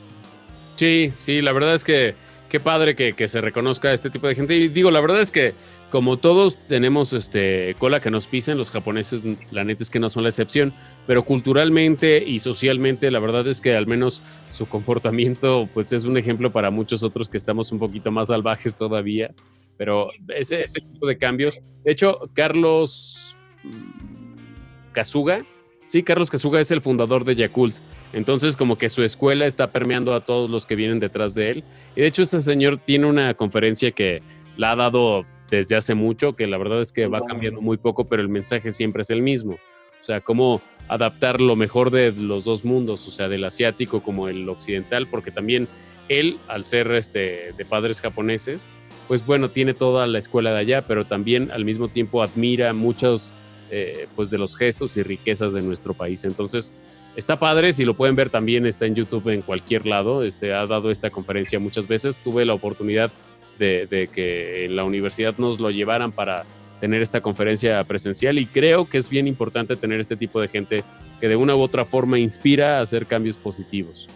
Sí, 0.75 1.13
sí, 1.19 1.41
la 1.41 1.51
verdad 1.51 1.75
es 1.75 1.83
que 1.83 2.15
qué 2.49 2.59
padre 2.59 2.95
que, 2.95 3.13
que 3.13 3.27
se 3.27 3.41
reconozca 3.41 3.89
a 3.89 3.93
este 3.93 4.09
tipo 4.09 4.27
de 4.27 4.35
gente. 4.35 4.55
Y 4.55 4.67
digo, 4.67 4.91
la 4.91 5.01
verdad 5.01 5.21
es 5.21 5.31
que 5.31 5.53
como 5.91 6.17
todos 6.17 6.57
tenemos 6.67 7.13
este 7.13 7.75
cola 7.79 7.99
que 7.99 8.11
nos 8.11 8.27
pisen, 8.27 8.57
los 8.57 8.69
japoneses, 8.69 9.23
la 9.51 9.63
neta 9.63 9.81
es 9.83 9.89
que 9.89 9.99
no 9.99 10.09
son 10.09 10.23
la 10.23 10.29
excepción, 10.29 10.71
pero 11.07 11.23
culturalmente 11.23 12.23
y 12.23 12.39
socialmente, 12.39 13.09
la 13.09 13.19
verdad 13.19 13.47
es 13.47 13.59
que 13.59 13.75
al 13.75 13.87
menos 13.87 14.21
su 14.53 14.67
comportamiento, 14.67 15.67
pues 15.73 15.91
es 15.91 16.05
un 16.05 16.17
ejemplo 16.17 16.51
para 16.51 16.69
muchos 16.69 17.01
otros 17.03 17.27
que 17.27 17.37
estamos 17.37 17.71
un 17.71 17.79
poquito 17.79 18.11
más 18.11 18.27
salvajes 18.27 18.75
todavía. 18.75 19.31
Pero 19.79 20.11
ese, 20.27 20.61
ese 20.61 20.81
tipo 20.81 21.07
de 21.07 21.17
cambios. 21.17 21.61
De 21.85 21.93
hecho, 21.93 22.29
Carlos 22.33 23.37
mm, 23.63 24.91
Kazuga, 24.91 25.39
sí, 25.85 26.03
Carlos 26.03 26.29
Kazuga 26.29 26.59
es 26.59 26.69
el 26.71 26.81
fundador 26.81 27.23
de 27.23 27.35
Yakult. 27.35 27.77
Entonces, 28.11 28.57
como 28.57 28.77
que 28.77 28.89
su 28.89 29.03
escuela 29.03 29.45
está 29.45 29.71
permeando 29.71 30.13
a 30.13 30.25
todos 30.25 30.49
los 30.49 30.65
que 30.65 30.75
vienen 30.75 30.99
detrás 30.99 31.33
de 31.33 31.51
él. 31.51 31.63
Y 31.95 32.01
de 32.01 32.07
hecho, 32.07 32.23
este 32.23 32.39
señor 32.39 32.77
tiene 32.77 33.05
una 33.05 33.33
conferencia 33.35 33.91
que 33.91 34.21
la 34.57 34.73
ha 34.73 34.75
dado 34.75 35.25
desde 35.49 35.77
hace 35.77 35.95
mucho, 35.95 36.35
que 36.35 36.45
la 36.45 36.57
verdad 36.57 36.81
es 36.81 36.91
que 36.91 37.07
va 37.07 37.21
cambiando 37.21 37.61
muy 37.61 37.77
poco, 37.77 38.03
pero 38.09 38.21
el 38.21 38.27
mensaje 38.27 38.71
siempre 38.71 39.03
es 39.03 39.11
el 39.11 39.21
mismo. 39.21 39.53
O 39.53 40.03
sea, 40.03 40.19
cómo 40.19 40.61
adaptar 40.89 41.39
lo 41.39 41.55
mejor 41.55 41.89
de 41.89 42.11
los 42.11 42.43
dos 42.43 42.65
mundos, 42.65 43.07
o 43.07 43.11
sea, 43.11 43.29
del 43.29 43.45
asiático 43.45 44.01
como 44.03 44.27
el 44.27 44.49
occidental, 44.49 45.07
porque 45.07 45.31
también 45.31 45.69
él, 46.09 46.37
al 46.49 46.65
ser 46.65 46.91
este, 46.91 47.53
de 47.55 47.65
padres 47.65 48.01
japoneses, 48.01 48.69
pues 49.09 49.25
bueno, 49.25 49.49
tiene 49.49 49.73
toda 49.73 50.05
la 50.05 50.19
escuela 50.19 50.53
de 50.53 50.59
allá, 50.59 50.85
pero 50.85 51.03
también 51.03 51.49
al 51.49 51.65
mismo 51.65 51.87
tiempo 51.87 52.21
admira 52.21 52.73
muchos 52.73 53.33
eh, 53.71 54.05
pues 54.15 54.29
de 54.29 54.37
los 54.37 54.55
gestos 54.55 54.95
y 54.97 55.01
riquezas 55.01 55.51
de 55.51 55.63
nuestro 55.63 55.95
país. 55.95 56.23
Entonces, 56.25 56.75
está 57.15 57.39
padre, 57.39 57.73
si 57.73 57.85
lo 57.85 57.95
pueden 57.95 58.15
ver 58.15 58.29
también 58.29 58.67
está 58.67 58.85
en 58.85 58.93
YouTube 58.93 59.29
en 59.29 59.41
cualquier 59.41 59.87
lado. 59.87 60.23
Este, 60.23 60.53
ha 60.53 60.63
dado 60.67 60.91
esta 60.91 61.09
conferencia 61.09 61.59
muchas 61.59 61.87
veces. 61.87 62.17
Tuve 62.17 62.45
la 62.45 62.53
oportunidad 62.53 63.11
de, 63.57 63.87
de 63.87 64.09
que 64.09 64.65
en 64.65 64.75
la 64.75 64.83
universidad 64.83 65.33
nos 65.39 65.59
lo 65.59 65.71
llevaran 65.71 66.11
para 66.11 66.45
tener 66.79 67.01
esta 67.01 67.19
conferencia 67.19 67.83
presencial 67.85 68.37
y 68.37 68.45
creo 68.45 68.87
que 68.87 68.99
es 68.99 69.09
bien 69.09 69.27
importante 69.27 69.75
tener 69.75 69.99
este 69.99 70.17
tipo 70.17 70.39
de 70.39 70.49
gente 70.49 70.83
que 71.19 71.27
de 71.27 71.35
una 71.35 71.55
u 71.55 71.61
otra 71.61 71.83
forma 71.83 72.19
inspira 72.19 72.77
a 72.77 72.81
hacer 72.81 73.07
cambios 73.07 73.37
positivos. 73.37 74.07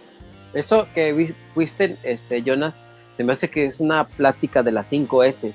Eso 0.54 0.88
que 0.94 1.34
fuiste, 1.56 1.98
este, 2.04 2.44
Jonas, 2.44 2.80
se 3.18 3.24
me 3.24 3.34
hace 3.34 3.50
que 3.50 3.66
es 3.66 3.80
una 3.80 4.08
plática 4.08 4.64
de 4.64 4.72
las 4.72 4.88
cinco 4.88 5.24
S, 5.24 5.54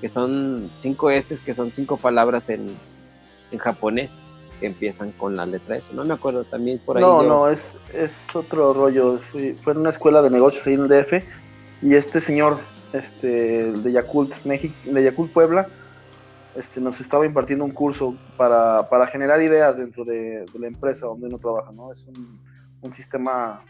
que 0.00 0.08
son 0.08 0.68
cinco 0.78 1.10
S, 1.10 1.38
que 1.44 1.54
son 1.54 1.70
cinco 1.70 1.96
palabras 1.96 2.48
en, 2.48 2.66
en 3.50 3.58
japonés, 3.58 4.26
que 4.58 4.66
empiezan 4.66 5.12
con 5.12 5.34
la 5.36 5.46
letra 5.46 5.76
S. 5.76 5.94
No 5.94 6.04
me 6.04 6.14
acuerdo 6.14 6.44
también 6.44 6.80
por 6.84 6.96
ahí. 6.96 7.02
No, 7.02 7.22
yo- 7.22 7.28
no, 7.28 7.48
es, 7.48 7.76
es 7.94 8.12
otro 8.34 8.72
rollo. 8.72 9.18
Fui- 9.30 9.54
fue 9.54 9.72
en 9.74 9.80
una 9.80 9.90
escuela 9.90 10.22
de 10.22 10.30
negocios 10.30 10.66
ahí 10.66 10.74
en 10.74 10.82
el 10.82 10.88
DF 10.88 11.24
y 11.82 11.94
este 11.94 12.20
señor 12.20 12.58
este, 12.92 13.72
de 13.72 13.92
Yakult, 13.92 14.32
México, 14.44 14.74
de 14.84 15.04
Yakult 15.04 15.32
Puebla, 15.32 15.66
este, 16.54 16.80
nos 16.80 17.00
estaba 17.00 17.24
impartiendo 17.24 17.64
un 17.64 17.70
curso 17.72 18.14
para, 18.36 18.88
para 18.90 19.06
generar 19.06 19.40
ideas 19.40 19.78
dentro 19.78 20.04
de, 20.04 20.44
de 20.52 20.58
la 20.58 20.66
empresa 20.66 21.06
donde 21.06 21.26
uno 21.28 21.38
trabaja. 21.38 21.72
¿no? 21.72 21.90
Es 21.90 22.04
un, 22.06 22.38
un 22.82 22.92
sistema 22.92 23.64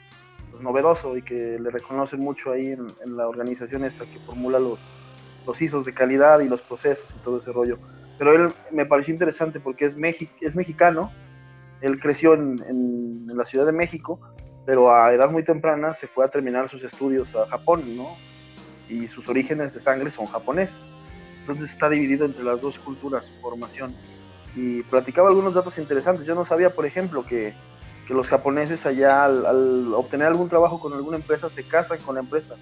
pues, 0.52 0.62
novedoso 0.62 1.16
y 1.16 1.22
que 1.22 1.58
le 1.58 1.70
reconocen 1.70 2.20
mucho 2.20 2.52
ahí 2.52 2.68
en, 2.68 3.16
la 3.16 3.26
organización 3.26 3.84
esta 3.84 4.04
que 4.04 4.18
formula 4.20 4.58
los, 4.58 4.78
los 5.46 5.60
ISOs 5.60 5.84
de 5.86 5.94
calidad 5.94 6.40
y 6.40 6.48
los 6.48 6.62
procesos 6.62 7.10
y 7.10 7.24
todo 7.24 7.38
ese 7.38 7.50
rollo. 7.50 7.78
Pero 8.18 8.34
él 8.34 8.52
me 8.70 8.86
pareció 8.86 9.12
interesante 9.12 9.58
porque 9.58 9.86
es, 9.86 9.96
mexi 9.96 10.28
es 10.40 10.54
mexicano, 10.54 11.10
él 11.80 11.98
creció 11.98 12.34
en, 12.34 12.62
en, 12.68 13.26
en, 13.28 13.36
la 13.36 13.44
Ciudad 13.44 13.66
de 13.66 13.72
México, 13.72 14.20
pero 14.64 14.94
a 14.94 15.12
edad 15.12 15.30
muy 15.30 15.42
temprana 15.42 15.94
se 15.94 16.06
fue 16.06 16.24
a 16.24 16.28
terminar 16.28 16.68
sus 16.68 16.84
estudios 16.84 17.34
a 17.34 17.46
Japón, 17.46 17.82
¿no? 17.96 18.06
Y 18.88 19.08
sus 19.08 19.28
orígenes 19.28 19.74
de 19.74 19.80
sangre 19.80 20.10
son 20.10 20.26
japoneses. 20.26 20.90
Entonces 21.40 21.70
está 21.70 21.88
dividido 21.88 22.24
entre 22.24 22.44
las 22.44 22.60
dos 22.60 22.78
culturas, 22.78 23.28
formación. 23.40 23.92
Y 24.54 24.82
platicaba 24.82 25.28
algunos 25.28 25.54
datos 25.54 25.78
interesantes. 25.78 26.26
Yo 26.26 26.34
no 26.34 26.44
sabía, 26.44 26.70
por 26.70 26.86
ejemplo, 26.86 27.24
que, 27.24 27.52
que 28.06 28.14
los 28.14 28.28
japoneses 28.28 28.84
allá 28.86 29.24
al, 29.24 29.46
al, 29.46 29.94
obtener 29.94 30.26
algún 30.28 30.48
trabajo 30.48 30.80
con 30.80 30.92
alguna 30.92 31.16
empresa 31.16 31.48
se 31.48 31.64
casan 31.64 31.98
con 31.98 32.16
la 32.16 32.20
empresa. 32.20 32.56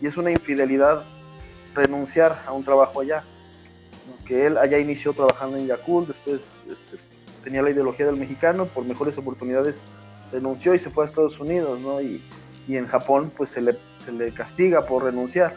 Y 0.00 0.06
es 0.06 0.16
una 0.16 0.30
infidelidad 0.30 1.02
renunciar 1.74 2.42
a 2.46 2.52
un 2.52 2.64
trabajo 2.64 3.00
allá. 3.00 3.22
Que 4.26 4.46
él 4.46 4.58
allá 4.58 4.78
inició 4.78 5.12
trabajando 5.12 5.56
en 5.56 5.66
Yakult, 5.66 6.08
después 6.08 6.60
este, 6.70 6.98
tenía 7.44 7.62
la 7.62 7.70
ideología 7.70 8.06
del 8.06 8.16
mexicano, 8.16 8.66
por 8.66 8.84
mejores 8.84 9.16
oportunidades 9.18 9.80
renunció 10.32 10.74
y 10.74 10.78
se 10.78 10.90
fue 10.90 11.04
a 11.04 11.06
Estados 11.06 11.38
Unidos, 11.40 11.80
¿no? 11.80 12.00
Y, 12.00 12.22
y 12.68 12.76
en 12.76 12.86
Japón 12.86 13.32
pues 13.36 13.50
se 13.50 13.60
le, 13.60 13.76
se 14.04 14.12
le 14.12 14.32
castiga 14.32 14.82
por 14.82 15.02
renunciar. 15.04 15.56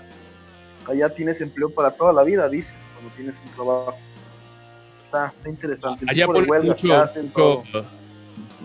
Allá 0.90 1.10
tienes 1.14 1.40
empleo 1.42 1.70
para 1.70 1.92
toda 1.92 2.12
la 2.12 2.24
vida, 2.24 2.50
dice, 2.50 2.74
cuando 2.96 3.16
tienes 3.16 3.36
un 3.46 3.52
trabajo. 3.54 3.94
Está, 5.06 5.28
está 5.28 5.50
interesante. 5.50 6.04
El 6.06 6.10
Allá 6.10 6.28
huelgas 6.28 6.82
que 6.82 6.88
mucho- 6.88 7.00
hacen, 7.02 7.30
todo. 7.32 7.58
mucho- 7.64 7.86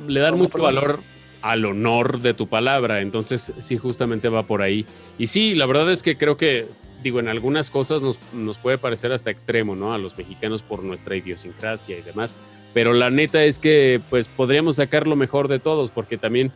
le 0.06 0.20
dan 0.20 0.32
¿Cómo, 0.32 0.44
mucho 0.44 0.58
valor 0.58 1.00
al 1.42 1.64
honor 1.64 2.20
de 2.20 2.34
tu 2.34 2.48
palabra, 2.48 3.00
entonces 3.00 3.52
sí, 3.58 3.76
justamente 3.76 4.28
va 4.28 4.42
por 4.44 4.62
ahí. 4.62 4.84
Y 5.18 5.28
sí, 5.28 5.54
la 5.54 5.66
verdad 5.66 5.90
es 5.92 6.02
que 6.02 6.16
creo 6.16 6.36
que, 6.36 6.66
digo, 7.02 7.20
en 7.20 7.28
algunas 7.28 7.70
cosas 7.70 8.02
nos, 8.02 8.18
nos 8.32 8.58
puede 8.58 8.78
parecer 8.78 9.12
hasta 9.12 9.30
extremo, 9.30 9.76
¿no? 9.76 9.92
A 9.92 9.98
los 9.98 10.16
mexicanos 10.18 10.62
por 10.62 10.82
nuestra 10.82 11.16
idiosincrasia 11.16 11.98
y 11.98 12.02
demás, 12.02 12.36
pero 12.74 12.92
la 12.92 13.10
neta 13.10 13.44
es 13.44 13.58
que, 13.58 14.00
pues, 14.10 14.28
podríamos 14.28 14.76
sacar 14.76 15.06
lo 15.06 15.16
mejor 15.16 15.48
de 15.48 15.58
todos, 15.58 15.90
porque 15.90 16.18
también, 16.18 16.52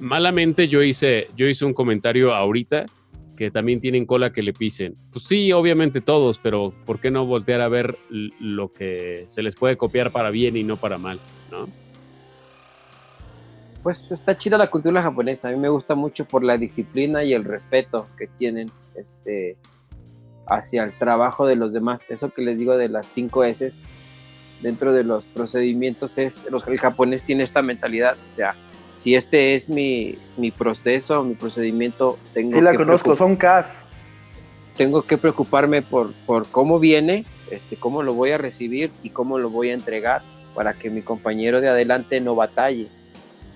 malamente 0.00 0.68
yo 0.68 0.82
hice, 0.82 1.28
yo 1.36 1.46
hice 1.46 1.64
un 1.64 1.72
comentario 1.72 2.34
ahorita 2.34 2.86
que 3.36 3.50
también 3.50 3.80
tienen 3.80 4.06
cola 4.06 4.32
que 4.32 4.42
le 4.42 4.54
pisen. 4.54 4.94
Pues 5.12 5.26
sí, 5.26 5.52
obviamente 5.52 6.00
todos, 6.00 6.38
pero 6.38 6.72
¿por 6.86 7.00
qué 7.00 7.10
no 7.10 7.26
voltear 7.26 7.60
a 7.60 7.68
ver 7.68 7.98
lo 8.08 8.72
que 8.72 9.24
se 9.26 9.42
les 9.42 9.54
puede 9.54 9.76
copiar 9.76 10.10
para 10.10 10.30
bien 10.30 10.56
y 10.56 10.64
no 10.64 10.78
para 10.78 10.98
mal, 10.98 11.20
¿no? 11.50 11.68
Pues 13.86 14.10
está 14.10 14.36
chida 14.36 14.58
la 14.58 14.68
cultura 14.68 15.00
japonesa. 15.00 15.46
A 15.46 15.52
mí 15.52 15.58
me 15.58 15.68
gusta 15.68 15.94
mucho 15.94 16.24
por 16.24 16.42
la 16.42 16.56
disciplina 16.56 17.22
y 17.22 17.32
el 17.32 17.44
respeto 17.44 18.08
que 18.18 18.26
tienen 18.26 18.68
este, 18.96 19.56
hacia 20.48 20.82
el 20.82 20.92
trabajo 20.98 21.46
de 21.46 21.54
los 21.54 21.72
demás. 21.72 22.10
Eso 22.10 22.30
que 22.30 22.42
les 22.42 22.58
digo 22.58 22.76
de 22.76 22.88
las 22.88 23.06
cinco 23.06 23.44
S 23.44 23.70
dentro 24.60 24.92
de 24.92 25.04
los 25.04 25.22
procedimientos 25.26 26.18
es, 26.18 26.50
los, 26.50 26.66
el 26.66 26.80
japonés 26.80 27.22
tiene 27.22 27.44
esta 27.44 27.62
mentalidad. 27.62 28.16
O 28.32 28.34
sea, 28.34 28.56
si 28.96 29.14
este 29.14 29.54
es 29.54 29.68
mi, 29.68 30.16
mi 30.36 30.50
proceso, 30.50 31.22
mi 31.22 31.36
procedimiento, 31.36 32.18
tengo 32.34 32.56
Sí 32.56 32.62
la 32.62 32.72
que 32.72 32.78
conozco, 32.78 33.14
son 33.14 33.36
CAS. 33.36 33.68
tengo 34.76 35.02
que 35.02 35.16
preocuparme 35.16 35.82
por, 35.82 36.12
por 36.26 36.48
cómo 36.48 36.80
viene, 36.80 37.24
este, 37.52 37.76
cómo 37.76 38.02
lo 38.02 38.14
voy 38.14 38.32
a 38.32 38.38
recibir 38.38 38.90
y 39.04 39.10
cómo 39.10 39.38
lo 39.38 39.48
voy 39.48 39.70
a 39.70 39.74
entregar 39.74 40.22
para 40.56 40.74
que 40.74 40.90
mi 40.90 41.02
compañero 41.02 41.60
de 41.60 41.68
adelante 41.68 42.20
no 42.20 42.34
batalle. 42.34 42.88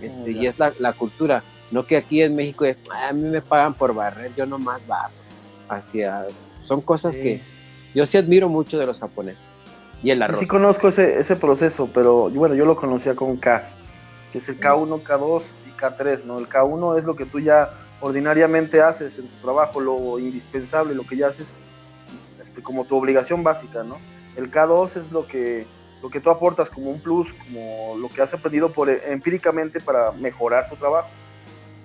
Este, 0.01 0.31
y 0.33 0.47
es 0.47 0.59
la, 0.59 0.73
la 0.79 0.93
cultura, 0.93 1.43
no 1.71 1.85
que 1.87 1.97
aquí 1.97 2.23
en 2.23 2.35
México 2.35 2.65
es, 2.65 2.79
"Ah, 2.93 3.09
a 3.09 3.13
mí 3.13 3.23
me 3.25 3.41
pagan 3.43 3.75
por 3.75 3.95
barrer, 3.95 4.33
yo 4.37 4.47
nomás 4.47 4.85
barro. 4.87 5.13
Hacia, 5.69 6.27
son 6.65 6.81
cosas 6.81 7.15
Sí. 7.15 7.21
que 7.23 7.41
yo 7.95 8.07
sí 8.07 8.17
admiro 8.19 8.49
mucho 8.49 8.79
de 8.79 8.87
los 8.87 8.99
japoneses. 8.99 9.43
Y 10.03 10.11
el 10.11 10.23
arroz. 10.23 10.41
Sí 10.41 10.47
conozco 10.47 10.89
ese, 10.89 11.21
ese 11.21 11.37
proceso, 11.37 11.89
pero 11.93 12.31
bueno, 12.31 12.55
yo 12.55 12.65
lo 12.65 12.75
conocía 12.77 13.15
con 13.15 13.37
CAS, 13.37 13.77
que 14.33 14.39
es 14.39 14.49
el 14.49 14.59
K1, 14.59 15.03
K2 15.03 15.43
y 15.69 15.79
K3, 15.79 16.25
¿no? 16.25 16.39
El 16.39 16.49
K1 16.49 16.99
es 16.99 17.05
lo 17.05 17.15
que 17.17 17.27
tú 17.27 17.39
ya 17.39 17.71
ordinariamente 18.01 18.81
haces 18.81 19.19
en 19.19 19.29
tu 19.29 19.37
trabajo, 19.43 19.79
lo 19.81 20.19
indispensable, 20.19 20.95
lo 20.95 21.03
que 21.05 21.17
ya 21.19 21.29
haces 21.29 21.49
este, 22.43 22.63
como 22.63 22.85
tu 22.87 22.97
obligación 22.97 23.43
básica, 23.45 23.83
¿no? 23.85 23.99
El 24.37 24.51
K2 24.51 24.97
es 24.97 25.13
lo 25.13 25.27
que, 25.27 25.67
lo 26.03 26.11
que 26.11 26.21
tú 26.21 26.31
aportas 26.31 26.71
como 26.71 26.91
un 26.91 27.01
plus, 27.01 27.29
como 27.45 27.97
lo 27.99 28.09
que 28.09 28.23
has 28.23 28.33
aprendido 28.33 28.71
por, 28.73 28.89
empíricamente 28.89 29.81
para 29.81 30.13
mejorar 30.13 30.69
tu 30.69 30.77
trabajo. 30.77 31.09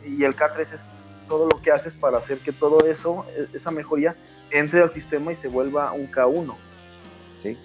Y 0.05 0.23
el 0.23 0.35
K3 0.35 0.59
es 0.73 0.85
todo 1.27 1.47
lo 1.51 1.61
que 1.61 1.71
haces 1.71 1.93
para 1.95 2.17
hacer 2.17 2.37
que 2.37 2.51
todo 2.51 2.85
eso, 2.87 3.25
e- 3.37 3.55
esa 3.57 3.71
mejoría, 3.71 4.15
entre 4.51 4.81
al 4.81 4.91
sistema 4.91 5.31
y 5.33 5.35
se 5.35 5.47
vuelva 5.47 5.91
un 5.91 6.07
K1. 6.11 6.55
Sí, 7.41 7.57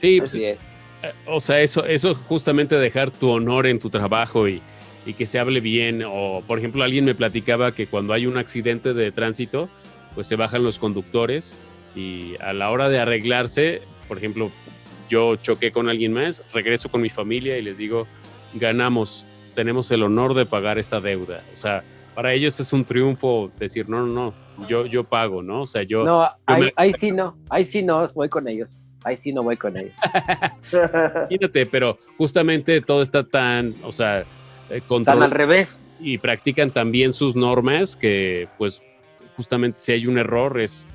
Sí, 0.00 0.18
pues, 0.18 0.30
así 0.30 0.44
es. 0.44 0.76
eh, 1.02 1.12
o 1.26 1.40
sea, 1.40 1.60
eso, 1.60 1.84
eso 1.86 2.14
justamente 2.14 2.76
dejar 2.76 3.10
tu 3.10 3.30
honor 3.30 3.66
en 3.66 3.78
tu 3.80 3.90
trabajo 3.90 4.48
y, 4.48 4.62
y 5.06 5.14
que 5.14 5.26
se 5.26 5.38
hable 5.38 5.60
bien. 5.60 6.04
O, 6.06 6.42
por 6.46 6.58
ejemplo, 6.58 6.84
alguien 6.84 7.04
me 7.04 7.14
platicaba 7.14 7.72
que 7.72 7.86
cuando 7.86 8.12
hay 8.12 8.26
un 8.26 8.36
accidente 8.38 8.94
de 8.94 9.10
tránsito, 9.12 9.68
pues 10.14 10.26
se 10.26 10.36
bajan 10.36 10.62
los 10.62 10.78
conductores 10.78 11.56
y 11.94 12.36
a 12.40 12.52
la 12.52 12.70
hora 12.70 12.88
de 12.88 12.98
arreglarse, 12.98 13.82
por 14.08 14.18
ejemplo, 14.18 14.50
yo 15.10 15.36
choqué 15.36 15.70
con 15.72 15.88
alguien 15.90 16.12
más, 16.14 16.42
regreso 16.54 16.88
con 16.88 17.02
mi 17.02 17.10
familia 17.10 17.58
y 17.58 17.62
les 17.62 17.76
digo, 17.76 18.06
ganamos, 18.54 19.24
tenemos 19.54 19.90
el 19.90 20.02
honor 20.04 20.32
de 20.34 20.46
pagar 20.46 20.78
esta 20.78 21.00
deuda. 21.00 21.42
O 21.52 21.56
sea, 21.56 21.82
para 22.14 22.32
ellos 22.32 22.58
es 22.60 22.72
un 22.72 22.84
triunfo 22.84 23.50
decir, 23.58 23.88
no, 23.88 24.06
no, 24.06 24.34
no, 24.56 24.68
yo, 24.68 24.86
yo 24.86 25.04
pago, 25.04 25.42
¿no? 25.42 25.62
O 25.62 25.66
sea, 25.66 25.82
yo... 25.82 26.04
No, 26.04 26.28
ahí, 26.46 26.62
me- 26.62 26.72
ahí 26.76 26.92
sí 26.94 27.10
no, 27.12 27.36
ahí 27.50 27.64
sí 27.64 27.82
no 27.82 28.08
voy 28.14 28.28
con 28.28 28.48
ellos. 28.48 28.78
Ahí 29.04 29.16
sí 29.16 29.32
no 29.32 29.42
voy 29.42 29.56
con 29.56 29.76
ellos. 29.76 29.92
Imagínate, 30.72 31.66
pero 31.66 31.98
justamente 32.18 32.80
todo 32.80 33.02
está 33.02 33.24
tan, 33.24 33.74
o 33.82 33.92
sea, 33.92 34.24
eh, 34.68 34.80
control- 34.86 35.22
al 35.24 35.30
revés. 35.30 35.82
y 35.98 36.18
practican 36.18 36.70
también 36.70 37.12
sus 37.12 37.34
normas 37.34 37.96
que 37.96 38.48
pues 38.58 38.82
justamente 39.36 39.78
si 39.80 39.92
hay 39.92 40.06
un 40.06 40.18
error 40.18 40.60
es 40.60 40.86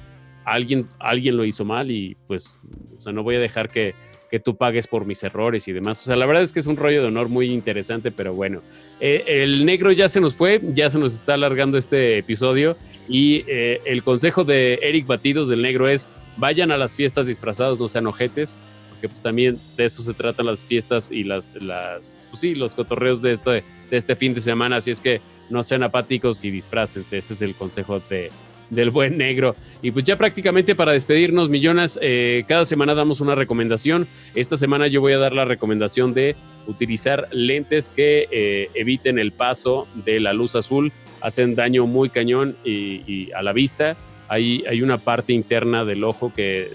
alguien 0.46 0.88
alguien 1.00 1.36
lo 1.38 1.46
hizo 1.46 1.66
mal 1.66 1.90
y 1.92 2.16
pues 2.28 2.60
o 2.98 3.02
sea 3.02 3.12
no 3.12 3.24
voy 3.24 3.36
a 3.36 3.40
dejar 3.40 3.70
que, 3.70 3.96
que 4.36 4.42
tú 4.42 4.58
pagues 4.58 4.86
por 4.86 5.06
mis 5.06 5.24
errores 5.24 5.66
y 5.70 5.72
demás. 5.72 6.02
O 6.02 6.04
sea 6.04 6.18
la 6.18 6.26
verdad 6.26 6.44
es 6.44 6.52
que 6.52 6.60
es 6.60 6.68
un 6.68 6.76
rollo 6.76 7.02
de 7.02 7.08
honor 7.08 7.30
muy 7.30 7.54
interesante 7.54 8.12
pero 8.12 8.34
bueno 8.34 8.62
Eh, 9.00 9.24
el 9.28 9.66
negro 9.66 9.94
ya 9.94 10.10
se 10.10 10.20
nos 10.20 10.34
fue 10.34 10.60
ya 10.74 10.90
se 10.90 11.00
nos 11.00 11.14
está 11.14 11.36
alargando 11.36 11.78
este 11.78 12.18
episodio 12.18 12.76
y 13.08 13.46
eh, 13.48 13.80
el 13.86 14.04
consejo 14.04 14.44
de 14.44 14.80
Eric 14.82 15.08
Batidos 15.08 15.48
del 15.48 15.62
negro 15.62 15.88
es 15.88 16.10
vayan 16.36 16.74
a 16.74 16.78
las 16.78 16.98
fiestas 16.98 17.28
disfrazados 17.28 17.80
no 17.80 17.88
sean 17.88 18.08
ojetes 18.08 18.60
porque 18.90 19.08
pues 19.08 19.22
también 19.22 19.58
de 19.78 19.86
eso 19.86 20.02
se 20.02 20.14
tratan 20.14 20.48
las 20.48 20.62
fiestas 20.62 21.12
y 21.12 21.24
las, 21.24 21.54
las 21.56 22.18
pues 22.30 22.42
sí, 22.42 22.56
los 22.56 22.76
cotorreos 22.76 23.22
de 23.22 23.32
este, 23.32 23.64
de 23.90 23.98
este 23.98 24.16
fin 24.18 24.34
de 24.34 24.42
semana, 24.42 24.78
así 24.78 24.92
es 24.92 25.00
que 25.00 25.22
no 25.50 25.64
sean 25.64 25.84
apáticos 25.84 26.44
y 26.44 26.52
disfrácense, 26.52 27.18
ese 27.18 27.34
es 27.36 27.42
el 27.42 27.56
consejo 27.56 28.02
de, 28.10 28.32
del 28.70 28.90
buen 28.90 29.18
negro. 29.18 29.56
Y 29.82 29.92
pues 29.92 30.06
ya 30.06 30.18
prácticamente 30.18 30.76
para 30.76 30.94
despedirnos, 30.94 31.50
millones, 31.50 32.00
eh, 32.02 32.44
cada 32.48 32.66
semana 32.66 32.96
damos 32.96 33.22
una 33.22 33.36
recomendación. 33.36 34.08
Esta 34.34 34.58
semana 34.58 34.88
yo 34.88 35.02
voy 35.02 35.14
a 35.14 35.18
dar 35.18 35.34
la 35.34 35.46
recomendación 35.46 36.14
de 36.14 36.36
utilizar 36.68 37.28
lentes 37.32 37.90
que 37.90 38.28
eh, 38.32 38.70
eviten 38.74 39.20
el 39.20 39.32
paso 39.32 39.88
de 40.06 40.20
la 40.20 40.34
luz 40.34 40.56
azul, 40.56 40.92
hacen 41.22 41.56
daño 41.56 41.86
muy 41.86 42.10
cañón 42.10 42.56
y, 42.64 43.02
y 43.06 43.32
a 43.34 43.44
la 43.44 43.54
vista. 43.54 43.98
Hay, 44.28 44.64
hay 44.68 44.82
una 44.82 44.98
parte 44.98 45.34
interna 45.34 45.86
del 45.86 46.04
ojo 46.04 46.34
que 46.36 46.70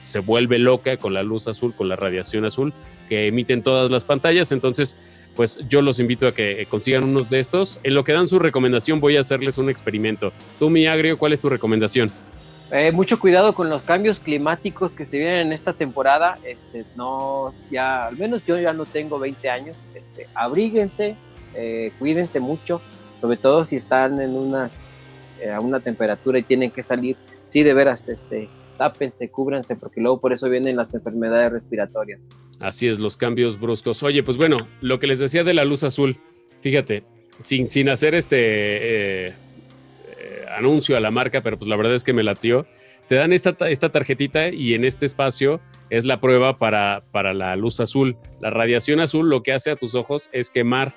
se 0.00 0.20
vuelve 0.20 0.58
loca 0.58 0.96
con 0.96 1.12
la 1.12 1.22
luz 1.22 1.46
azul, 1.46 1.74
con 1.74 1.88
la 1.88 1.96
radiación 1.96 2.46
azul 2.46 2.72
que 3.10 3.26
emiten 3.26 3.62
todas 3.62 3.90
las 3.90 4.04
pantallas. 4.04 4.52
Entonces, 4.52 4.96
pues 5.34 5.58
yo 5.68 5.82
los 5.82 6.00
invito 6.00 6.26
a 6.26 6.32
que 6.32 6.66
consigan 6.68 7.04
unos 7.04 7.30
de 7.30 7.38
estos. 7.38 7.80
En 7.82 7.94
lo 7.94 8.04
que 8.04 8.12
dan 8.12 8.28
su 8.28 8.38
recomendación, 8.38 9.00
voy 9.00 9.16
a 9.16 9.20
hacerles 9.20 9.58
un 9.58 9.70
experimento. 9.70 10.32
Tú, 10.58 10.70
mi 10.70 10.86
agrio, 10.86 11.18
¿cuál 11.18 11.32
es 11.32 11.40
tu 11.40 11.48
recomendación? 11.48 12.10
Eh, 12.72 12.92
mucho 12.92 13.18
cuidado 13.18 13.52
con 13.52 13.68
los 13.68 13.82
cambios 13.82 14.20
climáticos 14.20 14.94
que 14.94 15.04
se 15.04 15.18
vienen 15.18 15.48
en 15.48 15.52
esta 15.52 15.72
temporada. 15.72 16.38
Este, 16.44 16.84
no, 16.96 17.52
ya, 17.70 18.02
al 18.02 18.16
menos 18.16 18.46
yo 18.46 18.58
ya 18.60 18.72
no 18.72 18.86
tengo 18.86 19.18
20 19.18 19.50
años. 19.50 19.76
Este, 19.94 20.28
abríguense, 20.34 21.16
eh, 21.54 21.92
cuídense 21.98 22.38
mucho, 22.38 22.80
sobre 23.20 23.38
todo 23.38 23.64
si 23.64 23.76
están 23.76 24.20
en 24.20 24.36
unas, 24.36 24.78
eh, 25.40 25.50
a 25.50 25.60
una 25.60 25.80
temperatura 25.80 26.38
y 26.38 26.44
tienen 26.44 26.70
que 26.70 26.84
salir. 26.84 27.16
Sí, 27.44 27.64
de 27.64 27.74
veras, 27.74 28.08
este, 28.08 28.48
tápense, 28.80 29.28
cúbranse, 29.28 29.76
porque 29.76 30.00
luego 30.00 30.18
por 30.22 30.32
eso 30.32 30.48
vienen 30.48 30.74
las 30.74 30.94
enfermedades 30.94 31.52
respiratorias. 31.52 32.22
Así 32.60 32.88
es, 32.88 32.98
los 32.98 33.18
cambios 33.18 33.60
bruscos. 33.60 34.02
Oye, 34.02 34.22
pues 34.22 34.38
bueno, 34.38 34.66
lo 34.80 34.98
que 34.98 35.06
les 35.06 35.18
decía 35.18 35.44
de 35.44 35.52
la 35.52 35.66
luz 35.66 35.84
azul, 35.84 36.16
fíjate, 36.62 37.02
sin, 37.42 37.68
sin 37.68 37.90
hacer 37.90 38.14
este 38.14 38.38
eh, 38.38 39.26
eh, 39.28 40.44
anuncio 40.56 40.96
a 40.96 41.00
la 41.00 41.10
marca, 41.10 41.42
pero 41.42 41.58
pues 41.58 41.68
la 41.68 41.76
verdad 41.76 41.94
es 41.94 42.04
que 42.04 42.14
me 42.14 42.22
latió. 42.22 42.66
Te 43.06 43.16
dan 43.16 43.34
esta, 43.34 43.52
ta- 43.52 43.68
esta 43.68 43.90
tarjetita 43.90 44.48
y 44.48 44.72
en 44.72 44.86
este 44.86 45.04
espacio 45.04 45.60
es 45.90 46.06
la 46.06 46.18
prueba 46.22 46.56
para, 46.56 47.02
para 47.12 47.34
la 47.34 47.54
luz 47.56 47.80
azul. 47.80 48.16
La 48.40 48.48
radiación 48.48 48.98
azul 49.00 49.28
lo 49.28 49.42
que 49.42 49.52
hace 49.52 49.70
a 49.70 49.76
tus 49.76 49.94
ojos 49.94 50.30
es 50.32 50.48
quemar 50.48 50.94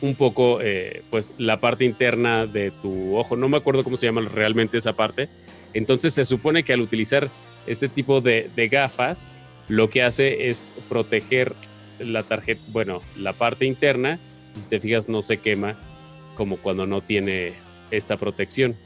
un 0.00 0.14
poco 0.14 0.60
eh, 0.62 1.02
pues 1.10 1.34
la 1.36 1.60
parte 1.60 1.84
interna 1.84 2.46
de 2.46 2.70
tu 2.70 3.16
ojo. 3.18 3.36
No 3.36 3.50
me 3.50 3.58
acuerdo 3.58 3.84
cómo 3.84 3.98
se 3.98 4.06
llama 4.06 4.22
realmente 4.22 4.78
esa 4.78 4.94
parte. 4.94 5.28
Entonces 5.74 6.14
se 6.14 6.24
supone 6.24 6.62
que 6.64 6.72
al 6.72 6.80
utilizar 6.80 7.28
este 7.66 7.88
tipo 7.88 8.20
de, 8.20 8.50
gafas, 8.70 9.30
lo 9.68 9.88
que 9.90 10.02
hace 10.02 10.48
es 10.48 10.74
proteger 10.88 11.54
la 11.98 12.22
tarjeta, 12.22 12.60
bueno, 12.68 13.02
la 13.18 13.32
parte 13.32 13.66
interna, 13.66 14.18
y 14.56 14.60
si 14.60 14.68
te 14.68 14.80
fijas 14.80 15.08
no 15.08 15.22
se 15.22 15.36
quema 15.38 15.76
como 16.34 16.56
cuando 16.56 16.86
no 16.86 17.02
tiene 17.02 17.52
esta 17.90 18.16
protección. 18.16 18.76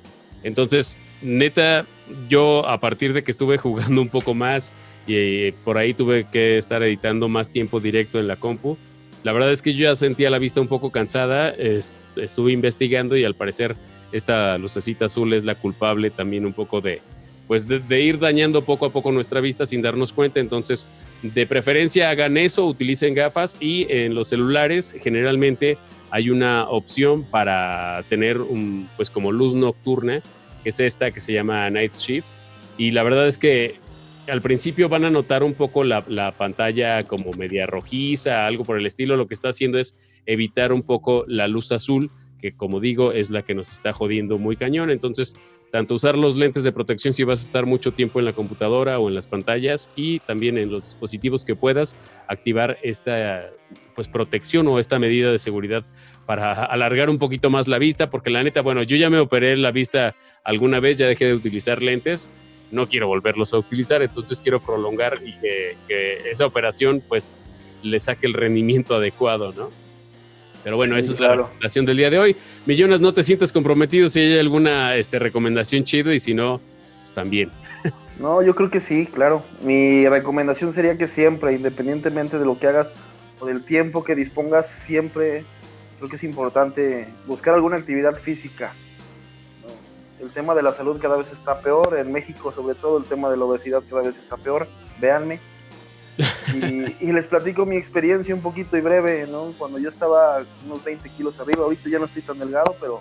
Entonces, 0.43 0.99
neta, 1.23 1.87
yo 2.29 2.67
a 2.69 2.81
partir 2.81 3.13
de 3.13 3.25
que 3.25 3.31
estuve 3.31 3.57
jugando 3.59 4.03
un 4.03 4.09
poco 4.09 4.35
más 4.35 4.73
y 5.07 5.15
eh, 5.17 5.55
por 5.65 5.79
ahí 5.79 5.95
tuve 5.95 6.27
que 6.31 6.59
estar 6.59 6.83
editando 6.83 7.29
más 7.29 7.51
tiempo 7.51 7.81
directo 7.81 8.19
en 8.19 8.27
la 8.27 8.37
compu, 8.37 8.77
la 9.23 9.33
verdad 9.33 9.53
es 9.53 9.63
que 9.63 9.73
yo 9.75 9.85
ya 9.85 9.97
sentía 9.97 10.29
la 10.29 10.39
vista 10.39 10.61
un 10.61 10.69
poco 10.69 10.91
cansada, 10.91 11.49
es- 11.51 11.95
estuve 12.17 12.53
investigando 12.53 13.17
y 13.17 13.25
al 13.25 13.35
parecer 13.35 13.75
esta 14.15 14.57
lucecita 14.59 15.07
azul 15.07 15.33
es 15.33 15.45
la 15.45 15.57
culpable 15.57 16.09
también 16.09 16.47
un 16.47 16.53
poco 16.53 16.81
de, 16.81 17.03
pues 17.49 17.67
de, 17.67 18.01
ir 18.01 18.21
dañando 18.21 18.63
poco 18.63 18.87
a 18.87 18.91
poco 18.91 19.11
nuestra 19.11 19.41
vista 19.41 19.67
sin 19.67 19.83
darnos 19.83 20.13
cuenta. 20.13 20.39
Entonces, 20.39 20.89
de 21.23 21.47
preferencia 21.47 22.11
hagan 22.11 22.37
eso, 22.37 22.65
utilicen 22.65 23.13
gafas 23.13 23.57
y 23.61 23.87
en 23.91 24.15
los 24.15 24.29
celulares 24.29 24.95
generalmente 25.01 25.77
hay 26.11 26.31
una 26.31 26.69
opción 26.69 27.25
para 27.25 28.05
tener 28.09 28.41
un, 28.41 28.89
pues 28.97 29.11
como 29.11 29.33
luz 29.33 29.55
nocturna, 29.55 30.23
que 30.63 30.69
es 30.69 30.79
esta 30.79 31.11
que 31.11 31.19
se 31.19 31.33
llama 31.33 31.69
Night 31.71 31.95
Shift. 31.95 32.29
Y 32.79 32.93
la 32.93 33.03
verdad 33.03 33.27
es 33.27 33.39
que 33.39 33.81
al 34.29 34.41
principio 34.43 34.89
van 34.89 35.05
a 35.05 35.11
notar 35.11 35.43
un 35.43 35.55
poco 35.55 35.83
la, 35.83 36.35
pantalla 36.39 37.03
como 37.03 37.33
media 37.33 37.67
rojiza, 37.67 38.47
algo 38.47 38.63
por 38.63 38.79
el 38.79 38.87
estilo. 38.87 39.17
Lo 39.17 39.27
que 39.27 39.35
está 39.35 39.49
haciendo 39.49 39.79
es 39.79 39.99
evitar 40.25 40.73
un 40.73 40.83
poco 40.83 41.25
la 41.27 41.49
luz 41.49 41.73
azul, 41.73 42.13
que 42.45 42.55
como 42.55 42.79
digo 42.79 43.13
es 43.13 43.31
la 43.31 43.41
que 43.41 43.55
nos 43.55 43.73
está 43.73 43.95
jodiendo 43.95 44.37
muy 44.37 44.55
cañón. 44.55 44.91
Entonces, 44.91 45.35
tanto 45.73 45.95
usar 45.95 46.19
los 46.19 46.37
lentes 46.37 46.63
de 46.63 46.73
protección 46.73 47.15
si 47.15 47.25
vas 47.25 47.41
a 47.41 47.47
estar 47.47 47.65
mucho 47.65 47.93
tiempo 47.93 48.19
en 48.19 48.27
la 48.27 48.35
computadora 48.35 48.99
o 48.99 49.09
en 49.09 49.15
las 49.15 49.27
pantallas 49.27 49.91
y 49.97 50.19
también 50.19 50.59
en 50.59 50.71
los 50.71 50.85
dispositivos 50.85 51.47
que 51.47 51.57
puedas 51.57 51.97
activar 52.29 52.77
esta 52.83 53.49
pues 53.95 54.09
protección 54.09 54.69
o 54.69 54.79
esta 54.79 54.99
medida 54.99 55.33
de 55.33 55.39
seguridad 55.39 55.87
para 56.27 56.53
alargar 56.67 57.09
un 57.09 57.17
poquito 57.17 57.49
más 57.49 57.67
la 57.67 57.79
vista, 57.79 58.11
porque 58.11 58.29
la 58.29 58.43
neta, 58.43 58.61
bueno, 58.61 58.83
yo 58.83 58.99
ya 58.99 59.09
me 59.09 59.21
operé 59.21 59.57
la 59.57 59.71
vista 59.71 60.15
alguna 60.45 60.81
vez, 60.81 60.99
ya 60.99 61.07
dejé 61.07 61.25
de 61.25 61.33
utilizar 61.33 61.83
lentes, 61.83 62.29
no 62.73 62.87
quiero 62.87 63.07
volverlos 63.07 63.55
a 63.55 63.59
utilizar, 63.59 64.03
entonces 64.03 64.43
quiero 64.43 64.63
prolongar 64.63 65.19
y 65.25 65.33
que, 65.41 65.77
que 65.89 66.31
esa 66.31 66.45
operación 66.45 67.03
pues 67.09 67.39
le 67.83 67.99
saque 68.01 68.27
el 68.27 68.35
rendimiento 68.35 68.97
adecuado, 68.97 69.55
¿no? 69.57 69.84
Pero 70.65 70.77
bueno, 70.77 70.95
Sí, 70.95 71.01
esa 71.01 71.13
es 71.13 71.21
la 71.21 71.37
recomendación 71.37 71.85
del 71.85 71.99
día 71.99 72.11
de 72.11 72.19
hoy. 72.19 72.37
Millones, 72.65 73.03
no 73.03 73.13
te 73.13 73.23
sientes 73.23 73.53
comprometido 73.53 74.09
si 74.09 74.21
hay 74.21 74.39
alguna 74.39 74.97
este, 74.97 75.19
recomendación 75.19 75.85
chido 75.85 76.13
y 76.13 76.19
si 76.19 76.35
no, 76.35 76.61
pues 77.03 77.13
también. 77.13 77.51
No, 78.17 78.43
yo 78.43 78.55
creo 78.55 78.71
que 78.71 78.79
sí, 78.79 79.07
claro. 79.13 79.43
Mi 79.63 80.09
recomendación 80.09 80.73
sería 80.73 80.97
que 80.97 81.09
siempre, 81.09 81.53
independientemente 81.53 82.39
de 82.39 82.45
lo 82.45 82.57
que 82.57 82.69
hagas 82.69 82.87
o 83.41 83.47
del 83.47 83.65
tiempo 83.65 84.05
que 84.05 84.15
dispongas, 84.15 84.71
siempre 84.71 85.45
creo 85.99 86.09
que 86.09 86.15
es 86.15 86.23
importante 86.23 87.09
buscar 87.27 87.55
alguna 87.55 87.77
actividad 87.77 88.15
física. 88.15 88.73
El 90.21 90.31
tema 90.31 90.55
de 90.55 90.63
la 90.63 90.73
salud 90.73 91.01
cada 91.01 91.17
vez 91.17 91.33
está 91.33 91.59
peor, 91.59 91.97
en 91.99 92.13
México 92.13 92.53
sobre 92.53 92.77
todo 92.77 92.99
el 92.99 93.05
tema 93.05 93.31
de 93.31 93.37
la 93.37 93.47
obesidad 93.47 93.83
cada 93.91 94.03
vez 94.03 94.17
está 94.17 94.37
peor, 94.37 94.69
véanme. 95.01 95.41
Y, 96.55 97.09
y 97.09 97.13
les 97.13 97.27
platico 97.27 97.67
mi 97.67 97.77
experiencia 97.77 98.35
un 98.35 98.41
poquito 98.43 98.77
y 98.77 98.81
breve, 98.81 99.27
¿no? 99.27 99.53
Cuando 99.59 99.79
yo 99.79 99.89
estaba 99.89 100.43
unos 100.65 100.85
20 100.85 101.09
kilos 101.11 101.41
arriba, 101.41 101.65
ahorita 101.65 101.89
ya 101.89 101.99
no 101.99 102.05
estoy 102.05 102.23
tan 102.23 102.39
delgado, 102.39 102.77
pero 102.81 103.01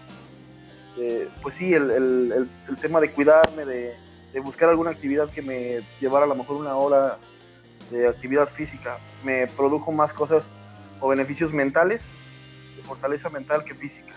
este, 0.97 1.27
pues 1.41 1.55
sí, 1.55 1.73
el, 1.73 1.91
el- 1.91 2.31
el- 2.35 2.49
el 2.69 2.75
tema 2.77 2.99
de 2.99 3.11
cuidarme, 3.11 3.65
de, 3.65 3.93
de 4.33 4.39
buscar 4.39 4.69
alguna 4.69 4.91
actividad 4.91 5.29
que 5.29 5.41
me 5.43 5.81
llevara 6.01 6.25
a 6.25 6.27
lo 6.27 6.35
mejor 6.35 6.57
una 6.57 6.75
hora 6.75 7.17
de 7.91 8.07
actividad 8.07 8.47
física, 8.49 8.97
me 9.23 9.45
produjo 9.47 9.91
más 9.91 10.11
cosas 10.13 10.51
o 10.99 11.09
beneficios 11.09 11.53
mentales, 11.53 12.01
de 12.77 12.81
fortaleza 12.83 13.29
mental 13.29 13.63
que 13.63 13.75
física. 13.75 14.13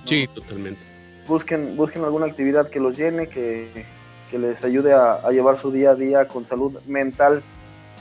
¿no? 0.00 0.06
Sí, 0.08 0.26
totalmente. 0.34 0.84
Busquen, 1.28 1.76
busquen 1.76 2.02
alguna 2.04 2.26
actividad 2.26 2.68
que 2.70 2.80
los 2.80 2.96
llene, 2.96 3.28
que, 3.28 3.84
que 4.30 4.38
les 4.38 4.64
ayude 4.64 4.92
a, 4.94 5.14
a 5.14 5.30
llevar 5.30 5.58
su 5.58 5.70
día 5.70 5.90
a 5.90 5.94
día 5.94 6.26
con 6.26 6.46
salud 6.46 6.80
mental 6.86 7.42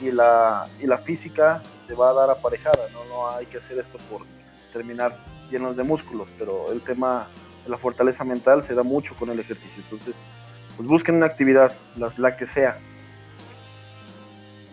y 0.01 0.11
la, 0.11 0.67
y 0.81 0.87
la 0.87 0.97
física 0.97 1.61
se 1.87 1.93
va 1.95 2.09
a 2.09 2.13
dar 2.13 2.29
aparejada, 2.29 2.87
¿no? 2.93 3.03
no 3.05 3.29
hay 3.35 3.45
que 3.45 3.57
hacer 3.57 3.79
esto 3.79 3.97
por 4.09 4.21
terminar 4.73 5.17
llenos 5.49 5.77
de 5.77 5.83
músculos, 5.83 6.27
pero 6.37 6.71
el 6.71 6.81
tema 6.81 7.27
de 7.63 7.69
la 7.71 7.77
fortaleza 7.77 8.23
mental 8.23 8.63
se 8.63 8.73
da 8.73 8.83
mucho 8.83 9.15
con 9.15 9.29
el 9.29 9.39
ejercicio, 9.39 9.81
entonces 9.83 10.15
pues 10.75 10.87
busquen 10.87 11.15
una 11.15 11.25
actividad, 11.25 11.73
la, 11.97 12.11
la 12.17 12.37
que 12.37 12.45
sea. 12.45 12.77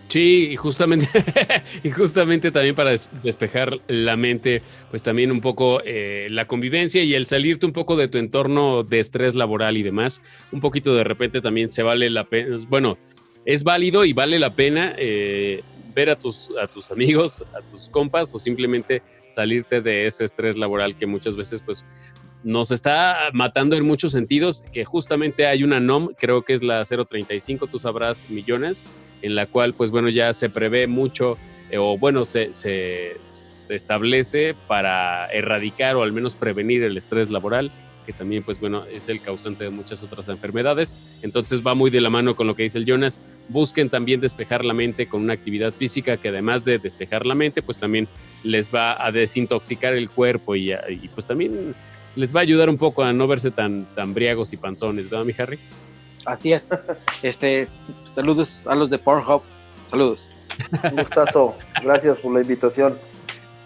Sí, 0.08 0.50
y 0.52 0.56
justamente, 0.56 1.08
y 1.82 1.90
justamente 1.90 2.52
también 2.52 2.74
para 2.76 2.90
des- 2.90 3.08
despejar 3.22 3.78
la 3.88 4.16
mente, 4.16 4.62
pues 4.90 5.02
también 5.02 5.32
un 5.32 5.40
poco 5.40 5.80
eh, 5.84 6.28
la 6.30 6.46
convivencia 6.46 7.02
y 7.02 7.14
el 7.14 7.26
salirte 7.26 7.66
un 7.66 7.72
poco 7.72 7.96
de 7.96 8.06
tu 8.06 8.18
entorno 8.18 8.84
de 8.84 9.00
estrés 9.00 9.34
laboral 9.34 9.76
y 9.76 9.82
demás, 9.82 10.22
un 10.52 10.60
poquito 10.60 10.94
de 10.94 11.02
repente 11.02 11.40
también 11.40 11.72
se 11.72 11.82
vale 11.82 12.10
la 12.10 12.24
pena, 12.24 12.58
bueno, 12.68 12.96
es 13.44 13.64
válido 13.64 14.04
y 14.04 14.12
vale 14.12 14.38
la 14.38 14.50
pena 14.50 14.94
eh, 14.98 15.62
ver 15.94 16.10
a 16.10 16.18
tus, 16.18 16.50
amigos, 16.90 17.44
a 17.54 17.64
tus 17.64 17.88
compas 17.88 18.34
o 18.34 18.38
simplemente 18.38 19.02
salirte 19.28 19.80
de 19.80 20.06
ese 20.06 20.24
estrés 20.24 20.56
laboral 20.56 20.96
que 20.96 21.06
muchas 21.06 21.36
veces 21.36 21.62
pues 21.62 21.84
nos 22.42 22.70
está 22.70 23.30
matando 23.32 23.74
en 23.74 23.86
muchos 23.86 24.12
sentidos, 24.12 24.62
que 24.72 24.84
justamente 24.84 25.46
hay 25.46 25.64
una 25.64 25.80
NOM, 25.80 26.10
creo 26.18 26.42
que 26.42 26.52
es 26.52 26.62
la 26.62 26.84
035, 26.84 27.68
tú 27.68 27.78
sabrás 27.78 28.28
millones, 28.28 28.84
en 29.22 29.34
la 29.34 29.46
cual, 29.46 29.72
pues 29.72 29.90
bueno, 29.90 30.10
ya 30.10 30.30
se 30.34 30.50
prevé 30.50 30.86
mucho, 30.86 31.38
eh, 31.70 31.78
o 31.78 31.96
bueno, 31.96 32.26
se, 32.26 32.52
se 32.52 33.74
establece 33.74 34.54
para 34.66 35.26
erradicar 35.28 35.96
o 35.96 36.02
al 36.02 36.12
menos 36.12 36.36
prevenir 36.36 36.84
el 36.84 36.98
estrés 36.98 37.30
laboral, 37.30 37.70
que 38.04 38.12
también, 38.12 38.42
pues 38.42 38.60
bueno, 38.60 38.84
es 38.86 39.08
el 39.08 39.20
causante 39.20 39.64
de 39.64 39.70
muchas 39.70 40.02
otras 40.02 40.28
enfermedades. 40.28 41.18
Entonces 41.22 41.66
va 41.66 41.74
muy 41.74 41.90
de 41.90 42.00
la 42.00 42.10
mano 42.10 42.34
con 42.36 42.46
lo 42.46 42.54
que 42.54 42.62
dice 42.64 42.78
el 42.78 42.84
Jonas. 42.86 43.20
Busquen 43.48 43.90
también 43.90 44.20
despejar 44.20 44.64
la 44.64 44.74
mente 44.74 45.06
con 45.08 45.22
una 45.22 45.32
actividad 45.32 45.72
física 45.72 46.16
que 46.16 46.28
además 46.28 46.64
de 46.64 46.78
despejar 46.78 47.26
la 47.26 47.34
mente, 47.34 47.62
pues 47.62 47.78
también 47.78 48.08
les 48.42 48.74
va 48.74 49.04
a 49.04 49.10
desintoxicar 49.12 49.94
el 49.94 50.10
cuerpo 50.10 50.54
y, 50.56 50.72
a- 50.72 50.84
y, 50.88 51.08
pues 51.08 51.26
también 51.26 51.74
les 52.16 52.34
va 52.34 52.40
a 52.40 52.42
ayudar 52.42 52.68
un 52.68 52.76
poco 52.76 53.02
a 53.02 53.12
no 53.12 53.26
verse 53.26 53.50
tan, 53.50 53.86
tan 53.94 54.14
briagos 54.14 54.52
y 54.52 54.56
panzones, 54.56 55.10
¿verdad, 55.10 55.24
mi 55.24 55.34
Harry? 55.36 55.58
Así 56.26 56.52
es. 56.52 56.62
Este, 57.22 57.66
saludos 58.12 58.66
a 58.66 58.74
los 58.74 58.88
de 58.88 58.98
Pornhub. 58.98 59.42
Saludos. 59.86 60.30
Un 60.90 60.96
gustazo, 60.96 61.54
gracias 61.82 62.20
por 62.20 62.32
la 62.32 62.40
invitación. 62.40 62.94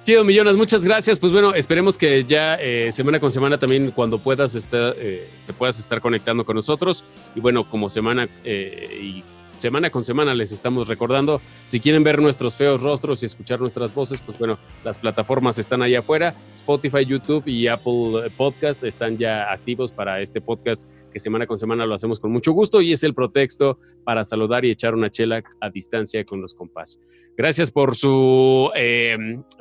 Chido, 0.08 0.24
Millones, 0.24 0.56
muchas 0.56 0.86
gracias. 0.86 1.18
Pues 1.18 1.32
bueno, 1.34 1.52
esperemos 1.52 1.98
que 1.98 2.24
ya 2.24 2.54
eh, 2.54 2.90
semana 2.92 3.20
con 3.20 3.30
semana 3.30 3.58
también 3.58 3.90
cuando 3.90 4.18
puedas 4.18 4.54
estar, 4.54 4.94
eh, 4.96 5.28
te 5.46 5.52
puedas 5.52 5.78
estar 5.78 6.00
conectando 6.00 6.46
con 6.46 6.56
nosotros. 6.56 7.04
Y 7.34 7.40
bueno, 7.40 7.62
como 7.64 7.90
semana 7.90 8.26
eh, 8.42 8.88
y 9.02 9.22
semana 9.58 9.90
con 9.90 10.04
semana 10.04 10.34
les 10.34 10.52
estamos 10.52 10.88
recordando, 10.88 11.40
si 11.66 11.80
quieren 11.80 12.04
ver 12.04 12.20
nuestros 12.20 12.56
feos 12.56 12.82
rostros 12.82 13.22
y 13.22 13.26
escuchar 13.26 13.60
nuestras 13.60 13.94
voces, 13.94 14.20
pues 14.20 14.38
bueno, 14.38 14.58
las 14.84 14.98
plataformas 14.98 15.58
están 15.58 15.82
allá 15.82 16.00
afuera. 16.00 16.34
Spotify, 16.54 17.04
YouTube 17.04 17.42
y 17.46 17.66
Apple 17.66 18.30
Podcast 18.36 18.84
están 18.84 19.18
ya 19.18 19.52
activos 19.52 19.92
para 19.92 20.20
este 20.20 20.40
podcast 20.40 20.90
que 21.12 21.18
semana 21.18 21.46
con 21.46 21.58
semana 21.58 21.86
lo 21.86 21.94
hacemos 21.94 22.20
con 22.20 22.30
mucho 22.30 22.52
gusto 22.52 22.80
y 22.80 22.92
es 22.92 23.02
el 23.02 23.14
pretexto 23.14 23.78
para 24.04 24.24
saludar 24.24 24.64
y 24.64 24.70
echar 24.70 24.94
una 24.94 25.10
chela 25.10 25.42
a 25.60 25.70
distancia 25.70 26.24
con 26.24 26.40
los 26.40 26.54
compas. 26.54 27.00
Gracias 27.36 27.70
por 27.70 27.94
su, 27.94 28.70
eh, 28.74 29.16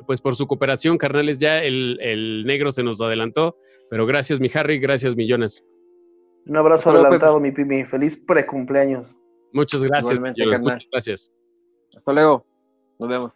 pues 0.06 0.20
por 0.20 0.34
su 0.34 0.48
cooperación, 0.48 0.98
carnales. 0.98 1.38
Ya 1.38 1.62
el, 1.62 1.98
el 2.00 2.44
negro 2.44 2.72
se 2.72 2.82
nos 2.82 3.00
adelantó, 3.00 3.56
pero 3.88 4.04
gracias, 4.04 4.40
mi 4.40 4.48
Harry, 4.52 4.78
gracias, 4.78 5.14
millones. 5.14 5.64
Un 6.46 6.56
abrazo 6.56 6.88
Hasta 6.88 6.92
luego, 6.92 7.06
adelantado, 7.06 7.40
mi 7.40 7.52
Pimi. 7.52 7.84
Feliz 7.84 8.16
precumpleaños. 8.16 9.20
Muchas 9.52 9.84
gracias. 9.84 10.20
Muchas 10.20 10.88
gracias. 10.90 11.32
Hasta 11.96 12.12
luego. 12.12 12.46
Nos 12.98 13.08
vemos. 13.08 13.34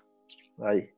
Bye. 0.56 0.94